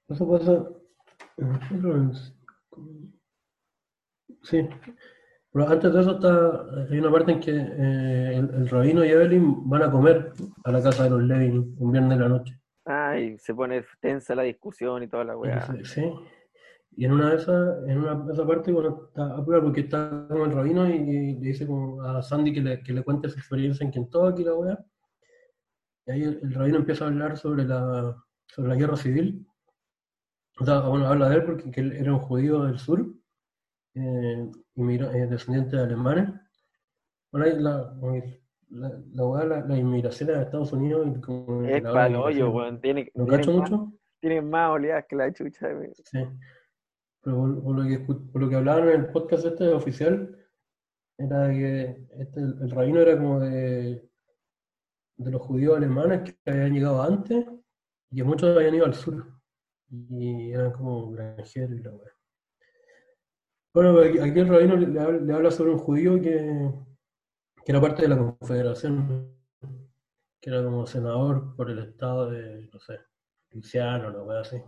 Eso 0.10 0.30
pasa. 0.30 0.68
Sí. 4.44 4.68
Pero 5.54 5.68
antes 5.68 5.94
de 5.94 6.00
eso 6.02 6.12
está, 6.12 6.66
hay 6.90 7.00
una 7.00 7.12
parte 7.12 7.32
en 7.34 7.40
que 7.42 7.52
eh, 7.52 8.36
el, 8.38 8.50
el 8.54 8.70
rabino 8.70 9.04
y 9.04 9.10
Evelyn 9.10 9.70
van 9.70 9.84
a 9.84 9.92
comer 9.92 10.32
a 10.64 10.72
la 10.72 10.82
casa 10.82 11.04
de 11.04 11.10
los 11.10 11.24
Levin 11.24 11.76
un 11.78 11.92
viernes 11.92 12.18
de 12.18 12.24
la 12.24 12.30
noche. 12.30 12.58
Ay, 12.86 13.38
se 13.38 13.54
pone 13.54 13.84
tensa 14.00 14.34
la 14.34 14.44
discusión 14.44 15.04
y 15.04 15.08
toda 15.08 15.24
la 15.26 15.34
Y 15.34 15.36
weá. 15.36 15.68
dice, 15.78 15.86
sí. 15.86 16.14
Y 16.96 17.06
en 17.06 17.12
una 17.14 17.30
de 17.32 17.36
esas, 17.38 17.88
en 17.88 17.98
una 18.00 18.16
de 18.16 18.34
esas 18.34 18.46
partes, 18.46 18.74
bueno, 18.74 19.06
está 19.10 19.36
a 19.36 19.46
prueba 19.46 19.64
porque 19.64 19.82
está 19.82 20.26
como 20.30 20.46
el 20.46 20.52
rabino 20.52 20.90
y, 20.90 20.94
y 20.94 21.34
le 21.36 21.48
dice 21.48 21.68
como 21.68 22.02
a 22.02 22.22
Sandy 22.22 22.54
que 22.54 22.62
le, 22.62 22.82
que 22.84 22.94
le 22.94 23.04
cuente 23.04 23.30
su 23.30 23.38
experiencia 23.38 23.86
en 23.86 23.92
Kentucky, 23.92 24.44
la 24.44 24.56
weá. 24.56 24.86
Y 26.06 26.12
ahí 26.12 26.24
el, 26.24 26.40
el 26.44 26.54
rabino 26.54 26.78
empieza 26.78 27.06
a 27.06 27.08
hablar 27.10 27.38
sobre 27.38 27.66
la, 27.66 28.16
sobre 28.48 28.70
la 28.70 28.76
guerra 28.76 28.98
civil. 28.98 29.46
O 30.60 30.66
sea, 30.66 30.80
bueno, 30.82 31.08
habla 31.08 31.30
de 31.30 31.36
él 31.38 31.44
porque 31.44 31.72
que 31.72 31.82
él 31.82 31.94
era 31.94 32.12
un 32.14 32.20
judío 32.20 32.64
del 32.64 32.78
sur, 32.78 33.06
eh, 33.96 34.52
eh, 34.76 35.28
descendiente 35.30 35.76
de 35.76 35.84
alemanes. 35.84 36.30
Bueno, 37.32 37.46
la, 37.60 37.96
la, 38.70 38.90
la, 39.14 39.46
la, 39.46 39.66
la 39.66 39.78
inmigración 39.78 40.30
a 40.32 40.42
Estados 40.42 40.74
Unidos 40.74 41.08
y 41.08 41.12
Es 41.68 41.84
de 41.84 41.90
pa'l 41.92 42.16
hoyo, 42.16 42.48
inmigración. 42.48 42.56
weón. 42.56 42.82
Tiene, 42.82 43.12
¿No 43.16 43.26
tienen 43.26 43.40
cacho 43.40 43.58
más, 43.58 43.72
mucho? 43.72 43.94
tienen 44.20 44.50
más 44.50 44.70
oleadas 44.72 45.06
que 45.08 45.16
la 45.16 45.34
chucha. 45.34 45.68
Sí. 46.06 46.20
Pero 47.24 47.38
por, 47.38 47.64
por 47.64 47.76
lo 47.78 47.84
que, 47.84 48.00
por 48.00 48.42
lo 48.42 48.50
que 48.50 48.56
hablaban 48.56 48.90
en 48.90 49.00
el 49.02 49.12
podcast 49.12 49.46
este 49.46 49.68
oficial, 49.70 50.38
era 51.18 51.40
de 51.48 51.54
que 51.54 52.22
este, 52.22 52.40
el, 52.40 52.58
el 52.62 52.72
rabino 52.72 53.00
era 53.00 53.18
como 53.18 53.40
de, 53.40 54.10
de 55.18 55.32
los 55.32 55.42
judíos 55.42 55.78
alemanes 55.78 56.34
que 56.44 56.52
habían 56.52 56.74
llegado 56.74 57.02
antes 57.04 57.46
y 58.10 58.16
que 58.16 58.24
muchos 58.24 58.56
habían 58.58 58.74
ido 58.76 58.86
al 58.86 58.94
sur 58.96 59.28
y 59.90 60.52
eran 60.52 60.72
como 60.72 61.12
granjeros 61.12 61.78
y 61.80 61.84
la 61.84 61.92
weá. 61.92 62.12
Bueno, 63.74 63.98
aquí, 64.00 64.40
el 64.40 64.48
rabino 64.48 64.76
le, 64.76 64.88
le 65.22 65.34
habla, 65.34 65.52
sobre 65.52 65.72
un 65.72 65.78
judío 65.78 66.22
que, 66.22 66.72
que 67.66 67.72
era 67.72 67.80
parte 67.80 68.02
de 68.02 68.10
la 68.10 68.18
confederación, 68.18 69.34
que 70.42 70.50
era 70.50 70.64
como 70.64 70.86
senador 70.86 71.56
por 71.56 71.70
el 71.70 71.80
estado 71.80 72.30
de, 72.32 72.70
no 72.74 72.80
sé, 72.80 73.00
Luisiana 73.52 74.08
o 74.08 74.10
una 74.12 74.24
weá 74.24 74.42
así. 74.42 74.62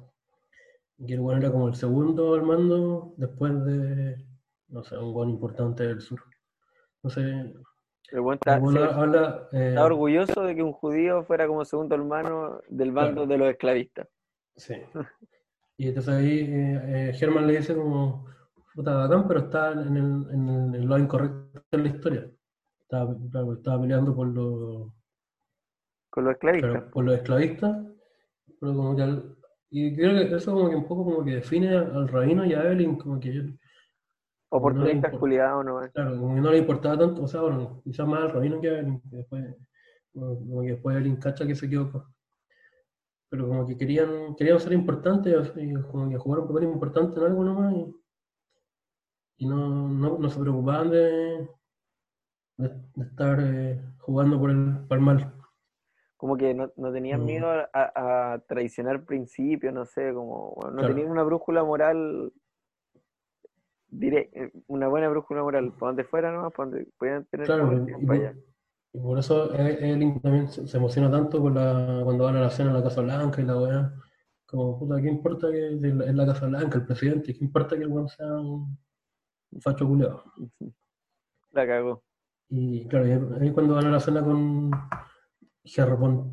Y 0.99 1.13
el 1.13 1.19
bueno 1.19 1.41
era 1.41 1.51
como 1.51 1.67
el 1.67 1.75
segundo 1.75 2.33
al 2.33 2.43
mando 2.43 3.13
después 3.17 3.65
de, 3.65 4.25
no 4.69 4.83
sé, 4.83 4.97
un 4.97 5.13
buen 5.13 5.29
importante 5.31 5.85
del 5.85 5.99
sur. 5.99 6.21
No 7.01 7.09
sé, 7.09 7.21
El 7.21 7.53
el 8.11 8.33
está, 8.35 8.55
habla, 8.55 9.49
eh, 9.51 9.69
está 9.69 9.83
orgulloso 9.85 10.43
de 10.43 10.55
que 10.55 10.63
un 10.63 10.71
judío 10.71 11.23
fuera 11.23 11.45
como 11.47 11.65
segundo 11.65 11.95
hermano 11.95 12.61
del 12.69 12.91
bando 12.91 13.25
Claro. 13.25 13.27
de 13.27 13.37
los 13.37 13.49
esclavistas. 13.49 14.07
sí. 14.55 14.75
Y 15.75 15.87
entonces 15.87 16.13
ahí 16.13 16.39
eh, 16.41 17.09
eh, 17.09 17.13
Germán 17.15 17.47
le 17.47 17.57
dice 17.57 17.75
como, 17.75 18.27
puta 18.75 18.93
bacán, 18.95 19.27
pero 19.27 19.39
está 19.41 19.71
en 19.73 19.97
el, 19.97 20.27
en 20.31 20.75
el, 20.75 20.85
lo 20.85 20.97
incorrecto 20.99 21.63
de 21.71 21.77
la 21.79 21.87
historia. 21.89 22.31
Estaba, 22.81 23.15
claro, 23.31 23.53
estaba 23.53 23.81
peleando 23.81 24.15
por 24.15 24.27
los, 24.27 24.91
Con 26.09 26.23
los 26.23 26.33
esclavistas. 26.35 26.69
claro, 26.71 26.91
por 26.91 27.03
los 27.05 27.15
esclavistas, 27.15 27.77
pero 28.59 28.75
como 28.75 28.95
que 28.95 29.01
al- 29.03 29.35
y 29.71 29.95
creo 29.95 30.11
que 30.29 30.35
eso 30.35 30.53
como 30.53 30.69
que 30.69 30.75
un 30.75 30.87
poco 30.87 31.05
como 31.05 31.25
que 31.25 31.35
define 31.35 31.75
al 31.77 32.07
rabino 32.07 32.45
y 32.45 32.53
a 32.53 32.63
Evelyn 32.65 32.97
como 32.97 33.19
que 33.19 33.29
ellos 33.29 33.45
Oportunistas 34.49 35.11
importa. 35.11 35.19
culiados, 35.19 35.65
¿no? 35.65 35.81
Claro, 35.93 36.19
como 36.19 36.35
que 36.35 36.41
no 36.41 36.51
le 36.51 36.59
importaba 36.59 36.97
tanto, 36.97 37.23
o 37.23 37.27
sea, 37.27 37.41
bueno, 37.41 37.81
quizás 37.83 38.07
más 38.07 38.23
al 38.23 38.31
rabino 38.31 38.61
que 38.61 38.69
a 38.69 38.73
Evelyn, 38.79 39.01
que 39.09 39.17
después, 39.17 39.55
como 40.13 40.39
como 40.39 40.61
que 40.63 40.71
después 40.73 40.95
Evelyn 40.95 41.17
cacha 41.17 41.47
que 41.47 41.55
se 41.55 41.67
equivocó. 41.67 42.07
Pero 43.29 43.47
como 43.49 43.67
que 43.67 43.75
querían, 43.77 44.33
querían 44.35 44.59
ser 44.61 44.71
importantes, 44.73 45.51
y 45.57 45.73
como 45.91 46.09
que 46.09 46.17
jugar 46.17 46.39
un 46.41 46.47
papel 46.47 46.63
importante 46.63 47.19
en 47.19 47.25
algo 47.25 47.43
nomás, 47.43 47.73
y, 47.75 47.95
y 49.37 49.47
no, 49.47 49.87
no, 49.89 50.17
no 50.17 50.29
se 50.29 50.39
preocupaban 50.39 50.89
de, 50.91 51.47
de, 52.57 52.69
de 52.95 53.03
estar 53.05 53.39
eh, 53.41 53.81
jugando 53.99 54.39
por 54.39 54.49
el, 54.51 54.85
por 54.87 54.97
el 54.97 55.03
mal. 55.03 55.33
Como 56.17 56.37
que 56.37 56.53
no, 56.53 56.71
no 56.77 56.91
tenían 56.93 57.25
miedo 57.25 57.47
a, 57.49 57.69
a- 57.73 58.33
a 58.33 58.39
traicionar 58.39 59.03
principios, 59.03 59.73
no 59.73 59.85
sé, 59.85 60.13
como 60.13 60.57
no 60.71 60.71
Claro. 60.77 60.93
tenían 60.93 61.11
una 61.11 61.23
brújula 61.23 61.63
moral, 61.63 62.31
diré, 63.89 64.29
eh, 64.33 64.51
una 64.67 64.87
buena 64.87 65.09
brújula 65.09 65.43
moral, 65.43 65.71
para 65.73 65.87
donde 65.89 66.03
fuera, 66.03 66.31
¿no? 66.31 66.49
Para 66.51 66.69
donde 66.69 66.87
podían 66.97 67.25
tener 67.25 67.47
Claro, 67.47 67.73
y 67.73 68.05
por, 68.05 68.05
para 68.07 68.19
allá. 68.19 68.35
y 68.93 68.99
por 68.99 69.19
eso 69.19 69.53
E- 69.55 69.89
Evelyn 69.89 70.21
también 70.21 70.47
se, 70.47 70.77
emociona 70.77 71.11
tanto 71.11 71.41
con 71.41 71.55
la, 71.55 72.01
cuando 72.03 72.23
van 72.25 72.37
a 72.37 72.41
la 72.41 72.49
cena 72.49 72.69
en 72.69 72.75
la 72.77 72.83
Casa 72.83 73.01
Blanca 73.01 73.41
y 73.41 73.45
la 73.45 73.57
weá. 73.59 73.93
Como, 74.45 74.79
puta, 74.79 75.01
¿qué 75.01 75.09
importa 75.09 75.51
que 75.51 75.67
es 75.75 76.15
la, 76.15 76.25
Casa 76.25 76.45
Blanca, 76.47 76.77
el 76.77 76.85
presidente? 76.85 77.33
¿Qué 77.33 77.43
importa 77.43 77.75
que 77.75 77.83
el 77.83 77.89
weón 77.89 78.07
sea 78.07 78.27
un 78.27 78.77
facho 79.61 79.87
culeado? 79.87 80.23
La 81.51 81.67
cagó. 81.67 82.03
Y 82.49 82.87
claro, 82.87 83.35
ahí 83.39 83.51
cuando 83.51 83.75
van 83.75 83.87
a 83.87 83.91
la 83.91 83.99
cena 83.99 84.23
con 84.23 84.71
Gerro 85.63 85.97
von. 85.97 86.31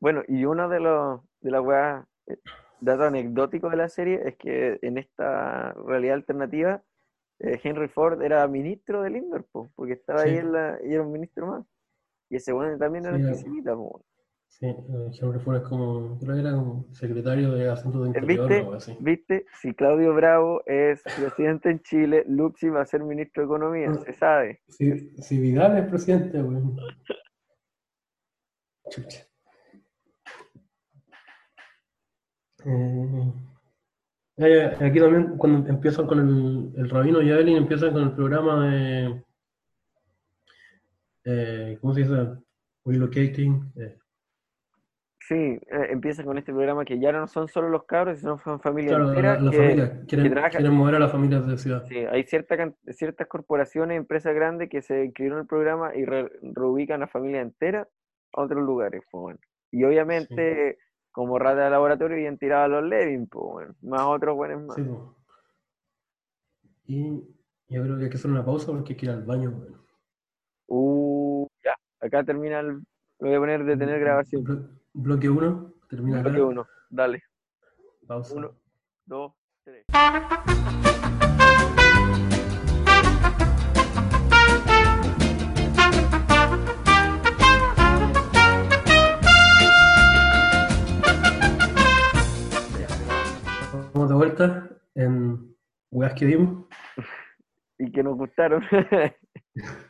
Bueno, 0.00 0.22
y 0.28 0.44
uno 0.44 0.68
de 0.68 0.80
los 0.80 1.20
de 1.40 1.50
las 1.50 1.62
weas, 1.62 2.06
eh, 2.26 2.38
datos 2.80 3.06
anecdóticos 3.06 3.70
de 3.70 3.76
la 3.76 3.88
serie 3.88 4.20
es 4.24 4.36
que 4.36 4.78
en 4.82 4.98
esta 4.98 5.72
realidad 5.72 6.14
alternativa, 6.14 6.82
eh, 7.40 7.60
Henry 7.62 7.88
Ford 7.88 8.22
era 8.22 8.46
ministro 8.46 9.02
de 9.02 9.10
Lindbergh, 9.10 9.46
po, 9.50 9.70
porque 9.74 9.94
estaba 9.94 10.22
Sí. 10.22 10.30
ahí 10.30 10.36
en 10.38 10.52
la, 10.52 10.78
y 10.84 10.94
era 10.94 11.02
un 11.02 11.12
ministro 11.12 11.46
más. 11.46 11.66
Y 12.28 12.36
ese 12.36 12.52
bueno 12.52 12.78
también 12.78 13.04
era 13.06 13.16
Sí, 13.16 13.22
antisemita, 13.24 13.74
po. 13.74 14.04
Sí, 14.52 14.66
Henry 14.66 15.38
Ford 15.40 15.56
es 15.56 15.62
como, 15.62 16.18
creo 16.18 16.34
que 16.34 16.40
era 16.40 16.52
como 16.52 16.84
secretario 16.92 17.52
de 17.52 17.70
Asuntos 17.70 18.02
de 18.02 18.06
Eh, 18.08 18.10
Interior 18.20 18.48
¿Viste? 18.48 18.54
o 18.56 18.64
algo 18.64 18.74
así. 18.74 18.96
¿Viste? 19.00 19.46
Si 19.62 19.72
Claudio 19.74 20.12
Bravo 20.14 20.62
es 20.66 21.02
presidente 21.02 21.70
en 21.70 21.80
Chile, 21.80 22.24
Luxi 22.28 22.68
va 22.68 22.82
a 22.82 22.86
ser 22.86 23.02
ministro 23.02 23.42
de 23.42 23.46
Economía, 23.46 23.94
se 23.94 24.12
sabe. 24.12 24.60
Si, 24.68 25.10
si 25.22 25.38
Vidal 25.38 25.78
es 25.78 25.88
presidente, 25.88 26.42
weón. 26.42 26.76
Chucha. 28.90 29.24
Eh, 34.36 34.64
aquí 34.80 34.98
también 35.00 35.36
cuando 35.38 35.68
empiezan 35.68 36.06
con 36.06 36.18
el, 36.18 36.72
el 36.76 36.90
Rabino 36.90 37.22
y 37.22 37.30
Evelyn 37.30 37.56
empiezan 37.56 37.92
con 37.92 38.02
el 38.02 38.12
programa 38.12 38.68
de 38.70 39.24
eh, 41.24 41.78
¿cómo 41.80 41.94
se 41.94 42.00
dice? 42.00 42.14
Relocating. 42.84 43.72
eh, 43.76 43.96
Sí, 45.30 45.36
eh, 45.36 45.60
empieza 45.90 46.24
con 46.24 46.38
este 46.38 46.52
programa 46.52 46.84
que 46.84 46.98
ya 46.98 47.12
no 47.12 47.28
son 47.28 47.46
solo 47.46 47.68
los 47.68 47.84
cabros, 47.84 48.18
sino 48.18 48.36
son 48.40 48.58
familias 48.58 48.96
claro, 48.96 49.04
la, 49.04 49.10
enteras 49.12 49.42
la 49.44 49.50
que, 49.52 49.56
familia, 49.56 50.00
quieren, 50.08 50.72
mover 50.72 50.96
a 50.96 50.98
las 50.98 51.12
familias 51.12 51.46
de 51.46 51.56
ciudad. 51.56 51.86
Sí, 51.86 51.98
hay 51.98 52.24
cierta, 52.24 52.56
ciertas 52.88 53.28
corporaciones, 53.28 53.96
empresas 53.96 54.34
grandes 54.34 54.68
que 54.68 54.82
se 54.82 55.04
inscribieron 55.04 55.38
en 55.38 55.42
el 55.42 55.46
programa 55.46 55.94
y 55.94 56.04
re- 56.04 56.32
reubican 56.42 57.04
a 57.04 57.06
familias 57.06 57.44
enteras 57.44 57.86
a 58.32 58.42
otros 58.42 58.60
lugares, 58.60 59.04
pues, 59.08 59.20
bueno. 59.22 59.38
Y 59.70 59.84
obviamente, 59.84 60.78
como 61.12 61.38
rata 61.38 61.62
de 61.62 61.70
laboratorio, 61.70 62.16
habían 62.16 62.36
tirado 62.36 62.64
a 62.64 62.80
los 62.80 62.90
Levin, 62.90 63.28
pues, 63.28 63.44
bueno, 63.52 63.74
más 63.82 64.02
otros 64.06 64.34
buenos 64.34 64.62
más. 64.66 64.74
Sí, 64.74 64.82
po. 64.82 65.14
Y 66.86 67.22
yo 67.68 67.84
creo 67.84 67.98
que 67.98 68.02
hay 68.02 68.10
que 68.10 68.16
hacer 68.16 68.32
una 68.32 68.44
pausa 68.44 68.72
porque 68.72 68.94
hay 68.94 68.96
que 68.96 69.06
ir 69.06 69.12
al 69.12 69.22
baño, 69.22 69.50
weón. 69.50 69.80
Uh, 70.66 71.46
ya, 71.64 71.76
acá 72.00 72.24
termina 72.24 72.58
el, 72.58 72.66
lo 73.20 73.28
voy 73.28 73.34
a 73.34 73.38
poner 73.38 73.64
detener 73.64 74.00
grabación. 74.00 74.79
Blo- 75.00 75.16
bloque 75.16 75.28
1, 75.30 75.74
termina 75.88 76.20
acá. 76.20 76.28
Bloque 76.28 76.42
uno, 76.42 76.66
dale, 76.90 77.22
Pausa. 78.06 78.34
uno, 78.34 78.54
dos, 79.06 79.32
tres. 79.64 79.86
Vamos 93.94 94.08
de 94.08 94.14
vuelta 94.14 94.68
en 94.94 95.56
Weas 95.90 96.14
que 96.14 96.26
vimos. 96.26 96.66
y 97.78 97.90
que 97.90 98.02
nos 98.02 98.16
gustaron. 98.16 98.62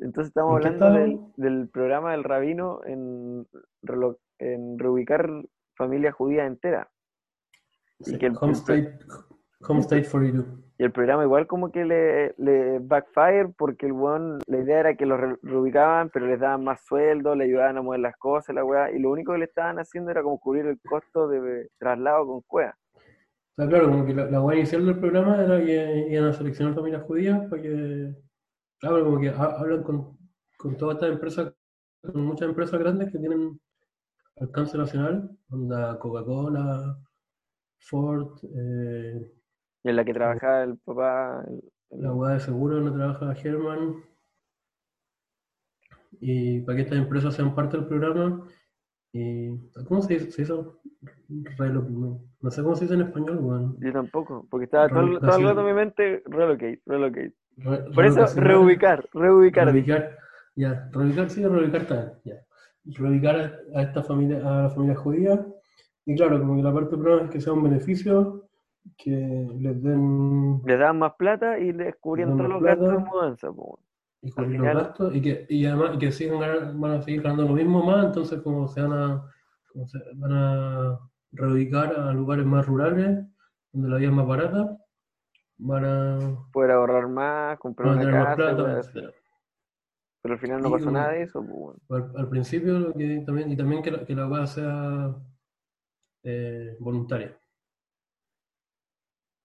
Entonces 0.00 0.28
estamos 0.28 0.56
¿En 0.56 0.60
qué 0.62 0.68
hablando 0.84 0.98
del, 0.98 1.20
del 1.36 1.68
programa 1.68 2.12
del 2.12 2.24
rabino 2.24 2.80
en, 2.86 3.46
en 4.38 4.78
reubicar 4.78 5.28
familias 5.76 6.14
judías 6.14 6.46
enteras. 6.46 6.88
Sí, 8.00 8.18
que 8.18 8.26
el- 8.26 8.36
Home 8.40 8.52
State, 8.52 8.98
Home 9.68 9.80
State 9.80 10.08
42. 10.10 10.46
Y 10.78 10.84
el 10.84 10.92
programa 10.92 11.24
igual 11.24 11.46
como 11.46 11.70
que 11.70 11.84
le, 11.84 12.34
le 12.38 12.78
backfire 12.78 13.50
porque 13.58 13.84
el 13.84 13.92
weón, 13.92 14.38
la 14.46 14.58
idea 14.60 14.80
era 14.80 14.94
que 14.94 15.04
los 15.04 15.20
re- 15.20 15.36
reubicaban, 15.42 16.08
pero 16.08 16.26
les 16.26 16.40
daban 16.40 16.64
más 16.64 16.80
sueldo, 16.86 17.34
le 17.34 17.44
ayudaban 17.44 17.76
a 17.76 17.82
mover 17.82 18.00
las 18.00 18.16
cosas, 18.16 18.54
la 18.54 18.64
weá, 18.64 18.90
y 18.90 18.98
lo 18.98 19.10
único 19.10 19.32
que 19.32 19.40
le 19.40 19.44
estaban 19.44 19.78
haciendo 19.78 20.10
era 20.10 20.22
como 20.22 20.40
cubrir 20.40 20.64
el 20.64 20.80
costo 20.80 21.28
de 21.28 21.68
traslado 21.78 22.26
con 22.26 22.40
cueva. 22.46 22.74
O 22.94 23.00
sea, 23.62 23.68
claro, 23.68 23.90
como 23.90 24.06
que 24.06 24.14
la, 24.14 24.24
la 24.30 24.40
wea 24.40 24.56
inicial 24.56 24.86
del 24.86 24.98
programa 24.98 25.44
era 25.44 25.58
que 25.62 26.06
iban 26.08 26.28
a 26.28 26.32
seleccionar 26.32 26.74
familias 26.74 27.02
judías 27.02 27.46
para 27.50 27.60
que, 27.60 28.14
claro, 28.80 29.04
como 29.04 29.20
que 29.20 29.28
ha- 29.28 29.58
hablan 29.60 29.82
con, 29.82 30.18
con 30.56 30.76
todas 30.76 30.96
estas 30.96 31.10
empresas, 31.10 31.54
con 32.02 32.24
muchas 32.24 32.48
empresas 32.48 32.78
grandes 32.80 33.10
que 33.12 33.18
tienen 33.18 33.60
alcance 34.40 34.76
nacional, 34.78 35.30
onda 35.50 35.98
Coca-Cola, 35.98 36.98
Ford, 37.78 38.38
eh, 38.54 39.32
Y 39.82 39.88
en 39.88 39.96
la 39.96 40.04
que 40.04 40.12
trabajaba 40.14 40.62
el 40.64 40.76
papá, 40.78 41.44
el- 41.46 42.00
la 42.02 42.12
wea 42.12 42.34
de 42.34 42.40
seguro 42.40 42.76
donde 42.76 42.92
trabaja 42.92 43.34
German, 43.34 43.96
y 46.20 46.60
para 46.60 46.76
que 46.76 46.82
estas 46.82 46.98
empresas 46.98 47.34
sean 47.34 47.54
parte 47.54 47.76
del 47.76 47.86
programa, 47.86 48.46
Y, 49.12 49.50
¿Cómo 49.88 50.02
se 50.02 50.14
dice? 50.14 50.30
Se 50.30 50.42
hizo 50.42 50.78
relo- 51.58 51.82
no, 51.88 52.22
no 52.40 52.50
sé 52.52 52.62
cómo 52.62 52.76
se 52.76 52.84
dice 52.84 52.94
en 52.94 53.00
español, 53.00 53.38
weón. 53.40 53.76
Yo 53.80 53.92
tampoco, 53.92 54.46
porque 54.48 54.66
estaba 54.66 54.88
todo, 54.88 54.98
todo 55.18 55.34
el 55.34 55.42
rato 55.48 55.60
en 55.60 55.66
mi 55.66 55.72
mente 55.72 56.22
relocate, 56.26 56.80
relocate. 56.86 57.34
Re- 57.64 57.90
Por 57.94 58.06
eso, 58.06 58.26
reubicar, 58.36 59.08
reubicar. 59.12 59.66
Reubicar, 59.66 60.18
ya, 60.56 60.88
reubicar, 60.92 61.30
sí, 61.30 61.44
reubicar 61.46 61.86
también, 61.86 62.12
ya. 62.24 62.34
Reubicar 62.98 63.36
a, 63.74 63.78
a 63.78 63.82
esta 63.82 64.02
familia, 64.02 64.38
a 64.38 64.62
la 64.64 64.70
familia 64.70 64.96
judía. 64.96 65.46
Y 66.06 66.16
claro, 66.16 66.38
como 66.40 66.56
que 66.56 66.62
la 66.62 66.72
parte 66.72 66.96
problema 66.96 67.24
es 67.24 67.30
que 67.30 67.40
sea 67.40 67.52
un 67.52 67.62
beneficio, 67.64 68.48
que 68.96 69.10
les 69.58 69.82
den 69.82 70.60
Le 70.64 70.76
daban 70.78 70.98
más 70.98 71.14
plata 71.16 71.58
y 71.58 71.72
les 71.72 71.96
cubrían 71.96 72.30
Les 72.30 72.36
todos 72.36 72.50
los 72.50 72.62
gastos 72.62 72.92
de 72.92 72.98
mudanza. 72.98 73.48
y 74.22 74.30
cubrir 74.32 74.60
los 74.60 74.72
gastos 74.72 75.14
y 75.16 75.22
que, 75.22 75.46
y 75.48 75.66
además 75.66 75.92
y 75.94 75.98
que 75.98 76.12
sigan 76.12 76.80
van 76.80 76.92
a 76.92 77.02
seguir 77.02 77.22
ganando 77.22 77.44
lo 77.44 77.54
mismo 77.54 77.82
más, 77.82 78.06
entonces 78.06 78.40
como 78.42 78.68
se 78.68 78.82
van 78.82 78.92
a, 78.92 79.22
como 79.72 79.86
se 79.86 79.98
van 80.16 80.32
a 80.32 80.98
reubicar 81.32 81.94
a 81.94 82.12
lugares 82.12 82.44
más 82.46 82.66
rurales, 82.66 83.24
donde 83.72 83.88
la 83.88 83.96
vida 83.96 84.08
es 84.10 84.14
más 84.14 84.26
barata, 84.26 84.76
van 85.60 85.84
a, 85.84 86.18
Poder 86.52 86.72
ahorrar 86.72 87.08
más, 87.08 87.58
comprar 87.58 87.92
una 87.92 88.00
tener 88.00 88.14
más 88.14 88.36
casa, 88.36 88.56
plata, 88.56 89.12
pero 90.22 90.34
al 90.34 90.40
final 90.40 90.60
no 90.60 90.70
pasó 90.70 90.90
nada 90.90 91.12
de 91.12 91.22
eso. 91.22 91.40
weón. 91.40 91.76
Al, 91.88 92.12
al 92.16 92.28
principio 92.28 92.78
lo 92.78 92.92
que 92.92 93.22
también, 93.24 93.50
y 93.50 93.56
también 93.56 93.82
que 93.82 93.90
la, 93.90 94.04
que 94.04 94.14
la 94.14 94.28
hueá 94.28 94.46
sea 94.46 95.14
eh, 96.22 96.76
voluntaria. 96.78 97.38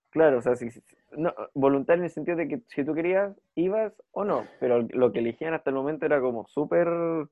Claro, 0.10 0.40
o 0.40 0.42
sea, 0.42 0.56
si, 0.56 0.70
no, 1.18 1.34
voluntario 1.54 2.02
en 2.02 2.06
el 2.06 2.12
sentido 2.12 2.38
de 2.38 2.48
que 2.48 2.62
si 2.68 2.84
tú 2.84 2.94
querías, 2.94 3.36
ibas 3.56 3.94
o 4.12 4.24
no, 4.24 4.46
pero 4.60 4.86
lo 4.92 5.12
que 5.12 5.20
elegían 5.20 5.54
hasta 5.54 5.70
el 5.70 5.76
momento 5.76 6.06
era 6.06 6.22
como 6.22 6.48
súper... 6.48 6.88
O 6.88 7.30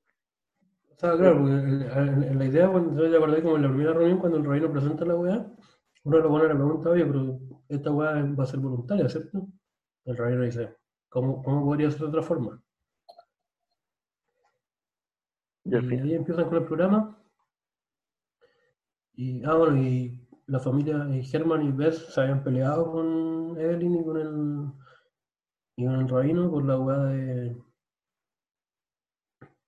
sea, 0.97 1.17
claro, 1.17 1.39
porque 1.39 2.35
la 2.35 2.45
idea, 2.45 2.69
cuando 2.69 3.07
yo 3.07 3.17
acordé 3.17 3.41
como 3.41 3.55
en 3.55 3.63
la 3.63 3.69
primera 3.69 3.93
reunión, 3.93 4.19
cuando 4.19 4.37
el 4.37 4.45
rabino 4.45 4.71
presenta 4.71 5.05
la 5.05 5.15
weá, 5.15 5.45
uno 6.03 6.17
de 6.17 6.23
los 6.23 6.31
buenos 6.31 6.49
le 6.49 6.55
pregunta, 6.55 6.89
oye, 6.89 7.05
pero 7.05 7.39
esta 7.69 7.91
weá 7.91 8.11
va 8.37 8.43
a 8.43 8.47
ser 8.47 8.59
voluntaria, 8.59 9.09
¿cierto? 9.09 9.47
El 10.05 10.17
rabino 10.17 10.43
dice, 10.43 10.75
¿cómo, 11.09 11.43
cómo 11.43 11.65
podría 11.65 11.91
ser 11.91 12.01
de 12.01 12.07
otra 12.07 12.23
forma? 12.23 12.61
Y 15.65 15.71
Y 15.75 15.75
ahí 15.75 16.13
empiezan 16.13 16.45
con 16.45 16.55
el 16.55 16.65
programa. 16.65 17.17
Y, 19.15 19.43
ah, 19.45 19.55
bueno, 19.55 19.77
y 19.81 20.27
la 20.47 20.59
familia, 20.59 21.07
y 21.15 21.23
Germán 21.23 21.63
y 21.63 21.71
Bess 21.71 22.13
se 22.13 22.21
habían 22.21 22.43
peleado 22.43 22.91
con 22.91 23.57
Evelyn 23.59 23.95
y 23.95 24.03
con 24.05 24.17
el, 24.17 24.71
y 25.75 25.85
con 25.85 25.95
el 25.95 26.09
rabino 26.09 26.49
por 26.49 26.65
la 26.65 26.77
weá 26.79 26.97
de, 27.05 27.55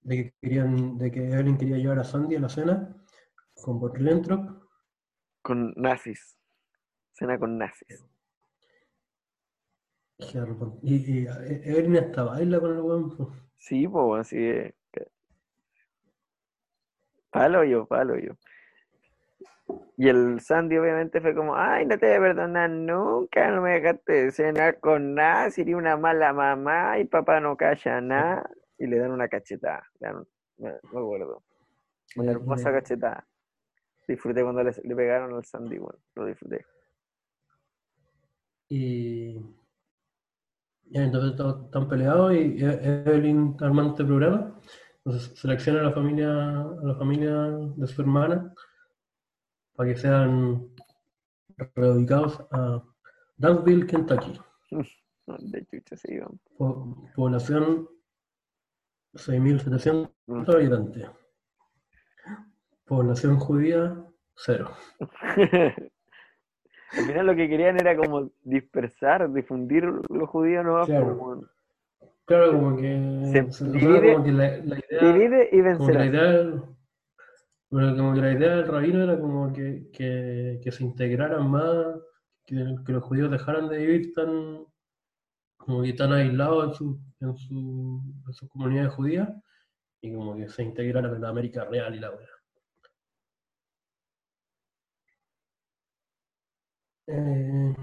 de 0.01 0.15
que 0.15 0.33
querían, 0.41 0.97
de 0.97 1.11
que 1.11 1.31
Evelyn 1.31 1.57
quería 1.57 1.77
llevar 1.77 1.99
a 1.99 2.03
Sandy 2.03 2.35
a 2.35 2.39
la 2.39 2.49
cena 2.49 2.95
con 3.55 3.79
Bottlentrop. 3.79 4.64
Con 5.45 5.73
nazis, 5.77 6.35
cena 7.13 7.37
con 7.37 7.55
nazis. 7.59 8.03
Y, 10.81 10.95
y 11.21 11.27
Evelyn 11.27 11.97
hasta 11.97 12.23
baila 12.23 12.59
con 12.59 12.71
el 12.73 12.81
weón. 12.81 13.15
pues. 13.15 13.29
Sí, 13.59 13.87
pues 13.87 14.21
así 14.21 14.37
de... 14.37 14.75
Palo 17.29 17.63
yo, 17.63 17.85
palo 17.85 18.17
yo. 18.17 18.33
Y 19.97 20.07
el 20.09 20.39
Sandy 20.39 20.77
obviamente 20.77 21.21
fue 21.21 21.35
como, 21.35 21.55
ay, 21.55 21.85
no 21.85 21.97
te 21.99 22.07
voy 22.07 22.15
a 22.15 22.19
perdonar 22.19 22.69
nunca, 22.71 23.51
no 23.51 23.61
me 23.61 23.79
dejaste 23.79 24.31
cenar 24.31 24.79
con 24.79 25.13
nada, 25.13 25.51
sería 25.51 25.77
una 25.77 25.95
mala 25.95 26.33
mamá 26.33 26.97
y 26.97 27.05
papá 27.05 27.39
no 27.39 27.55
calla 27.55 28.01
nada. 28.01 28.49
Y 28.79 28.87
le 28.87 28.97
dan 28.97 29.11
una 29.11 29.27
cachetada, 29.27 29.83
le 29.99 30.07
dan, 30.07 30.27
me, 30.57 30.69
me 30.71 30.99
acuerdo, 30.99 31.43
una 32.15 32.31
Y- 32.31 32.35
hermosa 32.35 32.71
y- 32.71 32.73
cachetada. 32.73 33.27
Disfruté 34.07 34.43
cuando 34.43 34.63
le, 34.63 34.71
le 34.83 34.95
pegaron 34.95 35.33
al 35.33 35.45
Sandy, 35.45 35.77
bueno, 35.79 35.99
lo 36.15 36.25
disfruté. 36.25 36.65
Y 38.69 39.35
ya, 40.85 41.03
entonces 41.03 41.31
están 41.65 41.87
peleados 41.87 42.33
y 42.33 42.63
E- 42.63 43.03
Evelyn 43.05 43.51
está 43.51 43.65
armando 43.65 43.91
este 43.91 44.05
programa. 44.05 44.59
Entonces 45.03 45.37
selecciona 45.39 45.81
a 45.81 45.83
la 45.83 45.91
familia, 45.91 46.61
a 46.61 46.79
la 46.83 46.95
familia 46.95 47.33
de 47.75 47.87
su 47.87 48.01
hermana 48.01 48.53
para 49.75 49.89
que 49.89 49.97
sean 49.99 50.69
reubicados 51.75 52.39
a 52.51 52.83
Dansville, 53.37 53.85
Kentucky. 53.87 54.39
De 55.27 55.65
chucha 55.65 55.95
se 55.97 56.13
iban. 56.13 56.39
Po- 56.57 57.11
población 57.15 57.89
6.700 59.13 60.09
habitantes. 60.55 61.07
Población 62.85 63.37
judía, 63.39 63.95
cero. 64.35 64.69
Al 66.97 67.05
final 67.07 67.25
lo 67.27 67.35
que 67.35 67.49
querían 67.49 67.77
era 67.77 67.95
como 67.97 68.29
dispersar, 68.43 69.31
difundir 69.33 69.83
los 70.09 70.29
judíos 70.29 70.63
no 70.63 70.85
Claro. 70.85 71.17
como, 71.17 71.45
Claro, 72.25 72.51
como 72.53 72.77
que, 72.77 73.47
Se 73.51 73.65
divide- 73.65 74.13
como 74.13 74.23
que 74.25 74.31
la, 74.31 74.47
la 74.57 74.79
idea... 74.79 75.13
divide 75.13 75.49
y 75.51 75.61
Como 75.61 75.87
que 75.87 75.93
la 75.93 75.99
vencerás. 75.99 76.07
idea 76.07 76.23
del, 76.31 76.61
bueno, 77.69 77.97
como 77.97 78.13
que 78.13 78.21
la 78.21 78.31
idea 78.31 78.55
del 78.55 78.67
rabino 78.67 79.03
era 79.03 79.19
como 79.19 79.51
que, 79.53 79.89
que, 79.91 80.59
que 80.63 80.71
se 80.71 80.83
integraran 80.83 81.49
más, 81.49 81.75
que, 82.45 82.75
que 82.85 82.91
los 82.93 83.03
judíos 83.03 83.29
dejaran 83.31 83.67
de 83.69 83.77
vivir 83.77 84.13
tan, 84.13 84.65
como 85.57 85.83
que 85.83 85.93
tan 85.93 86.13
aislados 86.13 86.67
en 86.67 86.73
su, 86.73 86.99
en 87.19 87.35
su, 87.37 88.01
en 88.41 88.47
comunidades 88.47 88.93
judías 88.93 89.29
y 90.01 90.13
como 90.13 90.35
que 90.35 90.47
se 90.49 90.63
integraran 90.63 91.13
en 91.15 91.21
la 91.21 91.29
América 91.29 91.65
real 91.65 91.93
y 91.95 91.99
la 91.99 92.11
wea. 92.11 92.29
Eh, 97.07 97.73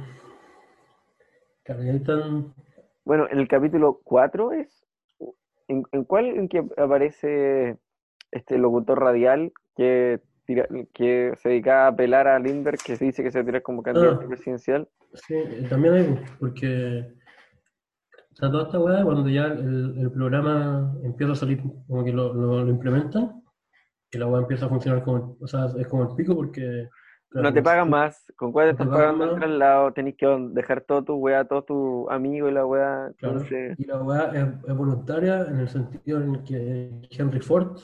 Bueno, 3.05 3.27
en 3.31 3.39
el 3.39 3.49
capítulo 3.49 4.01
4 4.05 4.53
es. 4.53 4.85
¿En, 5.69 5.85
en 5.93 6.05
cuál 6.05 6.27
en 6.27 6.49
que 6.49 6.65
aparece 6.77 7.78
este 8.31 8.59
locutor 8.59 8.99
radial 9.01 9.53
que, 9.77 10.20
tira- 10.44 10.69
que 10.93 11.32
se 11.39 11.49
dedicaba 11.51 11.85
a 11.85 11.89
apelar 11.89 12.27
a 12.27 12.39
Lindbergh, 12.39 12.81
que 12.82 12.97
se 12.97 13.05
dice 13.05 13.23
que 13.23 13.31
se 13.31 13.39
va 13.39 13.43
a 13.43 13.47
tirar 13.47 13.62
como 13.62 13.82
candidato 13.82 14.20
Ah. 14.23 14.27
presidencial? 14.28 14.89
Sí, 15.15 15.35
también 15.69 15.94
hay, 15.94 16.20
porque 16.40 17.12
o 18.32 18.35
sea, 18.35 18.51
toda 18.51 18.65
esta 18.65 18.81
weá, 18.81 19.05
cuando 19.05 19.28
ya 19.28 19.44
el, 19.47 19.94
el 19.99 20.11
programa 20.11 20.94
empieza 21.05 21.32
a 21.32 21.36
salir, 21.36 21.61
como 21.86 22.03
que 22.05 22.12
lo, 22.12 22.32
lo, 22.32 22.65
lo 22.65 22.70
implementan, 22.70 23.43
y 24.11 24.19
la 24.19 24.27
weá 24.27 24.40
empieza 24.40 24.66
a 24.66 24.69
funcionar 24.70 25.03
como, 25.05 25.36
o 25.40 25.47
sea, 25.47 25.66
es 25.78 25.86
como 25.86 26.11
el 26.11 26.16
pico 26.16 26.35
porque... 26.35 26.89
claro, 27.33 27.49
No 27.49 27.55
te 27.55 27.63
pagan 27.63 27.91
más, 27.91 28.33
con 28.37 28.53
cuál 28.53 28.71
te 28.71 28.85
pagan 28.85 28.93
pagando 28.93 29.25
el 29.25 29.41
traslado, 29.41 29.93
tenés 29.93 30.17
que 30.17 30.27
dejar 30.51 30.81
todo 30.83 31.03
tu 31.03 31.15
weá, 31.17 31.45
todos 31.45 31.67
tus 31.67 32.11
amigos 32.11 32.51
y 32.51 32.55
la 32.55 32.67
weá. 32.67 33.13
Claro, 33.19 33.35
Entonces, 33.41 33.79
y 33.79 33.85
la 33.87 34.03
weá 34.03 34.25
es, 34.35 34.49
es 34.69 34.77
voluntaria 34.77 35.43
en 35.49 35.59
el 35.61 35.69
sentido 35.69 36.21
en 36.21 36.45
que 36.45 37.09
Henry 37.11 37.41
Ford 37.41 37.79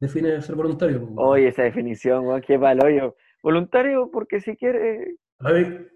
define 0.00 0.40
ser 0.42 0.56
voluntario. 0.56 1.00
pues, 1.00 1.12
oye, 1.16 1.48
esa 1.48 1.62
definición, 1.62 2.26
weón, 2.26 2.40
qué 2.40 2.58
palo 2.58 2.88
yo. 2.90 3.14
Voluntario 3.42 4.10
porque 4.10 4.40
si 4.40 4.56
quiere, 4.56 5.16
A 5.40 5.52
ver, 5.52 5.90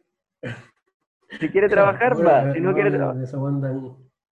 si 1.40 1.48
quiere 1.48 1.68
trabajar, 1.68 2.14
Bueno, 2.14 2.30
va, 2.30 2.52
si 2.52 2.60
no 2.60 2.68
no, 2.70 2.74
quiere 2.74 2.90
trabajar. 2.90 3.24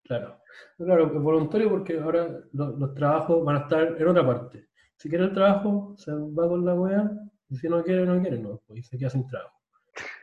claro. 0.05 0.37
Claro, 0.79 1.07
es 1.07 1.23
voluntario 1.23 1.69
porque 1.71 1.99
ahora 1.99 2.27
lo- 2.53 2.77
los, 2.77 2.95
trabajos 2.95 3.45
van 3.45 3.57
a 3.57 3.59
estar 3.61 3.97
en 4.01 4.09
otra 4.09 4.27
parte. 4.27 4.67
Si 4.97 5.09
quiere 5.09 5.25
el 5.25 5.33
trabajo, 5.35 5.95
se 5.97 6.13
va 6.13 6.49
con 6.49 6.65
la 6.65 6.75
wea, 6.75 7.11
y 7.49 7.57
si 7.57 7.69
no 7.69 7.83
quiere, 7.85 8.05
no 8.07 8.21
quiere, 8.21 8.39
no, 8.39 8.61
pues 8.67 8.81
y 8.81 8.83
se 8.83 8.99
queda 8.99 9.11
sin 9.11 9.27
trabajo. 9.27 9.59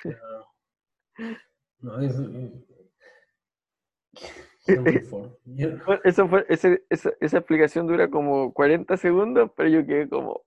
No, 1.80 2.00
es. 2.00 2.16
Eso 6.04 6.28
fue, 6.30 6.45
ese- 6.48 6.86
esa, 6.90 7.12
esa 7.20 7.38
explicación 7.40 7.88
dura 7.88 8.10
como 8.10 8.54
40 8.54 8.95
segundos, 8.98 9.52
pero 9.56 9.68
yo 9.70 9.86
quedé 9.86 10.08
como 10.08 10.44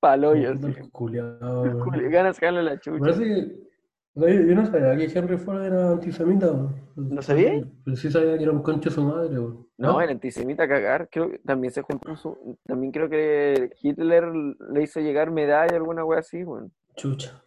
palo 0.00 0.34
yo 0.34 0.54
puta, 0.54 0.68
así. 0.68 0.80
el 0.80 0.90
culiao, 0.90 1.62
weón. 1.62 1.80
Juli, 1.80 2.08
Ganas 2.08 2.36
sacarle 2.36 2.62
la 2.62 2.80
chucha. 2.80 2.98
Parece 3.00 3.24
que. 3.24 3.66
No, 4.16 4.28
Yo, 4.28 4.40
yo 4.40 4.54
no 4.54 4.66
sabía 4.66 4.96
que 4.96 5.18
Henry 5.18 5.36
Ford 5.38 5.62
era 5.62 5.90
antisemita. 5.92 6.50
weón. 6.50 6.74
¿No 6.96 7.22
sabía? 7.22 7.62
Pero 7.84 7.96
sí 7.96 8.10
sabía 8.10 8.36
que 8.36 8.42
era 8.42 8.52
un 8.52 8.62
concho 8.62 8.90
su 8.90 9.02
madre. 9.04 9.38
weón. 9.38 9.68
No, 9.78 10.00
el 10.00 10.10
antisemita 10.10 10.66
cagar, 10.66 11.08
creo 11.10 11.30
que 11.30 11.38
también 11.40 11.72
se 11.72 11.82
juntó 11.82 12.16
su, 12.16 12.58
también 12.64 12.92
creo 12.92 13.08
que 13.08 13.70
Hitler 13.82 14.24
le 14.32 14.82
hizo 14.82 15.00
llegar 15.00 15.30
medalla 15.30 15.76
alguna 15.76 16.04
wea 16.04 16.18
así, 16.20 16.42
weón. 16.42 16.72
Chucha. 16.96 17.42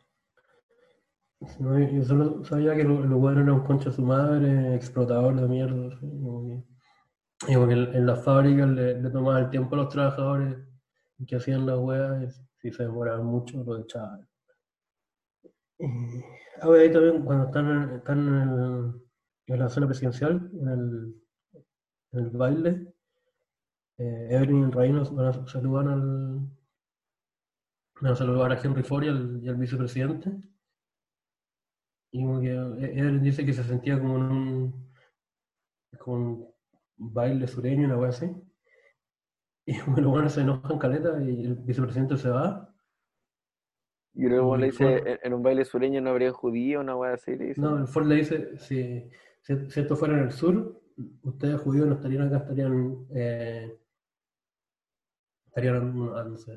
No, 1.59 1.79
yo 1.79 2.03
solo 2.03 2.43
sabía 2.43 2.75
que 2.75 2.83
lo 2.83 3.17
bueno 3.17 3.41
era 3.41 3.53
un 3.53 3.61
concha 3.61 3.89
de 3.89 3.95
su 3.95 4.01
madre, 4.03 4.75
explotador 4.75 5.35
de 5.35 5.47
mierda. 5.47 5.89
que- 5.99 6.63
y 7.47 7.53
como 7.53 7.67
que 7.67 7.73
en, 7.73 8.05
las 8.05 8.23
fábricas 8.23 8.67
le, 8.69 9.01
le 9.01 9.09
tomaba 9.09 9.39
el 9.39 9.49
tiempo 9.49 9.75
a 9.75 9.79
los 9.79 9.89
trabajadores 9.89 10.57
que 11.25 11.35
hacían 11.37 11.65
las 11.65 11.77
weas, 11.79 12.23
y 12.61 12.69
si 12.69 12.71
se 12.75 12.83
demoraban 12.83 13.25
mucho, 13.25 13.63
lo 13.63 13.79
echaban. 13.79 14.27
Y, 15.79 15.85
ah, 16.61 16.67
bueno, 16.67 16.83
ahí 16.83 16.91
también 16.91 17.23
cuando 17.23 17.45
están, 17.45 18.01
en- 18.07 18.99
el- 19.47 19.59
la 19.59 19.69
zona 19.69 19.87
presidencial, 19.87 20.49
en 20.53 21.13
el, 22.11 22.29
baile, 22.31 22.93
eh, 23.97 24.27
Evelyn 24.31 24.69
y 24.69 24.71
Reino 24.71 25.03
van 25.11 25.27
a 25.27 25.47
saludar 25.47 25.87
al, 25.87 26.47
saludar 28.15 28.51
a 28.51 28.61
Henry 28.61 28.83
Ford 28.83 29.03
y 29.03 29.07
al, 29.49 29.55
vicepresidente. 29.55 30.31
Y 32.11 32.23
como 32.23 32.39
él 32.39 33.21
dice 33.21 33.45
que 33.45 33.53
se 33.53 33.63
sentía 33.63 33.99
como 33.99 34.17
en 34.17 34.23
un, 36.05 36.53
baile 36.97 37.47
sureño, 37.47 37.85
una 37.85 37.97
wea 37.97 38.09
así. 38.09 38.25
Y 39.65 39.79
bueno, 39.81 40.09
bueno, 40.09 40.29
se 40.29 40.41
enojan 40.41 40.79
caleta 40.79 41.21
y 41.23 41.45
el 41.45 41.55
vicepresidente 41.55 42.17
se 42.17 42.29
va. 42.29 42.68
Y 44.19 44.27
luego 44.27 44.57
le 44.57 44.65
dice, 44.65 44.97
en, 44.97 45.19
en 45.23 45.33
un 45.33 45.41
baile 45.41 45.63
sureño 45.63 46.01
no 46.01 46.09
habría 46.09 46.33
judío, 46.33 46.81
una 46.81 46.93
wea 46.97 47.13
así, 47.13 47.37
le 47.37 47.45
dice. 47.45 47.61
No, 47.61 47.77
el 47.77 47.87
Ford 47.87 48.05
le 48.05 48.15
dice, 48.15 48.57
si, 48.57 49.09
si, 49.41 49.79
esto 49.79 49.95
fuera 49.95 50.17
en 50.17 50.25
el 50.25 50.31
sur, 50.33 50.81
ustedes 51.23 51.61
judíos 51.61 51.87
no 51.87 51.93
estarían 51.93 52.27
acá, 52.27 52.39
estarían, 52.39 53.07
eh, 53.15 53.79
estarían 55.45 56.09
ah, 56.13 56.25
no 56.25 56.37
sé, 56.37 56.51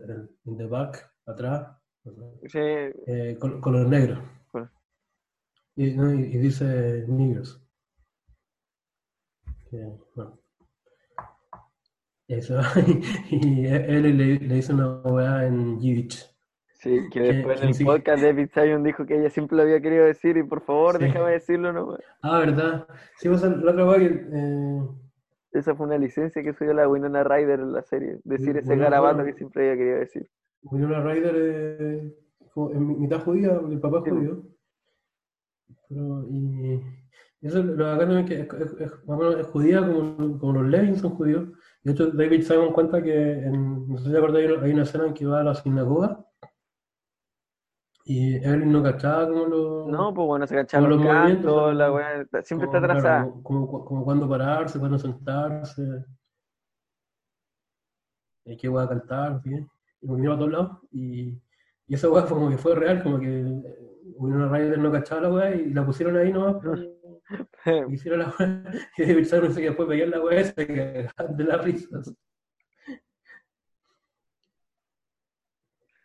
en, 0.44 0.56
the 0.56 0.66
back, 0.66 1.08
atrás, 1.24 1.68
Sí, 2.48 2.58
eh, 2.58 3.36
con, 3.38 3.60
con 3.60 3.74
los 3.74 3.88
negros. 3.88 4.18
Y, 5.76 5.92
no, 5.92 6.12
y, 6.12 6.18
y 6.18 6.38
dice. 6.38 7.06
Que, 9.70 9.88
bueno. 10.16 10.36
Y 13.30 13.66
él 13.66 14.02
le, 14.02 14.38
le 14.40 14.54
dice 14.56 14.72
una 14.72 15.00
weá 15.02 15.46
en 15.46 15.78
Yiddish. 15.78 16.31
Sí, 16.82 17.08
que 17.12 17.20
después 17.20 17.62
en 17.62 17.68
el 17.68 17.74
sí. 17.74 17.84
podcast 17.84 18.22
David 18.22 18.48
Simon 18.52 18.82
dijo 18.82 19.06
que 19.06 19.18
ella 19.18 19.30
siempre 19.30 19.56
lo 19.56 19.62
había 19.62 19.80
querido 19.80 20.04
decir 20.04 20.36
y 20.36 20.42
por 20.42 20.60
favor 20.62 20.96
Sí. 20.98 21.04
déjame 21.04 21.30
decirlo, 21.32 21.72
no 21.72 21.84
wea. 21.86 21.98
Ah, 22.22 22.38
¿verdad? 22.40 22.86
Sí, 23.18 23.28
pues 23.28 23.42
la 23.42 23.70
otra 23.72 23.98
que... 23.98 24.06
eh, 24.32 24.82
Esa 25.52 25.74
fue 25.74 25.86
una 25.86 25.98
licencia 25.98 26.42
que 26.42 26.52
subió 26.52 26.72
la 26.74 26.88
Winona 26.88 27.24
Ryder 27.24 27.60
en 27.60 27.72
la 27.72 27.82
serie, 27.82 28.18
decir 28.24 28.56
ese 28.56 28.70
Winona 28.70 28.90
garabato 28.90 29.24
que 29.24 29.32
siempre 29.34 29.62
había 29.70 29.76
querido 29.78 29.98
decir. 29.98 30.28
Winona 30.62 31.00
Ryder 31.02 31.36
es 31.36 32.80
mitad 32.80 33.20
judía, 33.24 33.52
el 33.70 33.80
papá 33.80 33.98
es 33.98 34.04
Sí. 34.04 34.10
judío. 34.10 34.42
Pero, 35.88 36.26
y, 36.30 36.80
y 37.40 37.46
eso 37.46 37.62
lo 37.62 37.84
bacán 37.84 38.10
es 38.18 38.26
que 38.26 38.40
es, 38.40 38.48
es- 38.60 38.80
es- 38.80 39.46
judía 39.46 39.80
como, 39.86 40.38
como 40.38 40.52
los 40.54 40.68
Levin 40.70 40.96
son 40.96 41.10
judíos. 41.12 41.48
De 41.82 41.92
hecho, 41.92 42.10
David 42.12 42.42
Simon 42.42 42.72
cuenta 42.72 43.02
que, 43.02 43.32
en, 43.32 43.88
no 43.88 43.98
sé 43.98 44.04
si 44.06 44.12
te 44.12 44.16
acuerdas, 44.18 44.38
hay 44.42 44.46
una, 44.52 44.62
hay 44.64 44.72
una 44.72 44.82
escena 44.82 45.06
en 45.06 45.14
que 45.14 45.26
va 45.26 45.40
a 45.40 45.44
la 45.44 45.54
sinagoga 45.54 46.24
y 48.04 48.36
Evelyn 48.36 48.72
no 48.72 48.82
cachaba 48.82 49.28
como 49.28 49.46
los... 49.46 49.86
No, 49.88 50.12
pues 50.12 50.26
bueno, 50.26 50.46
se 50.46 50.56
cachaban 50.56 50.90
Como 50.90 50.96
los 50.96 51.04
los 51.04 51.14
cantos, 51.14 51.74
la 51.74 51.92
wea, 51.92 52.26
siempre 52.42 52.66
está 52.66 52.80
como, 52.80 52.90
atrasada. 52.90 53.22
como, 53.22 53.42
como, 53.42 53.84
como 53.84 54.04
cuándo 54.04 54.28
pararse, 54.28 54.78
cuándo 54.78 54.98
sentarse, 54.98 56.04
qué 58.58 58.68
voy 58.68 58.82
a 58.82 58.88
cantar, 58.88 59.40
¿sí? 59.42 59.50
y 60.00 60.06
me 60.08 60.32
a 60.32 60.36
todos 60.36 60.50
lados, 60.50 60.78
y, 60.90 61.40
y 61.86 61.94
esa 61.94 62.10
weá 62.10 62.26
como 62.26 62.50
que 62.50 62.58
fue 62.58 62.74
real, 62.74 63.02
como 63.02 63.20
que 63.20 63.40
eh, 63.40 63.62
Winona 64.16 64.48
Ryder 64.48 64.78
no 64.78 64.90
cachaba 64.90 65.22
la 65.22 65.32
weá 65.32 65.54
y 65.54 65.70
la 65.72 65.86
pusieron 65.86 66.16
ahí 66.16 66.32
nomás 66.32 66.56
para 67.64 67.86
que 67.86 67.92
hiciera 67.92 68.16
la 68.16 68.34
weá, 68.38 68.64
y 68.98 69.02
David 69.06 69.24
Simon 69.24 69.48
dice 69.48 69.60
que 69.60 69.66
después 69.68 69.88
veían 69.88 70.10
la 70.10 70.20
weá 70.20 70.44
se 70.44 70.66
cagaban 70.66 71.36
de 71.36 71.44
la 71.44 71.56
risa. 71.58 72.00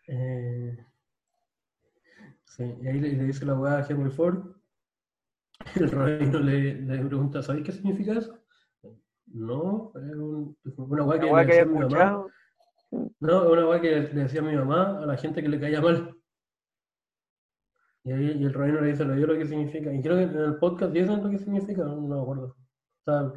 Eh, 0.09 0.86
sí, 2.57 2.75
y 2.81 2.87
ahí 2.87 2.99
le, 2.99 3.13
le 3.13 3.23
dice 3.25 3.45
la 3.45 3.55
weá 3.55 3.77
a 3.79 3.85
Henry 3.87 4.09
Ford, 4.11 4.55
el 5.75 5.91
rabino 5.91 6.39
le, 6.39 6.75
le 6.81 7.05
pregunta, 7.05 7.41
¿sabéis 7.41 7.65
qué 7.65 7.71
significa 7.71 8.13
eso? 8.13 8.37
No, 9.27 9.91
es 9.95 10.15
un- 10.15 10.57
una 10.77 11.03
weá 11.03 11.19
que 11.19 11.25
le 11.25 11.45
decía 11.45 11.61
a 11.63 11.65
mi 11.65 11.79
mamá. 11.79 12.25
No, 13.19 13.43
es 13.45 13.51
una 13.51 13.67
weá 13.67 13.81
que 13.81 13.91
le 13.91 14.23
decía 14.23 14.39
a 14.41 14.43
mi 14.43 14.55
mamá 14.55 14.99
a 14.99 15.05
la 15.05 15.17
gente 15.17 15.41
que 15.41 15.49
le 15.49 15.59
caía 15.59 15.81
mal. 15.81 16.13
Y 18.05 18.11
ahí 18.13 18.37
y 18.39 18.45
el 18.45 18.53
rabino 18.53 18.79
le 18.79 18.87
dice 18.91 19.03
lo 19.03 19.15
yo 19.17 19.27
lo 19.27 19.37
que 19.37 19.45
significa. 19.45 19.93
Y 19.93 20.01
creo 20.01 20.15
que 20.15 20.23
en 20.23 20.37
el 20.37 20.55
podcast 20.57 20.93
dicen 20.93 21.21
lo 21.21 21.29
que 21.29 21.39
significa, 21.39 21.83
no, 21.83 21.95
no 21.97 22.07
me 22.15 22.21
acuerdo. 22.21 22.55
O 22.55 23.03
sea, 23.03 23.33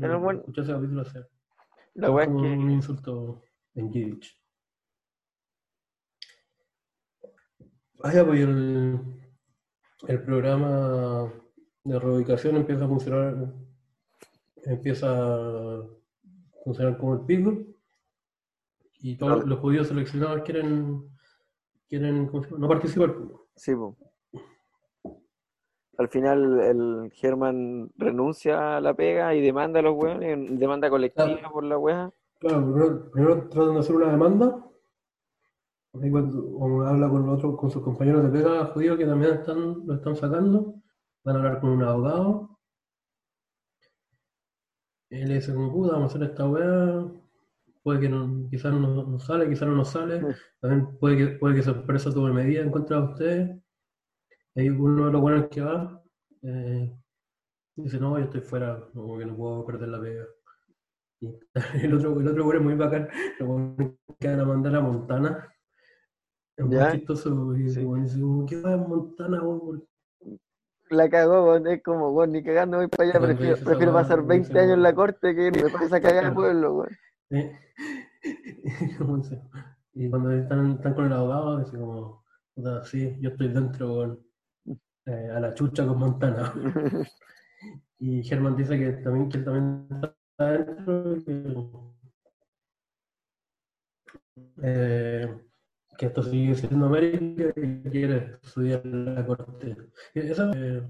Pero 0.00 0.20
bueno. 0.20 0.40
escuché 0.40 0.62
ese 0.62 0.72
capítulo 0.72 1.02
hace. 1.02 1.26
La 1.94 2.10
wea 2.10 2.24
es 2.24 2.30
como 2.30 2.42
que 2.42 2.48
un 2.48 2.70
insulto 2.70 3.42
en 3.74 3.92
Yiddish. 3.92 4.41
Ah, 8.02 8.12
ya, 8.12 8.24
pues 8.24 8.40
el, 8.40 9.00
el 10.08 10.22
programa 10.22 11.32
de 11.84 11.98
reubicación 11.98 12.56
empieza 12.56 12.84
a 12.84 12.88
funcionar, 12.88 13.52
empieza 14.64 15.06
a 15.08 15.86
funcionar 16.64 16.98
como 16.98 17.14
el 17.14 17.20
pico, 17.20 17.56
y 19.00 19.16
todos 19.16 19.34
Claro. 19.34 19.48
los 19.48 19.58
judíos 19.60 19.88
seleccionados 19.88 20.42
quieren, 20.42 21.08
quieren 21.88 22.30
no 22.58 22.68
participar. 22.68 23.14
Sí, 23.56 23.74
po. 23.74 23.96
Al 25.98 26.08
final 26.08 26.60
el 26.60 27.12
German 27.12 27.90
renuncia 27.96 28.76
a 28.78 28.80
la 28.80 28.94
pega 28.94 29.34
y 29.34 29.40
demanda 29.42 29.80
a 29.80 29.82
los 29.82 29.94
weones, 29.96 30.58
demanda 30.58 30.88
colectiva 30.90 31.26
Claro. 31.26 31.52
por 31.52 31.64
la 31.64 31.78
wea. 31.78 32.10
Claro, 32.40 32.64
primero, 32.64 33.10
primero 33.10 33.48
tratan 33.48 33.74
de 33.74 33.80
hacer 33.80 33.94
una 33.94 34.10
demanda, 34.10 34.64
ahí 35.94 36.10
cuando, 36.10 36.86
habla 36.86 37.08
con 37.08 37.28
otro, 37.28 37.56
con 37.56 37.70
sus 37.70 37.82
compañeros 37.82 38.22
de 38.24 38.30
pega 38.30 38.66
judíos 38.66 38.98
que 38.98 39.06
también 39.06 39.34
están, 39.34 39.86
lo 39.86 39.94
están 39.94 40.16
sacando, 40.16 40.74
van 41.24 41.36
a 41.36 41.38
hablar 41.40 41.60
con 41.60 41.70
un 41.70 41.82
abogado, 41.82 42.58
él 45.10 45.28
le 45.28 45.34
dice 45.34 45.54
como 45.54 45.72
puta, 45.72 45.92
vamos 45.92 46.14
a 46.14 46.16
hacer 46.16 46.30
esta 46.30 46.48
weá, 46.48 47.06
puede 47.82 48.00
que 48.00 48.08
no, 48.08 48.48
quizás 48.50 48.72
no, 48.72 49.04
no 49.04 49.18
sale, 49.18 49.48
quizás 49.48 49.68
no 49.68 49.74
nos 49.74 49.90
sale, 49.90 50.20
también 50.60 50.98
puede 50.98 51.16
que, 51.16 51.26
puede 51.38 51.54
que 51.54 51.60
esa 51.60 51.72
empresa 51.72 52.12
tome 52.12 52.32
medidas 52.32 52.64
en 52.64 52.72
contra 52.72 52.98
de 52.98 53.04
ustedes, 53.04 53.62
y 54.54 54.60
ahí 54.60 54.68
uno 54.70 55.06
de 55.06 55.12
los 55.12 55.20
buenos 55.20 55.48
que 55.48 55.60
va, 55.60 56.02
eh, 56.42 56.92
dice 57.76 57.98
no, 58.00 58.18
yo 58.18 58.24
estoy 58.24 58.40
fuera, 58.40 58.82
como 58.92 59.18
que 59.18 59.26
no 59.26 59.36
puedo 59.36 59.66
perder 59.66 59.88
la 59.88 60.00
pega. 60.00 60.24
Y 61.20 61.28
el 61.84 61.94
otro, 61.94 62.18
el 62.20 62.28
otro 62.28 62.52
es 62.52 62.62
muy 62.62 62.74
bacán, 62.74 63.08
lo 63.38 63.48
van 63.54 64.40
a 64.40 64.44
mandar 64.44 64.76
a 64.76 64.80
Montana. 64.80 65.52
Es 66.62 66.68
muy 66.68 66.76
Ya. 66.76 66.92
chistoso, 66.92 67.28
Sí. 67.30 67.82
güey 67.84 68.02
dice, 68.02 68.20
como, 68.20 68.46
¿qué 68.46 68.60
va 68.60 68.72
en 68.74 68.88
Montana? 68.88 69.40
¿Por 69.40 69.82
La 70.90 71.08
cagó, 71.10 71.46
weón, 71.46 71.66
es 71.66 71.82
como, 71.82 72.10
weón, 72.10 72.32
ni 72.32 72.42
cagando 72.42 72.76
voy 72.76 72.88
para 72.88 73.08
allá, 73.10 73.20
prefiero, 73.20 73.56
prefiero 73.64 73.92
pasar 73.92 74.18
dice, 74.18 74.28
20 74.28 74.58
años 74.60 74.74
en 74.74 74.82
la 74.82 74.94
corte 74.94 75.34
que 75.34 75.46
irme 75.46 75.70
para 75.70 75.84
esa 75.86 76.00
cagada 76.00 76.14
de 76.14 76.20
Claro. 76.20 76.34
pueblo, 76.34 76.74
weón. 76.76 76.88
qué?". 77.30 77.58
Como 78.98 79.16
dice, 79.18 79.42
Y 79.94 80.08
cuando 80.08 80.30
están, 80.32 80.72
están 80.72 80.94
con 80.94 81.06
el 81.06 81.12
abogado, 81.12 81.58
dice 81.58 81.76
como, 81.76 82.24
puta, 82.54 82.84
sí, 82.84 83.16
yo 83.20 83.30
estoy 83.30 83.48
dentro, 83.48 83.92
weón, 83.94 84.20
eh, 85.06 85.30
a 85.34 85.40
la 85.40 85.54
chucha 85.54 85.86
con 85.86 85.98
Montana. 85.98 86.52
Y 87.98 88.24
Germán 88.24 88.56
dice 88.56 88.76
que 88.76 88.90
también, 88.94 89.28
que 89.28 89.38
él 89.38 89.44
también 89.44 89.86
está 89.92 90.52
dentro, 90.52 91.14
que, 91.24 91.54
eh, 94.62 95.28
que 96.02 96.06
esto 96.06 96.22
sigue 96.24 96.56
siendo 96.56 96.86
América 96.86 97.52
y 97.54 97.88
quiere 97.88 98.36
estudiar 98.42 98.84
la 98.84 99.24
corte. 99.24 99.76
Y 100.12 100.18
Eso, 100.18 100.52
eh, 100.52 100.82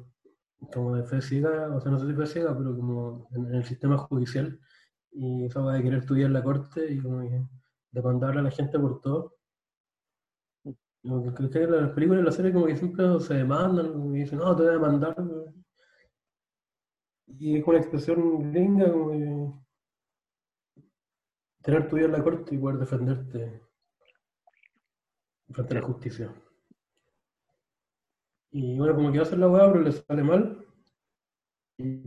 como 0.73 0.97
de 0.97 1.05
fe 1.05 1.21
ciega, 1.21 1.69
o 1.77 1.79
sea, 1.83 1.93
no 1.93 1.99
sé 1.99 2.07
si 2.07 2.15
fue 2.15 2.27
ciega, 2.27 2.57
pero 2.57 2.75
como 2.75 3.29
en, 3.33 3.55
el 3.55 3.63
sistema 3.63 3.99
judicial, 3.99 4.59
y 5.11 5.45
esa 5.45 5.61
va 5.61 5.75
de 5.75 5.83
querer 5.83 5.99
estudiar 5.99 6.31
la 6.31 6.43
corte 6.43 6.91
y 6.91 6.99
como 6.99 7.21
que 7.21 7.43
demandar 7.91 8.39
a 8.39 8.43
la 8.43 8.51
gente 8.51 8.79
por 8.79 9.03
todo. 9.03 9.37
Como 11.03 11.35
que, 11.35 11.51
que 11.51 11.67
las 11.67 11.93
películas 11.93 12.23
y 12.23 12.25
las 12.25 12.35
series 12.35 12.55
como 12.55 12.67
que 12.67 12.77
siempre 12.77 13.21
se 13.21 13.35
demandan, 13.35 14.13
que 14.13 14.19
dicen, 14.19 14.39
no, 14.39 14.57
te 14.57 14.63
voy 14.63 14.71
a 14.71 14.75
demandar. 14.75 15.15
weón". 15.19 15.63
Y 17.27 17.59
es 17.59 17.67
una 17.67 17.79
expresión 17.79 18.51
gringa 18.51 18.91
como 18.91 19.11
que 19.11 19.53
tener 21.63 21.89
en 21.93 22.13
la 22.13 22.25
corte 22.25 22.55
y 22.55 22.59
poder 22.59 22.79
defenderte 22.79 23.72
frente 25.53 25.77
a 25.77 25.81
la 25.81 25.87
justicia. 25.87 26.35
Y 28.51 28.77
bueno, 28.79 28.95
como 28.95 29.11
que 29.13 29.19
va 29.19 29.25
a 29.25 29.27
hacer 29.27 29.39
la 29.39 29.49
weá, 29.49 29.73
pero 29.73 29.85
le 29.85 29.93
sale 29.93 30.23
mal. 30.23 30.67
Y 31.79 32.03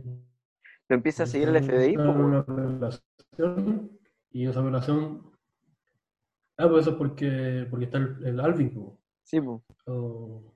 Lo 0.88 0.96
empieza 0.96 1.24
a 1.24 1.26
seguir 1.26 1.48
el 1.48 1.62
FBI, 1.64 1.96
una 1.96 2.38
apelación 2.40 3.90
y 4.30 4.46
esa 4.46 4.60
apelación. 4.60 5.32
Ah, 6.58 6.68
pues 6.68 6.82
eso 6.82 6.90
es 6.92 6.96
porque, 6.96 7.66
porque 7.68 7.86
está 7.86 7.98
el, 7.98 8.24
el 8.24 8.40
Alvin. 8.40 8.96
Sí. 9.24 9.38
O- 9.86 10.52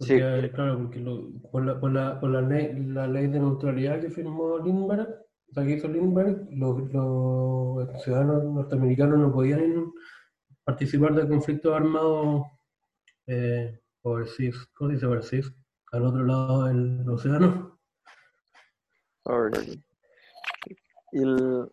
Sí. 0.00 0.16
claro, 0.16 0.78
porque 0.78 1.00
lo- 1.00 1.28
por, 1.50 1.66
la, 1.66 1.80
por, 1.80 1.90
la, 1.92 2.20
por 2.20 2.30
la, 2.30 2.40
ley, 2.40 2.72
la 2.86 3.08
ley 3.08 3.26
de 3.26 3.40
neutralidad 3.40 4.00
que 4.00 4.10
firmó 4.10 4.56
Lindbergh, 4.58 5.08
o 5.50 5.52
sea, 5.52 5.64
que 5.64 5.72
hizo 5.74 5.88
Lindbergh, 5.88 6.48
los, 6.52 6.92
los 6.92 8.02
ciudadanos 8.04 8.44
norteamericanos 8.44 9.18
no 9.18 9.32
podían 9.32 9.92
participar 10.68 11.14
de 11.14 11.26
conflictos 11.26 11.74
armados 11.74 12.44
eh, 13.26 13.80
overseas, 14.02 14.66
¿cómo 14.74 14.90
se 14.90 14.96
dice 14.96 15.06
overseas? 15.06 15.50
Al 15.92 16.04
otro 16.04 16.22
lado 16.26 16.64
del 16.64 17.08
océano. 17.08 17.78
Y 21.10 21.22
el... 21.22 21.72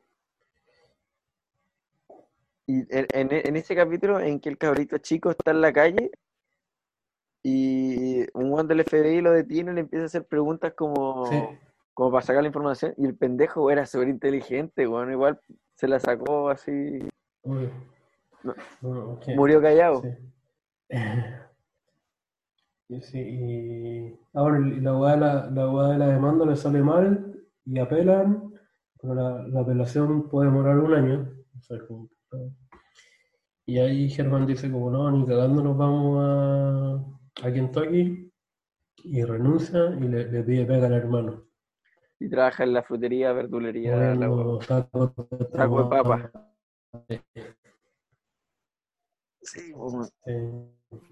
Y 2.67 2.75
en, 2.89 3.05
en, 3.31 3.55
ese 3.57 3.75
capítulo 3.75 4.21
en 4.21 4.39
que 4.39 4.47
el 4.47 4.57
cabrito 4.57 4.97
chico 4.99 5.29
está 5.29 5.51
en 5.51 5.59
la 5.59 5.73
calle 5.73 6.09
y 7.43 8.25
un 8.33 8.49
guante 8.49 8.73
del 8.75 8.85
FBI 8.85 9.19
lo 9.19 9.31
detiene 9.33 9.71
y 9.71 9.75
le 9.75 9.81
empieza 9.81 10.03
a 10.03 10.05
hacer 10.05 10.25
preguntas 10.25 10.73
como, 10.73 11.27
Sí. 11.29 11.37
como 11.93 12.11
para 12.11 12.25
sacar 12.25 12.43
la 12.43 12.47
información 12.47 12.93
y 12.97 13.05
el 13.05 13.15
pendejo 13.17 13.69
era 13.69 13.85
súper 13.85 14.07
inteligente, 14.07 14.85
bueno, 14.87 15.11
igual 15.11 15.39
se 15.75 15.89
la 15.89 15.99
sacó 15.99 16.49
así. 16.49 16.99
No. 18.81 19.13
Ok. 19.13 19.27
murió 19.35 19.61
callado. 19.61 20.01
Sí. 20.01 20.09
Y 22.87 23.01
sí, 23.01 23.19
y 23.19 24.19
ahora 24.33 24.59
la 24.59 24.91
abogada 24.91 25.15
de 25.15 25.19
la, 25.21 25.49
la 25.49 25.63
abogada 25.63 25.93
de 25.93 25.97
la 25.97 26.07
demanda 26.07 26.45
le 26.45 26.55
sale 26.55 26.83
mal 26.83 27.35
y 27.65 27.79
apelan, 27.79 28.53
pero 29.01 29.15
la, 29.15 29.47
la 29.47 29.61
apelación 29.61 30.29
puede 30.29 30.49
demorar 30.49 30.77
un 30.77 30.93
año. 30.93 31.27
O 31.57 31.61
sea, 31.63 31.79
como- 31.87 32.09
y 33.65 33.79
ahí 33.79 34.09
Germán 34.09 34.45
dice 34.45 34.71
como 34.71 34.91
no, 34.91 35.09
ni 35.09 35.25
cagando 35.25 35.63
nos 35.63 35.75
vamos 35.75 36.19
a, 36.21 37.47
a 37.47 37.51
Kentucky 37.51 38.31
y 39.03 39.23
renuncia 39.23 39.89
y 39.99 40.07
le, 40.07 40.31
le 40.31 40.43
pide 40.43 40.65
pega 40.65 40.85
al 40.85 40.93
hermano. 40.93 41.43
Y 42.19 42.29
trabaja 42.29 42.63
en 42.63 42.73
la 42.73 42.83
frutería, 42.83 43.33
verdulería, 43.33 44.13
la 44.13 44.27
tacos 44.67 45.15
de 45.31 45.45
Taco 45.45 45.83
de 45.83 45.89
papa. 45.89 46.31
Sí, 49.45 49.71
bueno. 49.73 50.07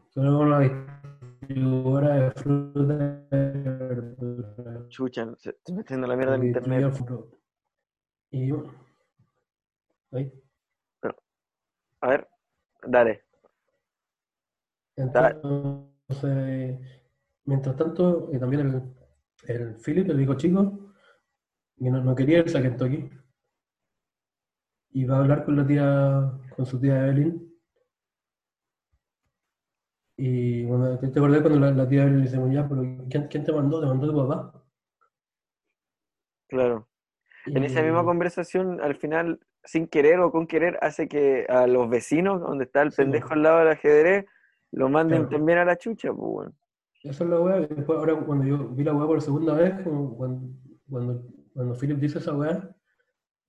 Solo 0.09 0.39
una 0.39 0.59
distribuidora 0.59 2.15
de 2.15 2.31
fruta 2.31 3.27
y 3.31 3.37
verduras. 3.37 4.89
chucha, 4.89 5.35
se 5.37 5.51
está 5.51 5.83
yendo 5.87 6.07
la 6.07 6.15
mierda 6.15 6.37
Y 6.37 6.47
internet. 6.47 6.93
Y 8.31 8.51
bueno, 8.51 8.73
ahí. 10.11 10.33
A 12.01 12.07
ver, 12.09 12.27
dale. 12.87 13.23
Entonces, 14.95 16.79
mientras 17.45 17.75
tanto, 17.75 18.31
eh, 18.31 18.39
también 18.39 18.67
el, 19.47 19.55
el 19.55 19.75
Philip, 19.75 20.09
el 20.09 20.21
hijo 20.21 20.33
chico, 20.33 20.91
que 21.77 21.89
no, 21.91 22.03
no 22.03 22.15
quería 22.15 22.39
irse 22.39 22.57
a 22.57 22.63
Kentucky, 22.63 23.09
y 24.89 25.05
va 25.05 25.17
a 25.17 25.19
hablar 25.19 25.45
con 25.45 25.55
la 25.55 25.67
tía, 25.67 26.31
con 26.55 26.65
su 26.65 26.79
tía 26.79 27.07
Evelyn. 27.07 27.52
Y 30.25 30.65
cuando, 30.65 30.97
¿te, 30.99 31.09
te 31.09 31.19
acordás 31.19 31.41
cuando 31.41 31.59
la, 31.59 31.71
la 31.71 31.85
tía 31.85 32.05
le 32.05 32.21
dice, 32.21 32.37
"Bueno, 32.37 32.53
ya, 32.53 32.65
pero 32.69 32.81
¿quién, 33.09 33.27
quién 33.27 33.43
te 33.43 33.51
mandó? 33.51 33.81
¿Te 33.81 33.87
mandó 33.87 34.07
tu 34.09 34.15
papá? 34.25 34.63
Claro. 36.47 36.87
En 37.45 37.65
esa 37.65 37.81
misma 37.81 38.05
conversación, 38.05 38.79
al 38.79 38.95
final, 38.95 39.41
sin 39.65 39.85
querer 39.87 40.21
o 40.21 40.31
con 40.31 40.47
querer, 40.47 40.77
hace 40.81 41.09
que 41.09 41.45
a 41.49 41.67
los 41.67 41.89
vecinos, 41.89 42.39
donde 42.39 42.63
está 42.63 42.83
el 42.83 42.91
Sí, 42.91 42.97
pendejo 43.01 43.33
al 43.33 43.43
lado 43.43 43.59
del 43.59 43.67
ajedrez, 43.69 44.25
lo 44.71 44.87
manden 44.87 45.23
Claro. 45.23 45.37
también 45.37 45.57
a 45.57 45.65
la 45.65 45.77
chucha, 45.77 46.13
pues 46.13 46.31
bueno. 46.31 46.53
Esa 47.03 47.23
es 47.25 47.29
la 47.29 47.41
weá. 47.41 47.59
y 47.59 47.67
Después, 47.67 47.99
ahora, 47.99 48.15
cuando 48.15 48.45
yo 48.45 48.69
vi 48.69 48.85
la 48.85 48.93
weá 48.93 49.07
por 49.07 49.21
segunda 49.21 49.55
vez, 49.55 49.73
como 49.83 50.15
cuando, 50.15 50.47
cuando, 50.89 51.21
cuando 51.53 51.75
Philip 51.75 51.97
dice 51.97 52.19
esa 52.19 52.33
weá, 52.33 52.73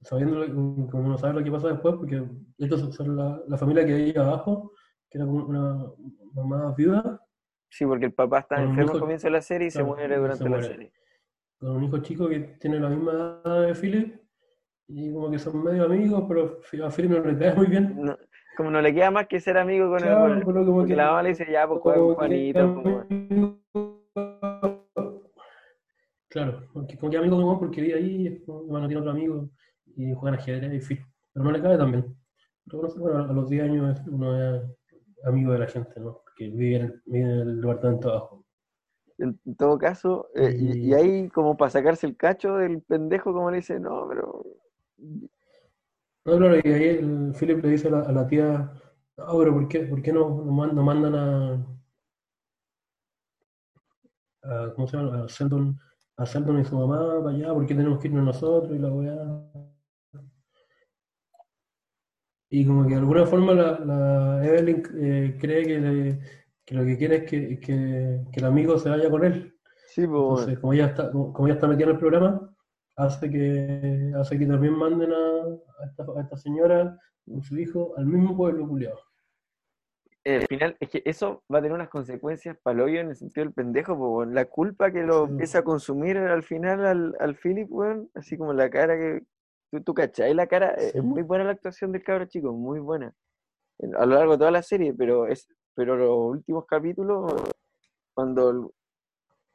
sabiendo, 0.02 0.44
como 0.90 1.08
no 1.08 1.18
sabe 1.18 1.34
lo 1.34 1.44
que 1.44 1.52
pasa 1.52 1.68
después, 1.68 1.94
porque 1.94 2.24
estos 2.58 2.92
son 2.96 3.14
la, 3.16 3.40
la 3.46 3.56
familia 3.58 3.86
que 3.86 3.94
hay 3.94 4.16
abajo, 4.16 4.72
que 5.14 5.18
era 5.18 5.26
como 5.26 5.44
una 5.46 5.86
mamá 6.34 6.74
viuda, 6.76 7.20
Sí, 7.70 7.84
porque 7.86 8.04
el 8.06 8.12
papá 8.12 8.40
está 8.40 8.56
Con 8.56 8.64
enfermo 8.70 8.92
al 8.92 9.00
comienzo 9.00 9.26
de 9.28 9.30
la 9.32 9.42
serie 9.42 9.68
y 9.68 9.70
se 9.70 9.78
claro, 9.78 9.94
muere 9.94 10.14
y 10.14 10.18
durante 10.18 10.38
se 10.38 10.44
la 10.44 10.50
muere. 10.50 10.66
serie. 10.66 10.92
con 11.58 11.70
un 11.76 11.84
hijo 11.84 11.98
chico 11.98 12.28
que 12.28 12.40
tiene 12.60 12.78
la 12.80 12.88
misma 12.88 13.40
edad 13.44 13.66
de 13.66 13.74
Philip, 13.74 14.20
y 14.88 15.12
como 15.12 15.30
que 15.30 15.38
son 15.38 15.62
medio 15.64 15.84
amigos, 15.84 16.24
pero 16.28 16.60
a 16.86 16.90
Philip 16.90 17.10
no 17.12 17.20
le 17.24 17.38
cae 17.38 17.54
muy 17.54 17.66
bien. 17.68 17.94
No- 18.04 18.18
como 18.56 18.70
no 18.70 18.80
le 18.82 18.92
queda 18.94 19.10
más 19.10 19.26
que 19.28 19.40
ser 19.40 19.56
amigo 19.56 19.88
con 19.88 19.98
Claro, 19.98 20.34
el 20.34 20.42
como 20.44 20.64
porque 20.74 20.90
que- 20.90 20.96
la 20.96 21.06
mamá 21.06 21.22
le 21.22 21.28
dice, 21.30 21.46
ya, 21.50 21.66
pues 21.66 21.80
juega 21.80 21.98
con 21.98 22.06
como 22.06 22.16
Juanito, 22.16 22.74
pues, 22.74 22.84
bueno. 22.84 23.06
amigo- 23.10 23.60
Claro, 26.28 26.62
porque 26.72 26.98
como 26.98 27.10
que 27.10 27.18
amigo 27.18 27.36
con 27.42 27.58
porque 27.60 27.80
vive 27.80 27.94
ahí, 27.94 28.42
como, 28.44 28.64
bueno, 28.64 28.86
tiene 28.88 29.00
otro 29.00 29.12
amigo 29.12 29.48
y 29.96 30.12
juegan 30.12 30.38
ajedrez 30.38 30.72
y 30.74 30.80
fin. 30.80 30.98
Pero 31.32 31.44
no 31.44 31.52
le 31.52 31.62
cae 31.62 31.78
también. 31.78 32.04
Pero 32.66 32.82
no 32.82 32.88
sé, 32.88 32.98
bueno, 32.98 33.18
a 33.24 33.32
los 33.32 33.48
10 33.48 33.62
años 33.64 34.00
uno 34.08 34.56
es 34.56 34.62
amigo 35.24 35.52
de 35.52 35.58
la 35.60 35.66
gente, 35.66 36.00
¿no? 36.00 36.20
Porque 36.24 36.48
vive 36.48 36.76
en 36.76 36.82
el, 36.82 37.02
vive 37.06 37.24
en 37.24 37.30
el 37.48 37.60
departamento 37.60 38.10
abajo. 38.10 38.44
En, 39.18 39.38
en 39.46 39.54
todo 39.56 39.78
caso, 39.78 40.28
eh, 40.34 40.54
y, 40.58 40.92
ahí 40.92 41.28
como 41.28 41.56
para 41.56 41.70
sacarse 41.70 42.06
el 42.06 42.16
cacho 42.16 42.56
del 42.56 42.82
pendejo, 42.82 43.32
como 43.32 43.50
le 43.50 43.58
dice, 43.58 43.78
no, 43.78 44.06
pero 44.08 44.44
No, 46.26 46.36
claro, 46.38 46.56
y 46.56 46.68
ahí 46.72 46.84
el 46.98 47.34
Philip 47.38 47.62
le 47.62 47.70
dice 47.70 47.88
a 47.88 47.90
la, 47.92 48.00
a 48.00 48.12
la 48.12 48.26
tía, 48.26 48.70
no, 49.16 49.38
pero 49.38 49.52
¿por 49.54 49.68
qué, 49.68 49.80
por 49.80 50.02
qué 50.02 50.12
no, 50.12 50.28
no 50.44 50.52
man- 50.52 50.74
no 50.74 50.82
mandan 50.82 51.14
a, 51.14 51.66
a- 54.42 54.72
¿cómo 54.74 54.86
se 54.86 54.96
llama? 54.96 55.24
A 55.24 55.26
Sheldon, 55.26 55.78
a 56.16 56.24
Sheldon 56.24 56.60
y 56.60 56.64
su 56.64 56.76
mamá 56.78 57.22
para 57.22 57.34
allá, 57.36 57.52
¿por 57.52 57.66
qué 57.66 57.74
tenemos 57.74 57.98
que 58.00 58.08
irnos 58.08 58.24
nosotros 58.24 58.74
y 58.76 58.78
la 58.78 58.88
weá? 58.92 59.73
Y 62.50 62.66
como 62.66 62.84
que 62.84 62.90
de 62.94 63.00
alguna 63.00 63.26
forma 63.26 63.52
la, 63.54 63.78
la 63.80 64.46
Evelyn 64.46 64.82
eh, 64.96 65.36
cree 65.40 65.64
que, 65.64 65.78
le- 65.80 66.18
que 66.64 66.74
lo 66.74 66.84
que 66.84 66.96
quiere 66.98 67.16
es 67.16 67.24
que, 67.30 67.60
que, 67.60 68.20
que 68.32 68.40
el 68.40 68.46
amigo 68.46 68.78
se 68.78 68.90
vaya 68.90 69.10
con 69.10 69.24
él. 69.24 69.54
sí, 69.86 70.06
pues 70.06 70.22
bueno. 70.22 70.52
Entonces, 70.52 70.58
como 70.60 70.72
ella 70.74 70.86
está, 70.86 71.10
como, 71.12 71.32
como 71.32 71.48
ella 71.48 71.54
está 71.56 71.68
metida 71.68 71.86
en 71.86 71.92
el 71.92 71.98
programa, 71.98 72.54
hace 72.96 73.30
que, 73.30 74.12
hace 74.16 74.38
que 74.38 74.46
también 74.46 74.74
manden 74.74 75.12
a, 75.12 75.16
a 75.82 75.86
esta, 75.86 76.04
a 76.16 76.22
esta 76.22 76.36
señora 76.36 76.98
con 77.26 77.42
su 77.42 77.58
hijo 77.58 77.94
al 77.98 78.06
mismo 78.06 78.36
pueblo 78.36 78.68
culiado. 78.68 78.98
Eh, 80.24 80.36
al 80.36 80.46
final, 80.46 80.76
es 80.80 80.88
que 80.88 81.02
eso 81.04 81.42
va 81.52 81.58
a 81.58 81.62
tener 81.62 81.74
unas 81.74 81.90
consecuencias 81.90 82.56
para 82.62 82.74
el 82.76 82.80
hoyo 82.82 83.00
en 83.00 83.08
el 83.10 83.16
sentido 83.16 83.44
del 83.44 83.52
pendejo, 83.54 83.96
pues, 83.98 84.10
weón. 84.10 84.34
La 84.34 84.46
culpa 84.46 84.90
que 84.90 85.02
lo 85.02 85.26
Sí. 85.26 85.32
empieza 85.32 85.58
a 85.58 85.64
consumir 85.64 86.16
al 86.16 86.42
final 86.42 86.86
al, 86.86 87.14
al 87.20 87.36
Philip, 87.36 87.68
weón, 87.70 88.10
así 88.14 88.36
como 88.38 88.52
la 88.54 88.70
cara 88.70 88.96
que. 88.96 89.22
¿Tú, 89.74 89.82
tú 89.82 89.94
cachai 89.94 90.32
la 90.34 90.46
cara? 90.46 90.74
Eh, 90.74 90.90
Sí. 90.92 90.98
Es 90.98 91.04
muy 91.04 91.22
buena 91.22 91.42
la 91.44 91.50
actuación 91.50 91.90
del 91.90 92.04
cabro 92.04 92.26
chico, 92.26 92.52
muy 92.52 92.78
buena. 92.78 93.12
En- 93.78 93.96
A 93.96 94.06
lo 94.06 94.14
largo 94.14 94.32
de 94.32 94.38
toda 94.38 94.50
la 94.52 94.62
serie, 94.62 94.94
pero 94.94 95.26
es 95.26 95.48
pero 95.76 95.96
los 95.96 96.16
últimos 96.16 96.64
capítulos, 96.66 97.32
cuando 98.14 98.50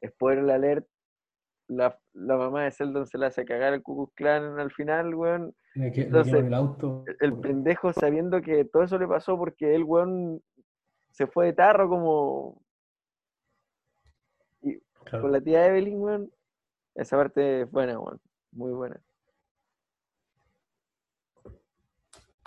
el- 0.01 0.09
spoiler 0.09 0.49
alert, 0.51 0.85
la, 1.69 1.97
la 2.13 2.35
mamá 2.35 2.65
de 2.65 2.71
Sheldon 2.71 3.07
se 3.07 3.17
la 3.17 3.27
hace 3.27 3.45
cagar 3.45 3.71
al 3.73 3.81
Ku 3.81 4.11
Klan 4.15 4.59
al 4.59 4.71
final, 4.71 5.15
weón. 5.15 5.55
Que- 5.73 6.01
Entonces, 6.01 6.33
el 6.33 6.53
auto. 6.53 7.05
el 7.21 7.39
pendejo 7.39 7.93
sabiendo 7.93 8.41
que 8.41 8.65
todo 8.65 8.83
eso 8.83 8.97
le 8.99 9.07
pasó 9.07 9.37
porque 9.37 9.73
el 9.73 9.83
weón 9.85 10.41
se 11.11 11.25
fue 11.27 11.45
de 11.45 11.53
tarro 11.53 11.87
como 11.87 12.61
Claro. 15.05 15.21
con 15.23 15.31
la 15.31 15.39
tía 15.41 15.65
Evelyn, 15.67 16.01
weón. 16.01 16.31
Esa 16.95 17.15
parte 17.15 17.61
es 17.61 17.71
buena, 17.71 17.97
weón. 17.99 18.19
Muy 18.51 18.71
buena. 18.73 18.99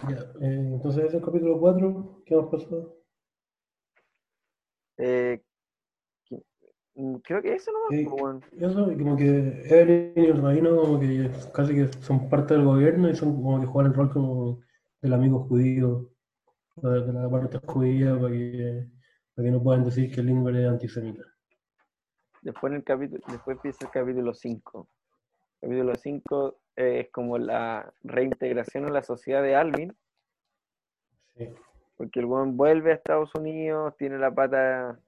Ya, 0.09 0.17
eh, 0.41 0.71
entonces 0.75 1.05
ese 1.05 1.09
es 1.09 1.15
el 1.15 1.25
capítulo 1.25 1.61
4, 1.61 2.23
¿qué 2.27 2.37
más 2.37 2.47
pasó? 2.47 2.97
Eh, 4.99 5.41
mm, 6.95 7.17
creo 7.17 7.41
que 7.43 7.55
eso 7.55 7.71
Sí. 7.89 8.05
po, 8.05 8.17
weón. 8.17 8.45
Eso, 8.59 8.85
como 8.85 9.17
que 9.17 9.63
Evelyn 9.65 10.13
y 10.17 10.27
el 10.27 10.43
rabino 10.43 10.77
como 10.77 10.99
que 10.99 11.31
casi 11.55 11.75
que 11.75 11.89
son 12.03 12.29
parte 12.29 12.55
del 12.55 12.65
gobierno 12.65 13.09
y 13.09 13.15
son 13.15 13.35
como 13.43 13.61
que 13.61 13.67
juegan 13.67 13.93
el 13.93 13.97
rol 13.97 14.11
como 14.13 14.61
del 15.01 15.13
amigo 15.13 15.41
judío, 15.45 16.11
de 16.77 17.01
de 17.07 17.13
la 17.13 17.31
parte 17.31 17.59
judía, 17.67 18.15
para 18.19 18.31
que, 18.31 18.89
para 19.35 19.47
que 19.47 19.53
no 19.53 19.63
puedan 19.63 19.85
decir 19.85 20.13
que 20.13 20.23
Lindbergh 20.23 20.57
es 20.57 20.69
antisemita. 20.69 21.23
Después, 22.43 22.73
en 22.73 22.79
el 22.79 22.85
capítulo, 22.85 23.23
después 23.29 23.57
empieza 23.57 23.85
el 23.85 23.91
capítulo 23.93 24.35
5. 24.35 24.89
Capítulo 25.61 25.95
5 25.95 26.62
es 26.77 27.11
como 27.11 27.39
la 27.39 27.93
reintegración 28.03 28.87
a 28.87 28.91
la 28.91 29.03
sociedad 29.03 29.43
de 29.43 29.57
Alvin, 29.57 29.97
Sí. 31.35 31.49
porque 31.97 32.21
el 32.21 32.27
weón 32.27 32.57
vuelve 32.57 32.93
a 32.93 32.95
Estados 32.95 33.35
Unidos, 33.35 33.97
tiene 33.97 34.19
la 34.19 34.31
pata. 34.35 34.99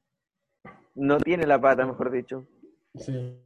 No 0.95 1.19
tiene 1.19 1.47
la 1.47 1.61
pata, 1.61 1.85
mejor 1.85 2.11
dicho. 2.11 2.47
Sí. 2.95 3.37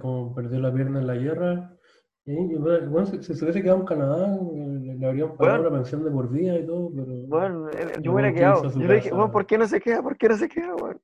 Como 0.00 0.34
perdió 0.34 0.58
la 0.60 0.72
pierna 0.74 1.00
en 1.00 1.06
la 1.06 1.14
guerra. 1.14 1.76
Bueno, 2.26 2.90
bueno, 2.90 3.06
si, 3.06 3.22
si 3.22 3.34
se 3.34 3.44
hubiese 3.44 3.62
quedado 3.62 3.80
en 3.80 3.84
Canadá, 3.86 4.38
le, 4.40 5.06
habrían 5.06 5.36
pagado 5.36 5.62
Bueno. 5.62 5.70
la 5.70 5.76
pensión 5.76 6.04
de 6.04 6.10
por 6.10 6.30
vida 6.30 6.58
y 6.58 6.64
todo, 6.64 6.90
pero 6.96 7.12
Bueno, 7.26 7.68
eh, 7.68 7.92
El 7.96 8.02
yo 8.02 8.12
hubiera 8.12 8.28
weón 8.28 8.34
quedado. 8.34 8.70
Yo 8.70 8.88
le 8.88 8.94
dije, 8.94 9.12
weón, 9.12 9.30
¿por 9.30 9.44
qué 9.44 9.58
no 9.58 9.68
se 9.68 9.78
queda? 9.78 10.02
¿Por 10.02 10.16
qué 10.16 10.28
no 10.30 10.36
se 10.36 10.48
queda, 10.48 10.74
weón? 10.74 11.00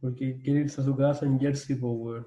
porque 0.00 0.38
quiere 0.42 0.60
irse 0.60 0.82
a 0.82 0.84
su 0.84 0.94
casa 0.94 1.24
en 1.24 1.40
Jersey, 1.40 1.76
weón. 1.80 2.24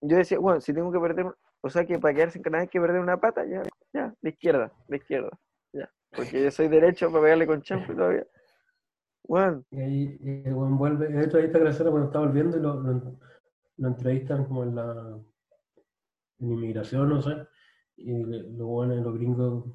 Yo 0.00 0.16
decía, 0.16 0.38
bueno, 0.38 0.60
si 0.60 0.72
tengo 0.72 0.92
que 0.92 1.00
perder, 1.00 1.26
o 1.62 1.68
sea 1.68 1.84
que 1.84 1.98
para 1.98 2.14
quedarse 2.14 2.38
en 2.38 2.44
Canadá 2.44 2.62
hay 2.62 2.68
que 2.68 2.80
perder 2.80 3.00
una 3.00 3.20
pata, 3.20 3.44
ya, 3.44 3.62
ya, 3.92 4.14
de 4.22 4.30
izquierda, 4.30 4.72
de 4.86 4.96
izquierda, 4.96 5.30
ya. 5.72 5.90
Porque 6.14 6.44
yo 6.44 6.50
soy 6.52 6.68
derecho 6.68 7.10
para 7.10 7.24
pegarle 7.24 7.46
con 7.46 7.60
champo 7.62 7.92
y 7.92 7.96
todavía. 7.96 8.26
Bueno, 9.26 9.64
Y 9.72 9.80
ahí 9.80 10.18
el 10.46 10.54
weón 10.54 10.78
vuelve. 10.78 11.08
De 11.08 11.24
hecho, 11.24 11.38
ahí 11.38 11.46
está 11.46 11.58
Graciela 11.58 11.90
cuando 11.90 12.06
está 12.06 12.20
volviendo 12.20 12.56
y 12.56 12.60
lo, 12.60 12.80
lo, 12.80 13.18
lo 13.78 13.88
entrevistan 13.88 14.44
como 14.44 14.62
en 14.62 14.76
la 14.76 15.18
en 16.38 16.52
inmigración, 16.52 17.08
no 17.08 17.20
sé. 17.20 17.34
Y 17.96 18.12
los 18.12 18.66
buenos, 18.66 18.98
los 18.98 19.14
gringos 19.14 19.66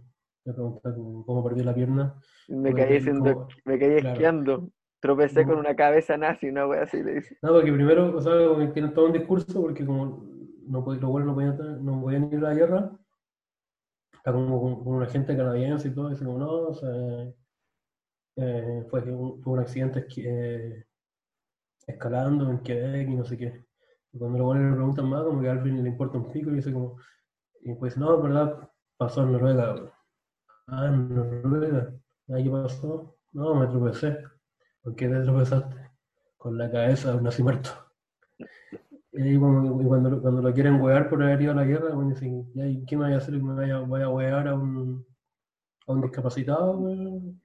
Me 0.45 0.53
preguntaba 0.53 0.95
cómo, 0.95 1.43
perdí 1.43 1.63
la 1.63 1.73
pierna. 1.73 2.19
Me 2.47 2.73
caí, 2.73 3.03
como- 3.05 3.47
me 3.65 3.79
caí 3.79 3.99
claro. 3.99 4.13
esquiando. 4.13 4.71
Tropecé 5.01 5.45
con 5.45 5.57
una 5.57 5.75
cabeza 5.75 6.17
nazi, 6.17 6.49
una 6.49 6.67
wea 6.67 6.83
así 6.83 7.01
le 7.01 7.15
dice. 7.15 7.37
No, 7.41 7.53
porque 7.53 7.71
primero, 7.71 8.15
o 8.17 8.21
sea, 8.21 8.33
tienen 8.73 8.93
todo 8.93 9.05
un 9.05 9.13
discurso, 9.13 9.61
porque 9.61 9.85
como 9.85 10.25
no, 10.67 10.85
los 10.85 11.01
buenos 11.01 11.27
no 11.27 11.33
podían, 11.33 11.85
no 11.85 12.01
podían 12.01 12.33
ir 12.33 12.39
a 12.39 12.49
la 12.49 12.53
guerra, 12.53 12.99
está 14.13 14.33
como 14.33 14.61
con, 14.61 14.83
con 14.83 14.95
un 14.95 15.03
agente 15.03 15.35
canadiense 15.37 15.87
y 15.87 15.93
todo, 15.93 16.09
dice 16.09 16.25
como 16.25 16.37
no, 16.37 16.51
o 16.51 16.73
sea, 16.73 16.89
eh, 18.35 18.85
fue, 18.89 19.01
un, 19.11 19.41
fue 19.41 19.53
un 19.53 19.59
accidente 19.59 20.05
eh, 20.17 20.85
escalando 21.87 22.49
en 22.49 22.59
Quebec 22.59 23.09
y 23.09 23.15
no 23.15 23.25
sé 23.25 23.37
qué. 23.37 23.65
Y 24.11 24.17
cuando 24.17 24.37
los 24.37 24.47
buenos 24.47 24.69
le 24.69 24.75
preguntan 24.75 25.09
más, 25.09 25.23
como 25.23 25.41
que 25.41 25.49
a 25.49 25.51
Alvin 25.53 25.81
le 25.83 25.89
importa 25.89 26.17
un 26.17 26.31
pico 26.31 26.49
y 26.51 26.55
dice 26.55 26.73
como, 26.73 26.97
y 27.61 27.73
pues 27.75 27.97
no, 27.97 28.21
verdad, 28.21 28.69
pasó 28.97 29.23
en 29.23 29.33
Noruega. 29.33 29.73
güey". 29.73 29.91
Ah, 30.67 30.87
en 30.87 31.15
Noruega. 31.15 31.93
¿Ah, 32.29 32.37
¿Qué 32.43 32.49
pasó? 32.49 33.17
No, 33.33 33.55
me 33.55 33.67
tropecé. 33.67 34.17
¿Por 34.83 34.95
qué 34.95 35.07
te 35.09 35.21
tropezaste? 35.21 35.75
Con 36.37 36.57
la 36.57 36.71
cabeza 36.71 37.19
nazi 37.21 37.43
muerto. 37.43 37.69
Y 39.11 39.37
cuando, 39.37 39.81
y 39.81 39.85
cuando, 39.85 40.09
lo- 40.09 40.21
cuando 40.21 40.41
lo 40.41 40.53
quieren 40.53 40.81
huear 40.81 41.09
por 41.09 41.21
haber 41.23 41.41
ido 41.41 41.51
a 41.51 41.55
la 41.55 41.63
guerra, 41.65 41.93
bueno, 41.93 42.09
dicen, 42.11 42.51
"Ya, 42.53 42.65
¿y 42.67 42.85
¿qué 42.85 42.95
me 42.97 43.03
vaya 43.03 43.15
a 43.15 43.17
hacer? 43.19 43.35
¿Me 43.41 43.53
vaya, 43.53 43.79
voy 43.79 44.01
a 44.01 44.09
huear 44.09 44.47
a 44.47 44.55
un, 44.55 45.05
a 45.87 45.93
un 45.93 46.01
discapacitado? 46.01 46.77
güey?". 46.77 47.35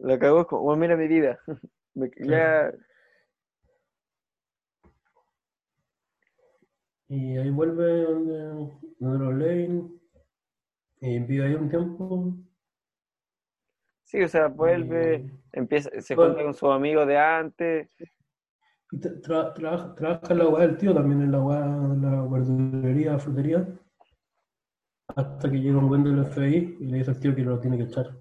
La 0.00 0.18
cagó, 0.18 0.46
"Bueno, 0.50 0.80
mira 0.80 0.96
mi 0.96 1.08
vida. 1.08 1.40
Me- 1.94 2.10
ya, 2.18 2.72
Y 7.08 7.36
ahí 7.38 7.50
vuelve 7.50 8.02
donde, 8.02 8.70
donde 8.98 9.18
los 9.24 9.34
leen 9.34 10.00
y 11.00 11.18
vive 11.20 11.46
ahí 11.46 11.54
un 11.54 11.68
tiempo. 11.68 12.34
sí, 14.04 14.22
o 14.22 14.28
sea, 14.28 14.48
vuelve, 14.48 15.16
y- 15.26 15.40
empieza, 15.52 15.90
se 16.00 16.14
Bueno. 16.14 16.30
junta 16.32 16.44
con 16.44 16.54
sus 16.54 16.70
amigos 16.70 17.06
de 17.06 17.18
antes. 17.18 17.94
Y 18.90 18.96
tra- 18.98 19.20
tra- 19.20 19.52
trabaja, 19.54 19.94
trabaja 19.94 20.32
en 20.32 20.38
la 20.38 20.48
weá 20.48 20.66
del 20.66 20.78
tío 20.78 20.94
también, 20.94 21.20
en 21.22 21.32
la 21.32 21.42
weá 21.42 21.60
de 21.60 22.10
la 22.10 22.22
verdulería, 22.22 23.18
frutería, 23.18 23.68
hasta 25.14 25.50
que 25.50 25.58
llega 25.58 25.78
un 25.78 25.88
buen 25.88 26.04
del 26.04 26.24
FBI 26.24 26.76
y 26.80 26.84
le 26.86 26.98
dice 26.98 27.10
al 27.10 27.20
tío 27.20 27.34
que 27.34 27.42
lo 27.42 27.58
tiene 27.60 27.76
que 27.76 27.84
echar, 27.84 28.16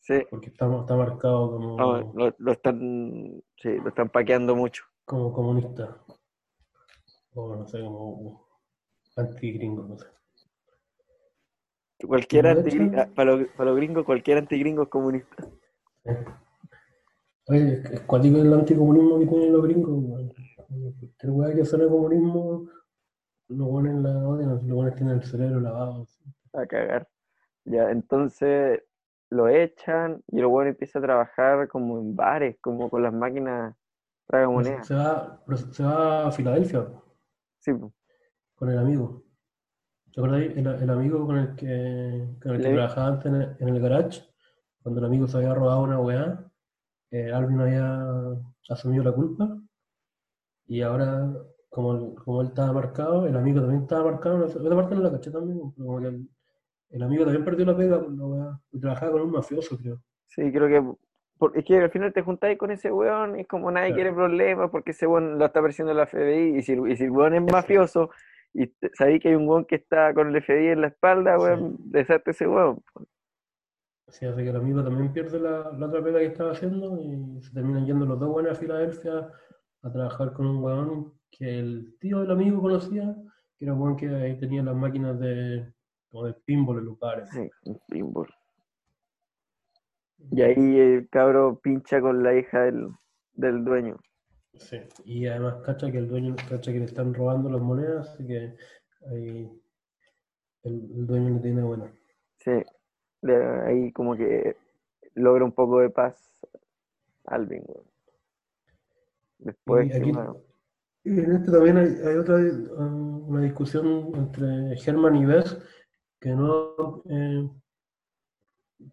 Sí, 0.00 0.14
porque 0.30 0.48
está, 0.50 0.66
está 0.80 0.96
marcado 0.96 1.52
como, 1.52 1.76
no, 1.76 2.12
lo, 2.14 2.34
lo 2.38 2.52
están, 2.52 3.42
sí, 3.56 3.76
lo 3.82 3.88
están 3.88 4.08
paqueando 4.08 4.54
mucho. 4.56 4.84
como 5.04 5.32
comunista, 5.32 5.98
o 7.34 7.56
no 7.56 7.66
sé, 7.66 7.80
como 7.80 8.46
antigringo, 9.16 9.84
no 9.84 9.98
sé. 9.98 10.06
Cualquier 12.06 12.44
¿Lo 12.44 12.50
antigringo, 12.50 12.92
echan? 12.94 13.14
para 13.14 13.36
los, 13.36 13.48
para 13.50 13.70
los 13.70 13.76
gringos, 13.76 14.04
cualquier 14.04 14.38
antigringo 14.38 14.84
es 14.84 14.88
comunista. 14.88 15.48
Eh. 16.04 16.24
Oye, 17.48 17.82
es 17.92 18.00
cuático 18.02 18.38
el 18.38 18.52
anticomunismo 18.52 19.18
que 19.18 19.26
tienen 19.26 19.52
los 19.52 19.62
gringos, 19.62 19.90
weón. 19.90 20.32
Cualquier 20.98 21.32
weá 21.32 21.54
que 21.54 21.64
suene 21.64 21.88
comunismo, 21.88 22.68
los 23.48 23.68
buenos 23.68 24.02
la 24.02 24.28
odian, 24.28 24.50
los 24.50 24.62
buenos 24.68 24.94
tienen 24.94 25.16
el 25.16 25.24
cerebro 25.24 25.60
lavado. 25.60 26.02
así. 26.02 26.22
a 26.52 26.66
cagar. 26.66 27.08
Ya, 27.64 27.90
entonces 27.90 28.82
lo 29.28 29.48
echan 29.48 30.22
y 30.28 30.38
el 30.38 30.46
bueno 30.46 30.70
empieza 30.70 30.98
a 30.98 31.02
trabajar 31.02 31.68
como 31.68 31.98
en 31.98 32.16
bares, 32.16 32.56
como 32.60 32.88
con 32.88 33.02
las 33.02 33.12
máquinas 33.12 33.76
tragamonedas. 34.26 34.86
se 34.86 34.94
va, 34.94 35.42
se 35.72 35.82
va 35.82 36.28
a 36.28 36.32
Filadelfia 36.32 36.86
Sí, 37.60 37.72
con 38.54 38.70
el 38.70 38.78
amigo. 38.78 39.24
¿Te 40.12 40.20
acuerdas? 40.20 40.42
El, 40.56 40.66
el 40.66 40.90
amigo 40.90 41.26
con 41.26 41.38
el 41.38 41.56
que, 41.56 42.28
con 42.42 42.52
el 42.56 42.62
que 42.62 42.62
Le- 42.62 42.74
trabajaba 42.74 43.08
antes 43.08 43.26
en 43.26 43.36
el, 43.42 43.56
en 43.60 43.68
el 43.68 43.80
garage, 43.82 44.22
cuando 44.82 45.00
el 45.00 45.06
amigo 45.06 45.28
se 45.28 45.38
había 45.38 45.54
robado 45.54 45.82
una 45.84 46.00
weá, 46.00 46.44
eh, 47.12 47.32
Alvin 47.32 47.60
había 47.60 48.06
asumido 48.70 49.04
la 49.04 49.12
culpa 49.12 49.58
y 50.66 50.80
ahora, 50.82 51.32
como, 51.68 51.94
el- 51.94 52.14
como 52.24 52.40
él 52.40 52.48
estaba 52.48 52.72
marcado, 52.72 53.26
el 53.26 53.36
amigo 53.36 53.60
también 53.60 53.82
estaba 53.82 54.10
marcado, 54.10 54.46
esa 54.46 54.58
parte 54.76 54.94
no 54.94 55.02
la 55.02 55.10
caché 55.12 55.30
también, 55.30 55.58
pero 55.74 55.86
como 55.86 56.00
que 56.00 56.06
el, 56.08 56.28
el 56.90 57.02
amigo 57.02 57.24
también 57.24 57.44
perdió 57.44 57.66
la 57.66 57.76
pega 57.76 57.98
la 57.98 58.26
weá, 58.26 58.60
y 58.72 58.80
trabajaba 58.80 59.12
con 59.12 59.22
un 59.22 59.32
mafioso, 59.32 59.76
creo. 59.78 60.02
Sí, 60.28 60.50
creo 60.52 60.68
que 60.68 60.96
por- 61.40 61.56
es 61.58 61.64
que 61.64 61.78
al 61.78 61.90
final 61.90 62.12
te 62.12 62.22
juntáis 62.22 62.56
con 62.58 62.70
ese 62.70 62.92
weón 62.92 63.36
y 63.36 63.40
es 63.40 63.48
como 63.48 63.70
nadie 63.70 63.88
Claro. 63.88 63.96
quiere 63.96 64.12
problemas 64.12 64.70
porque 64.70 64.90
ese 64.92 65.06
weón 65.06 65.38
lo 65.38 65.46
está 65.46 65.60
persiguiendo 65.62 65.94
la 65.94 66.06
FBI 66.06 66.58
y 66.58 66.62
si, 66.62 66.72
el- 66.74 66.88
y 66.90 66.96
si 66.96 67.04
el 67.04 67.10
weón 67.10 67.34
es 67.34 67.42
mafioso 67.42 68.10
y 68.52 68.66
te- 68.66 68.90
sabéis 68.94 69.20
que 69.22 69.28
hay 69.30 69.34
un 69.34 69.48
weón 69.48 69.64
que 69.64 69.76
está 69.76 70.12
con 70.14 70.28
el 70.28 70.36
FBI 70.42 70.68
en 70.68 70.82
la 70.82 70.88
espalda, 70.88 71.36
Sí. 71.38 71.42
weón, 71.42 71.76
deshazte 71.78 72.30
ese 72.32 72.46
weón. 72.46 72.82
Sí, 74.08 74.26
hace 74.26 74.42
que 74.42 74.50
el 74.50 74.56
amigo 74.56 74.82
también 74.84 75.12
pierde 75.12 75.38
la, 75.38 75.70
la 75.78 75.86
otra 75.86 76.02
pega 76.02 76.18
que 76.18 76.26
estaba 76.26 76.50
haciendo 76.52 76.98
y 77.00 77.40
se 77.42 77.52
terminan 77.54 77.86
yendo 77.86 78.04
los 78.06 78.18
dos 78.18 78.28
buenos 78.28 78.52
a 78.52 78.60
Filadelfia 78.60 79.28
a 79.82 79.92
trabajar 79.92 80.32
con 80.32 80.46
un 80.46 80.62
weón 80.62 81.12
que 81.30 81.58
el 81.60 81.96
tío 82.00 82.20
del 82.20 82.32
amigo 82.32 82.60
conocía, 82.60 83.14
que 83.56 83.64
era 83.64 83.72
un 83.72 83.80
weón 83.80 83.96
que 83.96 84.08
ahí 84.08 84.36
tenía 84.38 84.62
las 84.64 84.74
máquinas 84.74 85.18
de, 85.20 85.72
como 86.10 86.26
de 86.26 86.34
pinball 86.44 86.78
en 86.80 86.86
los 86.86 86.98
bares. 86.98 87.28
Sí, 87.30 87.48
un 87.66 87.80
pinball. 87.88 88.28
Y 90.30 90.42
ahí 90.42 90.78
el 90.78 91.08
cabro 91.08 91.58
pincha 91.60 92.00
con 92.00 92.22
la 92.22 92.34
hija 92.36 92.62
del, 92.62 92.88
del 93.34 93.64
dueño. 93.64 93.96
Sí, 94.54 94.78
y 95.04 95.26
además 95.26 95.56
cacha 95.64 95.90
que 95.90 95.98
el 95.98 96.08
dueño 96.08 96.36
cacha 96.48 96.72
que 96.72 96.78
le 96.80 96.84
están 96.84 97.14
robando 97.14 97.48
las 97.48 97.60
monedas, 97.60 98.10
así 98.10 98.26
que 98.26 98.54
ahí 99.10 99.50
el, 100.64 100.90
el 100.94 101.06
dueño 101.06 101.30
no 101.30 101.40
tiene 101.40 101.62
buena. 101.62 101.90
Sí, 102.38 102.62
le- 103.22 103.60
ahí 103.62 103.92
como 103.92 104.16
que 104.16 104.56
logra 105.14 105.44
un 105.44 105.52
poco 105.52 105.80
de 105.80 105.90
paz 105.90 106.30
Alvin, 107.24 107.62
weón. 107.66 107.86
Después, 109.38 109.88
Y 111.02 111.18
en 111.18 111.32
este 111.32 111.50
también 111.50 111.78
hay, 111.78 111.88
hay 112.06 112.16
otra 112.16 112.36
um, 112.36 113.28
una 113.30 113.42
discusión 113.42 114.12
entre 114.14 114.74
Herman 114.74 115.16
y 115.16 115.24
Bess, 115.24 115.58
que 116.20 116.30
no, 116.30 117.02
eh, 117.08 117.48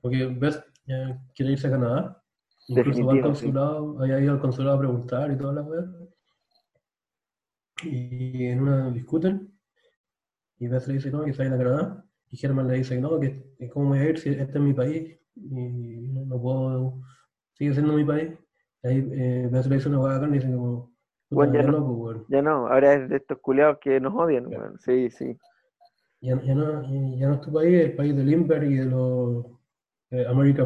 porque 0.01 0.25
Bess 0.27 0.63
eh, 0.87 1.17
quiere 1.35 1.51
irse 1.53 1.67
a 1.67 1.71
Canadá, 1.71 2.23
incluso 2.67 3.05
va 3.05 3.13
al 3.13 3.19
Definitivo, 3.19 3.35
sí. 3.35 3.45
consulado, 3.45 4.01
había 4.01 4.19
ido 4.19 4.33
al 4.33 4.39
consulado 4.39 4.75
a 4.77 4.79
preguntar 4.79 5.31
y 5.31 5.37
toda 5.37 5.53
la 5.53 5.61
weá, 5.61 5.85
y 7.83 8.45
en 8.45 8.61
una 8.61 8.89
discuten, 8.91 9.53
y 10.59 10.67
Bess 10.67 10.87
le 10.87 10.95
dice 10.95 11.11
no, 11.11 11.23
que 11.23 11.33
se 11.33 11.37
va 11.39 11.43
a 11.43 11.47
ir 11.47 11.53
a 11.53 11.57
Canadá, 11.63 12.05
y 12.29 12.45
Herman 12.45 12.67
le 12.67 12.75
dice 12.75 12.99
no, 12.99 13.19
que 13.19 13.53
que 13.57 13.69
cómo 13.69 13.89
voy 13.89 13.99
a 13.99 14.09
ir 14.09 14.17
si 14.17 14.29
este 14.29 14.57
es 14.57 14.59
mi 14.59 14.73
país, 14.73 15.17
y 15.35 16.07
no, 16.09 16.25
no 16.25 16.41
puedo, 16.41 17.01
sigue 17.53 17.73
siendo 17.73 17.93
mi 17.93 18.03
país, 18.03 18.31
y 18.83 18.87
ahí 18.87 19.09
eh, 19.11 19.49
Bess 19.51 19.67
le 19.67 19.75
dice 19.75 19.89
una 19.89 20.15
acá 20.15 20.27
y 20.27 20.31
dice 20.31 20.47
como, 20.47 20.91
Bueno, 21.29 21.53
ya 21.53 21.61
ya 21.61 21.67
no- 21.67 21.79
no, 21.79 21.85
pues, 21.85 21.97
weón. 21.99 22.25
Ya 22.29 22.41
no, 22.41 22.67
ahora 22.67 22.93
es 22.93 23.09
de 23.09 23.17
estos 23.17 23.37
culiados 23.39 23.77
que 23.79 23.99
nos 23.99 24.13
odian, 24.15 24.45
Claro. 24.45 24.63
weón. 24.63 24.79
Sí, 24.79 25.09
sí. 25.11 25.37
Ya, 26.21 26.41
ya 26.43 26.55
no, 26.55 26.81
ya 27.17 27.27
no 27.27 27.35
es 27.35 27.41
tu 27.41 27.53
país, 27.53 27.73
es 27.75 27.85
el 27.91 27.95
país 27.95 28.15
del 28.15 28.25
Limber 28.27 28.63
y 28.63 28.75
de 28.77 28.85
los 28.85 29.45
eh, 30.11 30.25
America 30.27 30.65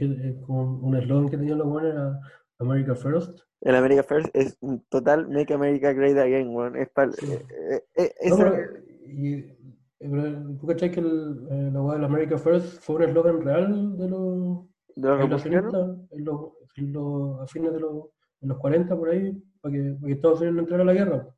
es 0.00 0.36
como 0.46 0.78
un 0.78 0.96
eslogan 0.96 1.28
que 1.28 1.36
tenían 1.36 1.58
los 1.58 1.68
buenos 1.68 1.92
era 1.92 2.20
America 2.58 2.94
First. 2.94 3.40
El 3.60 3.74
America 3.74 4.02
First 4.02 4.28
es 4.34 4.56
un 4.60 4.84
total 4.88 5.28
Make 5.28 5.52
America 5.52 5.92
Great 5.92 6.16
Again, 6.16 6.48
weón. 6.54 6.76
Es 6.76 6.88
Sí. 7.16 7.32
eh, 7.32 7.44
eh, 7.70 7.82
eh, 7.96 8.28
No, 8.30 8.34
esa- 8.36 8.50
pero, 8.50 8.72
y, 9.06 9.34
eh, 9.34 9.56
pero, 9.98 10.56
¿tú 10.58 10.66
cachai 10.66 10.90
que 10.90 11.00
el, 11.00 11.46
eh, 11.50 11.70
la 11.72 11.92
del 11.94 12.04
America 12.04 12.38
First 12.38 12.80
fue 12.82 12.96
un 12.96 13.02
eslogan 13.02 13.40
real 13.42 13.98
de 13.98 14.08
los 14.08 14.64
de 14.96 15.08
los 15.08 15.18
republicanos. 15.20 15.74
en 16.10 16.24
los, 16.24 16.52
en 16.76 16.92
los- 16.92 17.40
a 17.40 17.46
fines 17.46 17.72
de 17.72 17.80
los, 17.80 18.06
en 18.40 18.48
los 18.48 18.58
40 18.58 18.96
por 18.96 19.10
ahí, 19.10 19.32
para 19.60 19.72
que, 19.74 19.82
para 19.94 20.06
que 20.06 20.12
Estados 20.12 20.38
Unidos 20.40 20.54
no 20.56 20.60
entrara 20.62 20.82
a 20.82 20.86
la 20.86 20.94
guerra? 20.94 21.28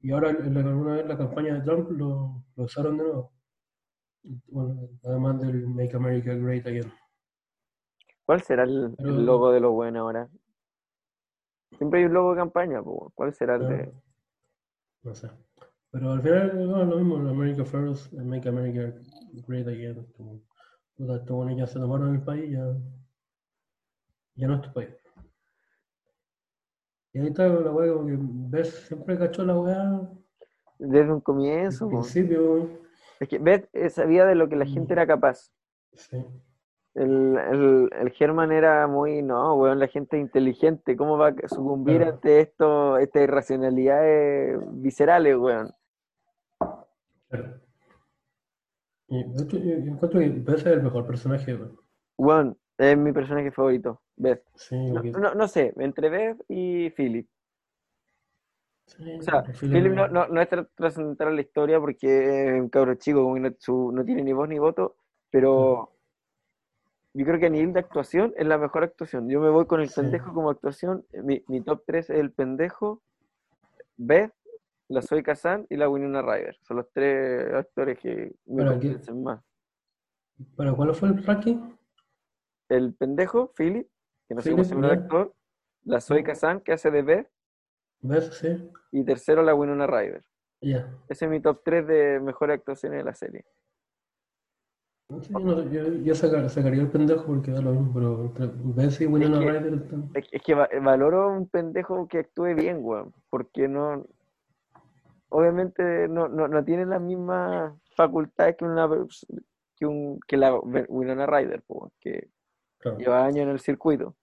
Y 0.00 0.10
ahora, 0.12 0.30
en 0.30 0.54
la, 0.54 0.60
alguna 0.60 0.94
vez 0.96 1.06
la 1.06 1.18
campaña 1.18 1.54
de 1.54 1.60
Trump 1.62 1.90
lo, 1.90 2.44
lo 2.56 2.64
usaron 2.64 2.96
de 2.96 3.02
nuevo. 3.04 3.32
Bueno, 4.48 4.88
además 5.04 5.40
del 5.40 5.66
Make 5.68 5.96
America 5.96 6.34
Great 6.34 6.66
Again. 6.66 6.92
¿Cuál 8.26 8.42
será 8.42 8.64
el, 8.64 8.94
Pero- 8.96 9.08
el 9.10 9.24
logo 9.26 9.52
de 9.52 9.60
los 9.60 9.72
buenos 9.72 10.00
ahora? 10.00 10.28
Siempre 11.76 12.00
hay 12.00 12.06
un 12.06 12.14
logo 12.14 12.32
de 12.32 12.38
campaña. 12.38 12.82
¿Cuál 13.14 13.32
será 13.34 13.56
el 13.56 13.68
de...? 13.68 13.86
No, 13.86 13.92
no 15.04 15.14
sé. 15.14 15.30
Pero 15.90 16.12
al 16.12 16.22
final 16.22 16.68
no, 16.70 16.82
es 16.82 16.88
lo 16.88 16.96
mismo, 16.98 17.16
America 17.16 17.64
First, 17.64 18.12
Make 18.12 18.48
America 18.48 18.94
Great 19.46 19.66
Again. 19.68 20.06
Como, 20.16 20.42
estos 20.98 21.30
buenos 21.36 21.56
ya 21.56 21.66
se 21.66 21.78
tomaron 21.78 22.14
el 22.14 22.22
país, 22.22 22.50
ya, 22.52 22.76
ya 24.34 24.46
no 24.48 24.56
es 24.56 24.62
tu 24.62 24.72
país. 24.72 24.90
Y 27.12 27.20
ahí 27.20 27.28
está 27.28 27.48
la 27.48 27.70
weá, 27.70 27.92
como 27.94 28.06
que 28.06 28.16
ves, 28.20 28.68
siempre 28.86 29.16
cachó 29.18 29.44
la 29.44 29.58
weá 29.58 30.10
Desde 30.78 31.04
un 31.10 31.16
al 31.16 31.22
comienzo, 31.22 31.86
weón. 31.86 32.02
principio. 32.02 32.68
Es 33.20 33.28
que 33.28 33.38
Beth 33.38 33.68
eh, 33.72 33.90
sabía 33.90 34.24
de 34.26 34.34
lo 34.34 34.48
que 34.48 34.56
la 34.56 34.66
gente 34.66 34.92
era 34.92 35.06
capaz. 35.06 35.50
Sí. 35.94 36.24
El, 36.94 37.36
el, 37.36 37.90
el 38.00 38.10
German 38.10 38.50
era 38.50 38.86
muy, 38.88 39.22
no, 39.22 39.54
weón, 39.54 39.78
la 39.78 39.86
gente 39.88 40.18
inteligente, 40.18 40.96
¿cómo 40.96 41.16
va 41.16 41.28
a 41.28 41.48
sucumbir 41.48 41.98
Claro. 41.98 42.14
ante 42.14 42.40
esto, 42.40 42.98
estas 42.98 43.22
irracionalidades 43.22 44.58
viscerales, 44.82 45.36
weón? 45.36 45.70
Claro. 47.30 47.60
Y, 49.08 49.24
de 49.32 49.42
hecho, 49.42 49.56
yo, 49.58 49.64
yo 49.78 49.92
encuentro 49.92 50.20
que 50.20 50.28
Beth 50.28 50.56
es 50.58 50.66
el 50.66 50.82
mejor 50.82 51.06
personaje. 51.06 51.54
weón. 51.54 51.78
Bueno, 52.18 52.56
es 52.78 52.96
mi 52.96 53.12
personaje 53.12 53.50
favorito, 53.52 54.02
Beth. 54.16 54.42
Sí, 54.56 54.76
No, 54.90 55.02
no, 55.02 55.34
no 55.34 55.48
sé, 55.48 55.72
entre 55.76 56.08
Beth 56.10 56.42
y 56.48 56.90
Philip. 56.90 57.28
O 59.18 59.22
sea, 59.22 59.42
Philip 59.42 59.92
no, 59.92 60.08
no, 60.08 60.26
no 60.28 60.40
es 60.40 60.48
tra- 60.48 60.68
trascendental 60.74 61.28
en 61.28 61.36
la 61.36 61.40
historia 61.42 61.78
porque 61.80 62.46
es 62.56 62.60
un 62.60 62.68
cabro 62.68 62.94
chico, 62.94 63.22
como 63.22 63.38
no, 63.38 63.50
su- 63.58 63.92
no 63.92 64.04
tiene 64.04 64.22
ni 64.22 64.32
voz 64.32 64.48
ni 64.48 64.58
voto, 64.58 64.96
pero 65.30 65.92
yo 67.14 67.24
creo 67.24 67.38
que 67.38 67.46
a 67.46 67.50
nivel 67.50 67.72
de 67.72 67.80
actuación 67.80 68.32
es 68.36 68.46
la 68.46 68.58
mejor 68.58 68.84
actuación. 68.84 69.28
Yo 69.28 69.40
me 69.40 69.50
voy 69.50 69.66
con 69.66 69.80
el 69.80 69.88
Sí. 69.88 69.96
pendejo 70.00 70.32
como 70.32 70.50
actuación. 70.50 71.04
Mi, 71.24 71.42
mi 71.48 71.60
top 71.62 71.82
3 71.86 72.10
es 72.10 72.18
el 72.18 72.32
pendejo, 72.32 73.02
Beth, 73.96 74.32
la 74.88 75.02
Zoe 75.02 75.22
Kazan 75.22 75.66
y 75.68 75.76
la 75.76 75.88
Winona 75.88 76.22
Ryder. 76.22 76.56
Son 76.62 76.76
los 76.78 76.90
tres 76.92 77.52
actores 77.52 77.98
que 77.98 78.32
me 78.46 78.62
Pero 78.62 78.70
convencen 78.72 79.22
más. 79.22 79.42
¿Para 80.56 80.72
cuál 80.72 80.94
fue 80.94 81.08
el 81.08 81.24
ranking? 81.24 81.58
El 82.68 82.94
pendejo, 82.94 83.52
Philip, 83.56 83.88
que 84.28 84.34
no 84.34 84.40
sé 84.42 84.50
cómo 84.52 84.62
se 84.64 84.74
llama 84.74 84.86
el 84.92 84.98
actor, 85.00 85.34
la 85.84 86.00
Zoe 86.00 86.22
Mm. 86.22 86.24
Kazan, 86.24 86.60
que 86.60 86.72
hace 86.72 86.90
de 86.90 87.02
Beth, 87.02 87.28
¿Ves? 88.00 88.26
Sí. 88.34 88.70
y 88.92 89.04
tercero 89.04 89.42
la 89.42 89.54
Winona 89.54 89.86
Ryder. 89.86 90.22
Ya. 90.60 90.88
Ese 91.08 91.24
es 91.26 91.30
mi 91.30 91.40
top 91.40 91.60
3 91.64 91.86
de 91.86 92.20
mejores 92.20 92.58
actuaciones 92.58 92.98
de 92.98 93.04
la 93.04 93.14
serie. 93.14 93.44
Yo, 95.10 95.38
no- 95.38 95.62
yo, 95.70 95.92
yo 95.94 96.14
sacar- 96.14 96.48
sacaría 96.50 96.82
el 96.82 96.90
pendejo 96.90 97.24
porque 97.24 97.50
da 97.50 97.62
lo 97.62 97.72
mismo, 97.72 97.92
pero 97.94 98.24
entre 98.24 98.46
y 99.04 99.06
Winona 99.06 99.38
que- 99.38 99.50
Ryder 99.52 99.74
están- 99.74 100.10
Es, 100.14 100.28
es 100.32 100.42
que 100.42 100.54
va- 100.54 100.68
valoro 100.82 101.28
un 101.32 101.48
pendejo 101.48 102.06
que 102.08 102.18
actúe 102.18 102.54
bien, 102.54 102.78
weón, 102.82 103.12
porque 103.30 103.68
no. 103.68 104.04
Obviamente 105.30 106.08
no, 106.08 106.28
no, 106.28 106.48
no 106.48 106.64
tiene 106.64 106.86
las 106.86 107.00
mismas 107.00 107.74
facultades 107.94 108.56
que 108.56 108.64
una 108.64 108.86
que, 109.76 109.86
un, 109.86 110.18
que 110.26 110.36
la 110.36 110.54
Winona 110.58 111.26
Ryder, 111.26 111.62
po, 111.62 111.90
que 112.00 112.28
claro. 112.78 112.98
lleva 112.98 113.24
años 113.24 113.44
en 113.44 113.48
el 113.50 113.60
circuito. 113.60 114.14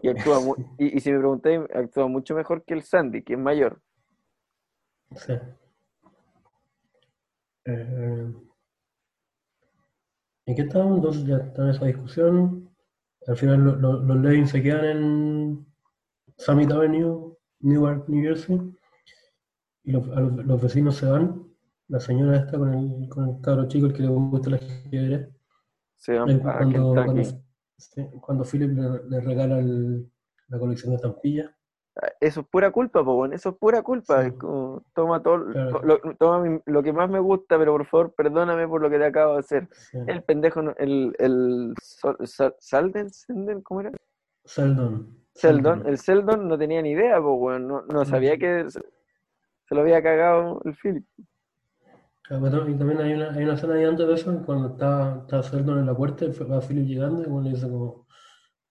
Y 0.00 0.08
actúa 0.08 0.40
mu- 0.40 0.56
y, 0.78 0.96
y 0.96 1.00
si 1.00 1.12
me 1.12 1.18
preguntáis, 1.18 1.60
actúa 1.74 2.06
mucho 2.08 2.34
mejor 2.34 2.64
que 2.64 2.74
el 2.74 2.82
Sandy, 2.82 3.22
que 3.22 3.34
es 3.34 3.38
mayor. 3.38 3.80
Sí. 5.16 5.34
Eh, 7.64 8.32
¿En 10.46 10.56
qué 10.56 10.62
estamos? 10.62 10.96
Entonces 10.96 11.24
ya 11.24 11.36
está 11.36 11.62
en 11.62 11.68
esa 11.70 11.84
discusión. 11.84 12.70
Al 13.26 13.36
final 13.36 13.60
lo- 13.64 13.76
lo- 13.76 14.02
los 14.02 14.16
Levin 14.16 14.46
se 14.48 14.62
quedan 14.62 14.84
en 14.84 15.66
Summit 16.38 16.70
Avenue, 16.72 17.36
Newark, 17.60 18.08
New 18.08 18.22
Jersey. 18.22 18.58
Y 19.84 19.92
los, 19.92 20.06
los, 20.06 20.44
los 20.46 20.62
vecinos 20.62 20.96
se 20.96 21.06
van. 21.06 21.48
La 21.88 22.00
señora 22.00 22.38
está 22.38 22.58
con 22.58 22.72
el, 22.72 23.08
con 23.08 23.28
el 23.28 23.40
cabro 23.40 23.68
chico, 23.68 23.86
el 23.86 23.92
que 23.92 24.02
le 24.02 24.08
gusta 24.08 24.48
el 24.48 24.54
ajedrez. 24.54 25.28
Se 25.96 26.18
van 26.18 26.30
a 26.30 26.38
Cuando, 26.40 26.94
cuando, 26.94 27.14
Kentucky. 27.14 27.41
Sí, 27.94 28.06
cuando 28.20 28.44
Philip 28.44 28.70
le, 28.76 29.04
le 29.08 29.20
regala 29.20 29.58
el- 29.58 30.10
la 30.48 30.58
colección 30.58 30.90
de 30.90 30.96
estampillas. 30.96 31.50
Eso 32.20 32.40
es 32.40 32.46
pura 32.46 32.70
culpa, 32.70 33.00
eso 33.34 33.50
es 33.50 33.54
pura 33.56 33.82
culpa. 33.82 34.22
Sí. 34.22 34.28
es 34.28 34.34
como, 34.34 34.82
toma 34.94 35.22
todo 35.22 35.44
Claro. 35.52 35.80
lo, 35.82 35.98
toma 36.16 36.60
lo 36.64 36.82
que 36.82 36.92
más 36.92 37.10
me 37.10 37.18
gusta, 37.20 37.58
pero 37.58 37.72
por 37.72 37.84
favor, 37.84 38.14
perdóname 38.14 38.66
por 38.66 38.80
lo 38.80 38.88
que 38.88 38.98
te 38.98 39.04
acabo 39.04 39.34
de 39.34 39.40
hacer. 39.40 39.68
Sí. 39.72 39.98
El 40.06 40.22
pendejo, 40.22 40.60
el, 40.78 41.14
el 41.18 41.74
Sol- 41.82 42.16
Sal- 42.26 42.56
Salden, 42.58 43.10
Senden, 43.10 43.60
¿cómo 43.60 43.82
era? 43.82 43.92
Seldon. 44.44 45.18
Seldon, 45.34 45.86
el 45.86 45.98
Seldon 45.98 46.48
no 46.48 46.56
tenía 46.58 46.80
ni 46.82 46.90
idea, 46.92 47.18
no, 47.20 47.82
no 47.82 48.04
sabía 48.06 48.38
que 48.38 48.70
se, 48.70 48.80
se 48.80 49.74
lo 49.74 49.82
había 49.82 50.02
cagado 50.02 50.60
el 50.64 50.74
Philip. 50.74 51.04
Bueno, 52.30 52.68
Y 52.68 52.76
también 52.78 53.00
hay 53.00 53.12
una, 53.14 53.30
hay 53.32 53.44
una 53.44 53.54
escena 53.54 53.74
ahí 53.74 53.84
antes 53.84 54.06
de 54.06 54.14
eso, 54.14 54.42
cuando 54.44 54.68
está, 54.70 55.18
está 55.22 55.42
Seldon 55.42 55.78
en 55.80 55.86
la 55.86 55.94
puerta, 55.96 56.24
y 56.24 56.28
va 56.44 56.60
Philip 56.60 56.86
llegando, 56.86 57.22
y 57.22 57.26
bueno, 57.26 57.42
le 57.48 57.54
dice 57.54 57.68
como, 57.68 58.06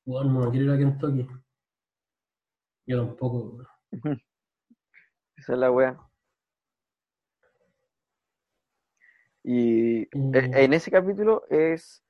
bueno, 0.06 0.32
no 0.46 0.52
quiero 0.52 0.66
ir 0.66 0.72
a 0.72 0.78
Kentucky. 0.78 1.28
Yo 2.88 3.06
tampoco. 3.06 3.64
Esa 5.38 5.54
es 5.54 5.60
la 5.60 5.72
wea. 5.72 5.98
Y 9.44 10.04
e- 10.04 10.10
en 10.34 10.74
ese 10.74 10.92
capítulo 10.92 11.44
es. 11.50 12.04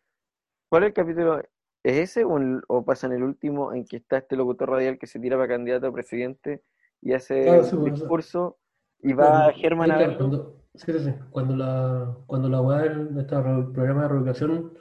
¿Cuál 0.70 0.84
es 0.84 0.88
el 0.90 0.94
capítulo? 0.94 1.42
¿Es 1.84 1.98
ese 1.98 2.24
o, 2.26 2.86
pasa 2.86 3.08
en 3.08 3.14
el 3.14 3.24
último 3.24 3.74
en 3.74 3.86
que 3.86 3.98
está 3.98 4.20
este 4.20 4.36
locutor 4.36 4.70
radial 4.70 5.00
que 5.00 5.08
se 5.08 5.20
tira 5.20 5.36
para 5.38 5.48
candidato 5.48 5.88
a 5.88 5.94
presidente 5.94 6.64
y 7.02 7.14
hace 7.14 7.50
Ah, 7.50 7.64
sí, 7.64 7.76
un 7.76 7.86
eso- 7.88 7.96
discurso 7.96 8.60
y 9.00 9.14
va 9.14 9.52
Germán 9.54 9.92
a 9.92 9.98
claro, 9.98 10.18
cuando, 10.18 10.61
sí, 10.76 10.92
sí, 10.94 11.00
sí. 11.00 11.14
Cuando 11.30 11.56
la, 11.56 12.18
cuando 12.28 12.50
la 12.50 12.62
weá 12.62 12.80
del 12.84 13.14
de 13.16 13.22
este 13.22 13.36
programa 13.36 14.04
de 14.04 14.08
reeducación 14.08 14.74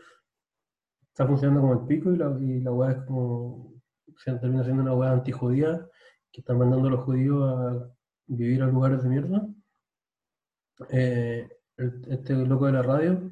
está 1.09 1.27
funcionando 1.27 1.61
como 1.61 1.75
el 1.81 1.87
pico 1.87 2.12
y 2.12 2.17
la, 2.17 2.37
y 2.41 2.61
la 2.61 2.73
weá 2.73 2.93
es 2.93 3.03
como, 3.05 3.75
se 4.17 4.33
termina 4.39 4.65
siendo 4.65 4.83
una 4.83 4.95
weá 4.95 5.12
antijudía, 5.12 5.87
que 6.33 6.41
están 6.41 6.59
mandando 6.59 6.89
a 6.89 6.91
los 6.93 7.05
judíos 7.05 7.43
a 7.43 7.91
vivir 8.27 8.62
a 8.62 8.67
lugares 8.67 9.03
de 9.03 9.09
mierda. 9.09 9.47
Eh, 10.91 11.49
el- 11.77 12.03
este 12.11 12.35
loco 12.35 12.67
de 12.67 12.73
la 12.73 12.83
radio, 12.83 13.31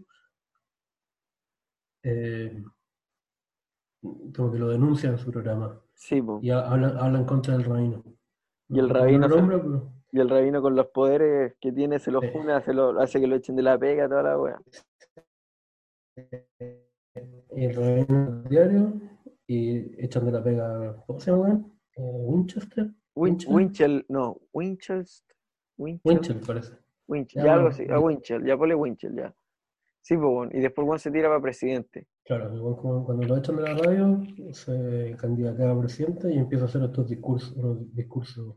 eh, 2.03 2.63
como 4.35 4.53
que 4.53 4.59
lo 4.59 4.69
denuncia 4.69 5.11
en 5.11 5.19
su 5.19 5.31
programa 5.31 5.81
Sí, 5.95 6.23
y 6.43 6.51
ha- 6.51 6.69
hablan, 6.71 6.97
hablan 6.99 7.25
contra 7.25 7.55
del 7.57 7.65
rabino. 7.65 8.05
Y 8.69 8.79
el 8.79 8.89
No- 8.89 8.95
rabino 8.95 9.29
no 9.29 9.35
se- 9.37 9.43
pero- 9.43 9.93
Y 10.11 10.21
el 10.21 10.29
rabino 10.31 10.63
con 10.63 10.75
los 10.75 10.87
poderes 10.89 11.55
que 11.61 11.71
tiene 11.73 11.99
se 11.99 12.11
los 12.11 12.25
pone, 12.27 12.53
hace, 12.53 12.73
lo, 12.73 12.99
hace 12.99 13.21
que 13.21 13.27
lo 13.27 13.37
echen 13.37 13.57
de 13.57 13.63
la 13.63 13.79
pega, 13.79 14.09
toda 14.09 14.23
la 14.23 14.39
wea. 14.39 14.59
y 17.57 17.65
el 17.65 17.75
rabino 17.75 18.43
diario 18.45 18.93
y 19.47 20.03
echan 20.05 20.25
de 20.27 20.33
la 20.33 20.43
pega, 20.43 20.97
¿cómo 21.07 21.21
se 21.21 21.31
llama? 21.31 21.61
Eh, 21.97 22.01
Winchester, 22.25 22.91
Win- 23.15 23.39
Winchell. 23.49 24.05
No, 24.09 24.41
Winchell, 24.53 25.05
Winchell, 25.77 26.01
Winchell 26.05 26.41
parece. 26.47 26.73
Winchell, 27.07 27.43
Ya, 27.43 27.47
ya 27.47 27.55
algo 27.55 27.69
así, 27.69 27.83
a 27.85 27.99
Win- 27.99 28.05
Winchell, 28.17 28.45
ya 28.47 28.57
ponle 28.57 28.75
Winchell, 28.75 29.15
ya. 29.17 29.35
Sí, 30.03 30.17
pues, 30.17 30.51
y 30.55 30.61
después 30.61 30.87
Juan 30.87 30.99
se 30.99 31.11
tira 31.11 31.29
para 31.29 31.41
presidente. 31.43 32.07
Claro, 32.25 32.77
cuando 33.05 33.27
lo 33.27 33.37
echan 33.37 33.57
de 33.57 33.63
la 33.63 33.75
radio, 33.75 34.21
se 34.53 35.15
candidata 35.19 35.71
a 35.71 35.79
presidente 35.79 36.33
y 36.33 36.39
empieza 36.39 36.65
a 36.65 36.69
hacer 36.69 36.83
estos 36.83 37.09
discursos, 37.09 37.53
unos 37.57 37.95
discursos 37.95 38.57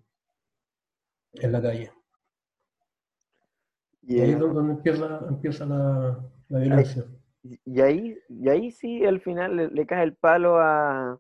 en 1.33 1.51
la 1.51 1.61
calle. 1.61 1.91
Y, 4.03 4.19
ahí 4.19 4.31
es 4.31 4.39
donde 4.39 4.73
empieza, 4.73 5.19
empieza 5.27 5.65
la, 5.65 6.19
la 6.49 6.59
violencia. 6.59 7.05
y 7.43 7.81
ahí, 7.81 8.17
y 8.29 8.49
ahí 8.49 8.71
sí, 8.71 9.05
al 9.05 9.21
final 9.21 9.55
le, 9.55 9.67
le 9.69 9.85
cae 9.85 10.03
el 10.03 10.15
palo 10.15 10.57
a, 10.59 11.19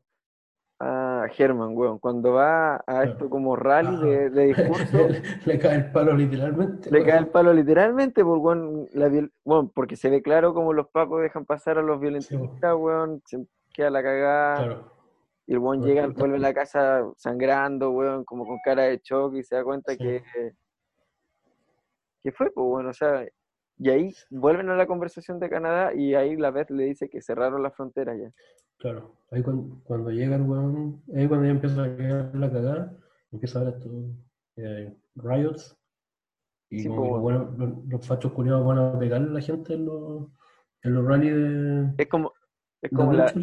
a 0.79 1.27
Germán, 1.31 1.77
weón, 1.77 1.99
cuando 1.99 2.33
va 2.33 2.83
a 2.87 3.03
esto 3.03 3.29
como 3.29 3.55
rally 3.55 3.95
de, 3.97 4.29
de 4.31 4.45
discurso. 4.47 5.09
Le 5.45 5.59
cae 5.59 5.75
el 5.75 5.91
palo 5.91 6.13
literalmente. 6.13 6.89
Le 6.89 7.05
cae 7.05 7.19
el 7.19 7.27
palo 7.27 7.53
literalmente 7.53 8.23
por, 8.23 8.39
weón, 8.39 8.87
la 8.93 9.07
viol- 9.07 9.31
weón, 9.45 9.69
porque 9.69 9.95
se 9.95 10.09
ve 10.09 10.23
claro 10.23 10.55
como 10.55 10.73
los 10.73 10.87
pacos 10.89 11.21
dejan 11.21 11.45
pasar 11.45 11.77
a 11.77 11.83
los 11.83 11.99
violentistas, 11.99 12.75
weón, 12.75 13.21
se 13.25 13.45
queda 13.73 13.91
la 13.91 14.01
cagada, 14.01 14.55
Claro, 14.57 14.91
y 15.47 15.53
el 15.53 15.59
weón 15.59 15.83
llega, 15.83 16.07
vuelve 16.07 16.37
a 16.37 16.39
la 16.39 16.53
casa 16.53 17.03
sangrando, 17.17 17.91
weón, 17.91 18.23
como 18.25 18.45
con 18.45 18.59
cara 18.63 18.83
de 18.83 19.01
shock 19.03 19.35
y 19.35 19.43
se 19.43 19.55
da 19.55 19.63
cuenta 19.63 19.91
Sí. 19.93 19.97
que, 19.99 20.23
que 22.23 22.31
fue, 22.31 22.51
pues 22.51 22.65
bueno, 22.65 22.89
o 22.89 22.93
sea, 22.93 23.25
y 23.77 23.89
ahí 23.89 24.13
vuelven 24.29 24.69
a 24.69 24.75
la 24.75 24.85
conversación 24.85 25.39
de 25.39 25.49
Canadá 25.49 25.93
y 25.93 26.13
ahí 26.13 26.35
la 26.35 26.51
vez 26.51 26.69
le 26.69 26.85
dice 26.85 27.09
que 27.09 27.21
cerraron 27.21 27.63
las 27.63 27.75
fronteras 27.75 28.17
ya. 28.19 28.31
claro. 28.77 29.15
Ahí 29.31 29.41
cuando, 29.41 29.81
cuando 29.85 30.11
llega 30.11 30.35
el 30.35 30.41
weón, 30.41 31.01
ahí 31.15 31.27
cuando 31.27 31.45
ya 31.45 31.51
empieza 31.51 31.83
a 31.83 31.95
quedar 31.95 32.35
la 32.35 32.51
cagada, 32.51 32.97
empieza 33.31 33.59
a 33.59 33.63
ver 33.63 33.73
estos 33.75 33.91
eh, 34.57 34.93
riots. 35.15 35.77
Y 36.69 36.79
Sí, 36.83 36.87
como 36.89 37.03
que 37.03 37.09
po, 37.21 37.31
los, 37.31 37.57
los, 37.57 37.85
los 37.87 38.07
fachos 38.07 38.31
culiados 38.33 38.65
van 38.65 38.77
a 38.77 38.99
pegarle 38.99 39.29
a 39.29 39.33
la 39.33 39.41
gente 39.41 39.73
en 39.73 39.85
los, 39.85 40.27
en 40.83 40.93
los 40.93 41.05
rallies 41.05 41.35
de, 41.35 41.93
Es 42.03 42.09
como, 42.09 42.33
es 42.81 42.91
como 42.91 43.13
la. 43.13 43.33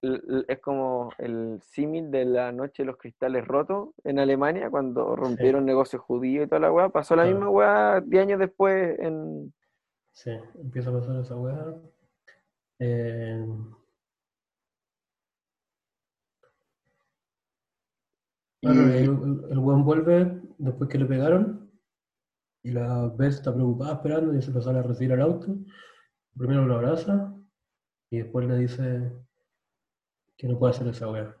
Es 0.00 0.58
como 0.60 1.10
el 1.18 1.60
símil 1.62 2.10
de 2.10 2.24
la 2.24 2.52
noche 2.52 2.82
de 2.82 2.86
los 2.86 2.96
cristales 2.96 3.46
rotos 3.46 3.90
en 4.04 4.18
Alemania, 4.18 4.70
cuando 4.70 5.16
rompieron 5.16 5.64
negocios 5.64 6.02
judíos 6.02 6.46
y 6.46 6.48
toda 6.48 6.60
la 6.60 6.72
weá. 6.72 6.88
Pasó 6.88 7.16
la 7.16 7.22
Claro. 7.24 7.36
misma 7.36 7.50
weá 7.50 8.00
10 8.00 8.22
años 8.22 8.38
después 8.38 8.98
en. 9.00 9.52
Sí, 10.12 10.30
empieza 10.60 10.90
a 10.90 10.92
pasar 10.94 11.16
esa 11.20 11.36
weá. 11.36 11.74
Eh, 12.80 13.46
claro, 18.60 18.80
Y- 18.88 18.96
el, 18.98 19.50
el 19.50 19.58
weón 19.58 19.84
vuelve 19.84 20.40
después 20.58 20.88
que 20.90 20.98
le 20.98 21.06
pegaron 21.06 21.70
y 22.62 22.70
la 22.72 23.08
Beth 23.08 23.30
está 23.30 23.54
preocupada 23.54 23.94
esperando 23.94 24.34
y 24.34 24.42
se 24.42 24.52
sale 24.60 24.78
a 24.78 24.82
recibir 24.82 25.12
al 25.12 25.22
auto. 25.22 25.56
Primero 26.36 26.66
lo 26.66 26.74
abraza 26.74 27.34
y 28.10 28.18
después 28.18 28.46
le 28.46 28.58
dice 28.58 29.12
que 30.38 30.46
no 30.46 30.58
puede 30.58 30.70
hacer 30.70 30.86
esa 30.86 31.10
weá. 31.10 31.36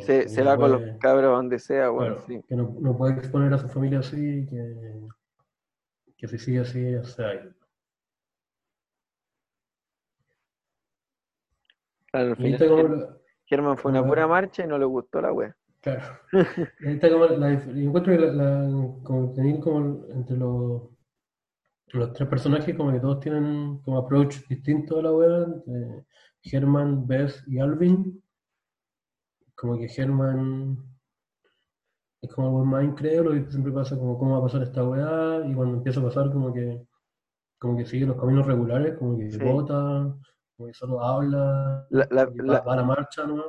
Se, 0.00 0.28
se 0.28 0.42
va 0.42 0.56
con 0.56 0.72
los 0.72 0.82
cabros 0.98 1.36
donde 1.36 1.60
sea, 1.60 1.88
bueno. 1.90 2.16
Que 2.26 2.56
no, 2.56 2.76
no, 2.80 2.98
puede 2.98 3.14
exponer 3.14 3.54
a 3.54 3.58
su 3.58 3.68
familia 3.68 4.00
así, 4.00 4.44
que, 4.46 4.74
que 6.16 6.26
si 6.26 6.38
sigue 6.38 6.58
así, 6.58 6.94
o 6.96 7.04
sea. 7.04 7.40
Claro, 12.10 12.30
al 12.30 12.36
final, 12.36 13.20
Germán, 13.46 13.78
fue 13.78 13.92
una 13.92 14.04
pura 14.04 14.26
marcha 14.26 14.64
y 14.64 14.66
no 14.66 14.76
le 14.78 14.84
gustó 14.84 15.20
la 15.20 15.32
wea. 15.32 15.56
Claro. 15.80 16.02
Está 16.80 17.10
como 17.10 17.26
la, 17.26 17.52
encuentro 17.52 18.12
que 18.12 18.18
la, 18.18 18.64
entre 20.14 20.36
los, 20.36 20.82
los 21.92 22.12
tres 22.12 22.28
personajes, 22.28 22.74
como 22.74 22.92
que 22.92 23.00
todos 23.00 23.20
tienen 23.20 23.78
como 23.78 23.98
approach 23.98 24.38
distinto 24.48 24.98
a 24.98 25.02
la 25.02 25.12
wea. 25.12 25.46
Germán, 26.42 27.06
Beth 27.06 27.42
y 27.46 27.58
Alvin 27.58 28.23
como 29.56 29.78
que 29.78 29.86
Herman 29.96 30.76
es 32.22 32.32
como 32.34 32.50
buen 32.52 32.68
más 32.68 32.84
incrédulo 32.84 33.36
y 33.36 33.44
siempre 33.50 33.72
pasa 33.72 33.96
como 33.96 34.18
cómo 34.18 34.32
va 34.32 34.38
a 34.38 34.42
pasar 34.42 34.62
esta 34.62 34.82
weá 34.82 35.44
y 35.46 35.54
cuando 35.54 35.76
empieza 35.76 36.00
a 36.00 36.04
pasar 36.04 36.32
como 36.32 36.52
que 36.52 36.82
como 37.58 37.76
que 37.78 37.86
sigue 37.86 38.04
los 38.06 38.18
caminos 38.20 38.46
regulares, 38.46 38.98
como 38.98 39.16
que 39.16 39.30
Sí. 39.30 39.38
vota, 39.42 40.14
como 40.56 40.66
que 40.66 40.74
solo 40.74 41.00
habla, 41.02 41.86
La- 41.88 42.06
la- 42.10 42.26
que 42.26 42.42
la- 42.42 42.58
va, 42.60 42.64
va 42.64 42.72
a 42.74 42.76
la 42.76 42.82
marcha 42.84 43.26
nomás 43.26 43.46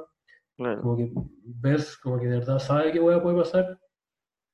Claro. 0.55 0.81
como 0.81 0.95
que 0.97 1.11
ves, 1.43 1.97
como 1.97 2.17
que 2.19 2.27
de 2.27 2.39
verdad 2.39 2.59
sabe 2.59 2.91
qué 2.93 2.99
hueá 3.01 3.21
puede 3.21 3.37
pasar. 3.37 3.77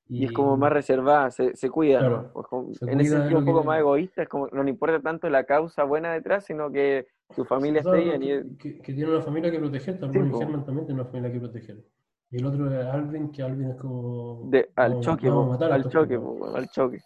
Y 0.08 0.24
es 0.24 0.32
como 0.32 0.56
más 0.56 0.72
reservada, 0.72 1.30
se, 1.30 1.54
se 1.54 1.70
cuida, 1.70 2.00
¿no? 2.02 2.08
Claro, 2.08 2.30
Pues 2.32 2.46
como- 2.48 2.74
se 2.74 2.84
en 2.90 3.00
ese 3.00 3.10
cuida 3.10 3.14
de 3.14 3.20
sentido 3.20 3.38
un 3.38 3.44
poco 3.46 3.60
que- 3.60 3.66
más 3.68 3.78
egoísta, 3.80 4.22
es 4.22 4.28
como 4.28 4.48
no 4.48 4.62
le 4.64 4.70
importa 4.70 5.00
tanto 5.00 5.28
la 5.30 5.44
causa 5.44 5.84
buena 5.84 6.12
detrás, 6.12 6.44
sino 6.44 6.70
que 6.72 7.06
su 7.32 7.44
familia 7.44 7.80
o 7.80 7.84
sea, 7.84 7.94
esté 7.98 8.04
bien. 8.18 8.22
y 8.22 8.30
es- 8.32 8.58
que, 8.58 8.78
que 8.80 8.92
tiene 8.94 9.10
una 9.10 9.22
familia 9.22 9.50
que 9.50 9.58
proteger, 9.58 9.98
también 9.98 10.26
Sí, 10.32 10.38
también 10.40 10.86
tiene 10.86 11.00
una 11.00 11.04
familia 11.04 11.32
que 11.32 11.40
proteger. 11.40 11.84
Y 12.30 12.36
el 12.38 12.46
otro 12.46 12.70
es 12.80 12.86
Alvin, 12.86 13.30
que 13.30 13.42
Alvin 13.42 13.70
es 13.70 13.76
como... 13.76 14.48
de- 14.50 14.70
al 14.76 15.00
choque, 15.00 15.28
vamos 15.28 15.46
a 15.46 15.50
matar 15.50 15.72
al 15.72 15.88
choque, 15.90 16.18
po, 16.18 16.46
al 16.54 16.68
choque. 16.70 17.00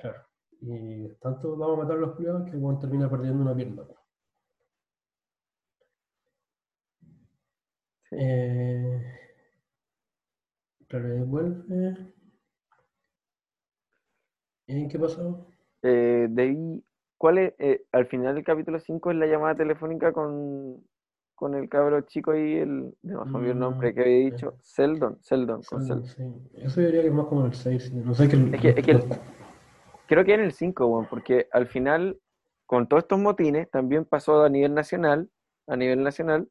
Claro. 0.00 0.22
Y 0.60 1.08
tanto 1.20 1.56
vamos 1.56 1.78
a 1.78 1.82
matar 1.82 1.96
a 1.96 2.00
los 2.00 2.14
culiados 2.16 2.50
que 2.50 2.58
Juan 2.58 2.78
termina 2.78 3.08
perdiendo 3.10 3.42
una 3.42 3.54
pierna. 3.54 3.82
Sí. 8.10 8.16
Eh, 8.18 9.02
vuelve. 11.26 12.12
¿Y 14.68 14.88
qué 14.88 14.98
pasó? 14.98 15.46
Eh, 15.82 16.26
de 16.30 16.42
ahí, 16.42 16.84
¿cuál 17.18 17.38
es? 17.38 17.54
eh, 17.58 17.84
al 17.92 18.06
final 18.06 18.34
del 18.34 18.44
capítulo 18.44 18.78
5 18.78 19.10
es 19.10 19.16
la 19.16 19.26
llamada 19.26 19.54
telefónica 19.54 20.12
con, 20.12 20.82
con 21.34 21.54
el 21.54 21.68
cabro 21.68 22.00
chico 22.02 22.34
y 22.34 22.56
el, 22.56 22.94
no 23.02 23.24
me 23.26 23.38
olvidó 23.38 23.52
el 23.52 23.58
nombre 23.58 23.90
Mm, 23.90 23.94
que 23.94 24.00
había 24.00 24.16
dicho, 24.30 24.54
Seldon, 24.60 25.18
Seldon, 25.22 25.62
con 25.62 25.80
Sí, 25.80 25.86
Seldon. 25.88 26.06
sí. 26.08 26.22
Eso 26.62 26.80
yo 26.80 26.86
diría 26.86 27.02
que 27.02 27.08
es 27.08 27.14
más 27.14 27.26
como 27.26 27.46
el 27.46 27.54
6. 27.54 27.92
No 27.92 28.14
sé 28.14 28.28
que 28.28 28.36
el- 28.36 28.54
Es 28.54 28.60
que- 28.60 28.68
es 28.70 28.84
que 28.84 28.90
el- 28.92 29.04
Creo 30.08 30.24
que 30.24 30.34
en 30.34 30.40
el 30.40 30.52
5, 30.52 30.86
weón, 30.86 31.06
porque 31.10 31.48
al 31.50 31.66
final, 31.66 32.20
con 32.64 32.86
todos 32.88 33.02
estos 33.02 33.18
motines, 33.18 33.68
también 33.70 34.04
pasó 34.04 34.44
a 34.44 34.48
nivel 34.48 34.72
nacional, 34.72 35.28
a 35.66 35.76
nivel 35.76 36.02
nacional, 36.04 36.48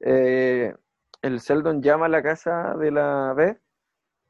eh, 0.00 0.74
el 1.20 1.40
Seldon 1.40 1.82
llama 1.82 2.06
a 2.06 2.08
la 2.08 2.22
casa 2.22 2.74
de 2.78 2.90
la 2.90 3.34
Beth, 3.36 3.60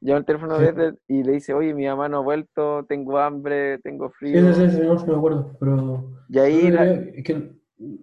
llama 0.09 0.19
el 0.19 0.25
teléfono 0.25 0.59
Sí. 0.59 0.65
de 0.65 0.95
y 1.09 1.23
le 1.23 1.33
dice, 1.33 1.55
oye, 1.55 1.75
mi 1.75 1.87
mamá 1.87 2.09
no 2.09 2.19
ha 2.19 2.21
vuelto, 2.21 2.85
tengo 2.87 3.19
hambre, 3.19 3.79
tengo 3.79 4.11
frío. 4.11 4.55
sí, 4.55 4.71
sí, 4.71 4.77
sí, 4.77 4.83
no, 4.83 4.95
me 5.07 5.15
acuerdo, 5.17 5.57
pero 5.59 6.11
Y 6.29 6.39
ahí, 6.39 6.71
la- 6.71 6.93
es 6.93 7.25
que 7.25 7.53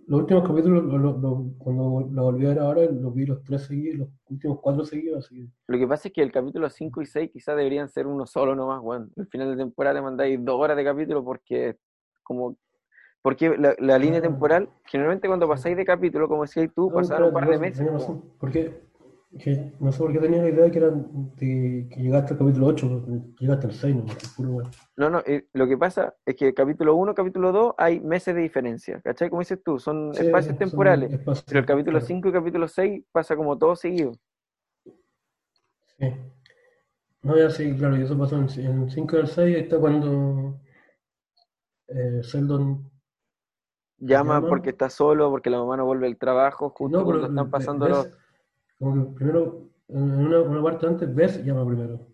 los 0.08 0.20
últimos 0.22 0.48
capítulos, 0.48 0.84
lo- 0.84 0.98
lo- 0.98 1.18
lo- 1.18 1.46
cuando 1.58 2.08
lo 2.12 2.24
volví 2.24 2.46
a 2.46 2.50
ver 2.50 2.60
ahora, 2.60 2.82
los 2.92 3.14
vi 3.14 3.26
los 3.26 3.44
tres 3.44 3.64
seguidos, 3.64 4.00
los 4.00 4.10
últimos 4.30 4.60
cuatro 4.62 4.84
seguidos, 4.86 5.26
así 5.26 5.48
lo 5.68 5.78
que 5.78 5.88
pasa 5.88 6.08
es 6.10 6.14
que 6.14 6.22
el 6.22 6.32
capítulo 6.32 6.70
5 6.70 7.02
y 7.02 7.06
6 7.06 7.30
quizás 7.32 7.56
deberían 7.56 7.88
ser 7.90 8.06
uno 8.08 8.26
solo 8.26 8.56
nomás, 8.56 8.80
weón. 8.84 9.12
Al 9.18 9.28
final 9.28 9.50
de 9.52 9.64
temporada 9.64 9.96
te 9.96 10.02
mandáis 10.02 10.44
dos 10.44 10.60
horas 10.60 10.76
de 10.78 10.84
capítulo 10.84 11.24
porque, 11.24 11.78
como, 12.24 12.58
porque 13.22 13.56
la, 13.58 13.74
la 13.80 13.98
línea 13.98 14.20
Ah. 14.20 14.24
temporal, 14.24 14.68
generalmente 14.86 15.28
cuando 15.28 15.48
pasáis 15.48 15.78
de 15.78 15.86
capítulo, 15.86 16.28
como 16.28 16.42
decías 16.42 16.70
tú, 16.76 16.90
No, 16.90 16.96
pasaron 16.96 17.28
un 17.30 17.34
par 17.34 17.50
de 17.50 17.58
meses. 17.60 17.88
porque 18.40 18.82
que, 19.40 19.74
no 19.80 19.92
sé 19.92 19.98
por 20.00 20.12
qué 20.12 20.20
tenía 20.20 20.42
la 20.44 20.50
idea 20.50 20.70
que 20.70 20.78
eran 20.78 21.32
de, 21.38 21.88
que 21.90 22.02
llegaste 22.02 22.34
al 22.34 22.40
capítulo 22.40 22.68
8, 22.68 23.06
llegaste 23.40 23.68
al 23.68 23.74
6, 23.74 23.96
no, 23.96 24.06
puro. 24.36 24.70
No, 24.98 25.10
no, 25.10 25.20
eh, 25.26 25.48
lo 25.54 25.68
que 25.68 25.78
pasa 25.78 26.14
es 26.26 26.36
que 26.36 26.54
capítulo 26.54 26.96
1, 26.96 27.14
capítulo 27.16 27.52
2 27.52 27.76
hay 27.78 28.00
meses 28.02 28.36
de 28.36 28.42
diferencia, 28.42 29.00
¿cachai? 29.02 29.30
Como 29.30 29.42
dices 29.42 29.62
tú, 29.64 29.80
son 29.80 30.14
Sí, 30.14 30.26
espacios 30.26 30.58
son 30.58 30.58
temporales, 30.58 31.14
espacios, 31.14 31.46
pero 31.48 31.60
el 31.62 31.66
capítulo 31.66 32.00
claro. 32.00 32.06
5 32.08 32.30
y 32.30 32.32
capítulo 32.34 32.68
6 32.68 33.04
pasa 33.12 33.36
como 33.36 33.58
todo 33.58 33.76
seguido. 33.76 34.12
Sí. 35.98 36.14
No, 37.24 37.38
ya 37.38 37.50
sí, 37.50 37.74
claro, 37.78 37.96
y 37.98 38.02
eso 38.02 38.18
pasó 38.18 38.36
en, 38.38 38.50
en 38.66 38.90
5 38.90 39.16
del 39.16 39.28
6, 39.28 39.56
ahí 39.56 39.62
está 39.62 39.80
cuando 39.80 40.60
eh, 41.88 42.20
Sheldon 42.24 42.90
Llama 43.98 44.36
Llama. 44.36 44.48
porque 44.50 44.72
está 44.72 44.90
solo, 44.90 45.30
porque 45.30 45.52
la 45.52 45.60
mamá 45.60 45.78
no 45.78 45.86
vuelve 45.86 46.08
al 46.08 46.18
trabajo, 46.18 46.72
justo 46.72 46.98
No, 47.00 47.06
cuando 47.06 47.28
están 47.28 47.50
pasando 47.52 47.88
los... 47.88 48.08
como 48.82 48.96
que 48.96 49.14
primero, 49.16 49.70
en 49.90 50.26
una, 50.26 50.42
una 50.42 50.64
parte 50.64 50.88
antes, 50.88 51.14
ves 51.14 51.46
llama 51.46 51.64
primero. 51.68 52.08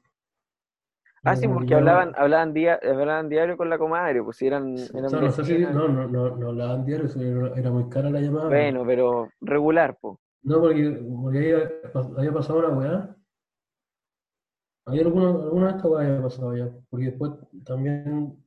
Ah, 1.24 1.36
sí, 1.36 1.48
que 1.48 1.54
porque 1.54 1.74
hablaban, 1.76 2.14
hablaban, 2.18 2.54
día, 2.54 2.78
hablaban 2.84 3.30
diario 3.30 3.56
con 3.56 3.70
la 3.70 3.78
comadre, 3.78 4.22
pues 4.22 4.36
si 4.36 4.48
eran, 4.48 4.74
o 4.74 4.98
eran 4.98 5.10
sea, 5.10 5.22
no 5.22 5.32
sé 5.32 5.46
si, 5.46 5.58
no, 5.60 5.88
no, 5.88 6.08
no, 6.08 6.36
no 6.36 6.48
hablaban 6.50 6.86
diario, 6.86 7.08
era, 7.56 7.72
muy 7.72 7.88
cara 7.90 8.10
la 8.10 8.20
llamada. 8.20 8.50
Bueno, 8.50 8.84
pero 8.86 9.30
regular, 9.40 9.98
pues. 10.00 10.18
No, 10.44 10.60
porque, 10.60 11.02
porque 11.22 11.40
ahí 11.40 11.52
había- 11.52 12.34
pasado 12.34 12.60
una 12.60 12.70
weá. 12.70 13.16
Había 14.86 15.02
alguna, 15.04 15.30
alguna 15.30 15.68
de 15.68 15.72
estas 15.72 15.92
weas 15.92 16.08
había 16.10 16.22
pasado 16.22 16.58
ya. 16.58 16.70
Porque 16.90 17.06
después 17.06 17.32
también. 17.66 18.46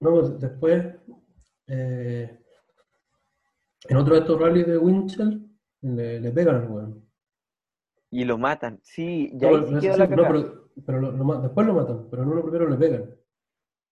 No, 0.00 0.10
pues 0.10 0.38
después. 0.40 0.94
eh, 1.66 2.40
en 3.88 3.96
otro 3.96 4.14
de 4.14 4.20
estos 4.20 4.40
rallies 4.40 4.66
de 4.66 4.78
Winchell, 4.78 5.53
le, 5.84 6.20
le 6.20 6.30
pegan 6.32 6.56
al 6.56 6.68
weón. 6.70 7.04
Y 8.10 8.24
lo 8.24 8.38
matan. 8.38 8.80
Sí, 8.82 9.30
No, 9.34 9.40
ya 9.40 9.48
ahí 9.48 9.64
sí 9.66 9.72
no, 9.74 9.80
queda 9.80 9.92
sí, 9.94 9.98
la 9.98 10.06
no, 10.06 10.16
pero, 10.28 10.70
pero 10.86 11.00
lo- 11.00 11.12
lo 11.12 11.40
después 11.42 11.66
lo 11.66 11.74
matan, 11.74 12.08
pero 12.10 12.22
en 12.22 12.28
uno 12.28 12.42
primero 12.42 12.68
le 12.68 12.76
pegan. 12.76 13.14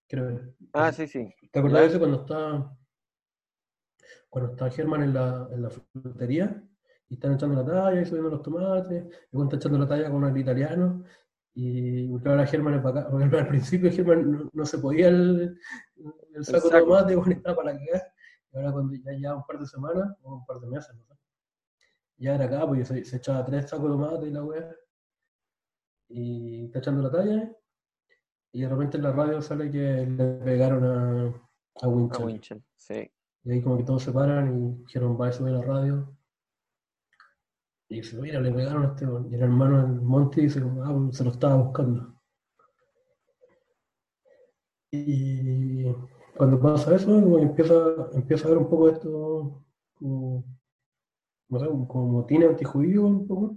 Creo. 0.09 0.41
Ah, 0.73 0.93
sí, 0.93 1.07
sí. 1.07 1.29
¿Te 1.51 1.59
acordás 1.59 1.81
de 1.83 1.87
eso 1.89 1.99
cuando 1.99 2.21
está, 2.23 2.77
cuando 4.29 4.53
está 4.53 4.71
Germán 4.71 5.03
en 5.03 5.15
la, 5.15 5.49
en 5.51 5.63
la 5.63 5.71
frutería 5.71 6.63
y 7.09 7.15
están 7.15 7.35
echando 7.35 7.57
la 7.63 7.65
talla 7.67 8.01
y 8.01 8.07
subiendo 8.07 8.31
los 8.31 8.43
tomates, 8.43 9.05
y 9.05 9.37
cuando 9.37 9.45
está 9.45 9.57
echando 9.57 9.79
la 9.79 9.89
talla 9.89 10.11
con 10.11 10.25
el 10.25 10.37
italiano, 10.37 11.05
y 11.55 12.09
porque 12.09 12.29
ahora 12.31 12.47
Germán 12.47 12.75
es 12.75 12.83
bacán, 12.83 13.07
porque 13.11 13.37
al 13.39 13.49
principio 13.49 13.91
Germán 13.93 14.31
no, 14.31 14.51
no 14.53 14.65
se 14.65 14.79
podía 14.79 15.09
el, 15.09 15.59
el 16.35 16.45
saco 16.45 16.69
de 16.69 16.71
saco. 16.71 16.87
tomate, 16.87 17.17
bueno, 17.17 17.33
estaba 17.33 17.57
para 17.57 17.73
la 17.73 17.79
cagada, 17.79 18.15
y 18.53 18.57
ahora 18.57 18.73
cuando 18.73 18.95
ya 18.95 19.13
lleva 19.13 19.37
un 19.37 19.45
par 19.47 19.59
de 19.59 19.67
semanas, 19.67 20.17
o 20.23 20.37
un 20.37 20.47
par 20.47 20.59
de 20.61 20.67
meses, 20.69 20.95
no 20.95 21.17
ya 22.23 22.35
era 22.37 22.45
acá, 22.45 22.67
pues 22.67 22.89
se, 22.89 23.05
se 23.05 23.17
echaba 23.17 23.45
tres 23.45 23.69
sacos 23.69 23.85
de 23.85 23.91
tomate 23.91 24.27
y 24.29 24.31
la 24.31 24.45
weá, 24.45 24.77
y 26.09 26.65
está 26.67 26.79
echando 26.79 27.03
la 27.03 27.11
talla, 27.11 27.57
y 28.53 28.63
de 28.63 28.69
repente 28.69 28.97
en 28.99 29.03
la 29.03 29.13
radio 29.13 29.41
sale 29.41 29.71
que 29.71 30.07
le 30.07 30.25
pegaron 30.45 30.85
a, 30.85 31.27
a 31.81 31.87
A 31.87 31.89
Winchell. 31.89 32.63
Sí. 32.77 33.11
Y 33.45 33.51
ahí 33.51 33.63
como 33.63 33.79
que 33.79 33.85
todos 33.85 34.03
se 34.03 34.13
paran 34.13 34.55
y 34.55 34.85
dijeron, 34.85 35.19
va 35.21 35.29
a 35.29 35.33
subir 35.33 35.55
la 35.55 35.63
radio. 35.63 36.17
Y 37.89 37.97
dice, 37.97 38.21
mira, 38.21 38.41
le 38.41 38.53
pegaron 38.53 38.85
a 38.85 38.89
este 38.89 39.07
weón". 39.07 39.31
Y 39.31 39.35
el 39.35 39.43
hermano 39.43 39.83
del 39.83 40.01
Monty 40.01 40.43
dice, 40.43 40.63
ah, 40.85 41.09
se 41.11 41.25
lo 41.25 41.31
estaba 41.31 41.57
buscando. 41.57 42.15
Y 44.91 45.85
cuando 46.37 46.61
pasa 46.61 46.95
eso, 46.95 47.39
empieza, 47.39 47.75
empieza 48.13 48.47
a 48.47 48.51
ver 48.51 48.59
un 48.59 48.69
poco 48.69 48.89
esto, 48.91 49.65
como, 49.95 50.45
sé, 51.59 51.67
como 51.67 52.07
motín 52.09 52.45
antijudío 52.45 53.05
un 53.05 53.27
poco. 53.27 53.57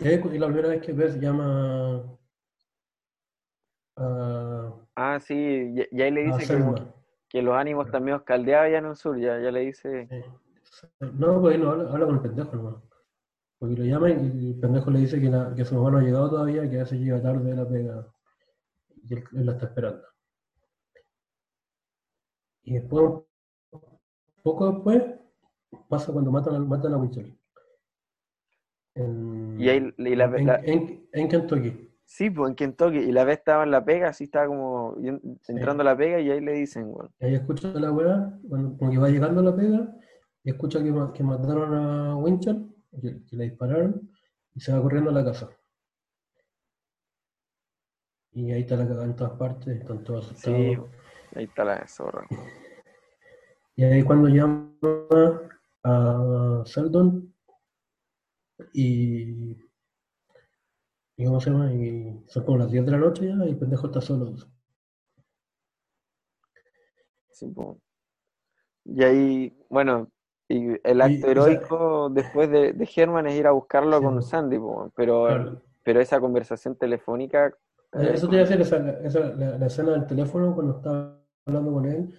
Y 0.00 0.08
es 0.08 0.24
la 0.24 0.46
primera 0.46 0.68
vez 0.68 0.82
que 0.82 0.92
Beth 0.92 1.18
llama 1.18 2.18
a, 3.96 4.74
Ah, 4.94 5.18
sí, 5.20 5.34
y, 5.34 5.96
y 5.96 6.02
ahí 6.02 6.10
le 6.10 6.24
dice 6.24 6.46
que, 6.46 6.58
como- 6.62 6.74
los 7.42 7.54
ánimos 7.54 7.86
están 7.86 8.04
medio 8.04 8.24
caldeados 8.24 8.70
ya 8.72 8.78
en 8.78 8.86
el 8.86 8.96
sur, 8.96 9.18
ya, 9.18 9.38
ya 9.40 9.50
le 9.50 9.60
dice... 9.60 10.08
Sí. 10.10 10.20
No, 11.00 11.40
pues 11.40 11.54
ahí 11.56 11.62
no 11.62 11.70
habla, 11.70 11.90
habla 11.90 12.06
con 12.06 12.14
el 12.16 12.20
pendejo 12.22 12.56
nomás. 12.56 12.74
Porque 13.58 13.74
lo 13.76 13.84
llama 13.84 14.10
y 14.10 14.12
el 14.52 14.58
pendejo 14.60 14.90
le 14.90 14.98
dice 15.00 15.20
que, 15.20 15.28
la- 15.28 15.54
que 15.54 15.64
su 15.64 15.74
mamá 15.74 15.90
no 15.90 15.98
ha 15.98 16.02
llegado 16.02 16.30
todavía, 16.30 16.68
que 16.68 16.76
a 16.76 16.80
veces 16.80 16.98
llega 17.00 17.22
tarde 17.22 17.50
de 17.50 17.56
la 17.56 17.68
pega. 17.68 18.06
Y 19.04 19.14
él, 19.14 19.24
él 19.32 19.46
la 19.46 19.52
está 19.52 19.66
esperando. 19.66 20.02
Y 22.62 22.74
después, 22.74 23.22
poco 24.42 24.72
después, 24.72 25.02
pasa 25.88 26.12
cuando 26.12 26.30
matan 26.30 26.54
a, 26.56 26.58
matan 26.60 26.94
a 26.94 26.96
Winchell. 26.96 27.36
En, 28.94 29.60
Y 29.60 29.68
ahí- 29.68 29.94
y 29.98 30.14
la- 30.16 30.24
en, 30.24 30.46
la- 30.46 30.60
en- 30.64 31.08
en 31.12 31.28
Kentucky. 31.28 31.84
Sí, 32.04 32.30
pues 32.30 32.48
en 32.50 32.56
Kentucky, 32.56 32.98
y 32.98 33.12
la 33.12 33.24
vez 33.24 33.38
estaba 33.38 33.64
en 33.64 33.70
la 33.70 33.84
pega, 33.84 34.08
así 34.08 34.24
estaba 34.24 34.46
como 34.46 34.96
entrando 35.46 35.82
a 35.82 35.84
la 35.84 35.96
pega 35.96 36.18
y 36.20 36.30
ahí 36.30 36.40
le 36.40 36.52
dicen, 36.52 36.90
bueno, 36.90 37.10
Y 37.20 37.26
ahí 37.26 37.34
escucha 37.34 37.68
la 37.74 37.92
weá, 37.92 38.38
cuando, 38.48 38.78
como 38.78 38.90
que 38.90 38.96
va 38.98 39.10
llegando 39.10 39.40
a 39.40 39.44
la 39.44 39.54
pega, 39.54 39.94
y 40.42 40.50
escucha 40.50 40.82
que, 40.82 40.90
ma- 40.90 41.12
que 41.12 41.22
mataron 41.22 41.74
a 41.74 42.16
Winchell, 42.16 42.66
que, 43.02 43.22
que 43.24 43.36
le 43.36 43.44
dispararon, 43.44 44.10
y 44.54 44.60
se 44.60 44.72
va 44.72 44.80
corriendo 44.80 45.10
a 45.10 45.12
la 45.12 45.24
casa. 45.24 45.50
Y 48.32 48.52
ahí 48.52 48.60
está 48.62 48.76
la 48.76 48.84
cagada 48.88 49.04
en 49.04 49.16
todas 49.16 49.32
partes, 49.38 49.68
están 49.80 50.02
todos 50.04 50.26
asustados. 50.30 50.58
sí, 50.58 50.76
ahí 51.34 51.44
está 51.44 51.64
la 51.64 51.86
zorra. 51.86 52.26
Y 53.76 53.84
ahí 53.84 54.02
cuando 54.02 54.26
llama 54.26 54.72
a 55.88 56.64
Seldon 56.66 57.34
y, 58.72 59.56
y 61.16 61.24
¿cómo 61.26 61.40
se 61.40 61.50
llama? 61.50 61.72
Y 61.74 62.24
son 62.28 62.44
como 62.44 62.58
las 62.58 62.70
10 62.70 62.84
de 62.86 62.92
la 62.92 62.98
noche 62.98 63.26
ya 63.28 63.44
y 63.44 63.50
el 63.50 63.58
pendejo 63.58 63.86
está 63.86 64.00
solo. 64.00 64.34
Sí. 67.30 67.46
Y 68.84 69.04
ahí, 69.04 69.56
bueno, 69.68 70.10
y 70.48 70.76
el 70.82 71.00
acto 71.02 71.30
Y, 71.30 71.36
o 71.36 71.42
sea, 71.42 71.52
heroico 71.52 72.08
después 72.10 72.50
de, 72.50 72.72
de 72.72 72.90
Herman 72.96 73.26
es 73.26 73.34
ir 73.38 73.46
a 73.46 73.52
buscarlo 73.52 73.98
sí, 73.98 74.04
con 74.04 74.22
Sandy, 74.22 74.58
pero, 74.94 75.26
claro. 75.26 75.62
pero 75.84 76.00
esa 76.00 76.20
conversación 76.20 76.76
telefónica 76.76 77.54
Eh, 77.92 77.98
eh, 77.98 78.10
Eso 78.14 78.28
te 78.28 78.36
iba 78.36 78.44
a 78.44 78.46
decir, 78.46 78.60
esa, 78.60 79.00
esa, 79.00 79.20
la, 79.36 79.58
la 79.58 79.66
escena 79.66 79.92
del 79.92 80.06
teléfono 80.06 80.54
cuando 80.54 80.76
está 80.78 81.18
hablando 81.46 81.72
con 81.72 81.86
él 81.86 82.14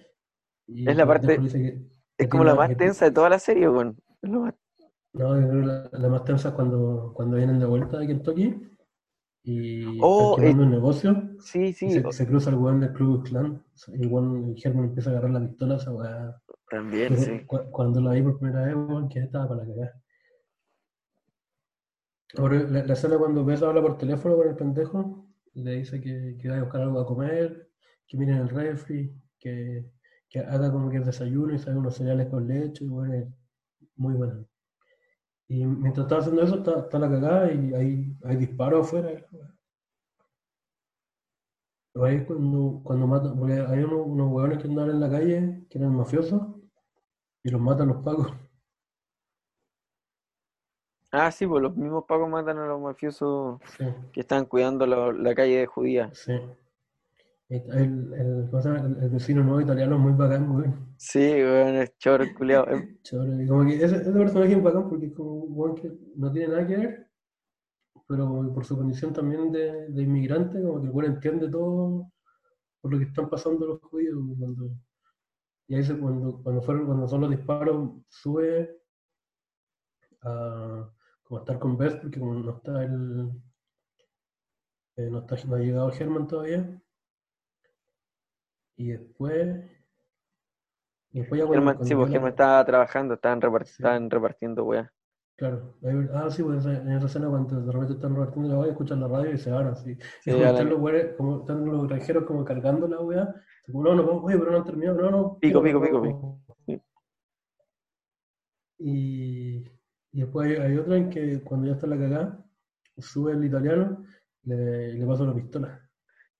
y 0.66 0.88
es 0.88 0.96
la 0.96 1.06
parte, 1.06 1.38
que, 1.38 1.48
que 1.48 1.82
es 2.22 2.28
como 2.28 2.44
la 2.44 2.54
más 2.54 2.76
tensa 2.76 3.04
de 3.06 3.10
toda 3.12 3.28
la 3.28 3.38
serie, 3.38 3.68
weón. 3.68 3.96
Más- 4.22 4.54
no, 5.12 5.40
yo 5.40 5.48
creo 5.48 5.60
que 5.62 5.66
la, 5.66 5.90
la 5.92 6.08
más 6.08 6.24
tensa 6.24 6.48
es 6.50 6.54
cuando, 6.54 7.12
cuando 7.14 7.36
vienen 7.36 7.58
de 7.58 7.66
vuelta 7.66 7.98
de 7.98 8.06
Kentucky 8.06 8.56
y 9.42 9.96
están 9.96 10.02
Oh, 10.02 10.36
eh, 10.36 10.36
quemando 10.36 10.62
un 10.64 10.70
negocio 10.70 11.22
sí, 11.40 11.72
sí, 11.72 11.90
se, 11.90 12.06
o- 12.06 12.12
se 12.12 12.26
cruza 12.26 12.50
el 12.50 12.56
weón 12.56 12.80
del 12.80 12.90
y 12.92 14.02
el 14.02 14.08
weón, 14.08 14.54
el 14.56 14.62
Herman 14.62 14.84
empieza 14.84 15.10
a 15.10 15.12
agarrar 15.14 15.30
la 15.32 15.40
pistola, 15.48 15.76
esa 15.76 15.92
weá. 15.92 16.40
también, 16.68 17.16
sí. 17.16 17.44
cu- 17.46 17.70
cuando 17.70 18.00
la 18.00 18.12
vi 18.12 18.22
por 18.22 18.38
primera 18.38 18.66
vez, 18.66 18.74
weón, 18.76 19.08
que 19.08 19.20
estaba 19.20 19.48
para 19.48 19.64
la 19.64 19.66
cagada. 19.68 20.02
Ahora, 22.36 22.62
la, 22.62 22.84
la 22.84 22.92
escena 22.92 23.18
cuando 23.18 23.44
Beth 23.44 23.62
habla 23.62 23.82
por 23.82 23.98
teléfono 23.98 24.36
con 24.36 24.48
el 24.48 24.54
pendejo 24.56 25.26
y 25.54 25.62
le 25.62 25.72
dice 25.78 26.00
que, 26.00 26.36
que 26.40 26.48
vaya 26.48 26.60
a 26.60 26.64
buscar 26.64 26.82
algo 26.82 27.00
a 27.00 27.06
comer, 27.06 27.70
que 28.06 28.16
miren 28.16 28.36
el 28.36 28.48
refri, 28.48 29.12
que, 29.38 29.84
que 30.30 30.40
haga 30.40 30.72
como 30.72 30.90
que 30.90 30.98
es 30.98 31.06
desayuno 31.06 31.54
y 31.54 31.58
se 31.58 31.70
haga 31.70 31.80
unos 31.80 31.96
cereales 31.96 32.28
con 32.28 32.48
leche, 32.48 32.84
y 32.84 32.88
bueno, 32.88 33.14
es 33.14 33.28
muy 33.96 34.14
bueno. 34.14 34.46
Y 35.48 35.66
mientras 35.66 36.06
estaba 36.06 36.22
haciendo 36.22 36.42
eso, 36.42 36.54
está, 36.56 36.78
está 36.80 36.98
la 36.98 37.10
cagada 37.10 37.52
y 37.52 37.74
hay, 37.74 38.16
hay 38.24 38.36
disparos 38.36 38.86
afuera. 38.86 39.10
Pero 41.92 42.04
ahí 42.04 42.16
es 42.16 42.24
cuando, 42.26 42.80
cuando 42.82 43.06
matan, 43.06 43.38
porque 43.38 43.54
hay 43.54 43.84
unos, 43.84 44.04
unos 44.06 44.32
hueones 44.32 44.58
que 44.58 44.66
andaban 44.66 44.90
en 44.90 45.00
la 45.00 45.08
calle, 45.10 45.66
que 45.70 45.78
eran 45.78 45.94
mafiosos, 45.94 46.42
y 47.44 47.50
los 47.50 47.60
matan 47.60 47.88
los 47.88 48.02
pagos. 48.02 48.32
Ah, 51.12 51.30
sí, 51.32 51.46
pues 51.46 51.62
los 51.62 51.76
mismos 51.76 52.04
pacos 52.06 52.28
matan 52.28 52.58
a 52.58 52.66
los 52.66 52.80
mafiosos 52.80 53.60
Sí, 53.76 53.84
que 54.12 54.20
están 54.20 54.46
cuidando 54.46 54.86
la, 54.86 55.12
la 55.12 55.34
calle 55.34 55.58
de 55.58 55.66
Judía. 55.66 56.12
sí. 56.12 56.32
El, 57.50 57.62
el, 57.72 58.14
el, 58.14 58.96
el 59.02 59.10
vecino 59.10 59.42
nuevo 59.44 59.60
italiano 59.60 59.96
es 59.96 60.00
muy 60.00 60.12
bacán, 60.12 60.50
weón. 60.50 60.96
Sí, 60.96 61.18
weón, 61.18 61.76
es 61.76 61.96
choro. 61.98 62.24
Eh, 62.24 62.34
Chévere. 63.02 63.44
Y 63.44 63.46
como 63.48 63.64
que 63.66 63.74
ese, 63.84 63.96
ese 63.96 64.12
personaje 64.12 64.52
es 64.52 64.62
bacán 64.62 64.88
porque 64.88 65.06
es 65.06 65.12
como 65.14 65.32
un 65.34 65.74
que 65.74 65.92
no 66.16 66.32
tiene 66.32 66.48
nada 66.48 66.66
que 66.66 66.76
ver, 66.76 67.10
pero 68.08 68.52
por 68.54 68.64
su 68.64 68.76
condición 68.76 69.12
también 69.12 69.52
de, 69.52 69.88
de 69.88 70.02
inmigrante, 70.02 70.62
como 70.62 70.80
que 70.80 70.86
el 70.88 70.92
weón 70.92 71.12
entiende 71.14 71.50
todo 71.50 72.12
por 72.82 72.92
lo 72.92 72.98
que 72.98 73.06
están 73.06 73.30
pasando 73.30 73.66
los 73.66 73.80
judíos. 73.82 74.18
Cuando, 74.38 74.70
y 75.68 75.76
ahí 75.76 75.84
se- 75.84 75.98
cuando, 75.98 76.42
cuando, 76.42 76.62
fueron, 76.62 76.86
cuando 76.86 77.08
son 77.08 77.22
los 77.22 77.30
disparos, 77.30 77.90
sube 78.08 78.78
a, 80.22 80.90
como 81.24 81.38
a 81.38 81.42
estar 81.42 81.58
con 81.58 81.76
Beth, 81.76 82.00
porque 82.00 82.18
como 82.20 82.34
no 82.34 82.50
está 82.56 82.82
el. 82.84 83.30
eh, 84.96 85.08
no, 85.10 85.18
está, 85.20 85.36
no 85.46 85.56
ha 85.56 85.58
llegado 85.58 85.90
Germán 85.90 86.26
todavía. 86.28 86.80
Y 88.80 88.86
después. 88.92 89.58
Y 91.12 91.20
después 91.20 91.38
ya 91.40 91.46
cuando, 91.46 91.66
Germán, 91.70 91.86
sí, 91.86 91.94
pues 91.94 92.06
ya 92.08 92.12
Germán 92.12 92.30
estaba 92.30 92.64
trabajando, 92.64 93.14
estaban, 93.14 93.40
repart- 93.42 93.66
Sí. 93.66 93.74
estaban 93.82 94.08
repartiendo 94.08 94.64
weá. 94.64 94.90
Claro, 95.36 95.74
ah, 96.14 96.30
sí, 96.30 96.42
pues 96.42 96.64
en 96.64 96.90
esa 96.92 97.06
escena 97.06 97.28
cuando 97.28 97.60
de 97.60 97.72
repente 97.72 97.94
están 97.94 98.14
repartiendo 98.14 98.48
la 98.48 98.58
weá, 98.60 98.70
escuchan 98.70 99.00
la 99.00 99.08
radio 99.08 99.32
y 99.32 99.38
se 99.38 99.50
van 99.50 99.66
así. 99.66 99.96
Sí, 100.22 100.30
Y 100.30 100.32
como 100.32 100.44
están 100.46 100.64
la- 100.66 100.70
los 100.72 100.80
weones- 100.80 101.14
como 101.16 101.40
están 101.40 101.66
los 101.66 101.88
granjeros 101.88 102.24
como 102.24 102.44
cargando 102.44 102.88
la 102.88 103.00
weá, 103.00 103.34
como 103.66 103.82
no, 103.84 103.94
no, 103.96 104.02
oye, 104.22 104.38
pero 104.38 104.50
no 104.50 104.56
han 104.58 104.64
terminado, 104.64 104.98
no, 105.00 105.10
no, 105.10 105.38
Pico, 105.38 105.62
pico, 105.62 105.80
pico. 105.82 106.40
Sí. 106.66 106.80
Y, 108.78 109.56
y 110.12 110.20
después 110.20 110.48
hay, 110.48 110.56
hay 110.72 110.76
otra 110.78 110.96
en 110.96 111.10
que 111.10 111.40
cuando 111.42 111.66
ya 111.66 111.74
está 111.74 111.86
la 111.86 111.98
cagada, 111.98 112.46
sube 112.98 113.32
el 113.32 113.44
italiano 113.44 114.04
y 114.42 114.48
le, 114.50 114.92
le 114.94 115.06
pasa 115.06 115.24
la 115.24 115.34
pistola. 115.34 115.89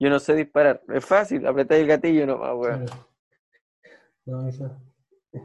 Yo 0.01 0.09
no 0.10 0.18
sé 0.18 0.35
disparar. 0.35 0.82
Es 0.89 1.05
fácil, 1.05 1.47
apretáis 1.47 1.82
el 1.82 1.89
gatillo 1.89 2.27
nomás, 2.27 2.55
weón. 2.56 2.86
Claro. 2.86 3.06
No, 4.24 4.48
esa. 4.48 4.81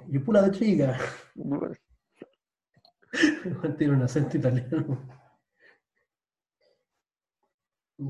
Y 0.07 0.17
pula 0.19 0.41
de 0.43 0.51
chica. 0.51 0.97
Tiene 3.77 3.93
un 3.93 4.01
acento 4.01 4.37
italiano. 4.37 4.99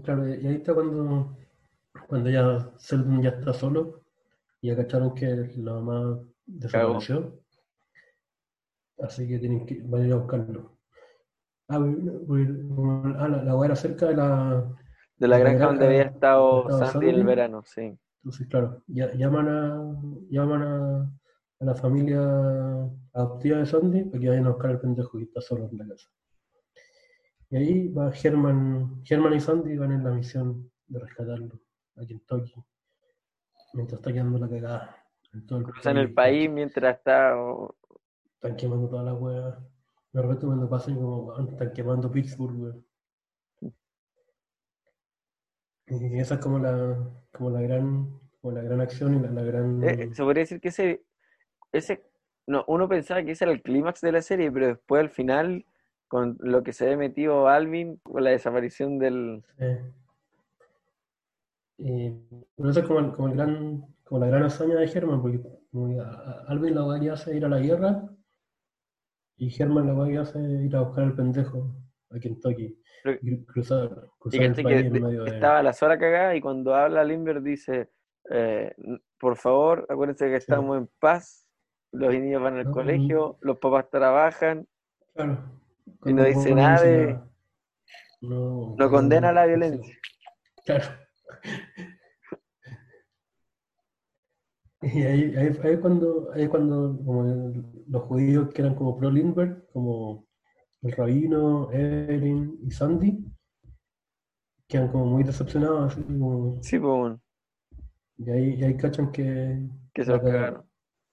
Claro, 0.03 0.27
y 0.27 0.47
ahí 0.47 0.55
está 0.55 0.73
cuando, 0.73 1.37
cuando 2.07 2.29
ya 2.29 2.71
Seldon 2.77 3.21
ya 3.21 3.29
está 3.29 3.53
solo 3.53 4.03
y 4.61 4.69
ya 4.69 4.75
cacharon 4.75 5.13
que 5.13 5.27
la 5.57 5.73
mamá 5.73 6.19
desapareció. 6.45 7.39
Así 8.99 9.27
que 9.27 9.39
tienen 9.39 9.65
que 9.65 9.81
van 9.83 10.03
a 10.03 10.07
ir 10.07 10.13
a 10.13 10.17
buscarlo. 10.17 10.77
Ah, 11.67 11.79
voy- 11.79 11.95
voy- 11.95 13.15
ah, 13.17 13.27
la, 13.27 13.43
la 13.43 13.55
weá 13.55 13.67
era 13.67 13.75
cerca 13.75 14.07
de 14.07 14.15
la. 14.15 14.71
De 15.17 15.27
la 15.27 15.37
granja 15.37 15.65
donde 15.67 15.85
había 15.85 16.04
estado 16.61 16.91
Sandy 16.91 17.09
en 17.09 17.15
el 17.15 17.25
verano, 17.25 17.63
sí. 17.63 17.97
Entonces, 18.23 18.47
claro, 18.47 18.83
ya- 18.87 19.13
llaman 19.13 19.47
a 19.47 19.95
llaman 20.29 20.61
a, 20.63 21.11
a 21.59 21.65
la 21.65 21.75
familia 21.75 22.19
adoptiva 23.13 23.57
de 23.59 23.65
Sandy 23.65 24.03
para 24.05 24.19
que 24.19 24.29
vayan 24.29 24.45
a 24.47 24.49
buscar 24.49 24.71
al 24.71 24.79
pendejo 24.81 25.17
que 25.17 25.23
está 25.25 25.41
solo 25.41 25.69
en 25.71 25.77
la 25.77 25.87
casa. 25.87 26.09
Y 27.49 27.57
ahí 27.57 27.87
va 27.89 28.11
German, 28.11 29.01
German 29.03 29.33
y 29.33 29.39
Sandy 29.39 29.77
van 29.77 29.91
en 29.91 30.03
la 30.03 30.11
misión 30.11 30.71
de 30.87 30.99
rescatarlo 30.99 31.59
a 31.97 32.05
Kentucky, 32.05 32.53
mientras 33.73 33.99
está 33.99 34.11
quedando 34.11 34.39
la 34.39 34.49
cagada 34.49 34.95
en 35.33 35.45
todo 35.45 35.59
el 35.59 35.65
Cruzan 35.65 35.97
el 35.97 36.13
país 36.13 36.49
mientras 36.49 36.97
está. 36.97 37.35
Están 38.35 38.55
quemando 38.55 38.89
todas 38.89 39.05
las 39.05 39.19
weas. 39.19 39.55
De 40.11 40.21
repente 40.21 40.45
cuando 40.45 40.69
pasan 40.69 40.95
como 40.95 41.25
"Weón, 41.25 41.49
están 41.49 41.73
quemando 41.73 42.11
Pittsburgh, 42.11 42.59
weón. 42.59 42.85
Y 45.87 46.19
esa 46.19 46.35
es 46.35 46.41
como 46.41 46.59
la, 46.59 46.97
como 47.31 47.49
la 47.51 47.61
gran, 47.61 48.19
como 48.41 48.55
la 48.55 48.63
gran 48.63 48.81
acción 48.81 49.15
y 49.15 49.19
la, 49.19 49.29
la 49.31 49.43
gran 49.43 49.83
eh, 49.83 50.09
se 50.13 50.23
podría 50.23 50.41
decir 50.41 50.59
que 50.59 50.69
ese, 50.69 51.03
ese, 51.71 52.03
no, 52.47 52.63
uno 52.67 52.89
pensaba 52.89 53.23
que 53.23 53.31
ese 53.31 53.45
era 53.45 53.53
el 53.53 53.61
clímax 53.61 54.01
de 54.01 54.11
la 54.11 54.21
serie, 54.21 54.51
pero 54.51 54.67
después 54.67 54.99
al 55.01 55.09
final, 55.09 55.65
con 56.07 56.37
lo 56.39 56.63
que 56.63 56.73
se 56.73 56.85
había 56.85 56.97
metido 56.97 57.47
Alvin, 57.47 57.97
con 58.03 58.23
la 58.23 58.31
desaparición 58.31 58.97
del, 58.97 59.43
Eh, 59.59 59.79
y, 61.77 62.09
pero 62.55 62.69
eso 62.69 62.79
es 62.79 62.87
como, 62.87 63.13
como, 63.13 63.27
el 63.27 63.35
gran, 63.35 63.85
como 64.05 64.21
la 64.21 64.27
gran 64.27 64.43
hazaña 64.43 64.75
de 64.75 64.87
Germán, 64.87 65.21
porque 65.21 65.41
que 65.41 65.99
a- 65.99 66.03
a- 66.03 66.45
Alvin 66.47 66.75
la 66.75 66.99
que 66.99 67.09
hace 67.09 67.35
ir 67.35 67.45
a 67.45 67.49
la 67.49 67.59
guerra 67.59 68.09
y 69.37 69.49
Germán 69.49 69.87
la 69.87 70.07
que 70.07 70.17
hace 70.17 70.39
ir 70.39 70.75
a 70.75 70.81
buscar 70.81 71.03
al 71.03 71.15
pendejo 71.15 71.75
a 72.11 72.19
Kentucky 72.19 72.77
Pero- 73.03 73.19
y 73.21 73.43
cruzar, 73.45 73.89
y 73.89 74.19
cruzar 74.19 74.41
el 74.41 74.49
caché 74.51 74.63
país 74.63 74.81
que 74.81 74.87
en 74.97 75.03
medio 75.03 75.23
de... 75.23 75.31
estaba 75.31 75.63
la 75.63 75.73
sola 75.73 75.97
cagada 75.97 76.35
y 76.35 76.41
cuando 76.41 76.73
habla 76.75 77.03
Limber 77.03 77.41
dice, 77.41 77.89
eh, 78.29 78.73
por 79.19 79.35
favor, 79.37 79.85
acuérdense 79.89 80.25
que 80.25 80.39
Sí. 80.39 80.45
estamos 80.49 80.77
en 80.77 80.89
paz, 80.99 81.47
los 81.91 82.13
niños 82.13 82.41
van 82.41 82.57
al 82.57 82.65
No, 82.65 82.71
colegio, 82.71 83.37
los 83.41 83.57
papás 83.59 83.89
trabajan, 83.89 84.67
Claro. 85.13 85.37
Y 86.03 86.13
no 86.13 86.23
dice 86.23 86.53
nada 86.53 86.73
dice 86.81 86.87
de- 86.97 87.05
nada. 87.13 87.31
No, 88.21 88.75
no 88.77 88.89
condena 88.89 89.31
la 89.31 89.45
violencia. 89.45 89.95
Claro. 90.65 90.85
Y 94.81 95.01
ahí, 95.01 95.35
ahí, 95.35 95.57
ahí 95.63 95.77
cuando, 95.79 96.31
ahí 96.33 96.47
cuando 96.47 96.95
como 97.03 97.23
los 97.87 98.01
judíos 98.03 98.49
que 98.53 98.61
eran 98.61 98.75
como 98.75 98.95
pro 98.97 99.09
Lindbergh, 99.09 99.65
como 99.71 100.27
el 100.81 100.91
rabino, 100.91 101.71
Evelyn 101.71 102.59
y 102.63 102.71
Sandy, 102.71 103.25
quedan 104.67 104.91
como 104.91 105.05
muy 105.05 105.23
decepcionados, 105.23 105.93
así 105.93 106.03
como, 106.03 106.61
Sí, 106.61 106.79
pues, 106.79 106.93
bueno, 106.97 107.21
y 108.17 108.29
ahí, 108.31 108.53
y 108.55 108.63
ahí 108.63 108.77
cachan 108.77 109.11
que, 109.11 109.67
que 109.93 110.05
se 110.05 110.11
los 110.11 110.21
cagaron. 110.21 110.63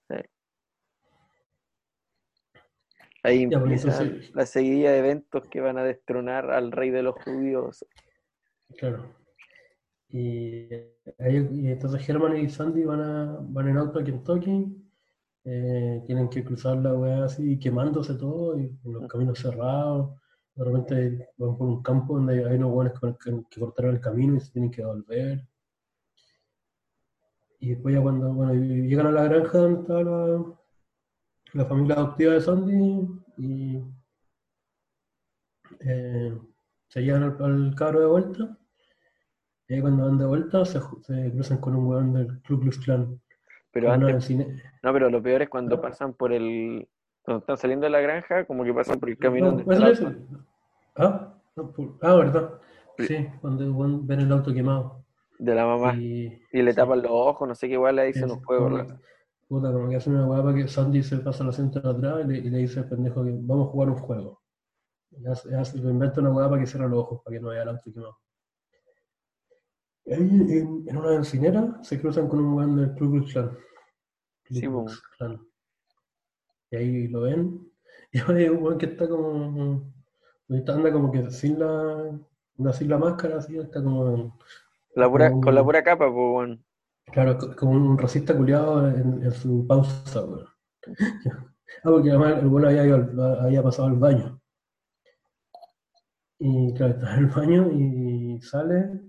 Sí. 0.09 0.15
Ahí 3.23 3.47
pues, 3.47 3.61
empieza 3.61 4.03
entonces- 4.03 4.35
la 4.35 4.45
seguidilla 4.45 4.91
de 4.91 4.99
eventos 4.99 5.47
que 5.47 5.61
van 5.61 5.77
a 5.77 5.83
destronar 5.83 6.51
al 6.51 6.71
rey 6.71 6.89
de 6.89 7.03
los 7.03 7.15
judíos. 7.23 7.85
Claro. 8.77 9.05
Y, 10.09 10.67
ahí- 11.19 11.47
y 11.51 11.67
entonces 11.71 12.07
Herman 12.07 12.37
y 12.37 12.49
Sandy 12.49 12.83
van, 12.83 13.01
a, 13.01 13.37
van 13.41 13.67
en 13.69 13.77
auto 13.77 13.99
a 13.99 14.03
Kentucky, 14.03 14.82
eh, 15.45 16.01
tienen 16.05 16.29
que 16.29 16.43
cruzar 16.43 16.77
la 16.77 16.93
weá 16.93 17.25
así 17.25 17.59
quemándose 17.59 18.15
todo 18.15 18.57
y 18.59 18.75
con 18.77 18.93
los 18.93 19.07
caminos 19.07 19.39
cerrados. 19.39 20.19
De 20.55 20.63
repente 20.65 21.29
van 21.37 21.57
por 21.57 21.67
un 21.67 21.81
campo 21.83 22.15
donde 22.15 22.45
hay 22.47 22.55
unos 22.57 22.71
weones 22.73 22.93
que, 22.99 23.15
que- 23.23 23.43
que 23.49 23.59
cortaron 23.59 23.95
el 23.95 24.01
camino 24.01 24.35
y 24.37 24.39
se 24.41 24.51
tienen 24.51 24.71
que 24.71 24.83
volver. 24.85 25.47
Y 27.59 27.69
después 27.69 27.95
ya 27.95 28.01
cuando 28.01 28.31
bueno, 28.31 28.53
llegan 28.53 29.07
a 29.07 29.11
la 29.11 29.23
granja 29.23 29.57
donde 29.57 29.79
estaba 29.81 30.03
la, 30.03 30.45
la 31.53 31.65
familia 31.65 31.95
adoptiva 31.95 32.33
de 32.33 32.41
Sandy 32.41 33.07
y 33.37 33.81
eh, 35.81 36.37
se 36.87 37.01
llevan 37.01 37.23
al, 37.23 37.43
al 37.43 37.75
cabro 37.75 37.99
de 38.01 38.05
vuelta. 38.07 38.57
Y 39.67 39.73
ahí 39.73 39.81
cuando 39.81 40.05
van 40.05 40.17
de 40.17 40.25
vuelta 40.25 40.63
se, 40.65 40.79
cruzan 40.79 41.57
con 41.59 41.75
un 41.75 41.87
weón 41.87 42.13
del 42.13 42.41
Ku 42.43 42.59
Klux 42.59 42.79
Klan. 42.79 43.21
Pero 43.73 43.91
antes, 43.91 44.29
no, 44.83 44.93
pero 44.93 45.09
lo 45.09 45.21
peor 45.21 45.41
es 45.41 45.49
cuando 45.49 45.81
pasan 45.81 46.13
por 46.13 46.31
el, 46.31 46.87
cuando 47.23 47.39
están 47.39 47.57
saliendo 47.57 47.85
de 47.85 47.89
la 47.89 48.01
granja, 48.01 48.45
como 48.45 48.63
que 48.63 48.73
pasan 48.73 48.99
por 48.99 49.09
el 49.09 49.17
camino 49.17 49.51
No, 49.51 49.57
donde 49.57 49.73
está 49.73 49.89
¿es 49.89 49.99
el 50.01 50.27
Ah, 50.95 51.33
no, 51.55 51.71
por- 51.71 51.97
ah, 52.01 52.15
verdad. 52.15 52.53
Sí. 52.99 53.07
Sí, 53.07 53.27
cuando 53.41 53.63
el 53.63 53.71
weón 53.71 54.05
ven 54.05 54.19
el 54.21 54.31
auto 54.31 54.53
quemado. 54.53 55.03
de 55.39 55.55
la 55.55 55.65
mamá 55.65 55.95
Y, 55.95 56.39
y 56.51 56.61
le 56.61 56.71
sí. 56.71 56.77
tapan 56.77 57.01
los 57.01 57.11
ojos, 57.11 57.47
no 57.47 57.55
sé 57.55 57.67
qué 57.67 57.73
igual 57.73 57.95
le 57.95 58.05
dicen 58.05 58.25
Es 58.25 58.31
un 58.31 58.39
juego. 58.43 58.65
como, 58.69 58.77
¿no? 58.83 58.99
puta, 59.47 59.71
como 59.73 59.89
que 59.89 59.95
hace 59.95 60.09
una 60.11 60.27
para 60.27 60.53
que 60.55 60.67
Sandy 60.67 61.01
se 61.03 61.17
pasa 61.17 61.43
la 61.43 61.49
asiento 61.49 61.79
de 61.81 61.89
atrás 61.89 62.25
y 62.25 62.27
le, 62.27 62.37
y 62.37 62.49
le 62.49 62.57
dice 62.59 62.79
al 62.81 62.89
pendejo 62.89 63.23
que 63.23 63.31
vamos 63.41 63.67
a 63.67 63.71
jugar 63.71 63.89
un 63.89 63.95
juego. 63.97 64.41
Y 65.11 65.25
hace, 65.27 65.77
inventa 65.77 66.21
una 66.21 66.33
para 66.49 66.59
que 66.61 66.67
cierre 66.67 66.89
los 66.89 66.99
ojos, 66.99 67.21
para 67.23 67.35
que 67.35 67.41
no 67.41 67.49
vea 67.49 67.63
el 67.63 67.69
auto 67.69 67.91
quemado. 67.91 68.17
Ahí 70.05 70.15
en, 70.17 70.83
en 70.87 70.97
una 70.97 71.09
bencinera 71.11 71.79
se 71.81 71.99
cruzan 71.99 72.27
con 72.27 72.39
un 72.39 72.53
weón 72.55 72.75
del 72.75 72.93
Ku 72.95 73.23
Klan. 73.31 73.49
Ku 74.47 74.53
Sí, 74.53 74.67
Klan. 75.17 75.41
Y 76.71 76.75
ahí 76.75 77.07
lo 77.07 77.21
ven. 77.21 77.69
Y 78.11 78.19
hay 78.19 78.49
un 78.49 78.61
weón 78.63 78.77
que 78.77 78.85
está 78.87 79.07
como. 79.09 79.91
está- 80.49 80.75
Anda 80.75 80.91
como 80.91 81.11
que 81.11 81.31
sin 81.31 81.57
la. 81.59 82.19
anda 82.59 82.73
sin 82.73 82.89
la 82.89 82.97
máscara, 82.97 83.37
así, 83.37 83.57
está 83.57 83.81
como. 83.83 84.37
La 84.95 85.09
pura, 85.09 85.29
como 85.29 85.41
con 85.41 85.55
la 85.55 85.63
pura 85.63 85.83
capa, 85.83 86.05
pues, 86.05 86.31
bueno. 86.31 86.59
Claro, 87.11 87.37
co- 87.37 87.55
como 87.55 87.71
un 87.71 87.97
racista 87.97 88.35
culiado 88.37 88.87
en, 88.89 89.23
en 89.23 89.31
su 89.31 89.65
pausa, 89.67 90.23
weón. 90.25 90.45
Ah, 91.85 91.89
porque 91.89 92.11
además 92.11 92.37
el 92.39 92.47
bueno 92.49 92.67
había, 92.67 92.85
ido 92.85 93.23
había 93.41 93.63
pasado 93.63 93.87
al 93.87 93.95
baño. 93.95 94.39
Y 96.39 96.73
claro, 96.75 96.93
está 96.93 97.13
en 97.15 97.19
el 97.19 97.25
baño 97.27 97.71
y 97.71 98.39
sale. 98.41 99.01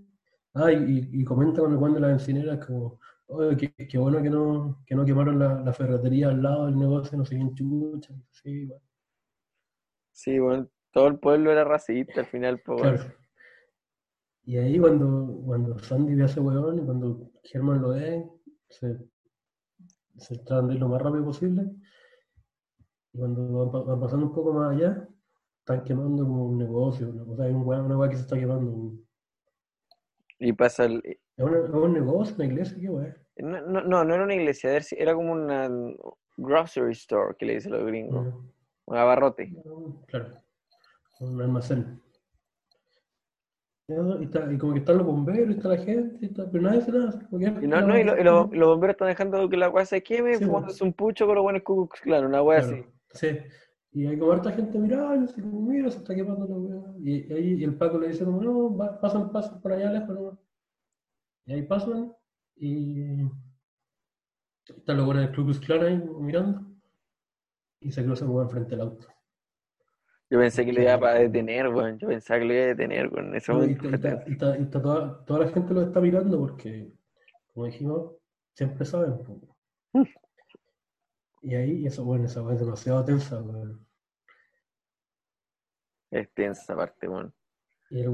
Ah, 0.54 0.72
y, 0.72 1.08
y- 1.12 1.24
comenta 1.24 1.60
con 1.60 1.72
el 1.72 1.78
weón 1.78 1.94
de 1.94 2.00
la 2.00 2.08
bencinera 2.08 2.58
como, 2.60 2.98
oye, 3.26 3.56
qué, 3.56 3.86
qué 3.88 3.98
bueno 3.98 4.22
que 4.22 4.30
no, 4.30 4.82
que 4.86 4.94
no 4.94 5.04
quemaron 5.04 5.38
la, 5.38 5.60
la 5.60 5.72
ferretería 5.72 6.28
al 6.28 6.42
lado 6.42 6.66
del 6.66 6.78
negocio, 6.78 7.18
no 7.18 7.24
sé 7.24 7.36
quién 7.36 7.54
chucha. 7.54 8.14
Sí, 8.30 8.64
bueno, 8.66 8.82
Sí, 10.12 10.38
bueno, 10.38 10.70
todo 10.92 11.08
el 11.08 11.18
pueblo 11.18 11.52
era 11.52 11.62
racista 11.62 12.20
al 12.20 12.26
final, 12.26 12.62
pues, 12.64 12.94
claro. 12.96 13.14
Y 14.44 14.56
ahí 14.58 14.78
cuando, 14.78 15.40
cuando 15.44 15.76
Sandy 15.80 16.14
ve 16.14 16.22
a 16.22 16.26
ese 16.26 16.38
weón 16.38 16.78
y 16.78 16.82
cuando 16.84 17.32
Germán 17.42 17.82
lo 17.82 17.88
ve, 17.88 18.24
se, 18.68 18.96
se 20.18 20.34
tratan 20.38 20.66
de 20.66 20.74
ir 20.74 20.80
lo 20.80 20.88
más 20.88 21.00
rápido 21.00 21.24
posible. 21.24 21.70
Y 23.14 23.18
cuando 23.18 23.70
van 23.70 24.00
pasando 24.00 24.26
un 24.26 24.34
poco 24.34 24.52
más 24.52 24.72
allá, 24.76 25.08
están 25.60 25.84
quemando 25.84 26.24
como 26.24 26.46
un 26.46 26.58
negocio, 26.58 27.08
una 27.10 27.24
cosa, 27.24 27.44
hay 27.44 27.52
un 27.52 27.66
weón, 27.66 27.86
una 27.86 27.96
weá 27.98 28.10
que 28.10 28.16
se 28.16 28.22
está 28.22 28.38
quemando. 28.38 28.70
un- 28.70 29.03
Y 30.44 30.52
pasa 30.52 30.84
el... 30.84 31.00
¿Es, 31.04 31.18
es 31.38 31.70
un 31.70 31.92
negocio, 31.94 32.34
una 32.36 32.44
iglesia? 32.44 32.76
¿Qué 32.78 32.88
weá? 32.90 33.16
No, 33.36 33.60
no, 33.62 33.80
no, 33.82 34.04
no 34.04 34.14
era 34.14 34.24
una 34.24 34.34
iglesia, 34.34 34.78
era 34.98 35.14
como 35.14 35.32
una 35.32 35.70
grocery 36.36 36.92
store, 36.92 37.34
que 37.38 37.46
le 37.46 37.54
dicen 37.54 37.72
los 37.72 37.84
gringos. 37.86 38.26
No, 38.26 38.50
Un 38.84 38.96
abarrote. 38.96 39.52
no, 39.64 40.02
Claro, 40.06 40.26
un 41.20 41.40
almacén. 41.40 42.00
Y 43.88 44.24
está- 44.24 44.50
y 44.52 44.56
como 44.58 44.72
que 44.74 44.78
están 44.80 44.98
los 44.98 45.06
bomberos, 45.06 45.48
y 45.50 45.52
está 45.54 45.68
la 45.68 45.76
gente, 45.78 46.18
y 46.20 46.26
está- 46.26 46.50
pero 46.50 46.62
nadie 46.64 46.78
hace 46.80 46.92
nada. 46.92 47.20
Y 47.62 47.66
no, 47.66 47.80
no, 47.82 47.98
y, 47.98 48.04
lo- 48.04 48.18
y 48.18 48.24
lo- 48.24 48.50
y 48.52 48.56
los 48.56 48.68
bomberos 48.68 48.94
están 48.94 49.08
dejando 49.08 49.48
que 49.48 49.56
la 49.56 49.68
weá 49.70 49.84
se 49.86 50.02
queme, 50.02 50.36
Sí, 50.36 50.44
fumándose 50.44 50.78
pues. 50.78 50.82
un 50.82 50.92
pucho 50.92 51.26
con 51.26 51.34
los 51.36 51.42
buenos 51.42 51.62
Klux 51.62 52.00
Klan, 52.00 52.24
una 52.26 52.42
weá 52.42 52.60
Claro, 52.60 52.76
así. 52.76 53.28
sí. 53.32 53.38
Y 53.96 54.06
hay 54.06 54.18
como 54.18 54.32
harta 54.32 54.50
gente 54.50 54.76
mirando, 54.78 55.24
así 55.30 55.40
como, 55.40 55.60
mira, 55.62 55.88
se 55.90 55.98
está 55.98 56.14
quemando 56.14 56.46
la 56.48 56.56
weá. 56.56 56.94
Y, 57.00 57.32
ahí 57.32 57.54
y 57.54 57.64
el 57.64 57.76
Paco 57.76 57.96
le 57.98 58.08
dice 58.08 58.24
como, 58.24 58.42
no, 58.42 58.76
va- 58.76 59.00
pasan, 59.00 59.30
pasan 59.30 59.60
por 59.60 59.72
allá 59.72 59.92
lejos 59.92 60.08
nomás. 60.14 60.38
Y 61.46 61.52
ahí 61.52 61.62
pasan 61.62 62.12
y 62.56 63.22
están 64.66 64.96
los 64.96 65.06
buenos 65.06 65.24
del 65.26 65.34
Ku 65.36 65.44
Klux 65.44 65.60
Klan 65.60 65.82
ahí 65.84 65.96
mirando 66.20 66.62
y 67.80 67.92
se 67.92 68.04
cruzan 68.04 68.30
weón 68.30 68.50
frente 68.50 68.74
al 68.74 68.80
auto. 68.82 69.06
Yo 70.30 70.38
pensé 70.40 70.64
que 70.64 70.72
lo 70.72 70.82
iba 70.82 70.94
a 70.94 71.14
detener, 71.14 71.68
weón. 71.68 71.98
Yo 71.98 72.08
pensaba 72.08 72.40
que 72.40 72.46
lo 72.46 72.54
iba 72.54 72.62
a 72.64 72.66
detener, 72.68 73.08
weón. 73.12 73.28
En 73.28 73.34
ese 73.36 73.52
Y, 73.52 73.54
momento 73.54 73.84
y 73.84 73.88
fue 73.88 73.94
está- 73.96 74.08
tenso. 74.08 74.28
y 74.28 74.32
está- 74.32 74.58
y 74.58 74.62
está 74.62 74.82
toda, 74.82 75.24
toda 75.24 75.40
la 75.40 75.48
gente 75.52 75.72
lo 75.74 75.82
está 75.82 76.00
mirando 76.00 76.38
porque, 76.38 76.92
como 77.52 77.66
dijimos, 77.66 78.12
siempre 78.54 78.84
saben. 78.84 79.18
po. 79.22 79.40
Y 81.44 81.54
ahí, 81.54 81.86
eso, 81.86 82.04
bueno, 82.04 82.24
esa 82.24 82.42
weá 82.42 82.54
es 82.54 82.60
demasiado 82.60 83.04
tensa, 83.04 83.38
weón. 83.42 83.86
Es 86.10 86.32
tensa 86.32 86.62
esa 86.62 86.74
parte, 86.74 87.06
weón. 87.06 87.34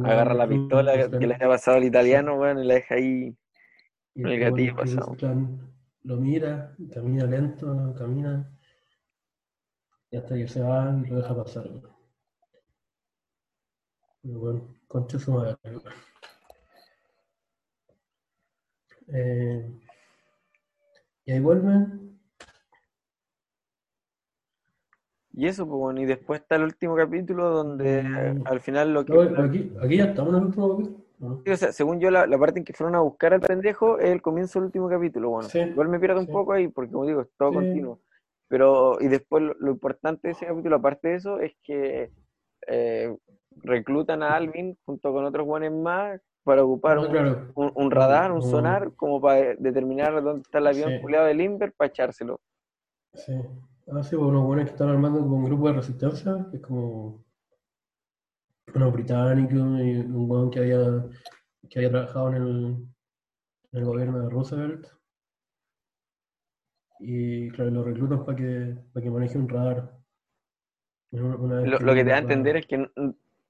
Agarra 0.04 0.34
la 0.34 0.48
pistola 0.48 1.08
que 1.08 1.26
le 1.28 1.34
había 1.34 1.48
pasado 1.48 1.76
al 1.76 1.84
italiano, 1.84 2.34
weón, 2.34 2.58
y 2.58 2.64
la 2.64 2.74
deja 2.74 2.96
ahí. 2.96 3.38
Y 4.14 4.22
El 4.24 4.32
el 4.32 4.40
gatillo 4.40 4.74
pasado. 4.74 5.16
Lo 6.02 6.16
mira, 6.16 6.74
camina 6.92 7.24
lento, 7.26 7.94
camina, 7.96 8.50
y 10.10 10.16
hasta 10.16 10.34
que 10.34 10.48
se 10.48 10.60
va 10.62 11.00
y 11.00 11.08
lo 11.08 11.18
deja 11.18 11.36
pasar. 11.36 11.68
weón. 11.68 11.94
Bueno, 14.22 14.76
concha 14.88 15.20
su 15.20 15.30
madre. 15.30 15.56
Eh, 19.06 19.80
y 21.26 21.30
ahí 21.32 21.38
vuelven. 21.38 22.09
Y 25.32 25.46
eso, 25.46 25.66
pues, 25.66 25.78
bueno. 25.78 26.00
Y 26.00 26.06
después 26.06 26.40
está 26.40 26.56
el 26.56 26.64
último 26.64 26.96
capítulo 26.96 27.50
donde 27.50 28.02
Mm. 28.02 28.42
al 28.46 28.60
final 28.60 28.92
lo 28.94 29.04
que. 29.04 29.12
No, 29.12 29.20
aquí, 29.44 29.72
aquí 29.82 29.96
ya 29.96 30.04
estamos 30.06 30.32
en 30.34 30.40
el 30.40 30.46
último 30.46 30.70
capítulo. 30.76 31.00
¿no? 31.20 31.42
Sí, 31.44 31.50
o 31.50 31.56
sea, 31.56 31.72
según 31.72 32.00
yo, 32.00 32.10
la, 32.10 32.26
la 32.26 32.38
parte 32.38 32.58
en 32.58 32.64
que 32.64 32.72
fueron 32.72 32.94
a 32.94 33.00
buscar 33.00 33.34
al 33.34 33.40
pendejo 33.40 33.98
es 33.98 34.10
el 34.10 34.22
comienzo 34.22 34.58
del 34.58 34.66
último 34.66 34.88
capítulo. 34.88 35.30
Bueno, 35.30 35.48
Sí, 35.48 35.58
igual 35.60 35.88
me 35.88 36.00
pierdo 36.00 36.18
un 36.20 36.26
poco 36.26 36.52
ahí 36.54 36.68
porque, 36.68 36.90
como 36.92 37.04
digo, 37.06 37.20
es 37.20 37.28
todo 37.36 37.52
continuo. 37.52 38.00
Pero, 38.48 38.96
y 39.00 39.06
después 39.08 39.42
lo, 39.42 39.54
lo 39.60 39.70
importante 39.70 40.28
de 40.28 40.32
ese 40.32 40.46
capítulo, 40.46 40.76
aparte 40.76 41.08
de 41.08 41.14
eso, 41.16 41.38
es 41.38 41.52
que 41.62 42.10
eh, 42.66 43.14
reclutan 43.62 44.22
a 44.22 44.34
Alvin 44.34 44.76
junto 44.84 45.12
con 45.12 45.24
otros 45.24 45.46
buenos 45.46 45.72
más 45.72 46.20
para 46.42 46.64
ocupar 46.64 46.96
Ah, 46.96 47.00
un, 47.02 47.06
claro. 47.08 47.52
un- 47.54 47.72
un 47.74 47.90
radar, 47.90 48.32
un 48.32 48.38
Un- 48.38 48.50
sonar, 48.50 48.92
como 48.96 49.20
para 49.20 49.54
determinar 49.58 50.22
dónde 50.22 50.40
está 50.42 50.58
el 50.58 50.66
avión 50.68 50.90
Sí. 50.90 51.00
culiado 51.02 51.26
de 51.26 51.34
Limber 51.34 51.72
para 51.74 51.88
echárselo. 51.88 52.40
Sí. 53.14 53.34
Ah, 53.92 54.02
sí, 54.02 54.16
pues 54.16 54.28
unos 54.28 54.44
buenos 54.44 54.64
que 54.66 54.70
están 54.72 54.88
armando 54.88 55.20
como 55.20 55.36
un 55.36 55.44
grupo 55.44 55.68
de 55.68 55.74
resistencia, 55.74 56.46
que 56.50 56.56
es 56.56 56.62
como 56.62 57.22
unos 58.74 58.92
británicos 58.92 59.52
y 59.80 59.96
un 59.98 60.30
weón 60.30 60.50
que 60.50 60.60
había, 60.60 61.04
que 61.68 61.78
había 61.78 61.90
trabajado 61.90 62.28
en 62.30 62.34
el, 62.36 62.48
en 63.72 63.78
el 63.80 63.84
gobierno 63.84 64.20
de 64.20 64.30
Roosevelt. 64.30 64.86
Y 67.00 67.50
claro, 67.50 67.70
lo 67.70 67.82
reclutan 67.84 68.24
para 68.24 68.36
que, 68.36 68.76
para 68.92 69.02
que 69.04 69.10
maneje 69.10 69.38
un 69.38 69.48
radar. 69.48 69.92
Lo, 71.10 71.94
que 71.94 72.04
te 72.04 72.10
da 72.10 72.16
a 72.16 72.18
entender 72.20 72.56
es 72.56 72.66
que, 72.66 72.78
no, 72.78 72.88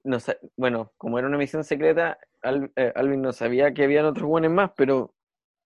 no 0.03 0.19
sa- 0.19 0.37
bueno, 0.57 0.91
como 0.97 1.19
era 1.19 1.27
una 1.27 1.37
misión 1.37 1.63
secreta, 1.63 2.17
Al- 2.41 2.71
eh, 2.75 2.91
Alvin 2.95 3.21
no 3.21 3.31
sabía 3.33 3.73
que 3.73 3.83
habían 3.83 4.05
otros 4.05 4.25
buenos 4.27 4.51
más, 4.51 4.71
pero 4.75 5.13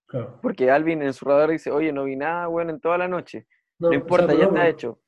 Claro. 0.08 0.40
porque 0.42 0.70
Alvin 0.70 1.02
en 1.02 1.14
su 1.14 1.26
radar 1.26 1.50
dice, 1.52 1.72
oye, 1.72 1.94
no 1.94 2.04
vi 2.04 2.16
nada, 2.16 2.48
bueno, 2.48 2.72
en 2.72 2.80
toda 2.82 2.98
la 2.98 3.08
noche. 3.08 3.48
No, 3.80 3.88
No 3.88 3.88
o 3.88 3.92
sea, 3.92 4.00
importa, 4.00 4.34
ya 4.34 4.46
está 4.46 4.68
hecho. 4.68 5.00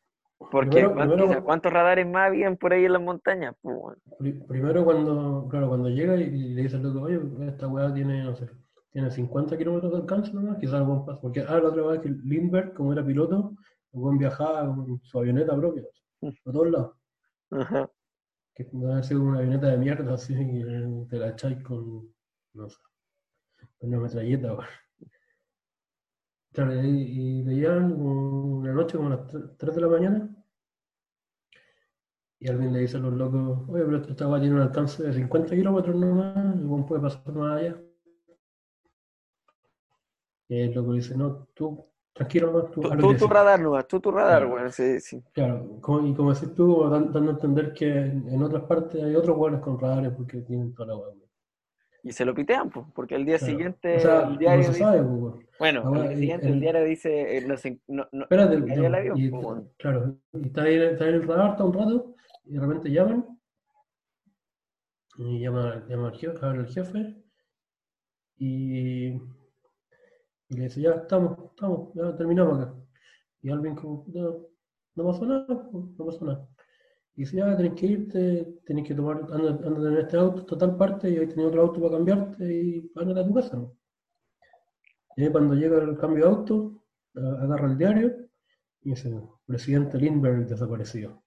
Porque 0.52 0.70
primero- 0.78 0.94
¿cuántos, 0.94 1.18
primero- 1.18 1.44
¿cuántos 1.44 1.74
radares 1.74 2.08
más 2.08 2.28
habían 2.28 2.58
por 2.58 2.74
ahí 2.74 2.86
en 2.86 2.94
las 2.94 3.02
montañas? 3.02 3.56
Pues, 3.62 3.76
bueno. 3.76 4.02
Primero 4.48 4.86
cuando, 4.86 5.48
claro, 5.50 5.68
cuando 5.70 5.90
llega 5.90 6.16
y, 6.16 6.24
y 6.24 6.54
le 6.54 6.62
dice 6.64 6.76
al 6.76 6.84
loco, 6.84 7.02
oye, 7.02 7.20
esta 7.48 7.68
weá 7.68 7.92
tiene, 7.94 8.24
no 8.24 8.36
sé, 8.36 8.48
tiene 8.92 9.10
50 9.10 9.58
kilómetros 9.58 9.92
de 9.92 9.98
alcance 10.00 10.32
nomás, 10.34 10.58
quizás 10.60 10.76
algún 10.76 11.06
paso. 11.06 11.22
Porque, 11.22 11.42
ah, 11.42 11.60
la 11.60 11.70
otra 11.70 11.84
vez 11.88 12.02
que 12.02 12.10
Lindbergh, 12.10 12.74
como 12.74 12.94
era 12.94 13.06
piloto, 13.06 13.56
el 13.94 14.18
viajaba 14.18 14.68
con 14.76 15.00
su 15.02 15.20
avioneta 15.20 15.56
propia, 15.56 15.84
a 16.46 16.52
todos 16.52 16.70
lados. 16.70 16.96
Ajá. 17.52 17.90
Que 18.54 18.68
debe 18.72 18.92
haber 18.92 19.04
sido 19.06 19.24
una 19.24 19.40
avioneta 19.40 19.68
de 19.68 19.78
mierda, 19.78 20.14
así, 20.14 20.36
que 20.36 21.06
te 21.10 21.18
la 21.18 21.30
echáis 21.30 21.64
con, 21.64 22.14
no 22.54 22.70
sé, 22.70 22.78
con 23.80 23.90
una 23.90 24.00
metralleta, 24.00 24.54
weón. 24.54 24.66
Claro, 26.58 26.74
y, 26.74 27.44
y 27.44 27.64
como 27.94 28.58
una 28.58 28.74
noche, 28.74 28.98
como 28.98 29.10
a 29.10 29.18
las 29.18 29.28
3 29.60 29.76
de 29.76 29.82
la 29.82 29.88
mañana, 29.90 30.28
y 32.40 32.48
alguien 32.50 32.74
le 32.74 32.80
dice 32.80 32.98
a 32.98 33.00
los 33.00 33.14
locos, 33.14 33.60
oye, 33.70 33.84
pero 33.86 33.98
esta 33.98 34.28
weá 34.28 34.40
tiene 34.42 34.56
un 34.56 34.62
alcance 34.62 35.04
de 35.04 35.14
50 35.14 35.54
kilómetros 35.56 35.96
nomás, 35.96 36.56
y 36.60 36.66
puede 36.88 37.00
pasar 37.04 37.32
más 37.36 37.60
allá. 37.62 37.78
Y 40.50 40.62
el 40.62 40.74
loco 40.74 40.94
dice, 40.94 41.16
no, 41.16 41.48
tú, 41.54 41.86
tranquilo 42.12 42.48
nomás, 42.52 42.72
tú, 42.72 42.82
Tú, 42.82 42.90
tú 42.90 42.96
tu 42.98 43.08
decís". 43.10 43.30
radar 43.30 43.60
nomás, 43.60 43.88
tú 43.88 44.00
tu 44.00 44.10
radar, 44.10 44.40
Claro. 44.40 44.50
bueno, 44.50 44.72
sí, 44.72 45.00
sí. 45.00 45.24
Claro, 45.34 45.78
como- 45.80 46.08
y 46.08 46.16
como 46.16 46.34
decís 46.34 46.56
tú, 46.56 46.90
dando 46.90 47.20
a 47.20 47.34
entender 47.34 47.72
que 47.72 47.88
en, 48.00 48.42
otras 48.42 48.64
partes 48.64 49.04
hay 49.04 49.16
otros 49.16 49.38
hueones 49.38 49.62
con 49.62 49.80
radares 49.80 50.12
porque 50.18 50.42
tienen 50.42 50.74
toda 50.74 50.88
la 50.88 50.96
hueá. 50.96 51.27
Y 52.04 52.12
se 52.14 52.24
lo 52.26 52.34
pitean, 52.34 52.70
pues, 52.70 52.86
porque 52.96 53.16
el 53.16 53.26
día 53.26 53.38
Claro. 53.38 53.52
siguiente 53.54 53.98
O 53.98 54.00
sea, 54.00 54.28
el 54.28 54.38
diario 54.38 54.58
no 54.60 54.64
se 54.64 54.70
dice- 54.70 54.80
sabe, 54.84 55.04
pues. 55.04 55.46
Bueno, 55.60 55.82
Ahora, 55.84 56.02
el 56.02 56.08
día 56.10 56.18
siguiente 56.20 56.48
el, 56.48 56.54
el- 56.54 56.60
diario 56.62 56.84
dice, 56.84 57.38
eh, 57.38 57.42
no 57.42 57.58
sé, 57.58 57.80
no, 57.88 58.08
no, 58.12 58.24
Espérate, 58.24 58.66
cayó 58.66 58.86
el 58.86 58.92
no, 58.92 58.98
avión, 58.98 59.18
y- 59.18 59.30
pues, 59.30 59.64
claro, 59.78 60.18
y 60.34 60.46
está 60.48 60.62
ahí, 60.64 60.76
está 60.78 61.04
ahí 61.06 61.10
en 61.10 61.16
el 61.16 61.28
radar, 61.28 61.52
está 61.52 61.64
un 61.66 61.74
rato, 61.74 62.16
y 62.46 62.54
de 62.54 62.60
repente 62.60 62.92
llaman, 62.92 63.26
y 65.18 65.40
llama, 65.42 65.84
llama 65.90 66.08
al 66.10 66.16
jefe, 66.16 66.46
el 66.48 66.68
jefe, 66.68 67.16
y, 68.38 69.08
y 69.08 69.20
le 70.50 70.64
dice, 70.64 70.82
ya 70.82 70.92
estamos, 70.92 71.38
estamos, 71.50 71.94
ya 71.96 72.16
terminamos 72.16 72.60
acá. 72.62 72.74
Y 73.42 73.50
Alvin 73.50 73.76
como, 73.76 74.06
no, 74.14 74.46
no 74.96 75.06
pasó 75.06 75.26
nada, 75.26 75.46
no 75.50 76.06
pasó 76.06 76.26
nada. 76.26 76.48
Y 77.18 77.22
dice, 77.22 77.38
ya 77.38 77.58
tenés 77.58 77.74
que 77.74 77.86
irte, 77.88 78.60
tenés 78.64 78.88
que 78.88 78.94
tomar, 78.94 79.18
anda, 79.32 79.50
anda 79.68 79.90
en 79.90 79.98
este 79.98 80.18
auto, 80.18 80.46
total 80.46 80.78
parte, 80.78 81.10
y 81.10 81.18
ahí 81.18 81.28
tenés 81.28 81.48
otro 81.48 81.64
auto 81.64 81.82
para 81.82 81.96
cambiarte, 81.96 82.46
y 82.46 82.92
ándate 82.96 83.20
a 83.22 83.26
tu 83.26 83.34
casa, 83.34 83.58
¿no? 83.58 83.76
Y 85.16 85.24
ahí 85.24 85.32
cuando 85.32 85.56
llega 85.56 85.80
el 85.80 85.98
cambio 85.98 86.26
de 86.26 86.30
auto, 86.32 86.84
agarra 87.16 87.68
el 87.72 87.78
diario, 87.78 88.16
y 88.82 88.92
dice, 88.92 89.20
presidente 89.48 89.98
Lindbergh 89.98 90.46
desaparecido. 90.48 91.24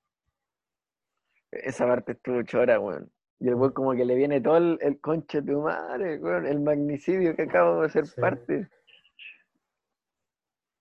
Esa 1.51 1.85
parte 1.89 2.13
estuvo 2.13 2.41
chora, 2.45 2.79
weón. 2.79 3.11
Y 3.41 3.49
el 3.49 3.57
weón 3.57 3.73
como 3.73 3.93
que 3.93 4.05
le 4.05 4.15
viene 4.15 4.41
todo 4.41 4.59
el, 4.59 4.79
el 4.83 5.01
conche 5.01 5.41
de 5.43 5.53
tu 5.53 5.61
madre, 5.61 6.19
weón, 6.19 6.47
el 6.47 6.61
magnicidio 6.61 7.35
que 7.35 7.43
acabo 7.43 7.83
de 7.83 7.89
ser 7.91 8.07
Sí. 8.07 8.21
parte. 8.21 8.69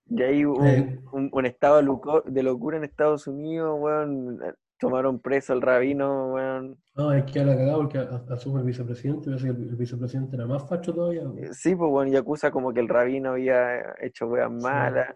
Y 0.06 0.22
ahí 0.22 0.42
Eh. 0.42 0.44
un, 0.46 1.08
un- 1.12 1.30
un 1.32 1.46
estado 1.46 1.78
de 2.26 2.42
locura 2.44 2.76
en 2.76 2.84
Estados 2.84 3.26
Unidos, 3.26 3.76
weón. 3.80 4.40
Tomaron 4.80 5.20
preso 5.20 5.52
al 5.52 5.60
rabino, 5.60 6.32
weón. 6.32 6.78
No, 6.96 7.12
es 7.12 7.24
que 7.24 7.44
la 7.44 7.54
cagada 7.56 7.76
porque 7.76 7.98
a- 7.98 8.24
asume 8.30 8.60
el 8.60 8.66
vicepresidente, 8.66 9.26
parece 9.30 9.44
que 9.46 9.50
el, 9.52 9.76
vicepresidente 9.76 10.36
era 10.36 10.46
más 10.46 10.66
facho 10.68 10.92
todavía. 10.94 11.24
güey. 11.24 11.52
Sí, 11.52 11.76
pues 11.76 11.90
bueno, 11.90 12.10
y 12.10 12.16
acusa 12.16 12.50
como 12.50 12.72
que 12.72 12.80
el 12.80 12.88
rabino 12.88 13.30
había 13.32 13.94
hecho 14.00 14.26
weas 14.26 14.50
malas. 14.50 15.14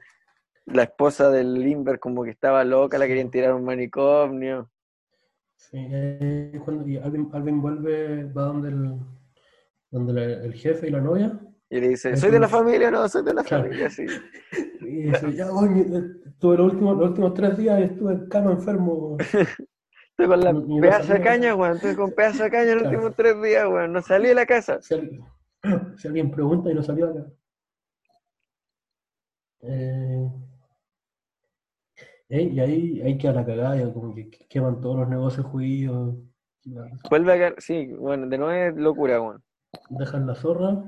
La 0.67 0.85
esposa 0.85 1.31
del 1.31 1.55
Limber 1.55 1.99
como 1.99 2.23
que 2.25 2.31
estaba 2.31 2.63
loca, 2.65 2.99
la 2.99 3.07
querían 3.07 3.31
tirar 3.31 3.51
a 3.51 3.55
un 3.57 3.65
manicomio. 3.65 4.71
Sí, 5.57 5.79
eh, 5.79 6.61
cuando, 6.65 6.87
y 6.87 6.99
Alvin, 6.99 7.31
Alvin 7.33 7.61
vuelve, 7.63 8.25
va 8.33 8.43
donde 8.45 8.69
el, 8.69 8.99
donde 9.91 10.45
el 10.45 10.55
jefe 10.55 10.89
y 10.89 10.91
la 10.91 11.01
novia, 11.01 11.41
Y 11.75 11.81
le 11.81 11.89
dice, 11.89 12.17
¿soy 12.17 12.31
de 12.31 12.39
la 12.39 12.47
familia? 12.49 12.89
No, 12.89 13.09
soy 13.09 13.25
de 13.25 13.35
la 13.35 13.43
Claro. 13.43 13.65
familia, 13.65 13.91
sí. 13.91 14.07
y 14.83 15.03
dice, 15.03 15.35
ya, 15.35 15.51
oye, 15.51 15.85
estuve 16.25 16.57
los 16.57 16.73
últimos, 16.73 16.97
los 16.99 17.09
últimos 17.09 17.35
tres 17.35 17.59
días 17.59 17.81
estuve 17.81 18.13
en 18.13 18.29
cama 18.29 18.53
enfermo. 18.53 19.17
Estoy 19.19 20.29
con 20.29 20.41
la 20.41 20.53
de 20.53 21.21
caña, 21.21 21.57
weón. 21.57 21.75
Estoy 21.75 21.97
con 21.97 22.13
pedazo 22.13 22.45
de 22.45 22.51
caña 22.53 22.75
los 22.75 22.83
Claro. 22.83 22.97
últimos 22.99 23.17
tres 23.17 23.43
días, 23.43 23.67
weón. 23.67 23.93
No 23.93 24.03
salí 24.03 24.29
de 24.29 24.37
la 24.37 24.47
casa. 24.47 24.81
Si 24.83 24.95
alguien, 24.95 25.25
si 25.99 26.07
alguien 26.07 26.31
pregunta 26.31 26.71
y 26.71 26.75
no 26.75 26.83
salió 26.85 27.09
acá. 27.09 27.27
Eh, 29.63 30.31
eh, 32.29 32.43
y 32.53 32.61
ahí 32.61 33.03
hay 33.03 33.19
que 33.19 33.27
a 33.27 33.33
la 33.33 33.45
cagada, 33.45 33.77
ya 33.79 33.93
como 33.93 34.15
que 34.15 34.31
queman 34.49 34.81
todos 34.81 35.01
los 35.01 35.09
negocios 35.09 35.45
judíos, 35.47 36.15
Vuelve 37.11 37.33
a 37.33 37.39
caer, 37.39 37.55
sí, 37.59 37.93
bueno, 37.99 38.29
de 38.29 38.39
nuevo 38.39 38.53
es 38.53 38.77
locura, 38.77 39.21
weón. 39.21 39.43
dejan 39.91 40.25
la 40.29 40.37
zorra 40.37 40.85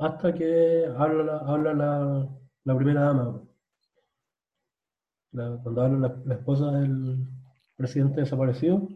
hasta 0.00 0.34
que 0.34 0.86
habla 0.96 1.22
la, 1.24 1.36
habla 1.38 1.74
la, 1.74 2.28
la 2.64 2.76
primera 2.76 3.02
dama. 3.02 3.42
La- 5.32 5.58
cuando 5.60 5.82
habla 5.82 6.08
la, 6.08 6.22
la 6.24 6.34
esposa 6.36 6.70
del 6.70 7.26
presidente 7.76 8.20
desaparecido, 8.20 8.86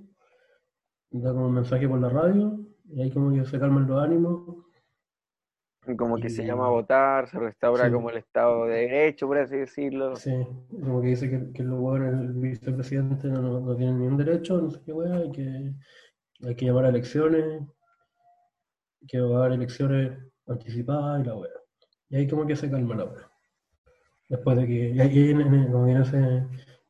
da 1.22 1.30
como 1.32 1.46
un 1.46 1.54
mensaje 1.54 1.88
por 1.88 1.98
la 1.98 2.10
radio 2.10 2.58
y 2.90 3.00
ahí 3.00 3.10
como 3.10 3.32
que 3.32 3.46
se 3.46 3.58
calman 3.58 3.86
los 3.86 4.02
ánimos. 4.02 4.66
Como 5.98 6.18
que 6.18 6.30
se 6.30 6.44
llama 6.44 6.66
a 6.66 6.70
votar, 6.70 7.28
se 7.28 7.38
restaura 7.38 7.84
Sí. 7.86 7.92
como 7.92 8.10
el 8.10 8.16
Estado 8.18 8.66
de 8.66 8.80
Derecho, 8.88 9.26
por 9.26 9.38
así 9.38 9.56
decirlo. 9.56 10.14
Sí, 10.16 10.30
como 10.70 11.02
que 11.02 11.08
dice 11.08 11.28
que, 11.28 11.52
que 11.52 11.62
los 11.62 11.78
hueones, 11.78 12.14
el 12.20 12.32
vicepresidente 12.34 13.28
no, 13.28 13.42
no, 13.42 13.60
no 13.60 13.76
tienen 13.76 13.98
ningún 14.00 14.16
derecho, 14.16 14.58
no 14.60 14.70
sé 14.70 14.80
qué 14.84 14.92
hueá, 14.92 15.24
y 15.26 15.32
que 15.32 15.74
hay 16.46 16.56
que 16.56 16.66
llamar 16.66 16.86
a 16.86 16.90
elecciones, 16.90 17.62
que 19.08 19.20
va 19.20 19.36
a 19.36 19.40
haber 19.46 19.52
elecciones 19.58 20.18
anticipadas 20.46 21.22
y 21.22 21.26
la 21.26 21.34
hueá. 21.36 21.50
Y 22.10 22.16
ahí 22.16 22.28
como 22.28 22.46
que 22.46 22.56
se 22.56 22.70
calma 22.70 22.94
la 22.94 23.04
hueá. 23.04 23.30
Después 24.28 24.56
de 24.56 24.66
que, 24.66 24.90
y 24.90 25.00
ahí 25.00 25.30
en, 25.30 25.40
en- 25.40 25.88
en 25.88 25.96
ese, 26.00 26.18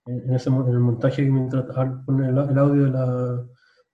en, 0.06 0.34
ese 0.34 0.48
en 0.50 0.68
el 0.68 0.78
montaje 0.80 1.24
que 1.24 1.30
mientras 1.30 1.64
al- 1.76 2.04
pone 2.04 2.28
el, 2.28 2.38
el 2.38 2.58
audio 2.58 2.84
de 2.84 2.90
la, 2.90 3.34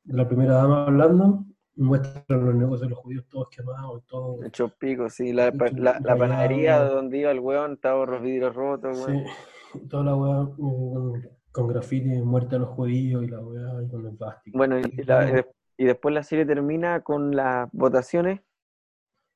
de 0.04 0.16
la 0.16 0.28
primera 0.28 0.54
dama 0.54 0.84
hablando, 0.86 1.44
muestran 1.76 2.44
los 2.46 2.54
negocios 2.54 2.82
de 2.82 2.88
los 2.90 2.98
judíos 2.98 3.24
todos 3.30 3.48
quemados 3.48 4.02
y 4.02 4.06
todo. 4.06 4.44
Hecho 4.44 4.68
pico, 4.68 5.08
sí. 5.08 5.32
La, 5.32 5.48
Hecho 5.48 5.64
la, 5.76 5.98
la 6.00 6.16
panadería 6.16 6.80
donde 6.80 7.18
iba 7.18 7.30
el 7.30 7.40
weón, 7.40 7.72
estaba 7.74 8.04
los 8.04 8.20
vidrios 8.22 8.54
rotos, 8.54 8.98
weón. 9.06 9.24
Sí, 9.72 9.80
toda 9.88 10.04
la 10.04 10.16
weá 10.16 10.42
eh, 10.42 10.46
con, 10.56 11.22
con 11.52 11.68
graffiti, 11.68 12.08
muerte 12.22 12.56
a 12.56 12.58
los 12.58 12.68
judíos 12.70 13.22
y 13.24 13.28
la 13.28 13.40
weá 13.40 13.82
y 13.82 13.88
con 13.88 14.06
el 14.06 14.16
plástico. 14.16 14.58
Bueno, 14.58 14.78
y, 14.78 15.02
la- 15.04 15.44
y 15.78 15.84
después 15.84 16.14
la 16.14 16.22
serie 16.22 16.44
termina 16.44 17.00
con 17.00 17.34
las 17.34 17.68
votaciones 17.72 18.40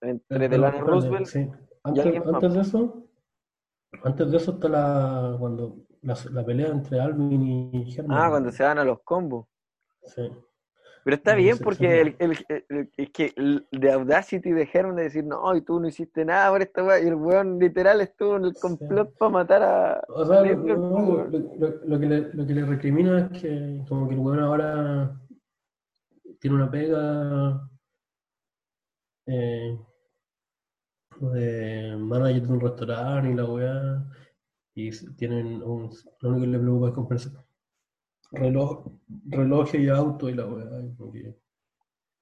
entre 0.05 0.49
Delano 0.49 0.81
Roosevelt. 0.81 1.27
Sí. 1.27 1.51
Antes, 1.83 2.55
de 2.55 2.61
eso, 2.61 3.05
antes 4.03 4.31
de 4.31 4.37
eso 4.39 4.53
está 4.53 4.69
la 4.69 5.37
cuando 5.39 5.77
la, 6.03 6.17
la 6.33 6.45
pelea 6.45 6.69
entre 6.69 7.01
Alvin 7.01 7.43
y 7.43 7.95
Herman. 7.97 8.19
Ah, 8.19 8.31
cuando 8.31 8.51
se 8.53 8.63
van 8.63 8.79
a 8.79 8.85
los 8.85 9.01
combos. 9.03 9.47
Sí. 10.05 10.31
Pero 11.05 11.17
está 11.17 11.35
bien 11.35 11.59
porque 11.59 12.01
el, 12.01 12.17
el- 12.19 12.39
el- 12.71 12.91
es 12.97 13.11
que 13.11 13.35
el 13.37 13.67
de 13.71 13.93
Audacity 13.93 14.53
dejaron 14.53 14.97
de 14.97 15.03
decir, 15.03 15.23
no, 15.23 15.55
y 15.55 15.61
tú 15.61 15.79
no 15.79 15.87
hiciste 15.87 16.25
nada 16.25 16.51
por 16.51 16.63
esta 16.63 16.83
weá. 16.83 16.99
Y 17.03 17.09
el 17.09 17.15
weón 17.17 17.59
literal 17.59 18.01
estuvo 18.01 18.37
en 18.37 18.45
el 18.47 18.55
Sí. 18.55 18.61
complot 18.63 19.15
para 19.19 19.31
matar 19.31 19.63
a. 19.63 20.03
O 20.09 20.25
sea, 20.25 20.41
lo, 20.43 22.01
que 22.01 22.07
le, 22.07 22.33
lo 22.33 22.47
que 22.47 22.55
le 22.55 22.65
recrimina 22.65 23.19
es 23.31 23.43
que 23.43 23.85
como 23.87 24.09
que 24.09 24.15
el 24.15 24.21
weón 24.21 24.41
ahora 24.41 25.15
tiene 26.41 26.57
una 26.57 26.71
pega 26.71 27.69
eh, 29.27 29.79
de 31.33 31.97
manager 31.99 32.43
de 32.43 32.53
un 32.53 32.61
restaurante 32.61 33.31
y 33.31 33.35
la 33.35 33.45
weá 33.45 34.05
y 34.75 34.91
tienen 35.17 35.63
un, 35.63 35.91
lo 36.21 36.29
único 36.31 36.43
que 36.43 36.47
le 36.53 36.59
preocupa 36.59 36.89
es 36.89 36.95
comprarse 36.95 37.31
reloj, 38.33 38.85
relojes 39.31 39.81
y 39.81 39.89
auto 39.89 40.29
y 40.29 40.35
la 40.35 40.47
weá 40.47 40.67
que, 41.13 41.35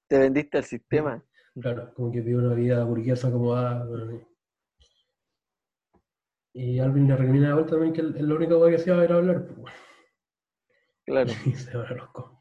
Te 0.07 0.17
vendiste 0.17 0.57
al 0.57 0.63
sistema. 0.63 1.21
claro, 1.61 1.93
como 1.93 2.11
que 2.11 2.21
vive 2.21 2.39
una 2.45 2.53
vida 2.55 2.83
burguesa 2.83 3.27
acomodada 3.27 3.85
pero- 3.89 4.21
y 6.55 6.79
Alvin 6.79 7.07
le 7.07 7.15
recrimina 7.15 7.49
de 7.49 7.53
vuelta 7.53 7.71
también 7.71 7.93
que 7.93 8.01
el, 8.01 8.15
el- 8.17 8.27
la 8.29 8.35
única 8.35 8.57
weá 8.57 8.69
que 8.69 8.77
hacía 8.81 9.03
era 9.03 9.15
hablar 9.17 9.45
pues, 9.45 9.73
Claro. 11.05 11.31
y 11.45 11.53
se 11.53 11.77
van 11.77 11.87
a 11.87 11.95
los 11.95 12.09
combos. 12.09 12.39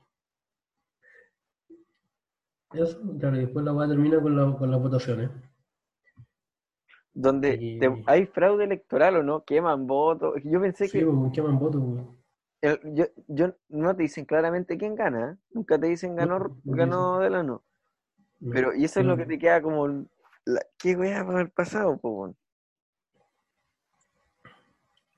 Eso, 2.73 3.01
claro, 3.21 3.37
y 3.37 3.43
después 3.43 3.65
la 3.65 3.73
weá 3.73 3.87
termina 3.89 4.21
con, 4.21 4.37
la, 4.37 4.57
con 4.59 4.69
las 4.71 4.81
votaciones. 4.83 5.31
Donde 7.15 7.59
Y- 7.61 7.79
te- 7.79 8.03
hay 8.07 8.27
fraude 8.27 8.65
electoral 8.65 9.17
o 9.17 9.23
no, 9.23 9.45
queman 9.45 9.87
votos. 9.87 10.35
Yo 10.45 10.61
pensé 10.61 10.89
Sí, 10.89 10.99
que 11.01 11.05
pues, 11.05 11.33
queman 11.33 11.59
votos, 11.59 11.83
el- 12.63 12.81
yo, 12.95 13.05
yo 13.27 13.53
no 13.69 13.95
te 13.95 14.05
dicen 14.05 14.25
claramente 14.25 14.79
quién 14.79 14.95
gana, 14.95 15.33
¿eh? 15.33 15.37
nunca 15.53 15.79
te 15.79 15.89
dicen 15.89 16.15
ganó, 16.17 16.39
No, 16.39 16.57
no 16.65 16.77
ganó 16.77 17.19
Delano. 17.19 17.63
No. 18.41 18.51
Pero, 18.53 18.75
y 18.75 18.85
eso 18.85 19.01
es 19.01 19.07
lo 19.07 19.17
que 19.17 19.27
te 19.27 19.39
queda 19.39 19.61
como, 19.61 19.87
la- 20.45 20.65
¿qué 20.79 20.97
weá 20.97 21.23
va 21.23 21.31
a 21.31 21.35
haber 21.35 21.51
pasado, 21.51 21.99
po? 21.99 22.35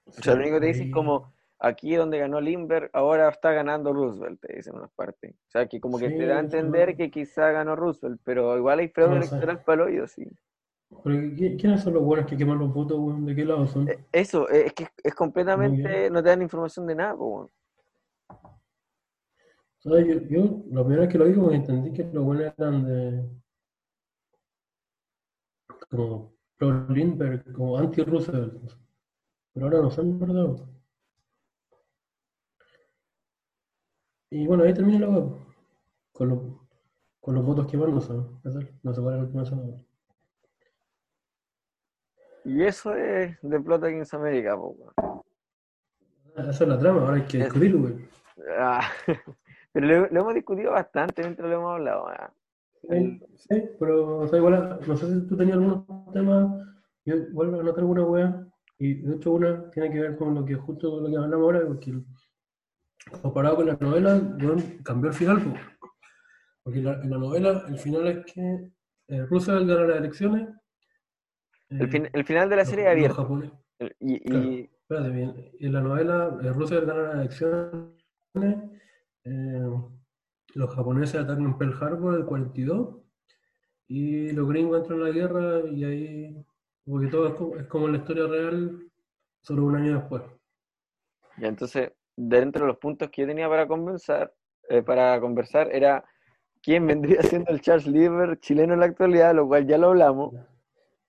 O 0.07 0.23
sea, 0.23 0.35
lo 0.35 0.41
único 0.41 0.57
que 0.57 0.61
te 0.61 0.67
dicen 0.67 0.91
como, 0.91 1.33
aquí 1.59 1.95
donde 1.95 2.19
ganó 2.19 2.41
Lindbergh, 2.41 2.91
ahora 2.93 3.29
está 3.29 3.53
ganando 3.53 3.93
Roosevelt, 3.93 4.41
te 4.41 4.57
dicen 4.57 4.75
en 4.75 4.81
unas 4.81 4.93
partes. 4.93 5.33
O 5.35 5.51
sea, 5.51 5.67
que 5.67 5.81
como 5.81 5.99
que 5.99 6.11
Sí, 6.11 6.19
te 6.19 6.27
da 6.27 6.37
a 6.37 6.41
entender 6.41 6.97
que 6.97 7.11
quizá 7.11 7.51
ganó 7.51 7.75
Roosevelt, 7.77 8.21
pero 8.25 8.57
igual 8.57 8.79
hay 8.81 8.89
fraude 8.89 9.15
No 9.15 9.17
electoral 9.23 9.63
para 9.65 9.83
el 9.85 9.89
hoyo, 9.89 10.07
sí. 10.07 10.27
Pero, 11.03 11.17
¿qui- 11.35 11.57
¿quiénes 11.61 11.83
son 11.83 11.95
los 11.95 12.03
buenos 12.03 12.27
que 12.27 12.37
queman 12.37 12.59
los 12.59 12.73
votos, 12.73 12.99
weón? 12.99 13.25
¿De 13.27 13.35
qué 13.35 13.45
lado 13.45 13.67
son? 13.67 13.89
Eh, 13.89 14.05
Eso, 14.13 14.49
eh, 14.51 14.67
es 14.67 14.73
que 14.73 14.87
es 15.03 15.15
completamente, 15.15 16.11
no 16.11 16.23
te 16.23 16.29
dan 16.29 16.43
información 16.43 16.87
de 16.87 16.95
nada, 16.95 17.15
weón. 17.15 17.49
Yo, 19.85 19.99
yo 19.99 20.63
la 20.71 20.83
primera 20.83 21.03
vez 21.03 21.13
que 21.13 21.19
lo 21.19 21.27
vi, 21.27 21.35
como 21.35 21.51
entendí 21.51 21.93
que 21.93 22.05
los 22.05 22.25
buenos 22.25 22.55
eran 22.57 22.85
de. 22.87 23.29
como 25.91 26.33
pro 26.57 26.87
Lindbergh, 26.89 27.53
como 27.53 27.77
anti-Roosevelt. 27.79 28.73
Pero 29.53 29.67
ahora 29.67 29.81
no 29.83 29.91
son, 29.91 30.19
¿verdad? 30.19 30.57
Y 34.31 34.47
bueno, 34.47 34.65
ahí 34.65 34.75
termina 34.75 35.01
la 35.01 35.09
web. 35.09 35.37
Con 36.13 36.29
los, 36.29 36.39
con 37.21 37.35
los 37.35 37.45
votos 37.45 37.67
quemándose, 37.67 38.13
¿no? 38.13 38.41
Se 38.95 39.01
puede 39.01 39.17
la 39.17 39.23
última 39.25 39.43
escena. 39.43 39.63
Y 42.45 42.63
eso 42.63 42.95
es 42.95 43.37
de 43.43 43.61
Plot 43.61 43.85
Against 43.85 44.15
America, 44.15 44.57
po. 44.57 44.77
Esa 46.37 46.51
es 46.51 46.61
la 46.69 46.79
trama, 46.79 47.03
ahora 47.03 47.17
hay 47.17 47.23
que 47.23 47.39
discutirlo, 47.39 47.81
güey. 47.81 47.95
Ah, 48.59 48.89
pero 49.73 49.87
lo, 49.87 50.09
lo 50.09 50.21
hemos 50.21 50.35
discutido 50.35 50.73
bastante 50.73 51.23
mientras 51.23 51.49
lo 51.49 51.57
hemos 51.57 51.73
hablado. 51.73 52.09
Sí, 52.89 53.63
pero 53.79 54.19
o 54.19 54.29
sea, 54.29 54.39
igual, 54.39 54.79
no 54.87 54.97
sé 54.97 55.07
si 55.07 55.27
tú 55.27 55.37
tenías 55.37 55.57
algunos 55.57 55.85
temas, 56.13 56.67
yo 57.05 57.17
igual 57.17 57.55
anoté 57.61 57.81
alguna 57.81 58.47
y 58.79 58.95
de 58.95 59.17
hecho 59.17 59.33
una 59.33 59.71
tiene 59.71 59.91
que 59.91 60.01
ver 60.01 60.17
con 60.17 60.35
lo 60.35 60.45
que 60.45 60.55
justo 60.55 61.01
lo 61.01 61.09
que 61.09 61.17
hablamos 61.17 61.45
ahora, 61.45 61.67
porque 61.67 61.95
comparado 63.23 63.57
con 63.57 63.67
la 63.67 63.77
novela, 63.81 64.19
bueno, 64.19 64.63
cambió 64.83 65.11
el 65.11 65.17
final, 65.17 65.55
porque 66.63 66.81
en 66.81 66.85
la, 66.85 67.19
novela 67.19 67.65
el 67.69 67.79
final 67.79 68.07
es 68.09 68.33
que 68.33 68.71
eh, 69.09 69.27
Rusia 69.27 69.55
gana 69.55 69.87
las 69.87 69.99
elecciones. 69.99 70.49
El, 71.71 72.11
el, 72.13 72.25
final 72.25 72.49
de 72.49 72.57
la 72.57 72.65
serie 72.65 72.85
es 72.85 72.91
abierto. 72.91 73.43
Y, 74.01 74.71
espérate 74.81 75.11
bien, 75.11 75.35
en 75.59 75.73
la 75.73 75.81
novela 75.81 76.39
eh, 76.43 76.53
Rusia 76.53 76.81
gana 76.81 77.03
las 77.03 77.15
elecciones. 77.17 78.71
Eh, 79.25 79.71
los 80.55 80.75
japoneses 80.75 81.21
atacan 81.21 81.45
en 81.45 81.59
Pearl 81.59 81.77
Harbor 81.81 82.15
el 82.15 82.27
42 82.27 82.97
y 83.89 84.31
los 84.31 84.49
gringos 84.49 84.79
entran 84.79 84.99
en 85.01 85.05
la 85.05 85.11
guerra 85.11 85.61
y 85.71 85.85
ahí, 85.85 86.45
porque 86.85 87.09
todo 87.09 87.29
es 87.29 87.35
como, 87.35 87.57
es 87.57 87.67
como 87.67 87.89
la 87.89 87.99
historia 87.99 88.27
real, 88.27 88.91
solo 89.41 89.65
un 89.65 89.77
año 89.77 89.99
después. 89.99 90.23
Ya, 91.39 91.49
entonces, 91.49 91.93
dentro 92.17 92.63
de 92.63 92.69
los 92.69 92.79
puntos 92.79 93.11
que 93.11 93.23
yo 93.23 93.27
tenía 93.27 93.49
para 93.49 93.67
conversar, 93.67 94.33
eh, 94.69 94.83
para 94.83 95.21
conversar 95.21 95.69
era 95.73 96.05
quién 96.63 96.87
vendría 96.87 97.23
siendo 97.23 97.51
el 97.51 97.61
Charles 97.61 97.87
Lieber 97.87 98.39
chileno 98.39 98.75
en 98.75 98.81
la 98.81 98.87
actualidad, 98.87 99.35
lo 99.35 99.47
cual 99.47 99.67
ya 99.67 99.79
lo 99.79 99.89
hablamos. 99.89 100.35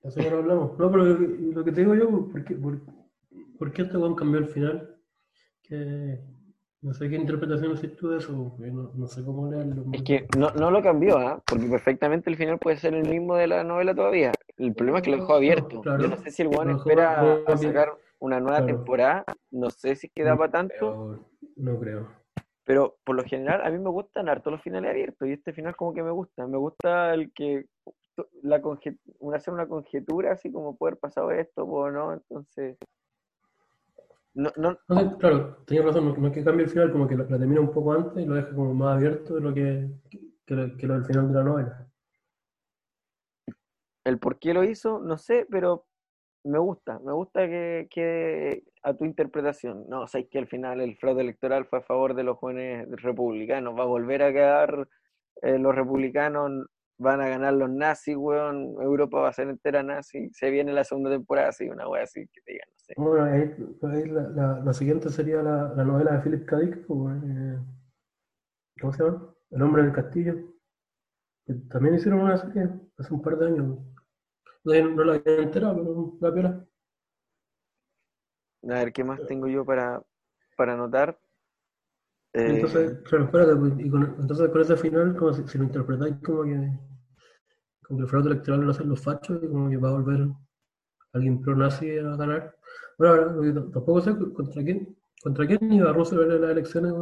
Eso 0.05 0.21
ya 0.21 0.29
lo 0.29 0.37
hablamos. 0.37 0.77
No, 0.77 0.91
pero 0.91 1.03
lo 1.05 1.63
que 1.63 1.71
te 1.71 1.81
digo 1.81 1.95
yo, 1.95 2.27
¿por 2.29 2.43
qué, 2.43 2.55
por, 2.55 2.79
por 3.57 3.71
qué 3.71 3.81
este 3.83 3.97
cambió 4.15 4.39
el 4.39 4.47
final? 4.47 4.95
Que 5.63 6.19
no 6.81 6.93
sé 6.93 7.09
qué 7.09 7.15
interpretación 7.15 7.71
haces 7.71 7.95
tú 7.95 8.09
de 8.09 8.19
eso, 8.19 8.55
no, 8.59 9.07
sé 9.07 9.25
cómo 9.25 9.49
leerlo. 9.49 9.85
Es 9.91 10.03
que 10.03 10.27
no, 10.37 10.51
no 10.51 10.69
lo 10.69 10.83
cambió, 10.83 11.17
¿ah? 11.17 11.41
porque 11.43 11.65
perfectamente 11.65 12.29
el 12.29 12.37
final 12.37 12.59
puede 12.59 12.77
ser 12.77 12.93
el 12.93 13.09
mismo 13.09 13.35
de 13.35 13.47
la 13.47 13.63
novela 13.63 13.95
todavía. 13.95 14.31
El 14.57 14.75
problema 14.75 14.99
es 14.99 15.03
que 15.03 15.09
lo 15.09 15.17
dejó 15.17 15.33
abierto. 15.33 15.81
Yo 15.83 16.07
no 16.07 16.17
sé 16.17 16.29
si 16.29 16.43
el 16.43 16.49
Juan 16.49 16.69
espera 16.69 17.41
a 17.47 17.57
sacar 17.57 17.89
una 18.19 18.39
nueva 18.39 18.63
temporada, 18.63 19.25
no 19.49 19.71
sé 19.71 19.95
si 19.95 20.09
queda 20.09 20.37
para 20.37 20.51
tanto. 20.51 21.25
No 21.55 21.79
creo. 21.79 22.07
Pero 22.65 22.97
por 23.03 23.15
lo 23.15 23.23
general 23.23 23.61
a 23.63 23.71
mí 23.71 23.79
me 23.79 23.89
gustan 23.89 24.29
harto 24.29 24.51
los 24.51 24.61
finales 24.61 24.91
abiertos 24.91 25.27
y 25.27 25.31
este 25.33 25.53
final 25.53 25.75
como 25.75 25.93
que 25.93 26.03
me 26.03 26.11
gusta. 26.11 26.45
Me 26.45 26.57
gusta 26.57 27.15
el 27.15 27.31
que 27.33 27.65
la 28.43 28.61
una, 29.19 29.37
hacer 29.37 29.53
una 29.53 29.67
conjetura 29.67 30.33
así 30.33 30.51
como 30.51 30.77
poder 30.77 30.97
pasar 30.97 31.31
esto 31.33 31.63
o 31.63 31.91
no, 31.91 32.13
entonces 32.13 32.77
no, 34.35 34.51
no, 34.57 34.77
claro, 35.17 35.63
tenías 35.65 35.85
razón, 35.85 36.13
no, 36.21 36.27
es 36.27 36.33
que 36.33 36.43
cambie 36.43 36.65
el 36.65 36.69
final, 36.69 36.91
como 36.91 37.07
que 37.07 37.15
la, 37.15 37.25
termina 37.25 37.61
un 37.61 37.71
poco 37.71 37.93
antes 37.93 38.21
y 38.21 38.25
lo 38.25 38.35
deja 38.35 38.53
como 38.53 38.73
más 38.73 38.97
abierto 38.97 39.35
de 39.35 39.41
lo 39.41 39.53
que, 39.53 39.89
que, 40.45 40.55
lo, 40.55 40.67
del 40.67 41.05
final 41.05 41.29
de 41.29 41.33
la 41.33 41.43
novela. 41.43 41.87
El 44.03 44.19
por 44.19 44.37
qué 44.37 44.53
lo 44.53 44.65
hizo, 44.65 44.99
no 44.99 45.17
sé, 45.17 45.47
pero 45.49 45.85
me 46.43 46.59
gusta, 46.59 46.99
me 46.99 47.13
gusta 47.13 47.47
que, 47.47 47.87
que 47.89 48.65
a 48.83 48.93
tu 48.93 49.05
interpretación. 49.05 49.85
No, 49.87 50.01
o 50.01 50.07
sea, 50.07 50.21
que 50.27 50.37
al 50.37 50.47
final 50.47 50.81
el 50.81 50.97
fraude 50.97 51.21
electoral 51.21 51.65
fue 51.65 51.79
a 51.79 51.83
favor 51.83 52.13
de 52.13 52.23
los 52.23 52.37
jóvenes 52.37 52.87
republicanos, 53.01 53.73
va 53.73 53.83
a 53.83 53.87
volver 53.87 54.21
a 54.21 54.33
quedar 54.33 54.89
eh, 55.43 55.57
los 55.57 55.73
republicanos 55.73 56.67
van 56.97 57.21
a 57.21 57.27
ganar 57.27 57.53
los 57.53 57.69
nazis, 57.69 58.15
weón, 58.15 58.75
Europa 58.81 59.19
va 59.19 59.29
a 59.29 59.33
ser 59.33 59.49
entera 59.49 59.83
nazi, 59.83 60.29
se 60.31 60.49
viene 60.49 60.73
la 60.73 60.83
segunda 60.83 61.09
temporada, 61.09 61.49
así, 61.49 61.67
una 61.67 61.87
wea 61.87 62.03
así, 62.03 62.27
que 62.27 62.41
te 62.41 62.53
digan, 62.53 62.67
no 62.71 62.77
sé. 62.77 62.93
Bueno, 62.97 63.23
ahí, 63.25 64.05
la, 64.07 64.61
la, 64.63 64.73
siguiente 64.73 65.09
sería 65.09 65.41
la, 65.41 65.73
la, 65.75 65.83
novela 65.83 66.13
de 66.13 66.21
Philip 66.21 66.45
K. 66.45 66.59
Dick, 66.59 66.85
pues, 66.85 67.23
eh, 67.23 67.59
¿cómo 68.79 68.93
se 68.93 69.03
llama? 69.03 69.35
El 69.51 69.61
hombre 69.61 69.83
del 69.83 69.93
castillo. 69.93 70.35
Que 71.45 71.53
también 71.69 71.95
hicieron 71.95 72.21
una 72.21 72.37
serie 72.37 72.69
hace 72.97 73.13
un 73.13 73.21
par 73.21 73.37
de 73.37 73.47
años. 73.47 73.77
No, 74.63 74.89
no 74.89 75.03
la 75.03 75.15
había 75.15 75.43
enterado, 75.43 75.75
pero 75.75 76.17
la 76.21 76.33
piola. 76.33 76.67
A 78.63 78.79
ver, 78.79 78.91
¿qué 78.91 79.03
más 79.03 79.23
tengo 79.27 79.47
yo 79.47 79.63
para, 79.63 80.01
para 80.57 80.73
anotar? 80.73 81.19
Entonces, 82.37 82.91
eh, 82.91 82.99
claro, 83.05 83.25
espérate, 83.25 83.55
pues, 83.55 83.73
y 83.79 83.89
con, 83.89 84.03
entonces 84.19 84.49
con 84.49 84.61
ese 84.61 84.75
final, 84.75 85.15
como 85.15 85.33
si, 85.33 85.57
lo 85.57 85.63
interpretáis 85.63 86.15
como 86.21 86.43
que, 86.43 86.69
como 87.83 87.97
que 87.97 88.03
el 88.03 88.09
fraude 88.09 88.31
electoral 88.31 88.61
lo 88.61 88.71
hacen 88.71 88.89
los 88.89 89.01
fachos 89.01 89.41
y 89.41 89.47
como 89.47 89.69
que 89.69 89.77
va 89.77 89.89
a 89.89 89.93
volver 89.93 90.27
alguien 91.13 91.41
pro-nazi 91.41 91.97
a 91.97 92.17
ganar. 92.17 92.53
Bueno, 92.97 93.71
tampoco 93.71 94.01
sé 94.01 94.17
contra 94.33 94.63
quién, 94.63 94.97
contra 95.23 95.47
quién 95.47 95.71
iba 95.71 95.93
Roosevelt 95.93 96.33
en 96.33 96.41
las 96.41 96.51
elecciones, 96.51 96.93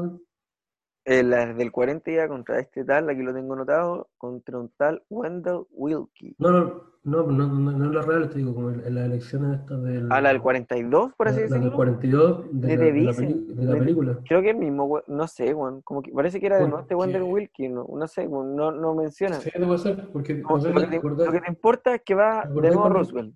eh, 1.06 1.22
las 1.22 1.58
del 1.58 1.72
40 1.72 2.12
iba 2.12 2.28
contra 2.30 2.60
este 2.60 2.86
tal, 2.86 3.10
aquí 3.10 3.22
lo 3.22 3.34
tengo 3.34 3.56
notado, 3.56 4.10
contra 4.18 4.58
un 4.58 4.70
tal 4.78 5.04
Wendell 5.10 5.66
Wilkie. 5.72 6.36
No, 6.38 6.52
no, 6.52 6.84
no, 7.04 7.24
no, 7.24 7.48
no, 7.48 7.72
no 7.74 7.86
en 7.86 7.94
la 7.94 8.02
real, 8.02 8.30
te 8.30 8.38
digo, 8.38 8.56
como 8.56 8.70
en, 8.70 8.96
las 8.96 9.06
elecciones 9.06 9.60
estas 9.60 9.84
del... 9.84 10.08
Ah, 10.10 10.22
la 10.22 10.30
del 10.30 10.42
42, 10.42 11.14
por 11.18 11.28
así 11.28 11.42
decirlo. 11.42 11.58
La 11.58 11.66
del 11.66 11.74
42 11.74 12.46
de, 12.52 12.78
de, 12.78 12.94
la, 13.02 13.12
la, 13.12 13.80
película. 13.80 14.20
Creo 14.26 14.42
que 14.42 14.52
el 14.52 14.58
mismo, 14.58 15.02
no 15.08 15.28
sé, 15.28 15.54
bueno, 15.54 15.82
como 15.84 16.02
que 16.02 16.12
parece 16.14 16.40
que 16.40 16.46
era 16.46 16.58
de 16.58 16.74
este 16.80 16.96
Wendell 16.96 17.24
Wilkie, 17.24 17.68
no, 17.68 17.86
no 17.94 18.08
sé, 18.08 18.26
no, 18.28 18.72
no 18.72 18.96
menciona. 18.96 19.36
Sí, 19.42 19.52
debe 19.54 19.78
ser, 19.78 20.08
porque... 20.14 20.36
lo, 20.36 20.58
que 20.58 20.88
te, 20.88 21.02
lo, 21.02 21.32
que 21.32 21.42
te, 21.42 21.50
importa 21.50 21.96
es 21.96 22.02
que 22.04 22.16
va 22.16 22.46
de 22.46 22.62
nuevo 22.62 22.88
Roosevelt. 22.88 23.36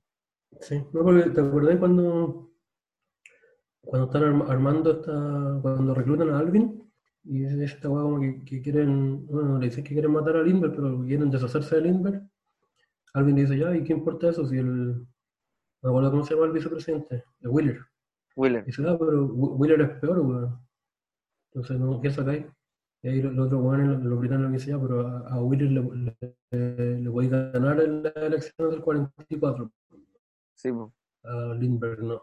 Sí, 0.62 0.82
no, 0.94 1.04
porque 1.04 1.30
te 1.30 1.42
acordás 1.42 1.76
cuando... 1.78 2.50
Cuando 3.82 4.08
están 4.08 4.42
armando 4.50 4.92
esta... 4.92 5.60
Cuando 5.62 5.94
reclutan 5.94 6.30
a 6.30 6.40
Alvin 6.40 6.87
y 7.30 7.44
es 7.44 7.54
esta 7.54 7.90
weá 7.90 8.04
como 8.04 8.20
que, 8.20 8.62
quieren, 8.62 9.26
bueno, 9.28 9.60
le 9.60 9.68
dicen 9.68 9.84
que 9.84 9.94
quieren 9.94 10.12
matar 10.12 10.38
a 10.38 10.44
Lindbergh, 10.44 10.76
pero 10.76 11.04
quieren 11.06 11.30
deshacerse 11.30 11.76
de 11.76 11.82
Lindbergh. 11.82 12.24
Alguien 13.14 13.36
dice, 13.36 13.58
ya, 13.58 13.76
¿y 13.76 13.84
qué 13.84 13.94
importa 13.94 14.30
eso 14.30 14.46
si 14.46 14.58
el... 14.58 15.06
No 15.82 15.90
acuerdo 15.90 16.12
cómo 16.12 16.24
se 16.24 16.34
llama 16.34 16.48
el 16.48 16.54
vicepresidente, 16.54 17.24
el 17.42 17.50
Wheeler. 17.50 17.80
Wheeler. 18.36 18.66
dice, 18.66 18.84
ah, 18.88 18.98
pero 18.98 19.26
Wheeler 19.26 19.82
es 19.82 19.90
peor, 20.00 20.20
weón. 20.20 20.60
Entonces, 21.52 21.80
no, 21.80 22.02
¿qué 22.02 22.12
sacáis? 22.12 22.46
Y 23.04 23.10
ahí 23.10 23.22
los 23.22 23.38
otros 23.38 23.62
weones, 23.62 24.04
los 24.04 24.20
británicos 24.20 24.54
dicen, 24.54 24.76
ya, 24.76 24.82
pero 24.82 25.08
a, 25.08 25.28
a 25.30 25.42
Wheeler 25.42 25.72
le, 25.72 26.16
le, 26.52 27.00
le, 27.00 27.10
voy 27.10 27.28
a 27.28 27.52
ganar 27.52 27.80
en 27.82 28.04
la 28.04 28.10
elección 28.10 28.70
del 28.70 28.82
44. 28.82 29.72
Sí, 30.56 30.72
pues. 30.72 30.92
A 31.24 31.54
Lindbergh 31.54 32.02
no. 32.02 32.22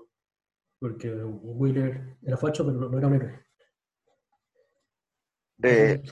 Porque 0.81 1.15
Wheeler 1.15 2.17
era 2.23 2.37
facho, 2.37 2.67
pero 2.67 2.89
no 2.89 2.99
era 2.99 3.07
un 3.07 3.15
héroe. 3.15 3.44
Eh, 5.63 6.03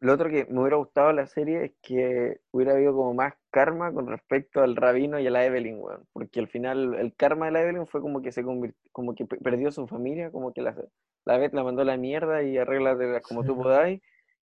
lo 0.00 0.12
otro 0.12 0.28
que 0.28 0.46
me 0.50 0.60
hubiera 0.60 0.76
gustado 0.76 1.12
la 1.12 1.26
serie 1.26 1.64
es 1.64 1.72
que 1.82 2.40
hubiera 2.50 2.72
habido 2.72 2.94
como 2.94 3.14
más 3.14 3.34
karma 3.50 3.92
con 3.92 4.06
respecto 4.06 4.62
al 4.62 4.76
rabino 4.76 5.18
y 5.18 5.26
a 5.26 5.30
la 5.30 5.44
Evelyn, 5.44 5.80
weón. 5.80 6.04
Porque 6.12 6.40
al 6.40 6.48
final 6.48 6.94
el 6.94 7.14
karma 7.14 7.46
de 7.46 7.52
la 7.52 7.62
Evelyn 7.62 7.86
fue 7.86 8.00
como 8.00 8.20
que 8.20 8.32
se 8.32 8.44
como 8.44 9.14
que 9.14 9.24
perdió 9.24 9.72
su 9.72 9.86
familia, 9.86 10.30
como 10.30 10.52
que 10.52 10.60
la, 10.62 10.76
la 11.24 11.38
Beth 11.38 11.54
la 11.54 11.64
mandó 11.64 11.82
a 11.82 11.86
la 11.86 11.96
mierda 11.96 12.42
y 12.42 12.58
arregla 12.58 13.20
como 13.22 13.44
tú 13.44 13.56
podáis. 13.56 14.02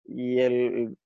Y 0.06 0.40
el, 0.40 0.98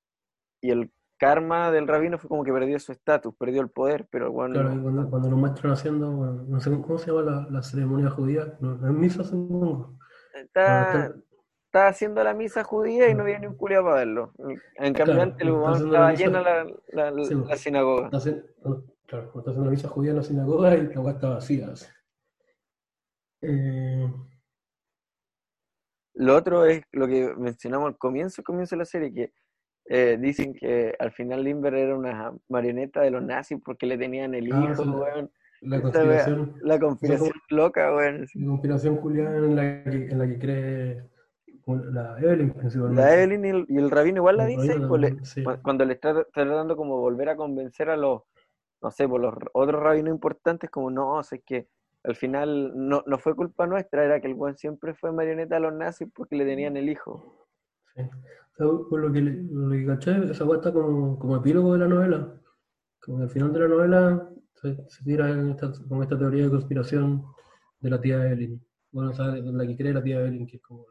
y 0.62 0.72
el 0.72 0.92
karma 1.18 1.72
del 1.72 1.88
rabino 1.88 2.18
fue 2.18 2.30
como 2.30 2.44
que 2.44 2.52
perdió 2.52 2.80
su 2.80 2.92
estatus, 2.92 3.34
perdió 3.36 3.62
el 3.62 3.70
poder, 3.70 4.08
pero 4.12 4.32
bueno. 4.32 4.54
Claro, 4.54 4.82
cuando, 4.82 5.10
cuando, 5.10 5.30
lo 5.30 5.38
muestran 5.38 5.74
haciendo, 5.74 6.10
no 6.10 6.60
sé 6.60 6.72
cómo 6.72 6.98
se 6.98 7.12
llama 7.12 7.22
la, 7.22 7.48
la 7.50 7.64
ceremonia 7.64 8.10
judía, 8.10 8.58
no, 8.60 8.74
es 8.74 8.94
misa 8.94 9.24
supongo. 9.24 9.98
Está, 10.34 11.14
estaba 11.76 11.90
haciendo 11.90 12.24
la 12.24 12.34
misa 12.34 12.64
judía 12.64 13.10
y 13.10 13.16
no 13.16 13.24
había 13.24 13.38
ni 13.38 13.48
un 13.48 13.56
culiado 13.56 13.84
para 13.84 13.98
verlo. 13.98 14.32
En 14.76 14.94
cambio, 14.94 15.22
antes 15.22 15.46
estaba 15.46 16.14
llena 16.14 16.42
la, 16.42 16.66
la, 16.88 17.12
la, 17.12 17.56
sinagoga. 17.58 18.06
Está 18.06 18.18
haciendo, 18.18 18.44
claro, 19.06 19.26
está 19.36 19.52
haciendo 19.52 19.66
la 19.66 19.72
misa 19.72 19.90
judía 19.90 20.12
en 20.12 20.18
la 20.18 20.24
sinagoga 20.24 20.74
y 20.74 20.88
la 20.88 21.02
guata 21.02 21.18
estaba 21.18 21.36
vacía. 21.36 21.74
Eh... 23.42 24.10
Lo 26.14 26.36
otro 26.38 26.64
es 26.64 26.82
lo 26.94 27.08
que 27.08 27.34
mencionamos 27.36 27.90
al 27.90 27.98
comienzo, 27.98 28.42
comienzo 28.42 28.76
de 28.76 28.80
la 28.80 28.86
serie, 28.86 29.14
que 29.14 29.34
eh, 29.88 30.18
dicen 30.18 30.54
que 30.54 30.96
al 30.98 31.12
final 31.12 31.44
Limber 31.44 31.74
era 31.74 31.98
una 31.98 32.32
marioneta 32.48 33.02
de 33.02 33.12
los 33.12 33.22
nazis 33.22 33.60
porque 33.62 33.86
le 33.86 33.98
tenían 33.98 34.34
el 34.34 34.50
ah, 34.54 34.72
hijo, 34.72 34.84
weón. 34.84 35.30
La 35.60 35.82
conspiración. 35.82 36.56
La 36.62 36.80
conspiración 36.80 37.34
loca, 37.50 37.94
weón. 37.94 38.26
La 38.34 38.48
conspiración 38.48 38.96
culiada 38.96 39.38
en 39.40 39.56
la 39.58 39.84
que, 39.84 40.06
en 40.06 40.20
la 40.20 40.28
que 40.28 40.40
cree 40.40 41.15
la 41.68 42.20
Evelyn 42.20 42.54
La 42.96 43.14
Evelyn 43.16 43.66
y 43.68 43.78
el, 43.78 43.90
rabino 43.90 44.18
igual 44.18 44.38
la 44.38 44.46
dice, 44.46 44.80
pues 45.44 45.60
cuando 45.64 45.84
le 45.84 45.94
está 45.94 46.24
tratando 46.26 46.76
como 46.76 47.00
volver 47.00 47.30
a 47.30 47.36
convencer 47.36 47.90
a 47.90 47.98
los, 47.98 48.22
no 48.82 48.92
sé, 48.92 49.08
por 49.08 49.20
los 49.20 49.34
otros 49.54 49.82
rabinos 49.82 50.14
importantes, 50.14 50.70
como 50.70 50.92
no, 50.92 51.20
es 51.20 51.42
que 51.44 51.68
al 52.04 52.16
final 52.16 52.72
no, 52.76 53.04
no 53.08 53.18
fue 53.18 53.36
culpa 53.36 53.66
nuestra, 53.66 54.06
era 54.06 54.22
que 54.22 54.28
el 54.28 54.36
buen 54.36 54.56
siempre 54.58 54.94
fue 54.94 55.12
marioneta 55.12 55.58
a 55.58 55.60
los 55.60 55.74
nazis 55.74 56.08
porque 56.14 56.36
le 56.36 56.46
tenían 56.46 56.78
el 56.78 56.88
hijo. 56.88 57.48
Sí. 57.96 58.04
por 58.58 59.00
lo 59.00 59.12
que, 59.12 59.22
lo 59.22 59.72
que 59.72 59.86
caché, 59.88 60.32
esa 60.32 60.46
está 60.54 60.72
como, 60.72 61.18
como 61.18 61.38
epílogo 61.38 61.74
de 61.74 61.80
la 61.80 61.88
novela. 61.88 62.42
Como 63.00 63.24
al 63.24 63.30
final 63.30 63.54
de 63.54 63.60
la 63.60 63.68
novela 63.68 64.30
se, 64.54 64.78
tira 65.04 65.30
con 65.90 66.04
esta 66.04 66.18
teoría 66.18 66.44
de 66.44 66.50
conspiración 66.52 67.26
de 67.80 67.90
la 67.90 68.00
tía 68.00 68.24
Evelyn. 68.24 68.64
Bueno, 68.92 69.10
o 69.10 69.14
sea, 69.14 69.28
la 69.28 69.66
que 69.66 69.76
cree 69.76 69.94
la 69.94 70.04
tía 70.04 70.20
Evelyn, 70.20 70.46
que 70.46 70.58
es 70.58 70.62
como 70.62 70.86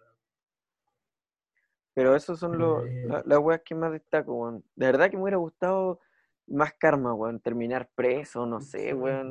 Pero 1.95 2.15
esos 2.16 2.39
son 2.39 2.59
los, 2.59 2.85
Eh, 2.85 3.01
la- 3.05 3.23
las 3.25 3.39
weas 3.39 3.62
que 3.65 3.75
más 3.75 3.93
destaco, 3.93 4.35
weón. 4.35 4.65
De 4.75 4.87
verdad 4.87 5.11
que 5.11 5.16
me 5.16 5.23
hubiera 5.23 5.37
gustado 5.39 6.01
más 6.47 6.73
karma, 6.75 7.15
weón. 7.15 7.41
Terminar 7.41 7.89
preso, 7.95 8.47
no 8.47 8.61
sé, 8.61 8.93
weón. 8.95 9.31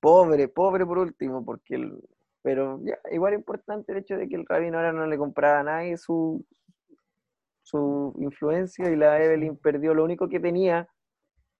Pobre, 0.00 0.48
pobre 0.48 0.86
por 0.86 0.98
último, 0.98 1.44
porque 1.44 1.74
el... 1.74 2.00
Pero 2.42 2.78
ya, 2.84 2.96
igual 3.10 3.34
importante 3.34 3.90
el 3.92 3.98
hecho 3.98 4.16
de 4.16 4.28
que 4.28 4.36
el 4.36 4.46
rabino 4.46 4.76
ahora 4.78 4.92
no 4.92 5.06
le 5.06 5.18
compraba 5.18 5.60
a 5.60 5.64
nadie 5.64 5.96
su, 5.96 6.44
su 7.62 8.14
influencia 8.18 8.88
y 8.88 8.94
la 8.96 9.20
Evelyn 9.22 9.56
perdió 9.56 9.94
lo 9.94 10.04
único 10.04 10.28
que 10.28 10.38
tenía 10.38 10.88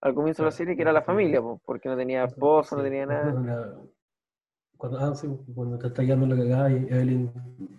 al 0.00 0.14
comienzo 0.14 0.42
de 0.42 0.46
la 0.46 0.52
serie, 0.52 0.76
que 0.76 0.82
era 0.82 0.92
la 0.92 1.02
familia, 1.02 1.40
po, 1.42 1.60
porque 1.64 1.88
no 1.88 1.96
tenía 1.96 2.22
esposo, 2.24 2.76
no 2.76 2.82
tenía 2.84 3.06
nada. 3.06 3.32
Cuando, 4.76 4.98
ah, 4.98 5.14
sí, 5.14 5.28
cuando 5.54 5.78
te 5.78 5.86
está 5.86 6.02
guiando 6.02 6.26
la 6.26 6.36
cagada 6.36 6.70
y 6.70 6.86
Evelyn 6.90 7.32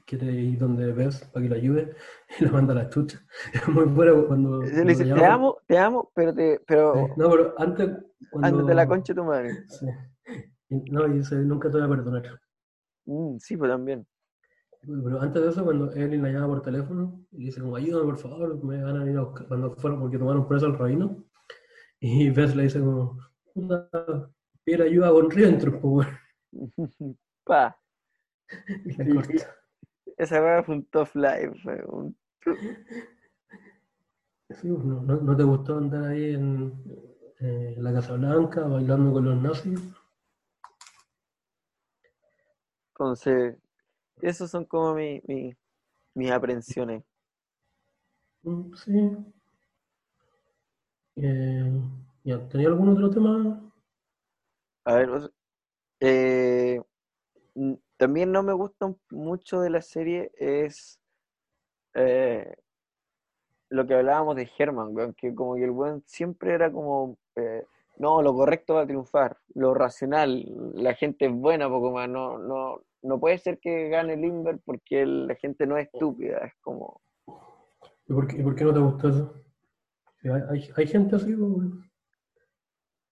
quiere 0.05 0.31
ir 0.31 0.57
donde 0.57 0.91
ves 0.93 1.23
para 1.31 1.43
que 1.43 1.49
la 1.49 1.55
ayude 1.57 1.95
y 2.39 2.45
la 2.45 2.51
manda 2.51 2.73
a 2.73 2.77
la 2.77 2.89
chucha. 2.89 3.19
Es 3.53 3.67
muy 3.67 3.85
bueno 3.85 4.25
cuando, 4.27 4.61
Le 4.63 4.83
dice, 4.83 5.05
te 5.05 5.25
amo, 5.25 5.57
te 5.67 5.77
amo, 5.77 6.11
pero 6.15 6.33
te, 6.33 6.59
pero 6.65 7.09
No, 7.15 7.29
pero 7.29 7.53
antes, 7.57 7.89
cuando... 8.31 8.47
ándate 8.47 8.71
a 8.71 8.75
la 8.75 8.87
concha 8.87 9.13
de 9.13 9.21
tu 9.21 9.25
madre. 9.25 9.51
Sí. 9.67 9.85
No, 10.69 11.07
y 11.07 11.19
dice, 11.19 11.35
nunca 11.35 11.69
te 11.69 11.77
voy 11.77 11.85
a 11.85 11.89
perdonar. 11.89 12.39
Mm, 13.05 13.37
sí, 13.37 13.55
pues 13.55 13.71
también. 13.71 14.05
Pero 14.81 15.21
antes 15.21 15.41
de 15.41 15.49
eso, 15.49 15.63
cuando 15.63 15.91
Evelyn 15.91 16.23
la 16.23 16.31
llama 16.31 16.47
por 16.47 16.61
teléfono 16.61 17.25
y 17.31 17.45
dice 17.45 17.61
como, 17.61 17.75
ayúdame 17.75 18.05
por 18.05 18.17
favor, 18.17 18.63
me 18.63 18.81
van 18.81 18.97
a 18.97 19.09
ir 19.09 19.17
a 19.17 19.23
buscar, 19.23 19.47
cuando 19.47 19.75
fueron 19.75 19.99
porque 19.99 20.17
tomaron 20.17 20.47
preso 20.47 20.65
al 20.65 20.77
rabino. 20.77 21.23
Y 21.99 22.29
Beth 22.29 22.55
le 22.55 22.63
dice 22.63 22.79
como, 22.79 23.17
puta, 23.53 23.89
pide 24.63 24.83
ayuda 24.83 25.11
con 25.11 25.29
Rientro, 25.31 25.71
pues 25.71 25.81
bueno. 25.81 26.11
Pa. 27.45 27.77
Y. 28.97 29.41
Esa 30.17 30.41
weá 30.41 30.63
fue 30.63 30.75
un 30.75 30.85
tough 30.85 31.15
life. 31.15 31.59
Sí, 34.49 34.69
pues, 34.71 34.85
no, 34.85 35.01
no- 35.01 35.17
¿no 35.21 35.35
te 35.37 35.43
gustó 35.43 35.77
andar 35.77 36.05
ahí 36.05 36.33
en, 36.33 36.73
eh, 37.39 37.73
en 37.77 37.83
la 37.83 37.93
Casa 37.93 38.13
Blanca 38.13 38.61
bailando 38.63 39.11
con 39.13 39.25
los 39.25 39.41
nazis? 39.41 39.79
Entonces, 42.93 43.55
esos 44.21 44.49
son 44.49 44.65
como 44.65 44.95
mi, 44.95 45.21
mi- 45.27 45.55
mis 46.15 46.31
aprensiones. 46.31 47.03
Mm, 48.43 48.73
Sí. 48.75 48.93
Eh, 51.15 51.81
¿tenía 52.49 52.67
algún 52.67 52.89
otro 52.89 53.09
tema? 53.09 53.61
A 54.85 54.93
ver, 54.95 55.31
eh, 55.99 56.81
también 57.97 58.31
no 58.31 58.43
me 58.43 58.53
gusta 58.53 58.93
mucho 59.11 59.61
de 59.61 59.69
la 59.69 59.81
serie 59.81 60.31
es 60.37 60.99
eh, 61.95 62.55
lo 63.69 63.85
que 63.85 63.95
hablábamos 63.95 64.35
de 64.35 64.49
Herman, 64.57 64.95
weón, 64.95 65.13
que 65.13 65.33
como 65.35 65.55
que 65.55 65.63
el 65.65 65.71
buen 65.71 66.01
siempre 66.05 66.53
era 66.53 66.71
como, 66.71 67.17
eh, 67.35 67.65
no, 67.97 68.21
lo 68.21 68.33
correcto 68.33 68.75
va 68.75 68.81
a 68.81 68.87
triunfar, 68.87 69.37
lo 69.55 69.73
racional, 69.73 70.45
la 70.75 70.93
gente 70.93 71.25
es 71.25 71.33
buena, 71.33 71.67
poco 71.67 71.91
más, 71.91 72.07
no, 72.07 72.37
no, 72.37 72.81
no 73.01 73.19
puede 73.19 73.37
ser 73.39 73.59
que 73.59 73.89
gane 73.89 74.15
Limber 74.15 74.59
porque 74.63 75.01
el- 75.01 75.27
la 75.27 75.35
gente 75.35 75.65
no 75.65 75.77
es 75.77 75.87
estúpida, 75.91 76.37
es 76.45 76.53
como, 76.61 77.01
¿Y 78.09 78.13
por 78.13 78.27
qué, 78.27 78.37
y 78.37 78.43
por 78.43 78.55
qué 78.55 78.63
no 78.63 78.73
te 78.73 78.79
gustó 78.79 79.09
eso? 79.09 79.33
Hay, 80.23 80.41
hay, 80.49 80.69
hay 80.75 80.87
gente 80.87 81.15
así, 81.17 81.33
bueno. 81.33 81.83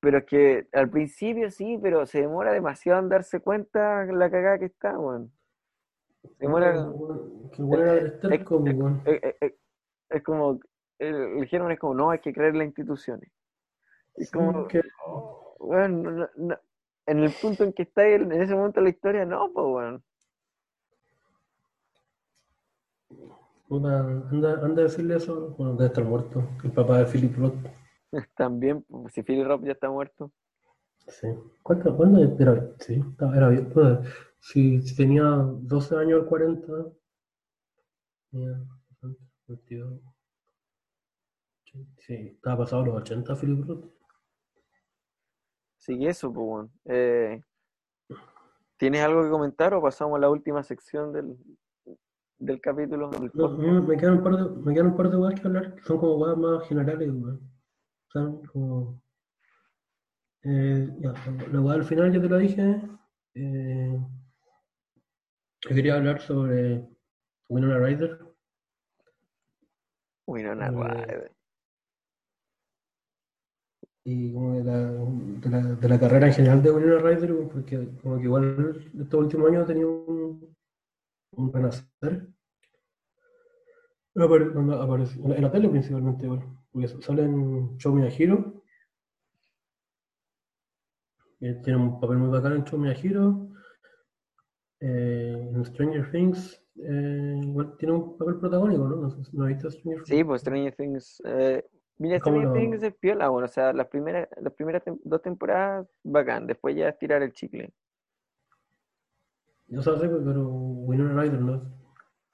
Pero 0.05 0.19
es 0.19 0.25
que 0.25 0.67
al 0.71 0.87
principio 0.87 1.49
sí, 1.49 1.79
pero 1.81 2.05
se 2.05 2.21
demora 2.21 2.53
demasiado 2.53 2.99
en 2.99 3.09
darse 3.09 3.39
cuenta 3.39 4.05
la 4.05 4.29
cagada 4.29 4.59
que 4.59 4.65
está, 4.65 4.99
weón. 4.99 5.31
Se 6.21 6.29
demora, 6.45 6.73
Que 7.55 7.61
bueno 7.63 7.83
era 7.83 7.95
Eh, 7.95 8.13
pues, 8.47 8.75
bueno. 8.75 9.01
eh, 9.05 9.35
eh, 9.41 9.57
es 10.09 10.21
como, 10.21 10.59
el, 10.99 11.15
el 11.39 11.47
German 11.47 11.71
es 11.71 11.79
como, 11.79 11.95
no, 11.95 12.11
hay 12.11 12.19
que 12.19 12.33
creer 12.33 12.55
las 12.55 12.67
instituciones. 12.67 13.31
Es 14.15 14.29
como, 14.29 14.67
que- 14.67 14.83
oh, 15.07 15.55
weón, 15.59 16.03
no- 16.03 16.11
no- 16.11 16.29
no. 16.35 16.55
en 17.07 17.19
el 17.23 17.31
punto 17.41 17.63
en 17.63 17.73
que 17.73 17.81
está 17.81 18.05
él, 18.07 18.31
en 18.31 18.41
ese 18.43 18.53
momento 18.53 18.79
de 18.79 18.83
la 18.83 18.89
historia, 18.89 19.25
no, 19.25 19.51
pues, 19.51 19.65
weón. 19.65 20.03
Puta, 23.67 23.99
anda, 23.99 24.53
anda 24.63 24.81
a 24.81 24.85
decirle 24.85 25.15
eso, 25.15 25.55
bueno, 25.57 25.73
debe 25.73 25.87
estar 25.87 26.03
muerto, 26.03 26.43
el 26.63 26.71
papá 26.71 26.99
de 26.99 27.05
Philip 27.05 27.35
Roth. 27.35 27.55
También, 28.35 28.83
pues, 28.83 29.13
si 29.13 29.23
Philip 29.23 29.45
Roth 29.45 29.63
ya 29.63 29.73
está 29.73 29.89
muerto. 29.89 30.31
Sí. 31.07 31.27
¿Cuánto, 31.61 31.95
cuándo 31.95 32.19
era? 32.39 32.75
Sí, 32.79 33.03
era 33.35 33.49
bien. 33.49 33.69
puta, 33.69 34.01
Si, 34.39 34.81
si 34.81 34.95
tenía 34.95 35.23
12 35.23 35.95
años 35.95 36.21
al 36.21 36.27
40, 36.27 36.67
tenía 38.31 38.63
22. 39.47 39.99
Sí, 41.97 42.13
estaba 42.13 42.59
pasado 42.59 42.85
los 42.85 42.95
80 42.95 43.35
Philip 43.35 43.67
Roth. 43.67 43.85
Que 45.85 46.07
eso, 46.09 46.33
pues. 46.33 46.67
Eh, 46.85 47.41
¿tienes 48.77 49.01
algo 49.01 49.23
que 49.23 49.29
comentar 49.29 49.73
o 49.73 49.81
pasamos 49.81 50.17
a 50.17 50.19
la 50.19 50.29
última 50.29 50.63
sección 50.63 51.13
del, 51.13 51.37
del 52.39 52.59
capítulo? 52.59 53.09
del 53.09 53.29
No, 53.33 53.49
me 53.83 53.95
quedan 53.97 54.17
un 54.17 54.23
par 54.23 54.35
de, 54.35 54.61
me 54.61 54.73
quedan 54.73 54.87
un 54.87 54.97
par 54.97 55.09
de 55.09 55.17
weas 55.17 55.39
que 55.39 55.47
hablar, 55.47 55.75
que 55.75 55.83
son 55.83 55.99
como 55.99 56.15
weas 56.15 56.37
más 56.37 56.67
generales, 56.67 57.09
weón. 57.11 57.54
O 58.15 58.17
sea, 58.17 58.49
como. 58.53 59.01
eh, 60.43 60.89
ya, 60.99 61.13
la- 61.51 61.73
al 61.73 61.83
final 61.83 62.13
ya 62.13 62.21
te 62.21 62.29
lo 62.29 62.37
dije. 62.37 62.81
Eh, 63.33 63.99
yo 65.61 65.75
quería 65.75 65.95
hablar 65.95 66.21
sobre 66.21 66.87
Winona 67.49 67.77
Ryder. 67.79 68.19
Uy, 70.27 70.43
no, 70.43 70.55
nada, 70.55 70.71
Eh, 70.71 70.75
weón. 70.75 71.31
y 74.07 74.31
como 74.33 74.53
de 74.53 74.63
la, 74.63 74.81
de 74.91 75.49
la, 75.49 75.75
de 75.75 75.89
la 75.89 75.99
carrera 75.99 76.27
en 76.27 76.33
general 76.33 76.61
de 76.63 76.71
Winona 76.71 76.99
Ryder, 77.01 77.47
porque 77.51 77.89
como 78.01 78.17
que 78.17 78.23
igual 78.23 78.91
estos 78.99 79.19
últimos 79.19 79.49
años 79.49 79.63
ha 79.63 79.67
tenido 79.67 79.89
un, 80.05 80.55
un 81.31 81.51
renacer. 81.53 82.29
Apare- 84.15 84.53
en 84.55 85.41
la- 85.41 85.51
tele 85.51 85.67
principalmente, 85.69 86.25
igual, 86.25 86.43
porque 86.75 86.89
sale 87.01 87.23
en 87.23 87.77
Show 87.77 87.95
Me 87.95 88.05
a 88.05 88.09
Hero, 88.09 88.61
que 91.39 91.53
tiene 91.63 91.79
un 91.79 92.01
papel 92.01 92.17
muy 92.17 92.29
bacán 92.29 92.51
en 92.51 92.63
Show 92.65 92.77
Me 92.77 92.89
a 92.89 92.93
Hero, 92.93 93.47
eh, 94.81 95.51
en 95.53 95.65
Stranger 95.65 96.11
Things, 96.11 96.61
eh, 96.75 97.39
igual 97.43 97.77
tiene 97.77 97.93
un 97.95 98.17
papel 98.17 98.39
protagónico, 98.41 98.89
¿no? 98.89 98.97
No, 98.97 99.07
¿no 99.31 99.45
viste 99.45 99.71
Stranger 99.71 100.03
Things? 100.03 100.07
Sí, 100.09 100.23
pues 100.25 100.41
Stranger 100.41 100.75
Things. 100.75 101.21
eh, 101.25 101.63
mira, 101.97 102.19
¿Cómo 102.19 102.41
Stranger 102.41 102.61
Things 102.61 102.83
es 102.83 102.93
piola, 102.95 103.29
bueno, 103.29 103.45
o 103.45 103.49
sea, 103.49 103.71
las 103.71 103.87
primeras, 103.87 104.27
las 104.41 104.51
primeras 104.53 104.83
tem- 104.83 104.99
dos 105.01 105.21
temporadas, 105.21 105.87
bacán, 106.03 106.45
después 106.45 106.75
ya 106.75 106.89
es 106.89 106.97
tirar 106.99 107.23
el 107.23 107.31
chicle. 107.31 107.71
Yo 109.67 109.81
sé, 109.81 109.91
pero 109.97 110.49
Winona 110.49 111.21
Ryder 111.21 111.39
no. 111.39 111.85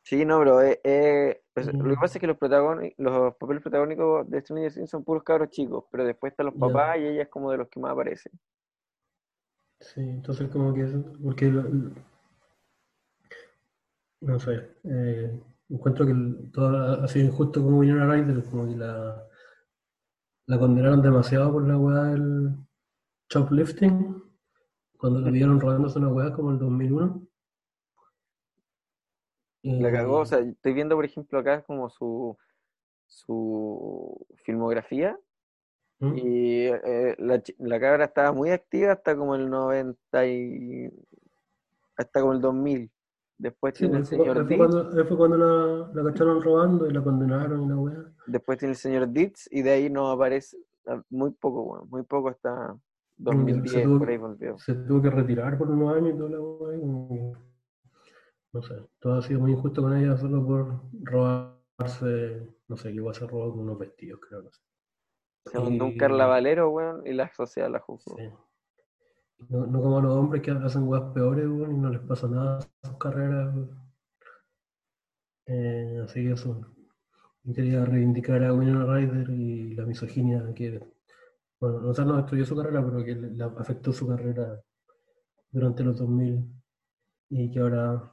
Sí, 0.03 0.26
no, 0.26 0.39
bro, 0.39 0.61
eh, 0.63 0.81
eh, 0.84 1.40
pues, 1.53 1.67
lo 1.67 1.73
que 1.73 1.77
Mm. 1.83 1.99
pasa 1.99 2.17
es 2.17 2.21
que 2.21 2.27
los, 2.27 2.37
los 2.97 3.35
papeles 3.35 3.61
protagónicos 3.61 4.29
de 4.29 4.41
Stranger 4.41 4.73
Things 4.73 4.89
son 4.89 5.03
puros 5.03 5.23
cabros 5.23 5.49
chicos, 5.49 5.85
pero 5.91 6.05
después 6.05 6.31
están 6.31 6.47
los 6.47 6.55
papás 6.55 6.97
y 6.99 7.05
ella 7.07 7.23
es 7.23 7.29
como 7.29 7.51
de 7.51 7.57
los 7.57 7.69
que 7.69 7.79
más 7.79 7.91
aparecen. 7.91 8.31
Sí, 9.79 9.99
entonces 10.01 10.49
como 10.49 10.73
que 10.73 10.83
eso, 10.83 11.03
porque 11.23 11.45
lo- 11.47 11.63
lo- 11.63 11.91
no 14.21 14.39
sé, 14.39 14.71
eh, 14.83 15.41
encuentro 15.69 16.05
que 16.05 16.11
el- 16.11 16.51
todo 16.51 17.03
ha 17.03 17.07
sido 17.07 17.25
injusto 17.27 17.63
como 17.63 17.79
Winona 17.79 18.05
Ryder, 18.13 18.43
como 18.45 18.67
que 18.67 18.75
la, 18.77 19.23
la 20.47 20.59
condenaron 20.59 21.01
demasiado 21.01 21.51
por 21.51 21.67
la 21.67 21.77
weá 21.77 22.03
del 22.03 22.51
shoplifting, 23.29 24.21
cuando 24.97 25.21
la 25.21 25.31
vieron 25.31 25.59
robándose 25.59 25.97
una 25.99 26.09
weá 26.09 26.31
como 26.33 26.51
el 26.51 26.59
2001. 26.59 27.27
La 29.63 29.91
cagó, 29.91 30.19
o 30.19 30.25
sea, 30.25 30.39
estoy 30.39 30.73
viendo, 30.73 30.95
por 30.95 31.05
ejemplo, 31.05 31.38
acá 31.39 31.61
como 31.63 31.89
su, 31.89 32.38
su 33.05 34.25
filmografía 34.43 35.17
¿Mm? 35.99 36.13
y 36.17 36.65
eh, 36.65 37.15
la, 37.19 37.41
la 37.59 37.79
cabra 37.79 38.05
estaba 38.05 38.31
muy 38.31 38.49
activa 38.49 38.93
hasta 38.93 39.15
como 39.15 39.35
el 39.35 39.49
90 39.49 40.25
y... 40.27 40.89
hasta 41.95 42.21
como 42.21 42.33
el 42.33 42.41
2000. 42.41 42.91
Después 43.38 43.73
Sí, 43.75 43.79
tiene 43.85 43.97
el 43.97 44.03
pues, 44.03 44.09
señor 44.09 44.35
fue 44.35 44.45
Deeds, 44.45 44.57
cuando, 44.57 45.05
fue 45.05 45.17
cuando 45.17 45.38
la, 45.38 45.91
la 45.93 46.11
cacharon 46.11 46.41
robando 46.43 46.88
y 46.88 46.93
la 46.93 47.03
condenaron 47.03 47.63
y 47.63 47.67
la 47.69 47.75
weá. 47.77 48.05
después 48.27 48.57
tiene 48.59 48.71
el 48.73 48.77
señor 48.77 49.07
Deeds 49.09 49.47
y 49.51 49.61
de 49.63 49.71
ahí 49.71 49.89
no 49.89 50.09
aparece 50.11 50.57
ah, 50.88 51.01
muy 51.09 51.31
poco, 51.31 51.63
bueno, 51.65 51.85
muy 51.89 52.03
poco 52.03 52.29
hasta 52.29 52.73
Se 52.73 52.79
2010, 53.17 53.83
tuvo 53.83 53.97
por 53.99 54.09
ahí 54.09 54.17
volvió. 54.17 54.57
se 54.59 54.73
tuvo 54.75 55.01
que 55.01 55.09
retirar 55.09 55.57
por 55.57 55.69
unos 55.71 55.95
años 55.95 56.13
y 56.13 56.17
toda 56.17 56.29
la 56.29 56.39
weá, 56.39 57.39
no 58.53 58.61
sé, 58.61 58.75
todo 58.99 59.13
ha 59.13 59.21
sido 59.21 59.39
muy 59.39 59.51
injusto 59.51 59.81
con 59.81 59.95
ella 59.95 60.17
solo 60.17 60.45
por 60.45 60.81
robarse, 61.03 62.47
no 62.67 62.75
sé, 62.75 62.89
que 62.89 62.95
igual 62.95 63.15
se 63.15 63.25
robó 63.25 63.53
unos 63.53 63.77
vestidos, 63.77 64.19
creo, 64.27 64.41
no 64.41 64.51
sé. 64.51 64.61
Se 65.45 65.59
mandó 65.59 65.85
un 65.85 65.97
carnavalero, 65.97 66.69
weón, 66.69 67.07
y 67.07 67.13
la 67.13 67.31
sociedad 67.33 67.69
la 67.69 67.79
juzgó. 67.79 68.17
sí. 68.17 68.29
No, 69.49 69.65
no 69.65 69.81
como 69.81 69.97
a 69.97 70.01
los 70.03 70.13
hombres 70.13 70.43
que 70.43 70.51
hacen 70.51 70.87
weas 70.87 71.11
peores, 71.13 71.47
weón, 71.47 71.75
y 71.75 71.77
no 71.79 71.89
les 71.89 72.01
pasa 72.01 72.27
nada 72.27 72.59
a 72.59 72.87
sus 72.87 72.97
carreras. 72.97 73.55
Eh, 75.47 76.01
así 76.03 76.23
que 76.23 76.33
eso. 76.33 76.61
quería 77.55 77.83
reivindicar 77.83 78.43
a 78.43 78.53
Winona 78.53 78.85
Ryder 78.85 79.29
y 79.31 79.73
la 79.75 79.85
misoginia 79.85 80.53
que, 80.53 80.79
bueno, 81.59 81.79
no, 81.79 82.05
no 82.05 82.17
destruyó 82.17 82.45
su 82.45 82.55
carrera, 82.55 82.85
pero 82.85 83.03
que 83.03 83.15
le, 83.15 83.31
le 83.31 83.43
afectó 83.43 83.91
su 83.91 84.07
carrera 84.07 84.61
durante 85.49 85.83
los 85.83 85.97
2000 85.97 86.45
y 87.29 87.49
que 87.51 87.59
ahora 87.59 88.11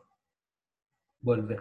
vuelve. 1.20 1.60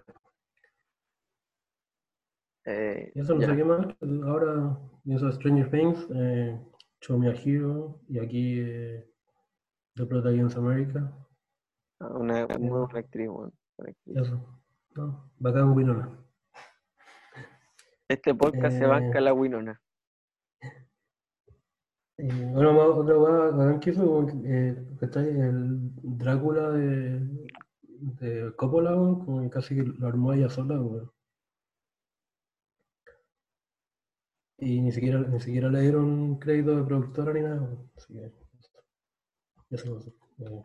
Eh, 2.66 3.12
eso 3.16 3.36
no 3.36 3.42
ya. 3.42 3.48
sé 3.48 3.56
qué 3.56 3.64
más. 3.64 3.88
Ahora, 4.26 4.78
eso 5.06 5.32
Stranger 5.32 5.70
Things, 5.72 6.08
eh, 6.14 6.60
Show 7.02 7.18
Me 7.18 7.30
a 7.30 7.34
Hero 7.34 8.02
y 8.10 8.20
aquí 8.20 8.60
eh, 8.60 9.10
The 9.96 10.06
Plot 10.06 10.26
Against 10.26 10.58
America. 10.58 11.12
Una 12.00 12.46
muy 12.60 12.70
buena 12.70 13.00
actriz, 13.00 13.30
y 14.06 14.20
Eso. 14.20 14.62
No, 14.96 15.32
bacán 15.40 15.72
Winona. 15.76 16.12
Este 18.10 18.34
podcast 18.36 18.78
se 18.78 18.84
Eh, 18.84 18.88
banca 18.88 19.22
la 19.22 19.34
Winona. 19.34 19.82
Y 22.18 22.28
bueno, 22.54 22.96
otra 22.96 23.18
weá 23.18 23.52
bacán 23.52 23.80
que 23.80 23.92
hizo, 23.92 24.28
eh. 24.44 24.76
El 25.02 25.92
Drácula 26.18 26.72
de, 26.72 27.48
de 28.00 28.54
Coppola, 28.56 28.92
como 28.92 29.50
casi 29.50 29.76
que 29.76 29.84
lo 29.84 30.08
armó 30.08 30.34
ella 30.34 30.50
sola, 30.50 30.80
weón. 30.82 31.12
Y 34.60 34.82
ni 34.82 34.92
siquiera, 34.92 35.20
ni 35.20 35.40
siquiera 35.40 35.70
le 35.70 35.82
dieron 35.82 36.40
crédito 36.40 36.76
de 36.76 36.84
productora 36.84 37.34
ni 37.34 37.42
nada. 37.42 37.70
Así 37.96 38.14
que, 38.14 38.32
no 39.90 40.00
sé. 40.02 40.10
Eh, 40.40 40.64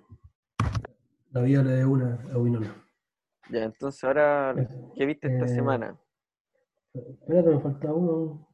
La 1.30 1.42
vida 1.42 1.62
le 1.62 1.72
dé 1.72 1.84
una 1.84 2.22
a 2.32 2.38
Winona. 2.38 2.74
Ya, 3.50 3.64
entonces 3.64 4.02
ahora, 4.04 4.54
¿qué 4.94 5.04
viste 5.04 5.28
esta 5.28 5.44
Eh, 5.44 5.48
semana? 5.48 5.98
Espérate, 6.94 7.50
me 7.50 7.60
falta 7.60 7.92
uno. 7.92 8.48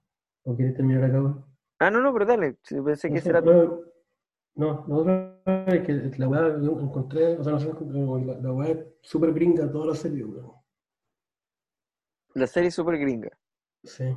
¿O 0.45 0.57
quieres 0.57 0.77
terminar 0.77 1.05
acá? 1.05 1.45
Ah, 1.81 1.91
no, 1.91 2.01
no, 2.01 2.13
pero 2.13 2.25
dale. 2.27 2.57
Pensé 2.85 3.11
que 3.11 3.19
era 3.29 3.41
no, 3.41 3.81
no, 4.59 4.85
lo 4.89 4.97
otro 4.97 5.41
es 5.69 5.87
que 5.87 6.19
la 6.19 6.29
weá 6.29 6.49
encontré, 6.49 7.39
o 7.39 7.45
sea, 7.45 7.53
no 7.53 7.61
sé, 7.61 7.73
la, 8.27 8.41
la 8.41 8.53
weá 8.53 8.73
es 8.73 8.87
súper 9.03 9.33
gringa 9.33 9.71
toda 9.71 9.87
la 9.87 9.95
serie, 9.95 10.25
weón. 10.25 10.53
la 12.35 12.47
serie 12.47 12.71
super 12.73 12.99
gringa. 12.99 13.31
Sí. 13.85 14.17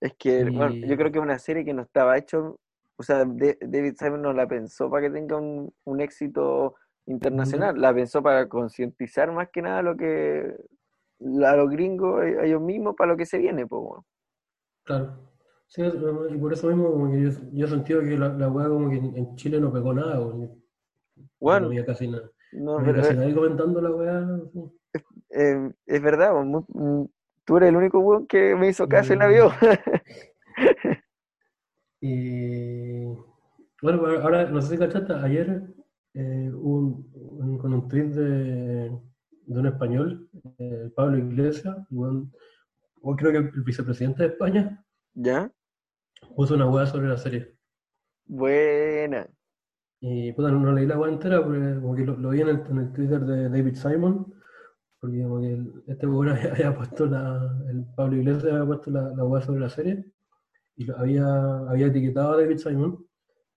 Es 0.00 0.14
que, 0.18 0.42
bueno, 0.44 0.70
yo 0.70 0.96
creo 0.96 1.12
que 1.12 1.18
es 1.18 1.24
una 1.24 1.38
serie 1.38 1.64
que 1.64 1.72
no 1.72 1.82
estaba 1.82 2.18
hecho, 2.18 2.58
o 2.96 3.02
sea, 3.04 3.24
David 3.24 3.94
Simon 3.96 4.22
no 4.22 4.32
la 4.32 4.48
pensó 4.48 4.90
para 4.90 5.06
que 5.06 5.12
tenga 5.12 5.36
un, 5.36 5.72
un 5.84 6.00
éxito 6.00 6.74
internacional, 7.06 7.80
la 7.80 7.94
pensó 7.94 8.20
para 8.20 8.48
concientizar 8.48 9.30
más 9.30 9.50
que 9.52 9.62
nada 9.62 9.82
lo 9.82 9.96
que 9.96 10.52
a 11.20 11.56
los 11.56 11.70
gringos, 11.70 12.22
a 12.22 12.44
ellos 12.44 12.60
mismos, 12.60 12.96
para 12.96 13.12
lo 13.12 13.16
que 13.16 13.26
se 13.26 13.38
viene, 13.38 13.68
pues, 13.68 13.82
bueno. 13.82 14.06
Claro. 14.84 15.27
Sí, 15.68 15.82
por 16.40 16.52
eso 16.52 16.68
mismo, 16.68 16.90
como 16.90 17.10
que 17.12 17.22
yo, 17.22 17.30
yo 17.52 17.66
he 17.66 17.68
sentido 17.68 18.00
que 18.00 18.16
la, 18.18 18.28
la 18.30 18.48
weá 18.48 18.68
como 18.68 18.90
que 18.90 18.96
en, 18.96 19.36
Chile 19.36 19.60
no 19.60 19.72
pegó 19.72 19.92
nada, 19.92 20.18
weón. 20.20 20.40
No 20.40 20.54
Bueno, 21.40 21.66
había 21.66 21.84
casi 21.84 22.08
nada. 22.08 22.30
no, 22.52 22.78
No 22.78 22.78
había 22.80 22.94
casi 23.02 23.14
nadie 23.14 23.34
comentando 23.34 23.80
la 23.80 23.90
weá. 23.90 24.40
eh, 25.30 25.70
es 25.86 26.02
verdad, 26.02 26.32
pues, 26.32 26.46
mu- 26.46 26.64
mm, 26.68 27.06
tú 27.44 27.56
eres 27.58 27.68
el 27.68 27.76
único 27.76 27.98
weón 28.00 28.26
que 28.26 28.54
me 28.56 28.68
hizo 28.68 28.88
caso 28.88 29.12
y 29.12 29.16
la 29.16 29.26
vio. 29.28 29.50
Y 32.00 33.04
bueno, 33.82 34.06
ahora, 34.22 34.48
no 34.50 34.62
sé 34.62 34.70
si 34.74 34.78
cachaste, 34.78 35.12
ayer 35.14 35.62
eh, 36.14 36.50
hubo 36.54 36.78
un, 36.78 37.10
un- 37.14 37.58
con 37.58 37.74
un 37.74 37.88
tweet 37.88 38.04
de, 38.10 38.90
de 39.46 39.60
un 39.60 39.66
español, 39.66 40.28
eh, 40.58 40.90
Pablo 40.94 41.18
Iglesias, 41.18 41.76
creo 43.16 43.32
que 43.32 43.38
el 43.38 43.62
vicepresidente 43.64 44.22
de 44.22 44.28
España, 44.30 44.84
¿Ya? 45.14 45.50
Puso 46.36 46.54
una 46.54 46.68
weá 46.68 46.86
sobre 46.86 47.08
la 47.08 47.16
serie. 47.18 47.54
Buena. 48.26 49.28
Y 50.00 50.32
puta, 50.32 50.50
no, 50.50 50.60
no 50.60 50.72
leí 50.72 50.86
la 50.86 50.98
weá 50.98 51.10
entera, 51.10 51.42
porque 51.44 51.58
como 51.80 51.94
que 51.94 52.04
lo, 52.04 52.16
lo 52.16 52.30
vi 52.30 52.40
en 52.42 52.48
el, 52.48 52.60
en 52.68 52.78
el 52.78 52.92
Twitter 52.92 53.20
de 53.20 53.48
David 53.48 53.74
Simon, 53.74 54.32
porque 55.00 55.22
como 55.22 55.40
que 55.40 55.52
el- 55.54 55.84
este 55.86 56.06
weón 56.06 56.28
había, 56.36 56.52
había 56.52 56.74
puesto 56.76 57.06
la, 57.06 57.58
el 57.70 57.84
Pablo 57.96 58.16
Iglesias 58.16 58.52
había 58.52 58.66
puesto 58.66 58.90
la, 58.90 59.10
la 59.14 59.24
weá 59.24 59.42
sobre 59.42 59.60
la 59.60 59.68
serie, 59.68 60.04
y 60.76 60.84
lo 60.84 60.96
había, 60.98 61.58
había 61.68 61.86
etiquetado 61.88 62.32
a 62.34 62.36
David 62.38 62.58
Simon, 62.58 63.06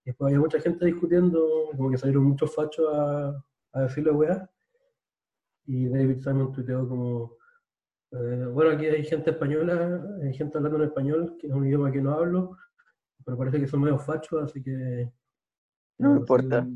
y 0.04 0.10
después 0.10 0.30
había 0.30 0.40
mucha 0.40 0.60
gente 0.60 0.86
discutiendo, 0.86 1.70
como 1.78 1.92
que 1.92 1.98
salieron 1.98 2.24
muchos 2.24 2.54
fachos 2.56 2.88
a, 2.92 3.44
a 3.74 3.82
decirle 3.84 4.12
weá, 4.12 4.50
y 5.66 5.88
David 5.90 6.22
Simon 6.22 6.52
tuiteó 6.52 6.88
como, 6.90 7.38
eh, 8.12 8.46
bueno, 8.52 8.72
aquí 8.72 8.86
hay 8.86 9.04
gente 9.06 9.32
española, 9.32 10.04
hay 10.22 10.34
gente 10.34 10.58
hablando 10.58 10.80
en 10.80 10.90
español, 10.90 11.38
que 11.40 11.48
es 11.48 11.54
un 11.54 11.66
idioma 11.66 11.92
que 11.92 12.02
no 12.02 12.14
hablo, 12.14 12.58
pero 13.24 13.38
parece 13.38 13.60
que 13.60 13.68
son 13.68 13.82
medio 13.82 13.98
fachos, 13.98 14.44
así 14.44 14.62
que... 14.62 15.10
No 15.98 16.10
me 16.10 16.16
sé, 16.16 16.20
importa. 16.22 16.68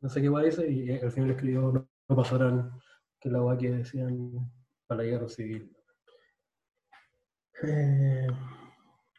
No 0.00 0.08
sé 0.08 0.20
qué 0.20 0.28
va 0.28 0.42
dice, 0.42 0.68
y 0.68 0.90
al 0.90 1.12
final 1.12 1.30
escribió, 1.30 1.72
no, 1.72 1.88
no 2.08 2.16
pasarán, 2.16 2.72
que 3.20 3.30
la 3.30 3.42
weá 3.42 3.56
que 3.56 3.70
decían 3.70 4.32
para 4.88 5.02
la 5.02 5.08
guerra 5.08 5.28
civil. 5.28 5.70
Eh, 7.62 8.26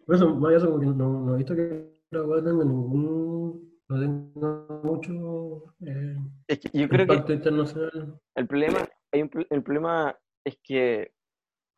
por 0.05 0.15
eso, 0.15 0.35
más 0.35 0.49
allá 0.49 0.49
de 0.49 0.57
eso, 0.57 0.67
como 0.67 0.79
que 0.79 0.85
no, 0.87 1.25
no 1.25 1.33
he 1.35 1.37
visto 1.37 1.55
que 1.55 2.01
la 2.11 2.23
weá 2.23 2.43
tenga 2.43 2.65
ningún, 2.65 3.79
no 3.87 3.99
tenga 3.99 4.67
mucho 4.83 5.73
eh, 5.85 6.17
Es 6.47 6.59
que 6.59 6.77
yo 6.77 6.89
creo 6.89 7.07
que 7.07 7.33
internacional. 7.33 8.19
El 8.35 8.47
problema, 8.47 8.89
hay 9.13 9.21
un, 9.21 9.31
el 9.49 9.63
problema 9.63 10.17
es 10.43 10.57
que 10.61 11.12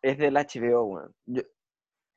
es 0.06 0.18
del 0.18 0.36
HBO, 0.38 0.84
weón. 0.86 1.14
Yo- 1.26 1.42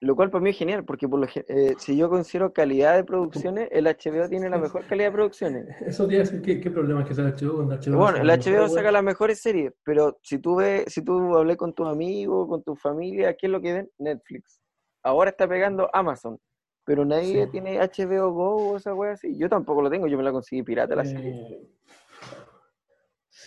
lo 0.01 0.15
cual 0.15 0.31
para 0.31 0.45
mí 0.45 0.51
es 0.51 0.57
genial, 0.57 0.85
porque 0.85 1.09
por 1.09 1.19
lo, 1.19 1.27
eh, 1.35 1.75
si 1.79 1.97
yo 1.97 2.09
considero 2.09 2.53
calidad 2.53 2.95
de 2.95 3.03
producciones, 3.03 3.69
el 3.73 3.87
HBO 3.89 4.29
tiene 4.29 4.49
la 4.49 4.59
mejor 4.59 4.87
calidad 4.87 5.09
de 5.09 5.13
producciones. 5.13 5.67
Eso 5.81 6.07
decir, 6.07 6.41
¿qué, 6.41 6.61
qué 6.61 6.71
problema 6.71 7.01
es 7.03 7.09
que 7.09 7.15
sea 7.15 7.25
el 7.27 7.33
HBO 7.35 7.57
cuando 7.57 7.75
HBO 7.75 7.97
Bueno, 7.99 8.19
el 8.19 8.31
HBO 8.31 8.53
mejor 8.53 8.71
saca 8.71 8.93
las 8.93 9.03
mejores 9.03 9.41
series, 9.41 9.73
pero 9.83 10.19
si 10.23 10.39
tú 10.39 10.57
ves, 10.57 10.85
si 10.87 11.03
tú 11.03 11.37
hablé 11.37 11.57
con 11.57 11.73
tus 11.75 11.89
amigos, 11.89 12.47
con 12.47 12.63
tu 12.63 12.77
familia, 12.77 13.35
¿qué 13.35 13.47
es 13.47 13.53
lo 13.53 13.61
que 13.61 13.73
ven? 13.73 13.91
Netflix. 13.99 14.61
Ahora 15.03 15.31
está 15.31 15.49
pegando 15.49 15.91
Amazon, 15.93 16.39
pero 16.85 17.05
nadie 17.05 17.47
Sí. 17.47 17.51
tiene 17.51 17.81
HBO 17.81 18.31
Go 18.33 18.55
o 18.71 18.77
esa 18.77 18.95
wea 18.95 19.13
así. 19.13 19.37
Yo 19.37 19.49
tampoco 19.49 19.83
lo 19.83 19.91
tengo, 19.91 20.07
yo 20.07 20.17
me 20.17 20.23
la 20.23 20.31
conseguí 20.31 20.63
pirata 20.63 20.95
la 20.95 21.05
serie. 21.05 21.35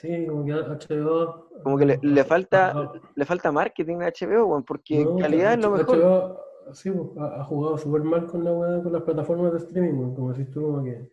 Sí, 0.02 0.26
como 0.26 0.44
que 0.44 0.54
HBO... 0.54 1.48
Como 1.64 1.78
que 1.78 1.86
le, 1.86 2.00
le 2.02 2.24
falta, 2.24 2.72
ah, 2.72 2.92
le 3.14 3.24
falta 3.24 3.52
marketing 3.52 3.98
a 3.98 4.08
HBO, 4.08 4.46
weón, 4.48 4.64
porque 4.64 5.06
No, 5.06 5.18
calidad 5.18 5.54
es 5.54 5.60
lo 5.60 5.70
mejor. 5.70 5.96
HBO, 5.96 6.74
sí, 6.74 6.90
pues, 6.90 7.18
ha, 7.20 7.42
ha 7.42 7.44
jugado 7.44 7.78
súper 7.78 8.02
mal 8.02 8.26
con 8.26 8.44
la 8.44 8.82
con 8.82 8.92
las 8.92 9.04
plataformas 9.04 9.52
de 9.52 9.60
streaming, 9.60 9.94
pues, 10.02 10.16
como 10.16 10.34
decís 10.34 10.52
tú, 10.52 10.62
como 10.64 10.84
que, 10.84 11.12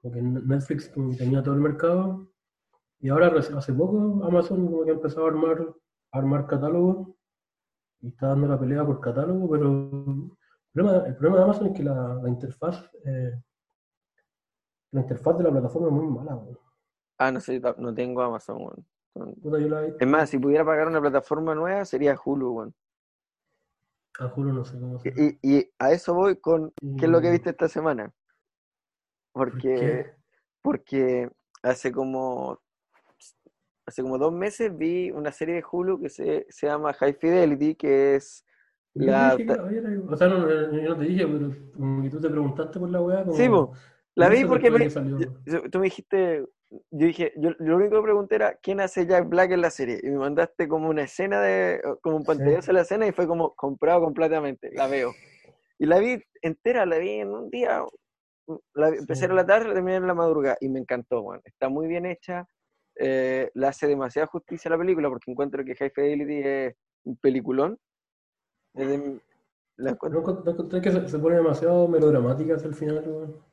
como 0.00 0.14
que 0.14 0.22
Netflix 0.22 0.88
como 0.90 1.10
que 1.10 1.16
tenía 1.16 1.42
todo 1.42 1.56
el 1.56 1.62
mercado, 1.62 2.28
y 3.00 3.08
ahora 3.08 3.32
hace 3.36 3.72
poco 3.72 4.24
Amazon 4.24 4.66
como 4.66 4.84
que 4.84 4.92
ha 4.92 4.94
empezado 4.94 5.26
a 5.26 5.30
armar, 5.30 5.74
a 6.12 6.18
armar 6.18 6.46
catálogo, 6.46 7.16
y 8.02 8.08
está 8.10 8.28
dando 8.28 8.46
la 8.46 8.60
pelea 8.60 8.86
por 8.86 9.00
catálogo, 9.00 9.50
pero 9.50 9.68
el 9.68 10.30
problema, 10.72 11.06
el 11.08 11.16
problema 11.16 11.38
de 11.38 11.42
Amazon 11.42 11.66
es 11.66 11.72
que 11.72 11.82
la, 11.82 12.20
la 12.22 12.28
interfaz, 12.28 12.88
eh, 13.04 13.32
la 14.92 15.00
interfaz 15.00 15.38
de 15.38 15.42
la 15.42 15.50
plataforma 15.50 15.88
es 15.88 15.92
muy 15.94 16.06
mala, 16.06 16.36
weón. 16.36 16.61
Ah, 17.24 17.30
no 17.30 17.40
sé, 17.40 17.60
no 17.78 17.94
tengo 17.94 18.20
Amazon, 18.22 18.58
weón. 19.14 19.36
Es 20.00 20.08
más, 20.08 20.28
si 20.30 20.38
pudiera 20.38 20.64
pagar 20.64 20.88
una 20.88 21.00
plataforma 21.00 21.54
nueva, 21.54 21.84
sería 21.84 22.18
Hulu, 22.22 22.50
weón. 22.52 22.74
a 24.18 24.28
juro 24.28 24.52
no 24.52 24.64
sé 24.64 24.78
cómo 24.78 24.98
se 24.98 25.12
Y, 25.16 25.58
y 25.58 25.70
a 25.78 25.92
eso 25.92 26.14
voy 26.14 26.36
con 26.36 26.72
qué 26.98 27.06
es 27.06 27.10
lo 27.10 27.20
que 27.20 27.28
Mm, 27.28 27.32
viste 27.32 27.50
esta 27.50 27.68
semana. 27.68 28.12
¿por 29.32 29.50
Porque, 29.52 30.12
porque 30.62 31.30
hace 31.62 31.92
como 31.92 32.60
hace 33.86 34.02
como 34.02 34.18
dos 34.18 34.32
meses 34.32 34.76
vi 34.76 35.10
una 35.10 35.32
serie 35.32 35.56
de 35.56 35.64
Hulu 35.70 36.00
que 36.00 36.08
se, 36.08 36.46
se 36.48 36.66
llama 36.66 36.92
High 36.92 37.14
Fidelity, 37.14 37.74
que 37.74 38.16
es 38.16 38.44
la... 38.94 39.36
dije 39.36 39.46
o 40.08 40.16
sea, 40.16 40.28
no, 40.28 40.38
no, 40.46 40.72
yo 40.72 40.88
no 40.90 40.96
te 40.98 41.04
dije, 41.04 41.26
pero 41.26 41.50
como 41.74 42.02
que 42.02 42.10
tú 42.10 42.20
te 42.20 42.28
preguntaste 42.28 42.78
por 42.78 42.90
la 42.90 43.00
weá, 43.00 43.24
como 43.24 43.36
Sí, 43.36 43.48
po, 43.48 43.72
la 44.14 44.28
vi 44.28 44.44
porque 44.44 44.70
me- 44.70 44.88
tú 45.70 45.78
me 45.78 45.84
dijiste, 45.84 46.46
yo 46.90 47.06
dije, 47.06 47.32
yo 47.36 47.50
lo 47.58 47.76
único 47.76 47.96
que 47.96 48.02
pregunté 48.02 48.34
era 48.36 48.54
quién 48.62 48.80
hace 48.80 49.06
Jack 49.06 49.28
Black 49.28 49.50
en 49.52 49.60
la 49.60 49.70
serie, 49.70 50.00
y 50.02 50.10
me 50.10 50.18
mandaste 50.18 50.68
como 50.68 50.88
una 50.88 51.02
escena 51.02 51.40
de, 51.40 51.80
como 52.00 52.16
un 52.16 52.22
Sí. 52.22 52.28
pantallazo 52.28 52.66
de 52.68 52.72
la 52.72 52.80
escena 52.82 53.06
y 53.06 53.12
fue 53.12 53.26
como 53.26 53.54
comprado 53.54 54.00
completamente, 54.00 54.70
la 54.72 54.86
veo. 54.86 55.12
Y 55.78 55.86
la 55.86 55.98
vi 55.98 56.22
entera, 56.40 56.86
la 56.86 56.98
vi 56.98 57.10
en 57.10 57.30
un 57.30 57.50
día, 57.50 57.84
la 58.74 58.90
vi- 58.90 58.98
empecé 58.98 59.20
Sí. 59.20 59.30
en 59.30 59.36
la 59.36 59.44
tarde, 59.46 59.68
la 59.68 59.74
terminé 59.74 59.96
en 59.96 60.06
la 60.06 60.14
madrugada, 60.14 60.56
y 60.60 60.68
me 60.68 60.78
encantó, 60.80 61.20
weón. 61.22 61.40
Está 61.44 61.68
muy 61.68 61.86
bien 61.88 62.06
hecha, 62.06 62.46
eh, 62.96 63.50
le 63.54 63.66
hace 63.66 63.86
demasiada 63.86 64.26
justicia 64.28 64.68
a 64.68 64.72
la 64.72 64.78
película, 64.78 65.08
porque 65.08 65.30
encuentro 65.30 65.64
que 65.64 65.74
High 65.74 65.90
Fidelity 65.90 66.40
es 66.44 66.74
un 67.04 67.16
peliculón. 67.16 67.78
Es 68.74 68.88
de- 68.88 69.20
la 69.76 69.90
encuentro- 69.90 70.20
¿No 70.44 70.54
no 70.54 70.80
que 70.80 70.90
se, 70.92 71.08
se 71.08 71.18
pone 71.18 71.36
demasiado 71.36 71.88
melodramática 71.88 72.54
hacia 72.54 72.68
el 72.68 72.74
final, 72.74 73.02
weón? 73.06 73.51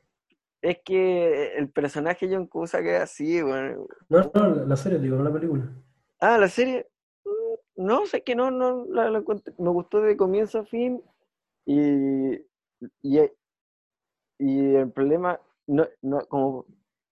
Es 0.62 0.78
que 0.84 1.56
el 1.56 1.70
personaje 1.70 2.28
John 2.30 2.46
Cusack 2.46 2.84
es 2.86 3.00
así, 3.02 3.42
weón. 3.42 3.86
No, 4.08 4.30
no, 4.34 4.54
la, 4.66 4.76
serie, 4.76 4.98
digo, 4.98 5.16
no 5.16 5.24
la 5.24 5.32
película. 5.32 5.64
Ah, 6.20 6.36
la 6.38 6.48
serie. 6.48 6.86
mm, 7.24 7.84
no, 7.86 8.06
sé 8.06 8.22
que 8.22 8.34
no, 8.34 8.50
no, 8.50 8.84
la, 8.88 9.10
la 9.10 9.18
encontré- 9.20 9.54
me 9.58 9.70
gustó 9.70 10.00
de 10.02 10.16
comienzo 10.16 10.58
a 10.60 10.64
fin 10.64 11.02
y, 11.64 12.34
y, 13.02 13.20
y 14.38 14.74
el 14.74 14.90
problema, 14.92 15.40
no, 15.66 15.86
no, 16.02 16.20
como 16.28 16.66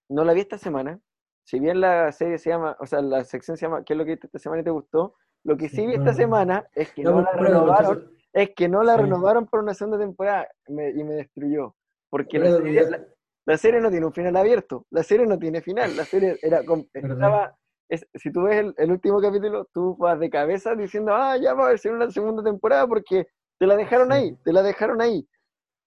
no 0.09 0.25
la 0.25 0.33
vi 0.33 0.41
esta 0.41 0.59
semana, 0.59 1.01
si 1.45 1.59
bien 1.61 1.81
la 1.81 2.13
serie 2.13 2.39
se 2.39 2.51
llama, 2.51 2.77
o 2.81 2.87
sea, 2.87 3.01
la 3.01 3.25
sección 3.25 3.57
se 3.57 3.67
llama 3.67 3.85
¿Qué 3.85 3.95
es 3.95 3.99
lo 3.99 4.05
que 4.05 4.13
viste 4.13 4.27
esta 4.27 4.39
semana 4.39 4.61
y 4.61 4.65
te 4.65 4.71
gustó? 4.71 5.15
Lo 5.45 5.57
que 5.57 5.69
sí 5.69 5.87
vi 5.87 5.93
esta 5.95 6.05
Bueno. 6.13 6.17
semana 6.17 6.69
es 6.75 6.93
que 6.93 7.03
no 7.05 7.21
la 7.23 7.33
renovaron, 7.33 8.11
es 8.33 8.51
que 8.55 8.69
no 8.69 8.83
la 8.83 8.97
renovaron 8.97 9.47
por 9.47 9.61
una 9.61 9.73
segunda 9.73 9.99
temporada 9.99 10.49
me- 10.69 10.91
y 10.91 11.03
me 11.05 11.15
destruyó. 11.15 11.75
Porque 12.11 12.39
la 12.39 12.51
serie, 12.57 12.91
la, 12.91 13.07
la 13.49 13.57
serie 13.57 13.81
no 13.81 13.91
tiene 13.91 14.05
un 14.05 14.13
final 14.13 14.37
abierto, 14.37 14.85
la 14.91 15.03
serie 15.03 15.27
no 15.27 15.39
tiene 15.39 15.63
final, 15.63 15.97
la 15.97 16.05
serie 16.05 16.39
era 16.43 16.61
estaba, 16.93 17.57
es- 17.89 18.07
si 18.13 18.31
tú 18.31 18.43
ves 18.43 18.59
el, 18.59 18.75
el 18.77 18.91
último 18.93 19.23
capítulo, 19.23 19.67
tú 19.73 19.97
vas 19.97 20.21
de 20.21 20.29
cabeza 20.29 20.75
diciendo, 20.75 21.15
ah, 21.15 21.35
ya 21.39 21.55
va 21.55 21.65
a 21.65 21.69
haber 21.69 21.81
una 21.91 22.11
segunda 22.11 22.43
temporada 22.43 22.87
porque 22.87 23.27
te 23.59 23.67
la 23.67 23.75
dejaron 23.75 24.13
ahí, 24.13 24.37
te 24.45 24.53
la 24.53 24.63
dejaron 24.63 25.01
ahí. 25.01 25.27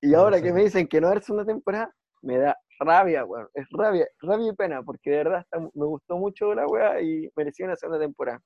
Y 0.01 0.15
ahora 0.15 0.37
sí. 0.37 0.43
que 0.43 0.53
me 0.53 0.63
dicen 0.63 0.87
que 0.87 0.99
no 0.99 1.05
va 1.05 1.09
a 1.09 1.13
haber 1.13 1.23
segunda 1.23 1.45
temporada, 1.45 1.93
me 2.23 2.39
da 2.39 2.57
rabia, 2.79 3.25
weón, 3.25 3.47
es 3.53 3.67
rabia, 3.69 4.07
rabia 4.23 4.51
y 4.51 4.55
pena, 4.55 4.81
porque 4.81 5.11
de 5.11 5.17
verdad 5.17 5.41
está- 5.41 5.59
me 5.59 5.85
gustó 5.85 6.17
mucho 6.17 6.55
la 6.55 6.65
weá 6.65 6.99
y 6.99 7.29
merecía 7.35 7.67
una 7.67 7.75
segunda 7.75 7.99
temporada. 7.99 8.41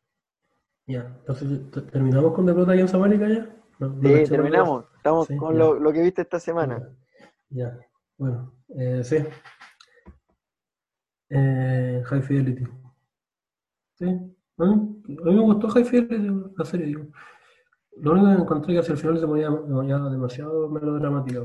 Ya, 0.88 1.16
entonces 1.20 1.72
te- 1.72 1.82
terminamos 1.84 2.34
con 2.34 2.46
The 2.46 2.52
Blood 2.52 2.70
Against 2.72 2.94
America 2.96 3.30
ya. 3.30 3.48
No, 3.80 3.88
no 3.88 4.10
Sí, 4.10 4.26
terminamos, 4.26 4.86
estamos 4.98 5.28
Sí, 5.28 5.38
con 5.38 5.58
lo, 5.58 5.76
lo 5.76 5.94
que 5.94 6.02
viste 6.02 6.22
esta 6.24 6.38
semana. 6.42 6.86
Ya, 7.50 7.64
ya. 7.72 7.80
Bueno, 8.18 8.54
eh, 8.78 9.04
sí. 9.04 9.18
Eh, 11.30 12.02
High 12.06 12.22
Fidelity. 12.22 12.64
Sí, 13.96 14.06
a 14.06 14.66
mí, 14.66 15.04
a 15.22 15.26
mí 15.26 15.36
me 15.36 15.42
gustó 15.42 15.70
High 15.70 15.86
Fidelity, 15.86 16.52
la 16.58 16.66
serie, 16.66 16.86
digo. 16.88 17.06
Lo 17.98 18.12
único 18.12 18.28
que 18.28 18.42
encontré 18.42 18.74
que 18.74 18.80
hacia 18.80 18.92
el 18.94 18.98
final 18.98 19.20
se 19.20 19.26
ponía, 19.28 19.50
demasiado 19.50 20.70
melodramática. 20.70 21.42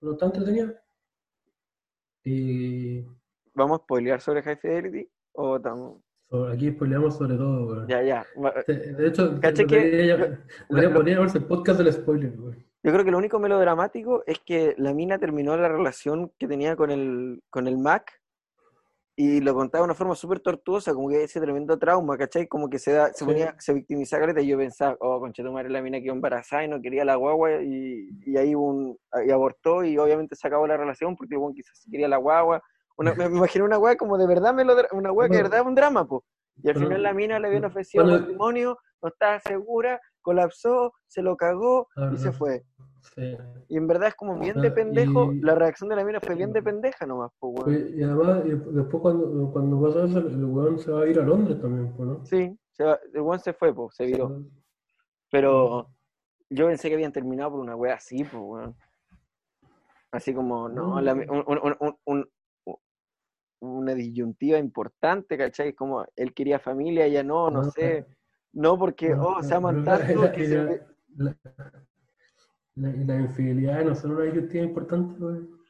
Pero 0.00 0.12
está 0.12 0.26
entretenida. 0.26 0.72
Y 2.24 3.02
¿Vamos 3.54 3.80
a 3.80 3.82
spoilear 3.84 4.20
sobre 4.20 4.42
High 4.42 4.56
Fidelity? 4.56 5.10
O 5.32 5.56
estamos- 5.56 6.02
aquí 6.52 6.70
spoileamos 6.70 7.16
sobre 7.16 7.36
todo, 7.36 7.66
weón. 7.66 7.88
Ya, 7.88 8.02
ya. 8.02 8.26
De, 8.66 9.06
hecho, 9.08 9.40
Caché 9.40 9.66
que- 9.66 9.76
debería, 9.76 10.16
podría, 10.68 10.88
lo- 10.88 10.94
podría 10.94 11.14
llamarse 11.14 11.38
el 11.38 11.44
podcast 11.44 11.78
del 11.80 11.92
spoiler, 11.92 12.38
weón. 12.40 12.65
Yo 12.86 12.92
creo 12.92 13.04
que 13.04 13.10
lo 13.10 13.18
único 13.18 13.40
melodramático 13.40 14.22
es 14.28 14.38
que 14.38 14.76
la 14.78 14.94
mina 14.94 15.18
terminó 15.18 15.56
la 15.56 15.68
relación 15.68 16.30
que 16.38 16.46
tenía 16.46 16.76
con 16.76 16.92
el, 16.92 17.42
con 17.50 17.66
el 17.66 17.78
Mac 17.78 18.22
y 19.16 19.40
lo 19.40 19.54
contaba 19.54 19.82
de 19.82 19.86
una 19.86 19.94
forma 19.94 20.14
súper 20.14 20.38
tortuosa, 20.38 20.94
como 20.94 21.08
que 21.08 21.24
ese 21.24 21.40
tremendo 21.40 21.76
trauma, 21.80 22.16
¿cachai? 22.16 22.46
Como 22.46 22.70
que 22.70 22.78
se, 22.78 22.92
da, 22.92 23.08
se 23.08 23.14
Sí. 23.14 23.24
ponía, 23.24 23.56
se 23.58 23.74
victimizaba 23.74 24.40
y 24.40 24.46
yo 24.46 24.56
pensaba, 24.56 24.96
oh, 25.00 25.18
conchetumare, 25.18 25.68
la 25.68 25.82
mina 25.82 26.00
quedó 26.00 26.12
embarazada 26.12 26.62
y 26.62 26.68
no 26.68 26.80
quería 26.80 27.04
la 27.04 27.16
guagua 27.16 27.60
y, 27.60 28.08
y 28.24 28.36
ahí 28.36 28.54
un, 28.54 28.96
y 29.26 29.32
abortó 29.32 29.82
y 29.82 29.98
obviamente 29.98 30.36
se 30.36 30.46
acabó 30.46 30.68
la 30.68 30.76
relación 30.76 31.16
porque 31.16 31.36
bueno, 31.36 31.56
quizás 31.56 31.84
quería 31.90 32.06
la 32.06 32.18
guagua. 32.18 32.62
Una, 32.96 33.14
me, 33.14 33.24
imaginé 33.24 33.64
una 33.64 33.78
guagua 33.78 33.96
como 33.96 34.16
de 34.16 34.28
verdad 34.28 34.54
una 34.92 35.10
guagua 35.10 35.28
que 35.28 35.38
de 35.38 35.42
verdad 35.42 35.58
es 35.62 35.66
un 35.66 35.74
drama, 35.74 36.06
po. 36.06 36.24
Y 36.62 36.68
al 36.68 36.76
final 36.76 37.02
la 37.02 37.12
mina 37.12 37.40
le 37.40 37.48
habían 37.48 37.64
ofrecido 37.64 38.04
bueno, 38.04 38.20
matrimonio, 38.20 38.78
no 39.02 39.08
estaba 39.08 39.40
segura, 39.40 40.00
colapsó, 40.26 40.92
se 41.06 41.22
lo 41.22 41.36
cagó 41.36 41.86
La 41.94 42.12
y 42.12 42.16
se 42.16 42.32
fue. 42.32 42.64
Sí. 43.14 43.36
Y 43.68 43.76
en 43.76 43.86
verdad 43.86 44.08
es 44.08 44.16
como 44.16 44.36
bien 44.40 44.58
Ah, 44.58 44.60
de 44.60 44.72
pendejo, 44.72 45.32
y- 45.32 45.40
la 45.40 45.54
reacción 45.54 45.88
de 45.88 45.94
la 45.94 46.04
mina 46.04 46.20
fue 46.20 46.34
bien 46.34 46.52
de 46.52 46.62
pendeja 46.64 47.06
nomás, 47.06 47.30
pues, 47.38 47.54
weón. 47.56 47.94
Y 47.96 48.02
además, 48.02 48.42
y 48.44 48.50
después 48.50 49.00
cuando, 49.00 49.52
cuando 49.52 49.80
pasa 49.80 50.04
eso, 50.04 50.18
el 50.18 50.44
weón 50.44 50.78
se 50.80 50.90
va 50.90 51.02
a 51.02 51.06
ir 51.06 51.20
a 51.20 51.22
Londres 51.22 51.60
también, 51.60 51.92
pues, 51.96 52.08
¿no? 52.08 52.24
Sí, 52.26 52.58
se 52.72 52.82
va- 52.84 52.98
el 53.14 53.20
weón 53.20 53.38
se 53.38 53.52
fue, 53.52 53.72
pues, 53.72 53.94
se 53.94 54.04
viró. 54.06 54.42
Pero 55.30 55.88
yo 56.50 56.66
pensé 56.66 56.88
que 56.88 56.94
habían 56.96 57.12
terminado 57.12 57.52
por 57.52 57.60
una 57.60 57.76
wea 57.76 57.94
así, 57.94 58.24
pues, 58.24 58.42
weón. 58.42 58.76
Así 60.10 60.34
como, 60.34 60.68
no, 60.68 61.00
la- 61.00 61.14
un- 61.14 61.44
un- 61.46 61.60
un- 61.62 61.76
un- 61.80 61.98
un- 62.06 62.28
una 63.60 63.94
disyuntiva 63.94 64.58
importante, 64.58 65.38
¿cachai? 65.38 65.72
Como 65.72 66.04
él 66.16 66.34
quería 66.34 66.58
familia, 66.58 67.06
ella 67.06 67.22
no, 67.22 67.48
no 67.50 67.62
No, 67.62 67.70
sé. 67.70 68.04
No 68.56 68.78
porque, 68.78 69.10
No, 69.10 69.22
oh, 69.22 69.42
se 69.42 69.54
aman 69.54 69.84
tanto 69.84 70.22
la- 70.22 70.32
que 70.32 70.46
se 70.46 70.56
la- 70.56 70.64
ve- 70.64 70.86
la- 72.74 73.16
infidelidad 73.16 73.84
no 73.84 73.94
son 73.94 74.12
una 74.12 74.24
disyuntiva 74.24 74.64
importante, 74.64 75.22
weón. 75.22 75.60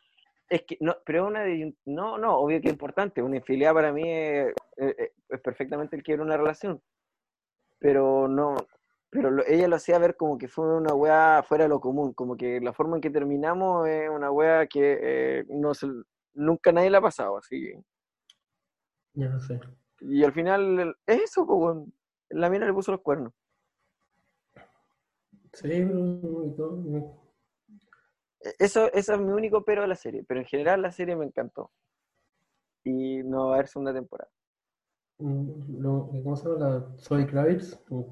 Es 0.48 0.62
que, 0.62 0.78
no, 0.80 0.94
pero 1.04 1.26
una 1.26 1.44
no, 1.84 2.16
no, 2.16 2.36
obvio 2.38 2.60
que 2.60 2.68
es 2.68 2.72
importante. 2.72 3.20
Una 3.20 3.38
infidelidad 3.38 3.74
para 3.74 3.92
mí 3.92 4.04
es, 4.08 4.54
es- 4.76 5.10
es 5.28 5.40
perfectamente 5.40 5.96
el 5.96 6.04
quiere 6.04 6.22
una 6.22 6.36
relación. 6.36 6.80
Pero 7.80 8.28
no, 8.28 8.54
pero 9.10 9.32
lo- 9.32 9.44
ella 9.44 9.66
lo 9.66 9.74
hacía 9.74 9.98
ver 9.98 10.14
como 10.16 10.38
que 10.38 10.46
fue 10.46 10.76
una 10.76 10.94
weá 10.94 11.42
fuera 11.42 11.64
de 11.64 11.68
lo 11.70 11.80
común, 11.80 12.12
como 12.14 12.36
que 12.36 12.60
la 12.60 12.72
forma 12.72 12.96
en 12.96 13.00
que 13.02 13.10
terminamos 13.10 13.88
es 13.88 14.08
una 14.08 14.30
weá 14.30 14.64
que 14.68 14.98
eh, 15.02 15.44
no 15.48 15.74
se- 15.74 15.88
nunca 16.34 16.70
nadie 16.70 16.90
la 16.90 16.98
ha 16.98 17.02
pasado, 17.02 17.36
así 17.38 17.60
que- 17.60 17.82
Ya 19.14 19.28
no 19.28 19.40
sé. 19.40 19.58
Y 20.02 20.22
al 20.22 20.32
final, 20.32 20.96
es 21.04 21.22
eso, 21.22 21.44
pues. 21.44 21.78
La 22.30 22.50
mina 22.50 22.66
le 22.66 22.72
puso 22.72 22.92
los 22.92 23.00
cuernos. 23.02 23.32
Sí, 25.52 25.68
pero 26.56 27.22
E- 28.40 28.54
Eso, 28.58 28.92
eso 28.92 29.14
es 29.14 29.20
mi 29.20 29.30
único 29.32 29.64
pero 29.64 29.82
de 29.82 29.88
la 29.88 29.94
serie, 29.96 30.24
pero 30.26 30.40
en 30.40 30.46
general 30.46 30.82
la 30.82 30.92
serie 30.92 31.16
me 31.16 31.24
encantó. 31.24 31.72
Y 32.84 33.22
no 33.24 33.46
va 33.48 33.52
a 33.52 33.54
haber 33.56 33.68
segunda 33.68 33.92
temporada. 33.92 34.30
mm, 35.18 35.80
lo- 35.80 36.08
¿Cómo 36.22 36.36
se 36.36 36.48
llama? 36.48 36.58
La 36.68 36.96
Zoe 36.98 37.26
Kravitz. 37.26 37.80
mm, 37.88 38.02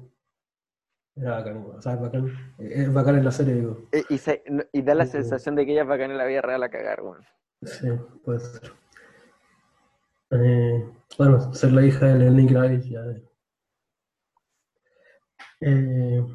Era 1.17 1.31
bacán, 1.37 1.57
o 1.77 1.81
sea, 1.81 1.93
es 1.93 2.01
bacán. 2.01 2.55
Es 2.59 2.93
bacán 2.93 3.17
en 3.17 3.23
la 3.25 3.31
serie, 3.31 3.53
digo. 3.53 3.77
E- 3.91 4.03
Y, 4.09 4.17
se- 4.17 4.43
no- 4.49 4.63
y 4.73 4.81
da 4.81 4.95
la 4.95 5.03
Uh. 5.05 5.07
sensación 5.07 5.55
de 5.55 5.65
que 5.65 5.71
ella 5.71 5.83
es 5.83 5.87
bacán 5.87 6.11
en 6.11 6.17
la 6.17 6.25
vida 6.25 6.41
real 6.41 6.61
a 6.63 6.69
cagar, 6.69 7.01
weón. 7.03 7.23
Sí, 7.61 7.87
puede 8.25 8.39
ser. 8.39 8.71
Eh, 10.31 10.91
bueno, 11.17 11.53
ser 11.53 11.71
la 11.71 11.85
hija 11.85 12.07
de 12.07 12.15
Lenny 12.19 12.47
Kravitz 12.47 12.85
ya. 12.89 12.99
Eh, 13.05 13.23
de 15.59 16.25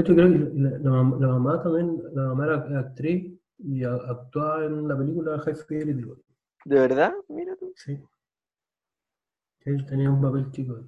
hecho, 0.00 0.14
creo 0.14 0.28
que 0.32 0.38
la, 0.54 0.70
la 0.78 0.90
mam- 0.90 1.18
la 1.20 1.28
mamá 1.28 1.62
también, 1.62 2.02
la 2.12 2.22
mamá 2.28 2.44
era 2.46 2.80
actriz 2.80 3.38
y 3.58 3.84
a- 3.84 3.94
actuaba 3.94 4.64
en 4.64 4.86
la 4.88 4.96
película 4.96 5.38
High 5.38 5.54
Fidelity. 5.54 6.08
¿De 6.64 6.76
verdad? 6.78 7.12
Mira 7.28 7.56
tú. 7.56 7.72
Sí. 7.76 8.02
Él 9.62 9.84
tenía 9.86 10.10
un 10.10 10.20
papel 10.22 10.50
chico. 10.52 10.78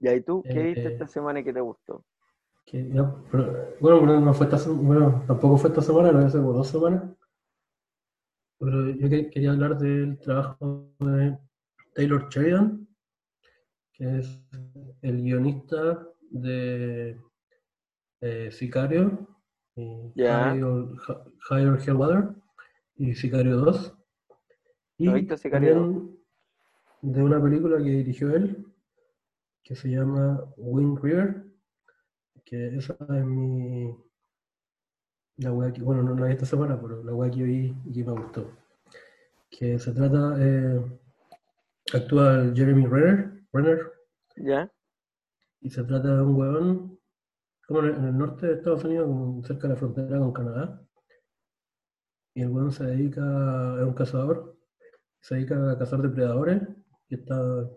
¿Y 0.00 0.08
ahí 0.08 0.20
tú 0.22 0.42
qué 0.42 0.50
Eh, 0.50 0.62
viste 0.74 0.86
esta 0.92 1.06
semana 1.06 1.40
y 1.40 1.44
que 1.44 1.52
te 1.52 1.60
gustó? 1.60 2.04
Que 2.66 2.84
pero- 3.30 3.74
bueno, 3.80 4.00
pero 4.00 4.20
no 4.20 4.34
fue 4.34 4.46
esta 4.48 4.70
bueno, 4.70 5.24
tampoco 5.26 5.56
fue 5.56 5.70
esta 5.70 5.82
semana, 5.82 6.12
lo 6.12 6.18
hace 6.18 6.38
como 6.38 6.52
dos 6.52 6.68
semanas. 6.68 7.02
Pero 8.58 8.90
yo 8.90 9.08
que- 9.08 9.30
quería 9.30 9.52
hablar 9.52 9.78
del 9.78 10.18
trabajo 10.18 10.90
de 10.98 11.38
Taylor 11.94 12.28
Sheridan, 12.28 12.85
que 13.96 14.18
es 14.18 14.40
el 15.02 15.22
guionista 15.22 16.06
de 16.30 17.18
eh, 18.20 18.50
Sicario, 18.50 19.26
y 19.74 20.12
Ya. 20.14 20.54
Higher, 20.54 21.78
Hellwater 21.86 22.28
y 22.96 23.14
Sicario 23.14 23.56
2. 23.58 23.96
Y 24.98 25.08
visto 25.08 25.36
Sicario 25.36 25.74
también 25.74 26.16
de 27.02 27.22
una 27.22 27.42
película 27.42 27.78
que 27.78 27.90
dirigió 27.90 28.34
él, 28.34 28.66
que 29.62 29.76
se 29.76 29.88
llama 29.88 30.42
Wind 30.56 30.98
River, 31.02 31.44
que 32.44 32.76
esa 32.76 32.96
es 33.00 33.24
mi... 33.24 33.94
La 35.38 35.52
wea 35.52 35.70
que, 35.70 35.82
bueno, 35.82 36.02
no 36.02 36.14
la 36.14 36.26
vi 36.26 36.32
esta 36.32 36.46
semana, 36.46 36.80
pero 36.80 37.04
la 37.04 37.12
wea 37.12 37.30
que 37.30 37.42
vi 37.42 37.76
y 37.84 37.92
que 37.92 38.04
me 38.04 38.12
gustó. 38.12 38.50
Que 39.50 39.78
se 39.78 39.92
trata, 39.92 40.36
eh, 40.38 40.80
actúa 41.92 42.50
Jeremy 42.54 42.86
Renner, 42.86 43.35
Renner 43.56 43.92
¿Ya? 44.36 44.70
y 45.60 45.68
se 45.70 45.84
trata 45.84 46.16
de 46.16 46.22
un 46.22 46.34
huevón, 46.34 46.98
como 47.66 47.80
en 47.80 48.04
el, 48.04 48.18
norte 48.18 48.46
de 48.46 48.54
Estados 48.54 48.84
Unidos, 48.84 49.46
cerca 49.46 49.68
de 49.68 49.74
la 49.74 49.80
frontera 49.80 50.18
con 50.18 50.32
Canadá. 50.32 50.82
Y 52.34 52.42
el 52.42 52.50
huevón 52.50 52.70
se 52.72 52.84
dedica, 52.84 53.20
es 53.78 53.82
un 53.82 53.94
cazador, 53.94 54.56
se 55.20 55.36
dedica 55.36 55.72
a 55.72 55.78
cazar 55.78 56.02
depredadores 56.02 56.62
que, 57.08 57.16
está, 57.16 57.36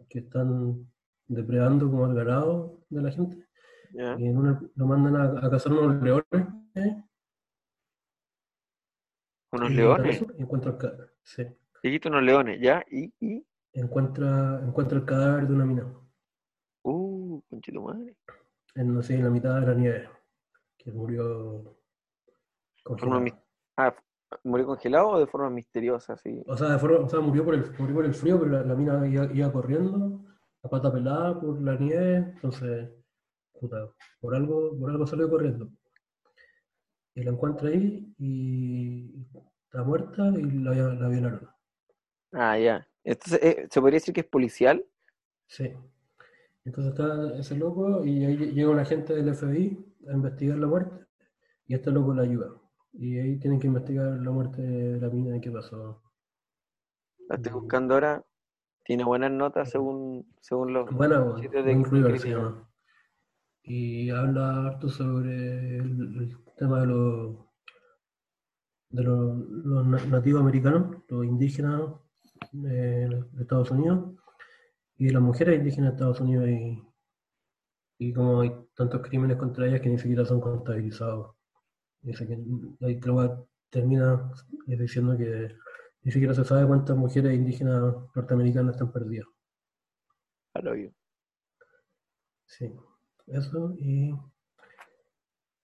que 0.10 0.20
están 0.20 0.88
depredando 1.28 1.90
como 1.90 2.08
el 2.08 2.16
ganado 2.16 2.80
de 2.90 3.02
la 3.02 3.12
gente. 3.12 3.46
Y 4.20 4.28
en 4.28 4.38
una, 4.38 4.62
lo 4.76 4.86
mandan 4.88 5.16
a, 5.16 5.48
a 5.48 5.50
cazar 5.50 5.74
unos 5.74 6.04
leones. 6.04 6.26
¿eh? 6.76 7.04
Unos 9.52 9.72
Y 9.72 9.76
leones. 9.76 10.16
eso, 10.16 10.28
y 10.38 10.42
encuentra 10.42 10.72
el, 10.72 10.78
ca- 10.78 10.98
sí, 11.24 11.44
unos 12.06 12.24
leones, 12.24 12.60
¿ya? 12.62 12.84
¿Y? 12.90 13.14
y? 13.20 13.46
Encuentra, 13.74 14.60
encuentra 14.64 14.98
el 14.98 15.06
cadáver 15.06 15.48
de 15.48 15.54
una 15.54 15.66
mina. 15.66 15.94
Uh, 16.84 17.42
conchito 17.50 17.82
madre. 17.82 18.16
En, 18.76 18.94
no 18.94 19.02
sé, 19.02 19.16
en 19.16 19.24
la 19.24 19.30
mitad 19.30 19.60
de 19.60 19.68
la 19.68 19.74
nieve. 19.74 20.10
Que 20.78 20.92
murió 20.92 21.76
Forma 22.84 23.20
mis- 23.20 23.34
Ah, 23.78 23.94
¿murió 24.44 24.66
congelado 24.66 25.10
o 25.10 25.20
de 25.20 25.28
forma 25.28 25.50
misteriosa? 25.50 26.16
Sí. 26.18 26.42
O 26.48 26.56
sea, 26.58 26.70
de 26.70 26.80
forma- 26.80 27.00
o 27.06 27.10
sea, 27.10 27.20
murió 27.20 27.44
por 27.46 27.54
el, 27.56 27.66
murió 27.78 27.96
por 27.96 28.06
el 28.06 28.14
frío, 28.14 28.40
pero 28.40 28.52
la, 28.52 28.64
la 28.64 28.76
mina 28.76 29.08
iba, 29.08 29.26
iba 29.34 29.52
corriendo 29.52 30.24
la 30.64 30.70
pata 30.70 30.92
pelada 30.92 31.40
por 31.40 31.62
la 31.62 31.76
nieve, 31.78 32.16
entonces, 32.36 32.90
puta, 33.60 33.88
por 34.20 34.36
algo, 34.36 34.78
por 34.78 34.90
algo 34.90 35.06
salió 35.08 35.30
corriendo. 35.30 35.70
Y 37.16 37.24
la 37.24 37.32
encuentra 37.32 37.70
ahí 37.70 38.14
y 38.18 39.26
está 39.66 39.84
muerta 39.84 40.28
y 40.30 40.44
la, 40.60 40.72
la 40.74 41.08
violaron. 41.08 41.50
Ah, 42.34 42.58
ya. 42.58 42.88
Entonces, 43.10 43.40
eh, 43.44 43.68
¿se 43.70 43.82
podría 43.82 43.98
decir 43.98 44.14
que 44.14 44.22
es 44.22 44.28
policial? 44.28 44.86
Sí. 45.48 45.74
Entonces 46.66 46.94
está 46.94 47.38
ese 47.38 47.56
loco 47.58 48.06
y 48.06 48.26
ahí 48.26 48.38
llega 48.38 48.70
un 48.70 48.80
agente 48.80 49.14
del 49.14 49.30
FBI 49.30 49.86
a 50.10 50.14
investigar 50.14 50.58
la 50.58 50.68
muerte 50.68 51.06
y 51.68 51.76
este 51.76 51.92
loco 51.92 52.14
la 52.14 52.24
ayuda. 52.24 52.52
Y 52.94 53.18
ahí 53.20 53.40
tienen 53.40 53.60
que 53.60 53.68
investigar 53.68 54.20
la 54.22 54.32
muerte 54.32 54.62
de 54.62 55.00
la 55.02 55.10
mina 55.10 55.38
y 55.38 55.42
qué 55.42 55.52
pasó. 55.52 56.02
La 57.30 57.36
estoy 57.38 57.54
buscando 57.54 57.94
ahora. 57.94 58.26
Tiene 58.84 59.04
buenas 59.06 59.32
notas 59.32 59.70
según, 59.70 60.26
según 60.42 60.74
los 60.74 60.90
Bueno, 60.92 61.38
sitios 61.38 61.64
de 61.64 61.74
River 61.76 62.20
se 62.20 62.30
llama. 62.30 62.70
Y 63.64 64.10
habla 64.10 64.66
harto 64.68 64.90
sobre 64.90 65.78
el, 65.78 66.18
el 66.18 66.38
tema 66.58 66.82
de 66.82 66.88
los 66.88 67.38
de 68.92 69.04
los, 69.04 69.38
los 69.66 69.86
na- 69.88 70.06
nativos 70.06 70.42
americanos, 70.42 70.98
los 71.08 71.26
indígenas 71.26 71.82
de, 72.52 73.08
de 73.10 73.42
Estados 73.42 73.72
Unidos 73.72 74.16
y 74.98 75.08
de 75.08 75.14
las 75.14 75.22
mujeres 75.24 75.58
indígenas 75.60 75.92
de 75.92 75.96
Estados 75.96 76.22
Unidos 76.22 76.50
y, 76.50 76.84
y 78.00 78.14
como 78.14 78.42
hay 78.42 78.52
tantos 78.76 79.02
crímenes 79.02 79.38
contra 79.38 79.68
ellas 79.68 79.82
que 79.82 79.90
ni 79.90 79.98
siquiera 80.00 80.26
son 80.26 80.42
contabilizados. 80.42 81.36
Dice 82.02 82.28
que 82.28 82.38
ahí 82.86 83.00
termina 83.70 84.32
diciendo 84.68 85.18
que 85.18 85.56
ni 86.04 86.12
siquiera 86.12 86.34
se 86.34 86.46
sabe 86.46 86.68
cuántas 86.68 86.98
mujeres 86.98 87.36
indígenas 87.36 87.96
norteamericanas 88.16 88.76
están 88.76 88.92
perdidas. 88.92 89.28
Al 90.54 90.68
hoyo. 90.68 90.92
Sí, 92.46 92.74
eso 93.28 93.74
y 93.78 94.12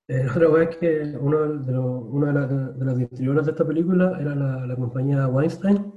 eh, 0.08 0.28
otra 0.30 0.50
vez 0.50 0.78
que 0.78 1.02
uno 1.20 1.42
de, 1.60 1.72
los, 1.72 1.86
una 2.10 2.28
de, 2.28 2.34
las- 2.34 2.80
de 2.80 2.86
las 2.86 2.98
distribuidoras 2.98 3.46
de 3.46 3.52
esta 3.52 3.66
película 3.68 4.18
era 4.20 4.36
la, 4.36 4.66
la 4.66 4.76
compañía 4.76 5.28
Weinstein. 5.28 5.95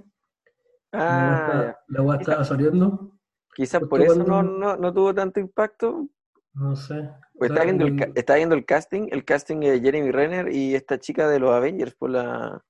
Ah, 0.92 1.36
está- 1.40 1.80
la 1.88 2.02
weá 2.02 2.18
estaba 2.18 2.44
saliendo, 2.44 3.12
quizás 3.54 3.82
por 3.82 4.00
eso 4.00 4.18
no, 4.18 4.24
cuando- 4.24 4.58
no, 4.58 4.76
no 4.76 4.92
tuvo 4.94 5.14
tanto 5.14 5.38
impacto. 5.40 6.06
no 6.54 6.74
sé. 6.76 7.10
Pues 7.38 7.52
sea, 7.52 7.62
viendo, 7.64 7.86
el, 7.86 8.12
estaba 8.16 8.36
viendo 8.38 8.54
el 8.56 8.64
casting, 8.64 9.08
el 9.12 9.24
casting 9.24 9.60
de 9.60 9.80
Jeremy 9.80 10.10
Renner 10.10 10.52
y 10.52 10.74
esta 10.74 10.98
chica 10.98 11.28
de 11.28 11.38
los 11.38 11.50
Avengers, 11.50 11.94
por 11.94 12.10
la, 12.10 12.64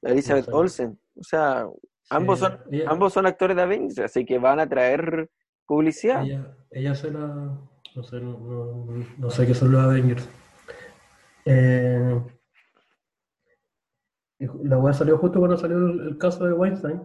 la 0.00 0.10
Elizabeth 0.10 0.46
sé. 0.46 0.50
Olsen. 0.52 1.00
O 1.16 1.22
sea, 1.24 1.66
ambos 2.10 2.38
son, 2.38 2.58
ella, 2.70 2.88
ambos 2.90 3.12
son 3.12 3.26
actores 3.26 3.54
de 3.56 3.62
Avengers, 3.64 3.98
así 3.98 4.24
que 4.24 4.38
van 4.38 4.60
a 4.60 4.68
traer 4.68 5.28
publicidad. 5.66 6.22
ella, 6.24 6.56
ella 6.70 6.94
se 6.94 7.10
la, 7.10 7.26
no 7.96 8.02
sé, 8.02 8.20
no, 8.20 8.38
no- 8.38 9.04
no 9.18 9.30
sé 9.30 9.46
qué 9.46 9.54
son 9.54 9.72
los 9.72 9.82
Avengers. 9.82 10.26
Eh, 11.44 12.22
la 14.38 14.78
weá 14.78 14.94
salió 14.94 15.18
justo 15.18 15.38
cuando 15.38 15.56
salió 15.56 15.76
el, 15.78 16.00
el 16.08 16.18
caso 16.18 16.46
de 16.46 16.52
Weinstein. 16.52 17.02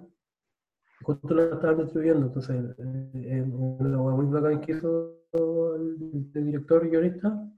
Justo 1.03 1.33
la 1.33 1.43
estaban 1.43 1.77
distribuyendo, 1.77 2.27
entonces 2.27 2.63
eh, 2.77 3.11
eh, 3.13 3.41
una 3.41 3.97
muy 3.97 4.25
bacán 4.27 4.61
que 4.61 4.73
hizo 4.73 5.19
el, 5.33 6.29
el 6.33 6.45
director 6.45 6.85
y 6.85 6.89
guionista, 6.89 7.49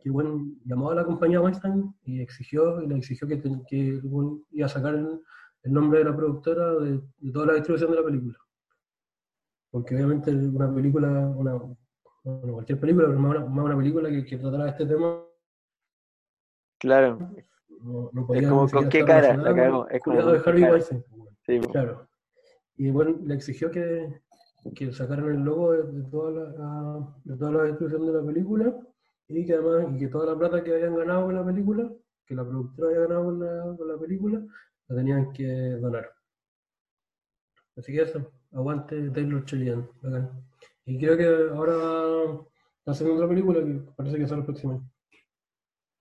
que 0.00 0.10
bueno, 0.10 0.46
llamó 0.64 0.90
a 0.90 0.94
la 0.94 1.04
compañía 1.04 1.40
Weinstein 1.40 1.94
y 2.04 2.20
exigió, 2.20 2.80
y 2.82 2.86
le 2.86 2.96
exigió 2.96 3.28
que, 3.28 3.40
que 3.68 4.00
weón 4.02 4.44
iba 4.50 4.66
a 4.66 4.68
sacar 4.68 4.94
el, 4.94 5.20
el 5.62 5.72
nombre 5.72 6.00
de 6.00 6.06
la 6.06 6.16
productora 6.16 6.74
de, 6.74 7.00
de 7.18 7.32
toda 7.32 7.46
la 7.46 7.54
distribución 7.54 7.90
de 7.90 7.96
la 7.96 8.04
película. 8.04 8.38
Porque 9.70 9.94
obviamente 9.94 10.30
una 10.32 10.74
película, 10.74 11.08
una, 11.08 11.54
bueno, 12.24 12.52
cualquier 12.54 12.78
película, 12.80 13.06
pero 13.08 13.18
más 13.18 13.36
una, 13.36 13.46
más 13.46 13.64
una 13.64 13.76
película 13.76 14.10
que, 14.10 14.24
que 14.24 14.38
tratara 14.38 14.68
este 14.68 14.86
tema, 14.86 15.22
Claro, 16.82 17.16
no, 17.80 18.10
no 18.12 18.26
podía 18.26 18.48
como, 18.48 18.64
ni 18.64 18.70
¿con 18.72 18.88
qué 18.88 19.04
cara? 19.04 19.36
La 19.36 19.54
cagó, 19.54 19.88
es 19.88 20.02
como. 20.02 20.20
Claro. 21.70 22.08
Y 22.76 22.90
bueno, 22.90 23.18
le 23.24 23.34
exigió 23.34 23.70
que, 23.70 24.20
que 24.74 24.92
sacaran 24.92 25.30
el 25.30 25.40
logo 25.40 25.72
de, 25.72 25.82
de 25.84 26.02
toda 26.10 26.30
la, 26.30 27.14
de 27.24 27.36
toda 27.36 27.52
la 27.52 27.64
distribución 27.64 28.06
de 28.06 28.12
la 28.12 28.24
película 28.26 28.76
y 29.28 29.46
que 29.46 29.54
además 29.54 29.94
y 29.94 29.98
que 29.98 30.08
toda 30.08 30.26
la 30.26 30.38
plata 30.38 30.62
que 30.62 30.74
habían 30.74 30.96
ganado 30.96 31.26
con 31.26 31.34
la 31.34 31.44
película, 31.44 31.90
que 32.26 32.34
la 32.34 32.44
productora 32.44 32.88
había 32.88 33.00
ganado 33.00 33.24
con 33.26 33.40
la, 33.40 33.76
con 33.76 33.88
la 33.88 33.98
película, 33.98 34.42
la 34.88 34.96
tenían 34.96 35.32
que 35.32 35.46
donar. 35.80 36.10
Así 37.76 37.92
que 37.92 38.02
eso, 38.02 38.30
aguante 38.52 39.10
Taylor 39.10 39.44
Sheridan, 39.44 39.88
bacán. 40.02 40.30
Y 40.84 40.98
creo 40.98 41.16
que 41.16 41.26
ahora 41.54 42.40
haciendo 42.86 43.14
otra 43.14 43.28
película 43.28 43.64
que 43.64 43.80
parece 43.96 44.18
que 44.18 44.26
sale 44.26 44.40
el 44.40 44.46
próximo 44.46 44.72
año. 44.74 44.90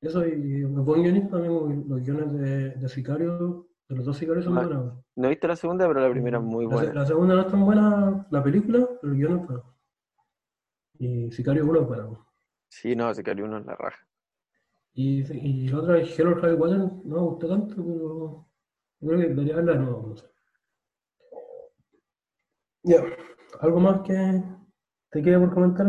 Eso 0.01 0.25
y, 0.27 0.31
y 0.31 0.63
buen 0.63 1.03
guionista 1.03 1.31
también, 1.31 1.85
los 1.87 2.01
guiones 2.01 2.33
de, 2.33 2.69
de 2.71 2.89
Sicario, 2.89 3.67
de 3.87 3.95
los 3.95 4.05
dos 4.05 4.17
Sicarios 4.17 4.45
son 4.45 4.55
buenos. 4.55 4.95
No 5.15 5.27
he 5.27 5.31
visto 5.31 5.47
la 5.47 5.55
segunda, 5.55 5.87
pero 5.87 6.01
la 6.01 6.11
primera 6.11 6.37
es 6.37 6.43
muy 6.43 6.65
buena. 6.65 6.93
la 6.93 7.05
segunda 7.05 7.35
no 7.35 7.41
es 7.41 7.47
tan 7.47 7.65
buena 7.65 8.27
la 8.29 8.43
película, 8.43 8.87
pero 9.01 9.13
el 9.13 9.19
guion 9.19 9.39
es 9.39 9.47
bueno. 9.47 9.75
Y 10.99 11.31
Sicario 11.31 11.65
1 11.65 11.81
es 11.81 11.87
bueno. 11.87 12.27
Sí, 12.69 12.95
no, 12.95 13.11
cayó 13.13 13.45
uno 13.45 13.57
en 13.57 13.65
la 13.65 13.75
raja. 13.75 14.07
Y, 14.93 15.21
y 15.33 15.67
la 15.69 15.79
otra 15.79 15.99
es 15.99 16.17
Hello 16.17 16.39
High 16.39 16.53
Water, 16.53 16.77
no 16.77 17.15
me 17.15 17.19
gustó 17.19 17.47
tanto, 17.47 17.75
pero 17.75 18.47
yo 18.99 19.07
creo 19.07 19.19
que 19.19 19.27
debería 19.27 19.55
verla 19.55 19.73
de 19.73 19.79
nuevo, 19.79 20.07
no 20.07 20.15
sé. 20.15 20.25
Ya, 22.83 23.03
¿algo 23.59 23.79
más 23.79 24.01
que 24.01 24.43
te 25.11 25.21
quede 25.21 25.39
por 25.39 25.53
comentar? 25.53 25.87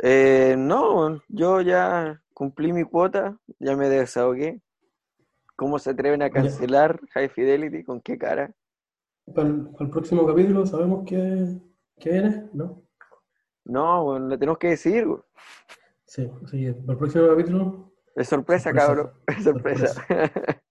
Eh, 0.00 0.54
no, 0.56 1.20
yo 1.28 1.60
ya 1.60 2.22
cumplí 2.34 2.72
mi 2.72 2.84
cuota, 2.84 3.38
ya 3.58 3.76
me 3.76 3.88
desahogué. 3.88 4.60
¿Cómo 5.58 5.80
se 5.80 5.90
atreven 5.90 6.22
a 6.22 6.30
cancelar 6.30 7.00
High 7.14 7.30
Fidelity? 7.30 7.82
¿Con 7.82 8.00
qué 8.00 8.16
cara? 8.16 8.54
Para 9.34 9.48
el, 9.48 9.66
para 9.70 9.86
el 9.86 9.90
próximo 9.90 10.24
capítulo 10.24 10.64
sabemos 10.64 11.04
que, 11.04 11.58
que 11.98 12.10
viene, 12.12 12.48
¿no? 12.52 12.84
No, 13.64 14.04
bueno, 14.04 14.28
le 14.28 14.38
tenemos 14.38 14.58
que 14.58 14.68
decir. 14.68 15.04
güey. 15.04 15.18
Sí, 16.04 16.30
así 16.44 16.64
que 16.64 16.72
para 16.74 16.92
el 16.92 16.98
próximo 16.98 17.26
capítulo, 17.26 17.92
Es 18.14 18.28
sorpresa, 18.28 18.70
Sorpresa. 18.70 18.86
cabrón. 18.86 19.10
Es 19.26 19.42
sorpresa. 19.44 20.06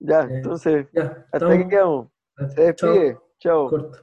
Ya, 0.00 0.22
Eh, 0.22 0.28
entonces, 0.36 0.86
ya, 0.92 1.26
hasta 1.32 1.46
aquí 1.52 1.64
estamos. 1.64 1.68
quedamos. 1.68 2.08
Se 2.54 2.62
despide. 2.62 3.18
Chao. 3.40 3.68
Corto. 3.68 3.98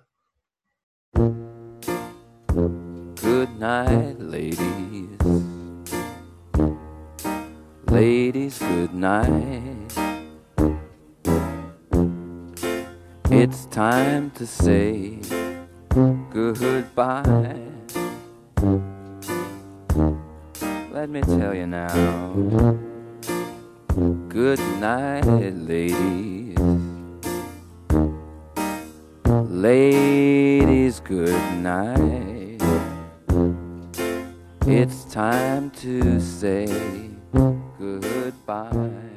Good 3.23 3.49
night, 3.57 4.19
ladies. 4.19 4.59
Ladies, 7.95 8.59
good 8.59 8.93
night. 8.93 9.93
It's 13.31 13.67
time 13.67 14.31
to 14.31 14.45
say 14.45 15.19
goodbye. 16.29 17.55
Let 20.91 21.07
me 21.07 21.21
tell 21.21 21.55
you 21.55 21.67
now. 21.67 22.33
Good 24.27 24.59
night, 24.81 25.23
ladies. 25.23 26.59
Ladies, 29.23 30.99
good 30.99 31.41
night. 31.63 32.61
It's 34.67 35.05
time 35.05 35.69
to 35.79 36.19
say 36.19 37.04
goodbye. 37.79 39.14